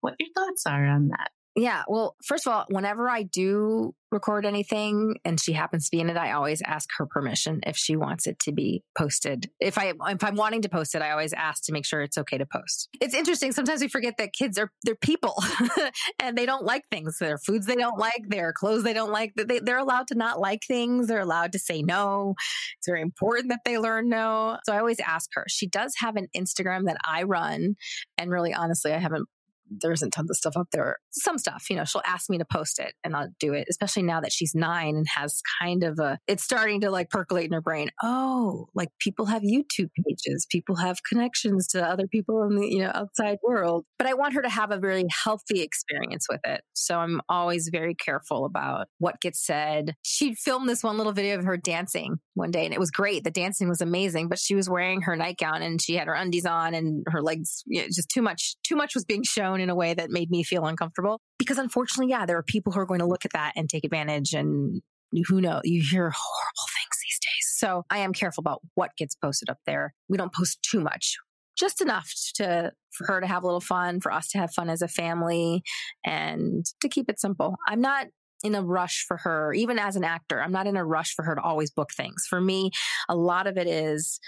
what 0.00 0.14
your 0.18 0.28
thoughts 0.34 0.66
are 0.66 0.86
on 0.86 1.08
that. 1.08 1.30
Yeah. 1.56 1.82
Well, 1.88 2.16
first 2.24 2.46
of 2.46 2.52
all, 2.52 2.64
whenever 2.68 3.08
I 3.08 3.24
do 3.24 3.94
record 4.12 4.44
anything 4.44 5.16
and 5.24 5.40
she 5.40 5.52
happens 5.52 5.88
to 5.88 5.96
be 5.96 6.00
in 6.00 6.10
it, 6.10 6.16
I 6.16 6.32
always 6.32 6.62
ask 6.62 6.88
her 6.98 7.06
permission 7.06 7.60
if 7.66 7.76
she 7.76 7.96
wants 7.96 8.26
it 8.26 8.38
to 8.40 8.52
be 8.52 8.82
posted. 8.96 9.50
If 9.60 9.76
I 9.76 9.92
if 10.08 10.22
I'm 10.24 10.36
wanting 10.36 10.62
to 10.62 10.68
post 10.68 10.94
it, 10.94 11.02
I 11.02 11.10
always 11.10 11.32
ask 11.32 11.64
to 11.64 11.72
make 11.72 11.84
sure 11.84 12.02
it's 12.02 12.18
okay 12.18 12.38
to 12.38 12.46
post. 12.46 12.88
It's 13.00 13.14
interesting. 13.14 13.52
Sometimes 13.52 13.80
we 13.80 13.88
forget 13.88 14.16
that 14.18 14.32
kids 14.32 14.58
are 14.58 14.70
they're 14.84 14.94
people 14.94 15.34
and 16.20 16.38
they 16.38 16.46
don't 16.46 16.64
like 16.64 16.84
things. 16.90 17.18
There 17.18 17.34
are 17.34 17.38
foods 17.38 17.66
they 17.66 17.76
don't 17.76 17.98
like, 17.98 18.24
there 18.28 18.48
are 18.48 18.52
clothes 18.52 18.84
they 18.84 18.94
don't 18.94 19.12
like. 19.12 19.32
They, 19.34 19.58
they're 19.58 19.78
allowed 19.78 20.08
to 20.08 20.14
not 20.14 20.40
like 20.40 20.62
things. 20.66 21.08
They're 21.08 21.20
allowed 21.20 21.52
to 21.52 21.58
say 21.58 21.82
no. 21.82 22.34
It's 22.78 22.86
very 22.86 23.02
important 23.02 23.48
that 23.48 23.60
they 23.64 23.78
learn 23.78 24.08
no. 24.08 24.58
So 24.64 24.72
I 24.72 24.78
always 24.78 25.00
ask 25.00 25.30
her. 25.34 25.44
She 25.48 25.66
does 25.66 25.94
have 25.98 26.16
an 26.16 26.28
Instagram 26.36 26.86
that 26.86 26.98
I 27.04 27.24
run. 27.24 27.74
And 28.18 28.30
really 28.30 28.54
honestly, 28.54 28.92
I 28.92 28.98
haven't 28.98 29.28
there 29.70 29.92
isn't 29.92 30.10
tons 30.10 30.30
of 30.30 30.36
stuff 30.36 30.56
up 30.56 30.68
there. 30.72 30.98
Some 31.12 31.38
stuff, 31.38 31.64
you 31.70 31.76
know, 31.76 31.84
she'll 31.84 32.02
ask 32.06 32.28
me 32.28 32.38
to 32.38 32.44
post 32.44 32.78
it 32.78 32.94
and 33.04 33.14
I'll 33.14 33.28
do 33.38 33.52
it, 33.52 33.66
especially 33.70 34.02
now 34.02 34.20
that 34.20 34.32
she's 34.32 34.54
nine 34.54 34.96
and 34.96 35.06
has 35.14 35.42
kind 35.60 35.84
of 35.84 35.98
a, 35.98 36.18
it's 36.26 36.42
starting 36.42 36.80
to 36.82 36.90
like 36.90 37.10
percolate 37.10 37.44
in 37.44 37.52
her 37.52 37.60
brain. 37.60 37.90
Oh, 38.02 38.68
like 38.74 38.88
people 39.00 39.26
have 39.26 39.42
YouTube 39.42 39.90
pages, 40.04 40.46
people 40.50 40.76
have 40.76 40.98
connections 41.08 41.68
to 41.68 41.86
other 41.86 42.06
people 42.06 42.42
in 42.42 42.56
the, 42.56 42.66
you 42.66 42.80
know, 42.80 42.90
outside 42.94 43.38
world. 43.42 43.84
But 43.98 44.06
I 44.06 44.14
want 44.14 44.34
her 44.34 44.42
to 44.42 44.48
have 44.48 44.70
a 44.70 44.78
very 44.78 45.04
healthy 45.24 45.62
experience 45.62 46.26
with 46.28 46.40
it. 46.44 46.62
So 46.72 46.96
I'm 46.96 47.20
always 47.28 47.68
very 47.70 47.94
careful 47.94 48.44
about 48.44 48.88
what 48.98 49.20
gets 49.20 49.44
said. 49.44 49.94
She 50.02 50.34
filmed 50.34 50.68
this 50.68 50.82
one 50.82 50.96
little 50.96 51.12
video 51.12 51.38
of 51.38 51.44
her 51.44 51.56
dancing 51.56 52.16
one 52.34 52.50
day 52.50 52.64
and 52.64 52.74
it 52.74 52.80
was 52.80 52.90
great. 52.90 53.24
The 53.24 53.30
dancing 53.30 53.68
was 53.68 53.80
amazing, 53.80 54.28
but 54.28 54.38
she 54.38 54.54
was 54.54 54.68
wearing 54.68 55.02
her 55.02 55.16
nightgown 55.16 55.62
and 55.62 55.80
she 55.80 55.94
had 55.94 56.08
her 56.08 56.14
undies 56.14 56.46
on 56.46 56.74
and 56.74 57.04
her 57.08 57.22
legs, 57.22 57.62
you 57.66 57.82
know, 57.82 57.86
just 57.86 58.08
too 58.08 58.22
much, 58.22 58.56
too 58.66 58.76
much 58.76 58.94
was 58.94 59.04
being 59.04 59.22
shown 59.22 59.59
in 59.60 59.70
a 59.70 59.74
way 59.74 59.94
that 59.94 60.10
made 60.10 60.30
me 60.30 60.42
feel 60.42 60.66
uncomfortable. 60.66 61.20
Because 61.38 61.58
unfortunately, 61.58 62.10
yeah, 62.10 62.26
there 62.26 62.38
are 62.38 62.42
people 62.42 62.72
who 62.72 62.80
are 62.80 62.86
going 62.86 63.00
to 63.00 63.06
look 63.06 63.24
at 63.24 63.32
that 63.32 63.52
and 63.56 63.68
take 63.68 63.84
advantage 63.84 64.32
and 64.32 64.82
who 65.26 65.40
knows, 65.40 65.62
you 65.64 65.82
hear 65.82 66.10
horrible 66.14 66.68
things 66.74 66.98
these 67.02 67.18
days. 67.20 67.54
So 67.56 67.84
I 67.90 67.98
am 67.98 68.12
careful 68.12 68.42
about 68.42 68.60
what 68.74 68.90
gets 68.96 69.14
posted 69.14 69.50
up 69.50 69.58
there. 69.66 69.92
We 70.08 70.16
don't 70.16 70.32
post 70.32 70.62
too 70.62 70.80
much, 70.80 71.16
just 71.58 71.80
enough 71.80 72.12
to 72.36 72.72
for 72.92 73.06
her 73.06 73.20
to 73.20 73.26
have 73.26 73.42
a 73.42 73.46
little 73.46 73.60
fun, 73.60 74.00
for 74.00 74.12
us 74.12 74.28
to 74.28 74.38
have 74.38 74.52
fun 74.52 74.70
as 74.70 74.82
a 74.82 74.88
family 74.88 75.62
and 76.04 76.64
to 76.80 76.88
keep 76.88 77.08
it 77.08 77.20
simple. 77.20 77.56
I'm 77.68 77.80
not 77.80 78.06
in 78.42 78.54
a 78.54 78.62
rush 78.62 79.04
for 79.06 79.18
her, 79.18 79.52
even 79.52 79.78
as 79.78 79.96
an 79.96 80.04
actor. 80.04 80.42
I'm 80.42 80.52
not 80.52 80.66
in 80.66 80.76
a 80.76 80.84
rush 80.84 81.12
for 81.14 81.24
her 81.24 81.34
to 81.34 81.42
always 81.42 81.70
book 81.70 81.90
things. 81.94 82.24
For 82.28 82.40
me, 82.40 82.70
a 83.08 83.16
lot 83.16 83.46
of 83.46 83.58
it 83.58 83.66
is 83.66 84.18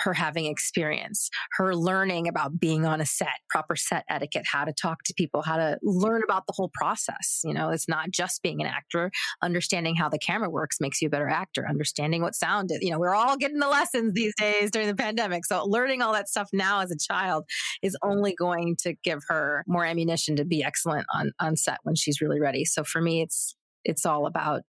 her 0.00 0.12
having 0.12 0.46
experience, 0.46 1.30
her 1.52 1.74
learning 1.74 2.28
about 2.28 2.58
being 2.58 2.84
on 2.84 3.00
a 3.00 3.06
set, 3.06 3.40
proper 3.48 3.76
set 3.76 4.04
etiquette, 4.08 4.44
how 4.50 4.64
to 4.64 4.72
talk 4.72 5.02
to 5.04 5.14
people, 5.14 5.42
how 5.42 5.56
to 5.56 5.78
learn 5.82 6.22
about 6.24 6.46
the 6.46 6.52
whole 6.54 6.70
process. 6.72 7.40
You 7.44 7.54
know, 7.54 7.70
it's 7.70 7.88
not 7.88 8.10
just 8.10 8.42
being 8.42 8.60
an 8.60 8.66
actor. 8.66 9.10
Understanding 9.42 9.96
how 9.96 10.08
the 10.08 10.18
camera 10.18 10.50
works 10.50 10.78
makes 10.80 11.00
you 11.00 11.08
a 11.08 11.10
better 11.10 11.28
actor. 11.28 11.66
Understanding 11.68 12.22
what 12.22 12.34
sound 12.34 12.70
is, 12.70 12.78
you 12.80 12.90
know, 12.90 12.98
we're 12.98 13.14
all 13.14 13.36
getting 13.36 13.58
the 13.58 13.68
lessons 13.68 14.14
these 14.14 14.34
days 14.36 14.70
during 14.70 14.88
the 14.88 14.94
pandemic. 14.94 15.44
So 15.46 15.64
learning 15.64 16.02
all 16.02 16.12
that 16.12 16.28
stuff 16.28 16.48
now 16.52 16.80
as 16.80 16.90
a 16.90 16.98
child 16.98 17.44
is 17.82 17.96
only 18.02 18.34
going 18.34 18.76
to 18.80 18.94
give 19.04 19.20
her 19.28 19.64
more 19.66 19.84
ammunition 19.84 20.36
to 20.36 20.44
be 20.44 20.64
excellent 20.64 21.06
on, 21.12 21.32
on 21.40 21.56
set 21.56 21.78
when 21.82 21.94
she's 21.94 22.20
really 22.20 22.40
ready. 22.40 22.64
So 22.64 22.84
for 22.84 23.00
me, 23.00 23.22
it's, 23.22 23.56
it's 23.84 24.04
all 24.06 24.26
about 24.26 24.62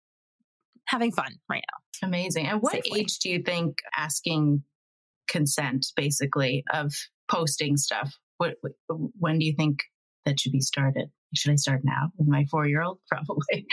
having 0.86 1.12
fun 1.12 1.36
right 1.50 1.64
now. 1.72 2.08
Amazing. 2.08 2.48
And 2.48 2.62
what 2.62 2.74
Safely. 2.74 3.02
age 3.02 3.20
do 3.20 3.30
you 3.30 3.42
think 3.44 3.80
asking 3.96 4.64
consent 5.30 5.88
basically 5.96 6.64
of 6.74 6.94
posting 7.30 7.78
stuff. 7.78 8.14
What, 8.38 8.56
when 8.88 9.40
do 9.40 9.46
you 9.46 9.54
think 9.56 9.80
that 10.26 10.40
should 10.40 10.52
be 10.52 10.62
started? 10.62 11.10
Should 11.36 11.52
i 11.52 11.56
start 11.56 11.82
now 11.84 12.10
with 12.18 12.28
my 12.28 12.46
four 12.50 12.68
year 12.68 12.82
old 12.82 13.00
probably. 13.08 13.68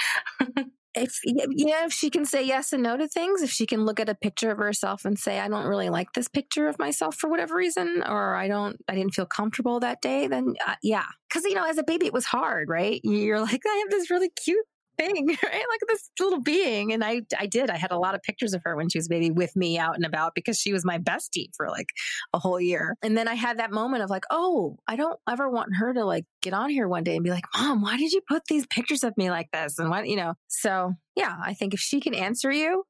If 0.94 1.18
you 1.24 1.66
know 1.66 1.84
if 1.84 1.92
she 1.92 2.08
can 2.08 2.24
say 2.24 2.42
yes 2.42 2.72
and 2.72 2.82
no 2.82 2.96
to 2.96 3.06
things 3.06 3.42
if 3.42 3.50
she 3.50 3.66
can 3.66 3.84
look 3.84 4.00
at 4.00 4.08
a 4.08 4.14
picture 4.14 4.50
of 4.50 4.56
herself 4.56 5.04
and 5.04 5.18
say 5.18 5.40
i 5.40 5.48
don't 5.48 5.66
really 5.66 5.90
like 5.90 6.12
this 6.14 6.26
picture 6.26 6.68
of 6.68 6.78
myself 6.78 7.16
for 7.16 7.28
whatever 7.28 7.54
reason 7.54 8.02
or 8.06 8.34
i 8.34 8.48
don't 8.48 8.78
i 8.88 8.94
didn't 8.94 9.14
feel 9.14 9.26
comfortable 9.26 9.78
that 9.80 10.00
day 10.00 10.26
then 10.26 10.54
uh, 10.66 10.74
yeah. 10.82 11.04
Because 11.28 11.44
you 11.44 11.54
know 11.54 11.66
as 11.66 11.76
a 11.76 11.82
baby 11.82 12.06
it 12.06 12.14
was 12.14 12.24
hard 12.24 12.70
right? 12.70 13.00
You're 13.04 13.40
like 13.40 13.62
i 13.66 13.76
have 13.78 13.90
this 13.90 14.10
really 14.10 14.30
cute 14.30 14.64
thing, 14.96 15.26
right? 15.28 15.38
Like 15.42 15.80
this 15.88 16.10
little 16.18 16.40
being. 16.40 16.92
And 16.92 17.04
I, 17.04 17.22
I 17.38 17.46
did. 17.46 17.70
I 17.70 17.76
had 17.76 17.92
a 17.92 17.98
lot 17.98 18.14
of 18.14 18.22
pictures 18.22 18.54
of 18.54 18.62
her 18.64 18.76
when 18.76 18.88
she 18.88 18.98
was 18.98 19.08
baby 19.08 19.30
with 19.30 19.54
me 19.56 19.78
out 19.78 19.96
and 19.96 20.04
about 20.04 20.34
because 20.34 20.58
she 20.58 20.72
was 20.72 20.84
my 20.84 20.98
bestie 20.98 21.48
for 21.56 21.68
like 21.68 21.90
a 22.32 22.38
whole 22.38 22.60
year. 22.60 22.94
And 23.02 23.16
then 23.16 23.28
I 23.28 23.34
had 23.34 23.58
that 23.58 23.70
moment 23.70 24.02
of 24.02 24.10
like, 24.10 24.24
oh, 24.30 24.76
I 24.86 24.96
don't 24.96 25.18
ever 25.28 25.50
want 25.50 25.76
her 25.76 25.92
to 25.94 26.04
like 26.04 26.24
get 26.42 26.54
on 26.54 26.70
here 26.70 26.88
one 26.88 27.04
day 27.04 27.14
and 27.14 27.24
be 27.24 27.30
like, 27.30 27.46
mom, 27.56 27.82
why 27.82 27.96
did 27.96 28.12
you 28.12 28.20
put 28.28 28.42
these 28.48 28.66
pictures 28.66 29.04
of 29.04 29.16
me 29.16 29.30
like 29.30 29.50
this? 29.52 29.78
And 29.78 29.90
what, 29.90 30.08
you 30.08 30.16
know, 30.16 30.34
so 30.48 30.94
yeah, 31.14 31.34
I 31.42 31.54
think 31.54 31.74
if 31.74 31.80
she 31.80 32.00
can 32.00 32.14
answer 32.14 32.50
you, 32.50 32.84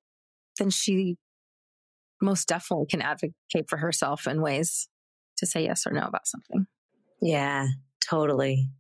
then 0.59 0.71
she 0.71 1.17
most 2.23 2.49
definitely 2.49 2.87
can 2.87 3.03
advocate 3.03 3.69
for 3.69 3.77
herself 3.77 4.27
in 4.27 4.41
ways 4.41 4.89
to 5.39 5.47
say 5.47 5.65
yes 5.65 5.87
or 5.87 5.93
no 5.93 6.03
about 6.03 6.27
something. 6.27 6.67
Yeah, 7.21 7.67
totally. 8.09 8.71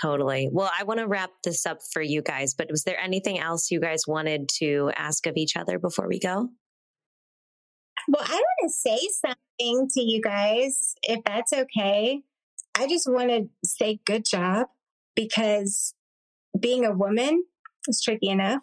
Totally. 0.00 0.48
Well, 0.50 0.70
I 0.78 0.84
want 0.84 1.00
to 1.00 1.06
wrap 1.06 1.30
this 1.44 1.66
up 1.66 1.78
for 1.92 2.00
you 2.00 2.22
guys, 2.22 2.54
but 2.54 2.70
was 2.70 2.84
there 2.84 2.98
anything 2.98 3.38
else 3.38 3.70
you 3.70 3.80
guys 3.80 4.06
wanted 4.06 4.48
to 4.60 4.90
ask 4.96 5.26
of 5.26 5.36
each 5.36 5.56
other 5.56 5.78
before 5.78 6.08
we 6.08 6.18
go? 6.18 6.48
Well, 8.08 8.24
I 8.24 8.34
want 8.34 8.44
to 8.62 8.70
say 8.70 8.98
something 9.24 9.88
to 9.94 10.00
you 10.00 10.20
guys, 10.20 10.94
if 11.02 11.22
that's 11.24 11.52
okay. 11.52 12.22
I 12.76 12.88
just 12.88 13.08
want 13.08 13.28
to 13.30 13.48
say 13.64 14.00
good 14.04 14.24
job 14.24 14.68
because 15.14 15.94
being 16.58 16.84
a 16.84 16.92
woman 16.92 17.44
is 17.86 18.00
tricky 18.02 18.28
enough. 18.28 18.62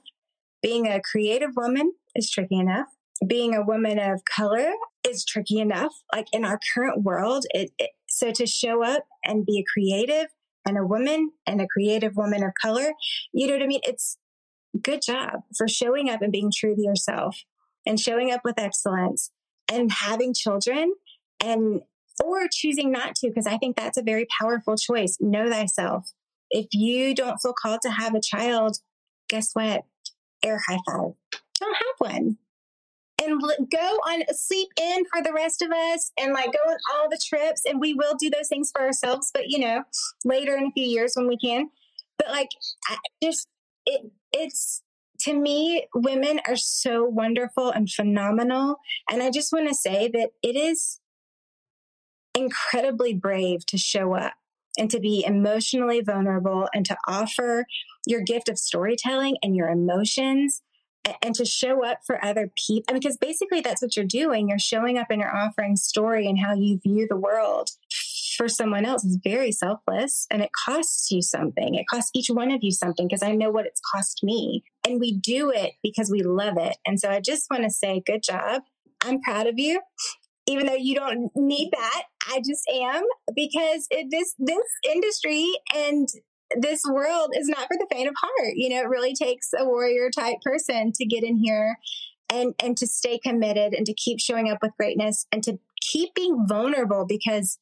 Being 0.62 0.88
a 0.88 1.00
creative 1.00 1.52
woman 1.56 1.94
is 2.16 2.30
tricky 2.30 2.58
enough. 2.58 2.88
Being 3.26 3.56
a 3.56 3.64
woman 3.64 4.00
of 4.00 4.22
color 4.26 4.72
is 5.08 5.24
tricky 5.24 5.60
enough. 5.60 5.94
Like 6.14 6.28
in 6.34 6.44
our 6.44 6.60
current 6.74 7.04
world, 7.04 7.46
it, 7.54 7.72
it 7.78 7.92
so 8.08 8.32
to 8.32 8.46
show 8.46 8.84
up 8.84 9.06
and 9.24 9.46
be 9.46 9.60
a 9.60 9.72
creative 9.72 10.28
and 10.70 10.78
a 10.78 10.86
woman 10.86 11.32
and 11.48 11.60
a 11.60 11.68
creative 11.68 12.16
woman 12.16 12.44
of 12.44 12.52
color, 12.62 12.94
you 13.34 13.48
know 13.48 13.54
what 13.54 13.64
I 13.64 13.68
mean? 13.68 13.82
It's 13.84 14.18
good 14.82 15.02
job 15.02 15.42
for 15.58 15.68
showing 15.68 16.10
up 16.10 16.22
and 16.22 16.32
being 16.32 16.52
true 16.56 16.76
to 16.76 16.82
yourself 16.82 17.44
and 17.86 18.00
showing 18.00 18.32
up 18.32 18.42
with 18.46 18.60
excellence 18.60 19.32
and 19.72 19.92
having 19.92 20.34
children 20.34 20.94
and 21.44 21.82
or 22.24 22.48
choosing 22.52 22.92
not 22.92 23.16
to 23.16 23.30
because 23.30 23.48
I 23.48 23.58
think 23.58 23.76
that's 23.76 23.98
a 23.98 24.04
very 24.04 24.28
powerful 24.40 24.76
choice. 24.78 25.18
Know 25.20 25.50
thyself. 25.50 26.12
If 26.52 26.68
you 26.74 27.16
don't 27.16 27.40
feel 27.40 27.54
called 27.54 27.82
to 27.84 27.92
have 27.92 28.14
a 28.14 28.22
child, 28.22 28.78
guess 29.28 29.52
what? 29.54 29.86
Air 30.44 30.60
high 30.68 30.80
five. 30.86 31.14
Don't 31.60 31.76
have 31.76 32.14
one 32.14 32.38
and 33.22 33.42
go 33.72 33.78
on 33.78 34.24
sleep 34.32 34.70
in 34.80 35.04
for 35.12 35.22
the 35.22 35.34
rest 35.34 35.62
of 35.62 35.72
us 35.72 36.12
and 36.18 36.34
like 36.34 36.52
go 36.52 36.72
on 36.72 36.78
all 36.94 37.10
the 37.10 37.20
trips 37.24 37.64
and 37.66 37.80
we 37.80 37.94
will 37.94 38.16
do 38.20 38.30
those 38.30 38.48
things 38.48 38.72
for 38.72 38.82
ourselves 38.82 39.32
but 39.34 39.48
you 39.48 39.60
know 39.60 39.84
later 40.26 40.56
in 40.56 40.66
a 40.66 40.72
few 40.72 40.86
years 40.86 41.14
when 41.16 41.28
we 41.28 41.38
can. 41.38 41.70
But 42.18 42.30
like 42.30 42.50
I 42.88 42.98
just 43.24 43.48
it 43.86 44.12
it's 44.32 44.84
to 45.22 45.34
me 45.34 45.88
women 45.94 46.40
are 46.48 46.56
so 46.56 47.04
wonderful 47.04 47.72
and 47.72 47.90
phenomenal 47.90 48.78
and 49.10 49.22
i 49.22 49.30
just 49.30 49.52
want 49.52 49.68
to 49.68 49.76
say 49.76 50.08
that 50.08 50.30
it 50.42 50.56
is 50.56 51.00
incredibly 52.36 53.14
brave 53.14 53.66
to 53.66 53.78
show 53.78 54.16
up 54.16 54.34
and 54.78 54.90
to 54.90 55.00
be 55.00 55.26
emotionally 55.26 56.00
vulnerable 56.02 56.70
and 56.74 56.86
to 56.86 56.96
offer 57.08 57.66
your 58.06 58.22
gift 58.22 58.48
of 58.48 58.58
storytelling 58.58 59.36
and 59.44 59.56
your 59.56 59.68
emotions 59.68 60.62
and 61.22 61.36
to 61.36 61.46
show 61.46 61.86
up 61.86 62.00
for 62.06 62.24
other 62.24 62.52
people 62.68 62.94
because 62.94 63.18
basically 63.18 63.62
that's 63.62 63.82
what 63.82 63.96
you're 63.96 64.06
doing. 64.06 64.50
You're 64.50 64.60
showing 64.60 64.98
up 64.98 65.08
and 65.10 65.22
you're 65.22 65.36
offering 65.36 65.76
story 65.76 66.28
and 66.28 66.40
how 66.40 66.54
you 66.54 66.80
view 66.80 67.08
the 67.10 67.18
world 67.18 67.70
for 68.38 68.48
someone 68.48 68.86
else. 68.86 69.04
Is 69.04 69.20
very 69.24 69.52
selfless 69.52 70.28
and 70.30 70.42
it 70.42 70.52
costs 70.66 71.12
you 71.12 71.22
something. 71.22 71.76
It 71.76 71.86
costs 71.90 72.12
each 72.14 72.30
one 72.30 72.52
of 72.52 72.64
you 72.64 72.72
something 72.72 73.08
because 73.08 73.24
i 73.24 73.34
know 73.34 73.50
what 73.50 73.66
it's 73.66 73.82
cost 73.94 74.24
me. 74.24 74.64
And 74.88 75.00
we 75.00 75.14
do 75.14 75.52
it 75.52 75.74
because 75.84 76.10
we 76.12 76.24
love 76.24 76.58
it. 76.58 76.78
And 76.86 77.00
so 77.00 77.10
i 77.10 77.20
just 77.20 77.48
want 77.50 77.64
to 77.64 77.70
say 77.70 78.02
good 78.06 78.24
job. 78.24 78.64
I'm 79.04 79.22
proud 79.22 79.48
of 79.48 79.58
you. 79.58 79.82
Even 80.48 80.66
though 80.66 80.74
you 80.74 80.96
don't 80.96 81.32
need 81.36 81.70
that 81.72 82.04
i 82.32 82.40
just 82.40 82.68
am 82.70 83.04
because 83.36 83.88
it, 83.90 84.08
this 84.12 84.36
this 84.40 84.66
industry 84.92 85.48
and 85.76 86.08
this 86.58 86.82
world 86.90 87.32
is 87.36 87.48
not 87.48 87.68
for 87.68 87.78
the 87.78 87.88
faint 87.92 88.08
of 88.08 88.16
heart. 88.20 88.54
You 88.56 88.70
know, 88.70 88.82
it 88.82 88.90
really 88.90 89.14
takes 89.14 89.50
a 89.58 89.66
warrior 89.66 90.10
type 90.10 90.38
person 90.44 90.92
to 90.94 91.06
get 91.06 91.24
in 91.24 91.38
here 91.38 91.78
and 92.30 92.54
and 92.62 92.78
to 92.78 92.88
stay 92.88 93.20
committed 93.20 93.74
and 93.74 93.86
to 93.86 93.94
keep 93.94 94.20
showing 94.20 94.50
up 94.50 94.60
with 94.62 94.72
greatness 94.78 95.26
and 95.32 95.44
to 95.44 95.60
keep 95.92 96.14
being 96.14 96.46
vulnerable 96.48 97.06
because 97.08 97.60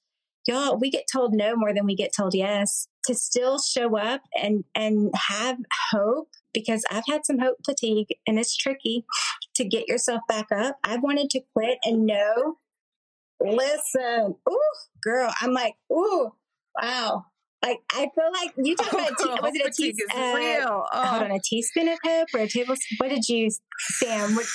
y'all 0.48 0.78
we 0.78 0.90
get 0.90 1.06
told 1.12 1.34
no 1.34 1.56
more 1.56 1.74
than 1.74 1.86
we 1.86 1.96
get 1.96 2.12
told 2.16 2.34
yes 2.34 2.88
to 3.06 3.14
still 3.14 3.60
show 3.60 3.98
up 3.98 4.22
and 4.36 4.64
and 4.76 5.14
have 5.30 5.58
hope 5.92 6.30
because 6.54 6.84
I've 6.90 7.06
had 7.10 7.26
some 7.26 7.40
hope 7.40 7.58
fatigue 7.66 8.08
and 8.26 8.40
it's 8.40 8.56
tricky 8.56 9.06
to 9.56 9.66
get 9.66 9.88
yourself 9.88 10.22
back 10.28 10.48
up. 10.52 10.78
I've 10.84 11.04
wanted 11.04 11.30
to 11.32 11.42
quit 11.54 11.78
and 11.84 12.06
know 12.06 12.58
listen, 13.40 14.36
ooh, 14.50 14.60
girl, 15.04 15.32
I'm 15.42 15.54
like, 15.54 15.76
ooh, 15.92 16.32
wow, 16.82 17.26
like 17.64 17.80
I 17.92 18.10
feel 18.14 18.32
like 18.34 18.54
you 18.58 18.76
talked 18.76 18.94
about 18.94 19.12
a 19.12 19.16
tea, 19.16 19.30
was 19.42 19.56
it 19.56 19.68
a 19.68 19.72
teaspoon? 19.72 20.22
Uh, 20.24 20.34
real. 20.36 20.86
Oh. 20.92 21.06
Hold 21.06 21.24
on, 21.24 21.32
a 21.32 21.40
teaspoon 21.40 21.88
of 21.88 22.00
hope 22.04 22.28
or 22.34 22.42
a 22.42 22.48
tablespoon? 22.48 22.98
What 22.98 23.10
did 23.10 23.28
you, 23.28 23.50
Sam? 24.00 24.36
What, 24.36 24.46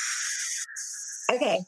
okay, 1.33 1.61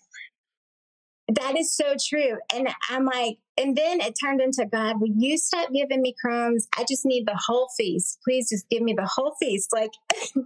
that 1.28 1.56
is 1.58 1.74
so 1.74 1.94
true. 2.08 2.36
And 2.54 2.68
I'm 2.90 3.04
like, 3.04 3.38
and 3.56 3.76
then 3.76 4.00
it 4.00 4.14
turned 4.22 4.40
into 4.40 4.66
God. 4.70 5.00
Will 5.00 5.12
you 5.16 5.38
stop 5.38 5.72
giving 5.72 6.02
me 6.02 6.14
crumbs? 6.20 6.68
I 6.76 6.84
just 6.88 7.04
need 7.04 7.26
the 7.26 7.40
whole 7.46 7.68
feast. 7.76 8.18
Please 8.24 8.50
just 8.50 8.68
give 8.68 8.82
me 8.82 8.94
the 8.96 9.08
whole 9.12 9.34
feast. 9.40 9.70
Like 9.72 9.92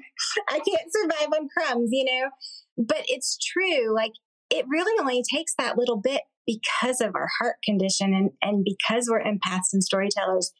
I 0.48 0.60
can't 0.60 0.92
survive 0.92 1.28
on 1.34 1.48
crumbs, 1.48 1.90
you 1.92 2.04
know. 2.04 2.30
But 2.76 3.04
it's 3.08 3.38
true. 3.38 3.94
Like 3.94 4.12
it 4.50 4.64
really 4.68 4.98
only 5.00 5.22
takes 5.22 5.54
that 5.58 5.76
little 5.76 5.96
bit 5.96 6.22
because 6.46 7.00
of 7.00 7.14
our 7.14 7.28
heart 7.38 7.56
condition 7.64 8.14
and 8.14 8.30
and 8.40 8.64
because 8.64 9.08
we're 9.10 9.22
empaths 9.22 9.72
and 9.72 9.84
storytellers 9.84 10.52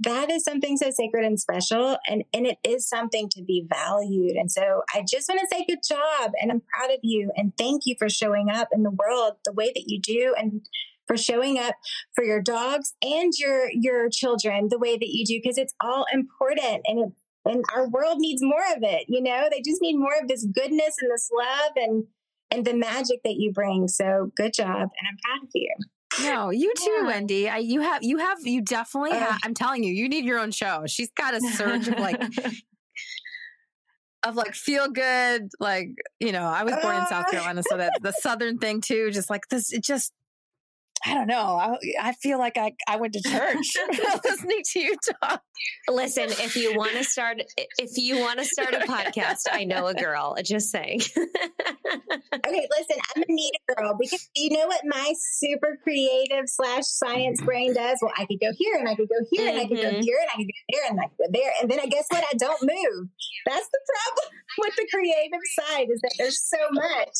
that 0.00 0.30
is 0.30 0.44
something 0.44 0.76
so 0.76 0.90
sacred 0.90 1.24
and 1.24 1.40
special 1.40 1.96
and 2.08 2.24
and 2.32 2.46
it 2.46 2.58
is 2.64 2.88
something 2.88 3.28
to 3.30 3.42
be 3.42 3.66
valued. 3.68 4.36
And 4.36 4.50
so 4.50 4.82
i 4.94 5.04
just 5.08 5.28
want 5.28 5.40
to 5.40 5.46
say 5.50 5.64
good 5.68 5.80
job 5.86 6.32
and 6.40 6.50
i'm 6.50 6.62
proud 6.76 6.90
of 6.90 7.00
you 7.02 7.30
and 7.36 7.52
thank 7.56 7.82
you 7.86 7.94
for 7.98 8.08
showing 8.08 8.50
up 8.50 8.68
in 8.72 8.82
the 8.82 8.90
world 8.90 9.34
the 9.44 9.52
way 9.52 9.72
that 9.74 9.84
you 9.86 10.00
do 10.00 10.34
and 10.36 10.66
for 11.06 11.16
showing 11.16 11.58
up 11.58 11.74
for 12.14 12.24
your 12.24 12.40
dogs 12.40 12.94
and 13.02 13.32
your 13.38 13.68
your 13.72 14.08
children 14.10 14.68
the 14.70 14.78
way 14.78 14.96
that 14.96 15.08
you 15.08 15.24
do 15.24 15.40
because 15.42 15.58
it's 15.58 15.74
all 15.80 16.06
important 16.12 16.82
and 16.86 16.98
it, 17.00 17.12
and 17.46 17.62
our 17.74 17.88
world 17.88 18.18
needs 18.18 18.42
more 18.42 18.64
of 18.76 18.82
it 18.82 19.04
you 19.08 19.22
know? 19.22 19.48
They 19.50 19.60
just 19.60 19.82
need 19.82 19.96
more 19.96 20.14
of 20.20 20.28
this 20.28 20.44
goodness 20.44 20.96
and 21.00 21.10
this 21.10 21.30
love 21.36 21.72
and 21.76 22.04
and 22.50 22.64
the 22.64 22.74
magic 22.74 23.20
that 23.24 23.34
you 23.34 23.52
bring. 23.52 23.88
So 23.88 24.30
good 24.36 24.54
job 24.54 24.66
and 24.68 25.08
i'm 25.08 25.18
proud 25.24 25.44
of 25.44 25.50
you 25.54 25.74
no, 26.22 26.50
you 26.50 26.72
too, 26.76 26.98
yeah. 27.00 27.06
Wendy. 27.06 27.48
I, 27.48 27.58
you 27.58 27.80
have, 27.80 28.02
you 28.02 28.18
have, 28.18 28.38
you 28.44 28.62
definitely 28.62 29.12
uh, 29.12 29.20
have. 29.20 29.40
I'm 29.44 29.54
telling 29.54 29.84
you, 29.84 29.92
you 29.92 30.08
need 30.08 30.24
your 30.24 30.38
own 30.38 30.50
show. 30.50 30.84
She's 30.86 31.10
got 31.16 31.34
a 31.34 31.40
surge 31.40 31.88
of 31.88 31.98
like, 31.98 32.20
of 34.22 34.36
like 34.36 34.54
feel 34.54 34.88
good. 34.88 35.48
Like, 35.60 35.90
you 36.20 36.32
know, 36.32 36.44
I 36.44 36.64
was 36.64 36.74
born 36.82 36.96
in 36.96 37.06
South 37.06 37.30
Carolina, 37.30 37.62
so 37.68 37.76
that 37.76 37.92
the 38.02 38.12
Southern 38.12 38.58
thing 38.58 38.80
too, 38.80 39.10
just 39.10 39.30
like 39.30 39.42
this, 39.50 39.72
it 39.72 39.84
just, 39.84 40.12
I 41.06 41.12
don't 41.12 41.26
know. 41.26 41.36
I, 41.36 41.76
I 42.00 42.12
feel 42.14 42.38
like 42.38 42.56
I, 42.56 42.72
I 42.88 42.96
went 42.96 43.12
to 43.12 43.22
church 43.22 43.76
listening 44.24 44.62
to 44.72 44.80
you 44.80 44.96
talk. 45.22 45.42
Listen, 45.88 46.24
if 46.30 46.56
you 46.56 46.74
want 46.76 46.92
to 46.92 47.04
start, 47.04 47.42
if 47.56 47.98
you 47.98 48.18
want 48.18 48.38
to 48.38 48.44
start 48.46 48.72
a 48.72 48.78
podcast, 48.88 49.42
I 49.52 49.64
know 49.64 49.86
a 49.86 49.94
girl. 49.94 50.34
Just 50.42 50.70
saying. 50.70 51.00
okay, 51.16 52.68
listen, 52.70 52.96
I'm 53.14 53.22
a 53.22 53.26
neat 53.28 53.52
girl 53.76 53.96
because 54.00 54.30
you 54.34 54.56
know 54.56 54.66
what 54.66 54.80
my 54.84 55.12
super 55.18 55.78
creative 55.82 56.44
slash 56.46 56.84
science 56.84 57.42
brain 57.42 57.74
does. 57.74 57.98
Well, 58.00 58.12
I 58.16 58.24
could 58.24 58.40
go 58.40 58.52
here 58.56 58.76
and 58.78 58.88
I 58.88 58.94
could 58.94 59.08
go 59.08 59.26
here 59.30 59.46
mm-hmm. 59.46 59.58
and 59.58 59.58
I 59.58 59.68
could 59.68 59.76
go 59.76 59.90
mm-hmm. 59.90 60.00
here 60.00 60.18
and 60.20 60.30
I 60.30 60.36
could 60.36 60.46
go 60.46 60.62
there 60.72 60.90
and 60.90 61.00
I 61.00 61.04
could 61.04 61.18
go 61.18 61.38
there, 61.38 61.52
and 61.60 61.70
then 61.70 61.80
I 61.80 61.86
guess 61.86 62.06
what? 62.08 62.24
I 62.24 62.36
don't 62.36 62.62
move. 62.62 63.08
That's 63.46 63.68
the 63.68 63.80
problem 63.92 64.40
with 64.58 64.76
the 64.76 64.88
creative 64.90 65.40
side 65.60 65.88
is 65.90 66.00
that 66.00 66.14
there's 66.18 66.40
so 66.40 66.58
much. 66.72 67.16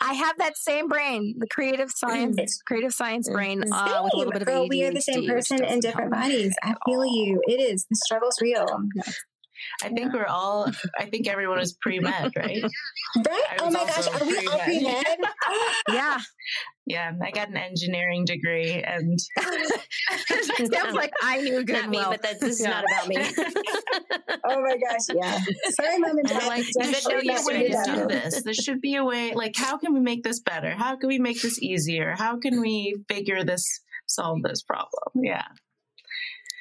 I 0.00 0.14
have 0.14 0.38
that 0.38 0.56
same 0.56 0.88
brain, 0.88 1.36
the 1.38 1.46
creative 1.46 1.90
science, 1.90 2.60
creative 2.66 2.92
science 2.92 3.28
brain, 3.28 3.62
uh, 3.72 4.00
with 4.04 4.14
a 4.14 4.16
little 4.16 4.32
bit 4.32 4.42
of 4.42 4.48
ADHD. 4.48 4.68
We 4.68 4.84
are 4.84 4.92
the 4.92 5.00
same 5.00 5.26
person 5.26 5.64
in 5.64 5.80
different 5.80 6.10
bodies. 6.10 6.54
I 6.62 6.74
feel 6.86 7.04
you. 7.04 7.40
It 7.46 7.60
is. 7.60 7.86
The 7.88 7.96
struggle's 7.96 8.38
real. 8.40 8.66
I 9.82 9.88
think 9.88 10.12
we're 10.12 10.26
all. 10.26 10.70
I 10.98 11.06
think 11.06 11.28
everyone 11.28 11.60
is 11.60 11.72
pre 11.80 11.98
med, 12.00 12.32
right? 12.36 12.62
Right. 12.62 13.42
Oh 13.58 13.70
my 13.70 13.84
gosh, 13.84 14.08
are 14.08 14.26
we 14.26 14.46
all 14.46 14.58
pre 14.58 14.82
med? 14.82 15.04
yeah. 15.88 16.18
Yeah, 16.84 17.12
I 17.22 17.30
got 17.30 17.48
an 17.48 17.56
engineering 17.56 18.24
degree, 18.24 18.82
and 18.82 19.18
sounds 19.38 20.94
like 20.94 21.12
I 21.22 21.40
knew 21.40 21.64
good. 21.64 21.82
Not 21.82 21.90
me, 21.90 21.98
but 21.98 22.22
that, 22.22 22.40
this 22.40 22.54
is 22.54 22.62
yeah. 22.62 22.70
not 22.70 22.84
about 22.84 23.08
me. 23.08 23.16
oh 24.44 24.60
my 24.60 24.76
gosh, 24.76 25.14
yeah. 25.14 25.38
Sorry, 25.80 25.98
mom 25.98 26.18
and 26.18 26.28
dad. 26.28 26.46
Like, 26.48 26.64
there 26.74 26.94
should 26.94 27.20
be 27.20 27.30
a 27.30 27.40
way 27.44 27.68
to 27.68 27.82
do 27.86 28.08
this. 28.08 28.42
There 28.42 28.52
should 28.54 28.80
be 28.80 28.96
a 28.96 29.04
way. 29.04 29.32
Like, 29.32 29.54
how 29.54 29.78
can 29.78 29.94
we 29.94 30.00
make 30.00 30.24
this 30.24 30.40
better? 30.40 30.72
How 30.72 30.96
can 30.96 31.08
we 31.08 31.20
make 31.20 31.40
this 31.40 31.62
easier? 31.62 32.16
How 32.18 32.38
can 32.38 32.60
we 32.60 32.96
figure 33.08 33.44
this, 33.44 33.64
solve 34.06 34.42
this 34.42 34.62
problem? 34.62 35.22
Yeah. 35.22 35.46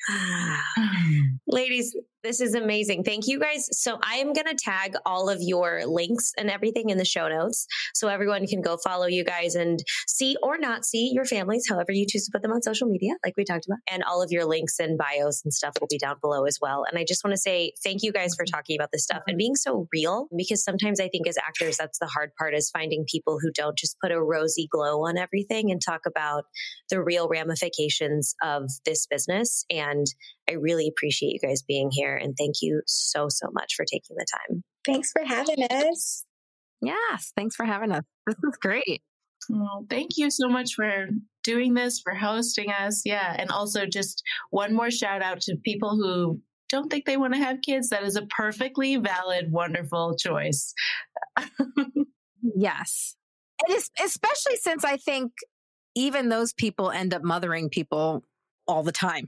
Ladies, 1.48 1.95
this 2.23 2.41
is 2.41 2.53
amazing. 2.53 3.03
Thank 3.03 3.27
you 3.27 3.39
guys. 3.39 3.68
So 3.72 3.98
I 4.03 4.15
am 4.15 4.34
going 4.34 4.45
to 4.48 4.56
tag 4.56 4.93
all 5.06 5.30
of 5.30 5.39
your 5.41 5.85
links 5.85 6.31
and 6.38 6.49
everything 6.49 6.89
in 6.89 6.98
the 6.98 7.06
show 7.06 7.27
notes 7.27 7.65
so 7.93 8.07
everyone 8.07 8.45
can 8.48 8.61
go 8.61 8.77
follow 8.84 9.07
you 9.07 9.23
guys 9.23 9.56
and 9.56 9.80
see 10.07 10.35
or 10.43 10.57
not 10.57 10.85
see 10.85 11.11
your 11.14 11.26
families, 11.26 11.65
however 11.69 11.91
you 11.91 12.06
choose 12.07 12.26
to 12.26 12.31
put 12.31 12.41
them 12.41 12.52
on 12.52 12.61
social 12.61 12.88
media, 12.88 13.14
like 13.26 13.34
we 13.38 13.43
talked 13.43 13.65
about. 13.65 13.80
And 13.89 14.03
all 14.03 14.22
of 14.22 14.31
your 14.31 14.45
links 14.45 14.80
and 14.80 14.98
bios 14.98 15.41
and 15.43 15.53
stuff 15.53 15.73
will 15.80 15.88
be 15.89 15.98
down 15.98 16.18
below 16.22 16.45
as 16.45 16.60
well. 16.61 16.84
And 16.89 16.99
I 16.99 17.06
just 17.07 17.23
want 17.23 17.34
to 17.34 17.41
say 17.41 17.73
thank 17.84 18.03
you 18.03 18.11
guys 18.11 18.35
for 18.35 18.45
talking 18.45 18.77
about 18.77 18.89
this 18.91 19.03
stuff 19.03 19.23
and 19.27 19.38
being 19.38 19.56
so 19.56 19.88
real 19.91 20.27
because 20.35 20.64
sometimes 20.64 20.99
I 20.99 21.07
think 21.07 21.27
as 21.27 21.38
actors, 21.38 21.77
that's 21.77 21.99
the 21.99 22.07
hard 22.07 22.31
part 22.38 22.53
is 22.53 22.69
finding 22.69 23.06
people 23.10 23.39
who 23.41 23.52
don't 23.52 23.77
just 23.77 23.98
put 24.02 24.11
a 24.11 24.22
rosy 24.22 24.68
glow 24.72 25.06
on 25.06 25.18
everything 25.18 25.72
and 25.72 25.81
talk 25.81 26.02
about 26.06 26.43
the 26.89 27.02
real 27.02 27.27
ramifications 27.27 28.35
of 28.43 28.64
this 28.85 29.07
business. 29.07 29.65
And 29.69 30.06
I 30.49 30.56
really 30.56 30.88
appreciate 30.88 31.34
you 31.34 31.39
guys 31.39 31.61
being 31.61 31.89
here 31.91 32.11
and 32.16 32.36
thank 32.38 32.56
you 32.62 32.82
so, 32.86 33.28
so 33.30 33.48
much 33.52 33.76
for 33.76 33.86
taking 33.86 34.16
the 34.18 34.26
time. 34.32 34.64
Thanks 34.86 35.12
for 35.12 35.24
having 35.24 35.64
us. 35.70 36.26
Yes, 36.82 37.32
thanks 37.36 37.56
for 37.56 37.66
having 37.66 37.92
us. 37.92 38.04
This 38.26 38.36
is 38.36 38.58
great. 38.62 39.02
Well, 39.50 39.86
thank 39.90 40.18
you 40.18 40.30
so 40.30 40.48
much 40.48 40.74
for 40.76 41.08
doing 41.44 41.74
this, 41.74 42.00
for 42.00 42.14
hosting 42.14 42.72
us. 42.72 43.04
Yeah. 43.06 43.36
And 43.38 43.50
also 43.50 43.86
just 43.86 44.24
one 44.50 44.74
more 44.74 44.92
shout 44.92 45.22
out 45.22 45.42
to 45.42 45.56
people 45.64 45.92
who 45.92 46.42
don't 46.70 46.90
think 46.90 47.06
they 47.06 47.18
want 47.18 47.34
to 47.34 47.40
have 47.40 47.62
kids. 47.62 47.90
That 47.90 48.04
is 48.04 48.16
a 48.16 48.26
perfectly 48.28 48.98
valid, 48.98 49.52
wonderful 49.52 50.16
choice. 50.16 50.74
yes. 52.42 53.16
And 53.68 53.78
especially 54.04 54.56
since 54.58 54.84
I 54.84 54.98
think 54.98 55.34
even 55.96 56.30
those 56.30 56.54
people 56.54 56.90
end 56.90 57.14
up 57.14 57.24
mothering 57.24 57.70
people 57.70 58.24
all 58.68 58.84
the 58.84 58.92
time. 58.92 59.28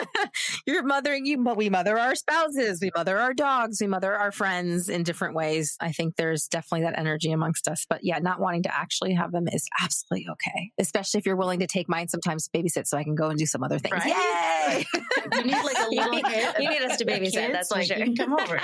You're 0.66 0.82
mothering 0.82 1.26
you, 1.26 1.38
but 1.42 1.56
we 1.56 1.70
mother 1.70 1.98
our 1.98 2.14
spouses, 2.14 2.80
we 2.80 2.90
mother 2.94 3.18
our 3.18 3.34
dogs, 3.34 3.78
we 3.80 3.86
mother 3.86 4.14
our 4.14 4.32
friends 4.32 4.88
in 4.88 5.02
different 5.02 5.34
ways. 5.34 5.76
I 5.80 5.92
think 5.92 6.16
there's 6.16 6.46
definitely 6.46 6.82
that 6.82 6.98
energy 6.98 7.32
amongst 7.32 7.68
us. 7.68 7.86
But 7.88 8.00
yeah, 8.02 8.18
not 8.18 8.40
wanting 8.40 8.64
to 8.64 8.74
actually 8.74 9.14
have 9.14 9.32
them 9.32 9.48
is 9.48 9.68
absolutely 9.80 10.28
okay. 10.30 10.70
Especially 10.78 11.18
if 11.18 11.26
you're 11.26 11.36
willing 11.36 11.60
to 11.60 11.66
take 11.66 11.88
mine 11.88 12.08
sometimes 12.08 12.48
to 12.48 12.58
babysit 12.58 12.86
so 12.86 12.96
I 12.96 13.04
can 13.04 13.14
go 13.14 13.28
and 13.28 13.38
do 13.38 13.46
some 13.46 13.62
other 13.62 13.78
things. 13.78 13.94
Right? 13.94 14.06
Yay! 14.06 14.84
you 15.32 15.44
need 15.44 15.52
like 15.52 15.78
a 15.78 15.88
little 15.88 16.14
you 16.14 16.22
hit. 16.26 16.60
You 16.60 16.70
need 16.70 16.82
us 16.82 16.96
to 16.98 17.04
babysit. 17.04 17.32
Kids, 17.32 17.52
that's 17.52 17.70
like, 17.70 17.88
for 17.88 17.94
sure. 17.94 17.98
You 17.98 18.14
can 18.14 18.16
come 18.16 18.32
over. 18.34 18.60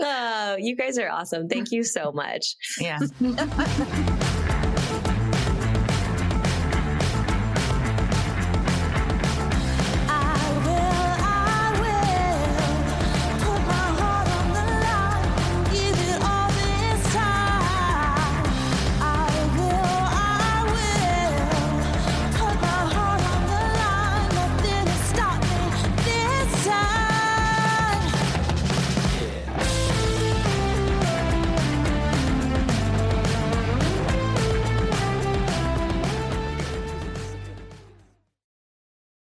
oh, 0.00 0.56
you 0.58 0.76
guys 0.76 0.98
are 0.98 1.10
awesome. 1.10 1.48
Thank 1.48 1.72
you 1.72 1.82
so 1.82 2.12
much. 2.12 2.56
Yeah. 2.80 2.98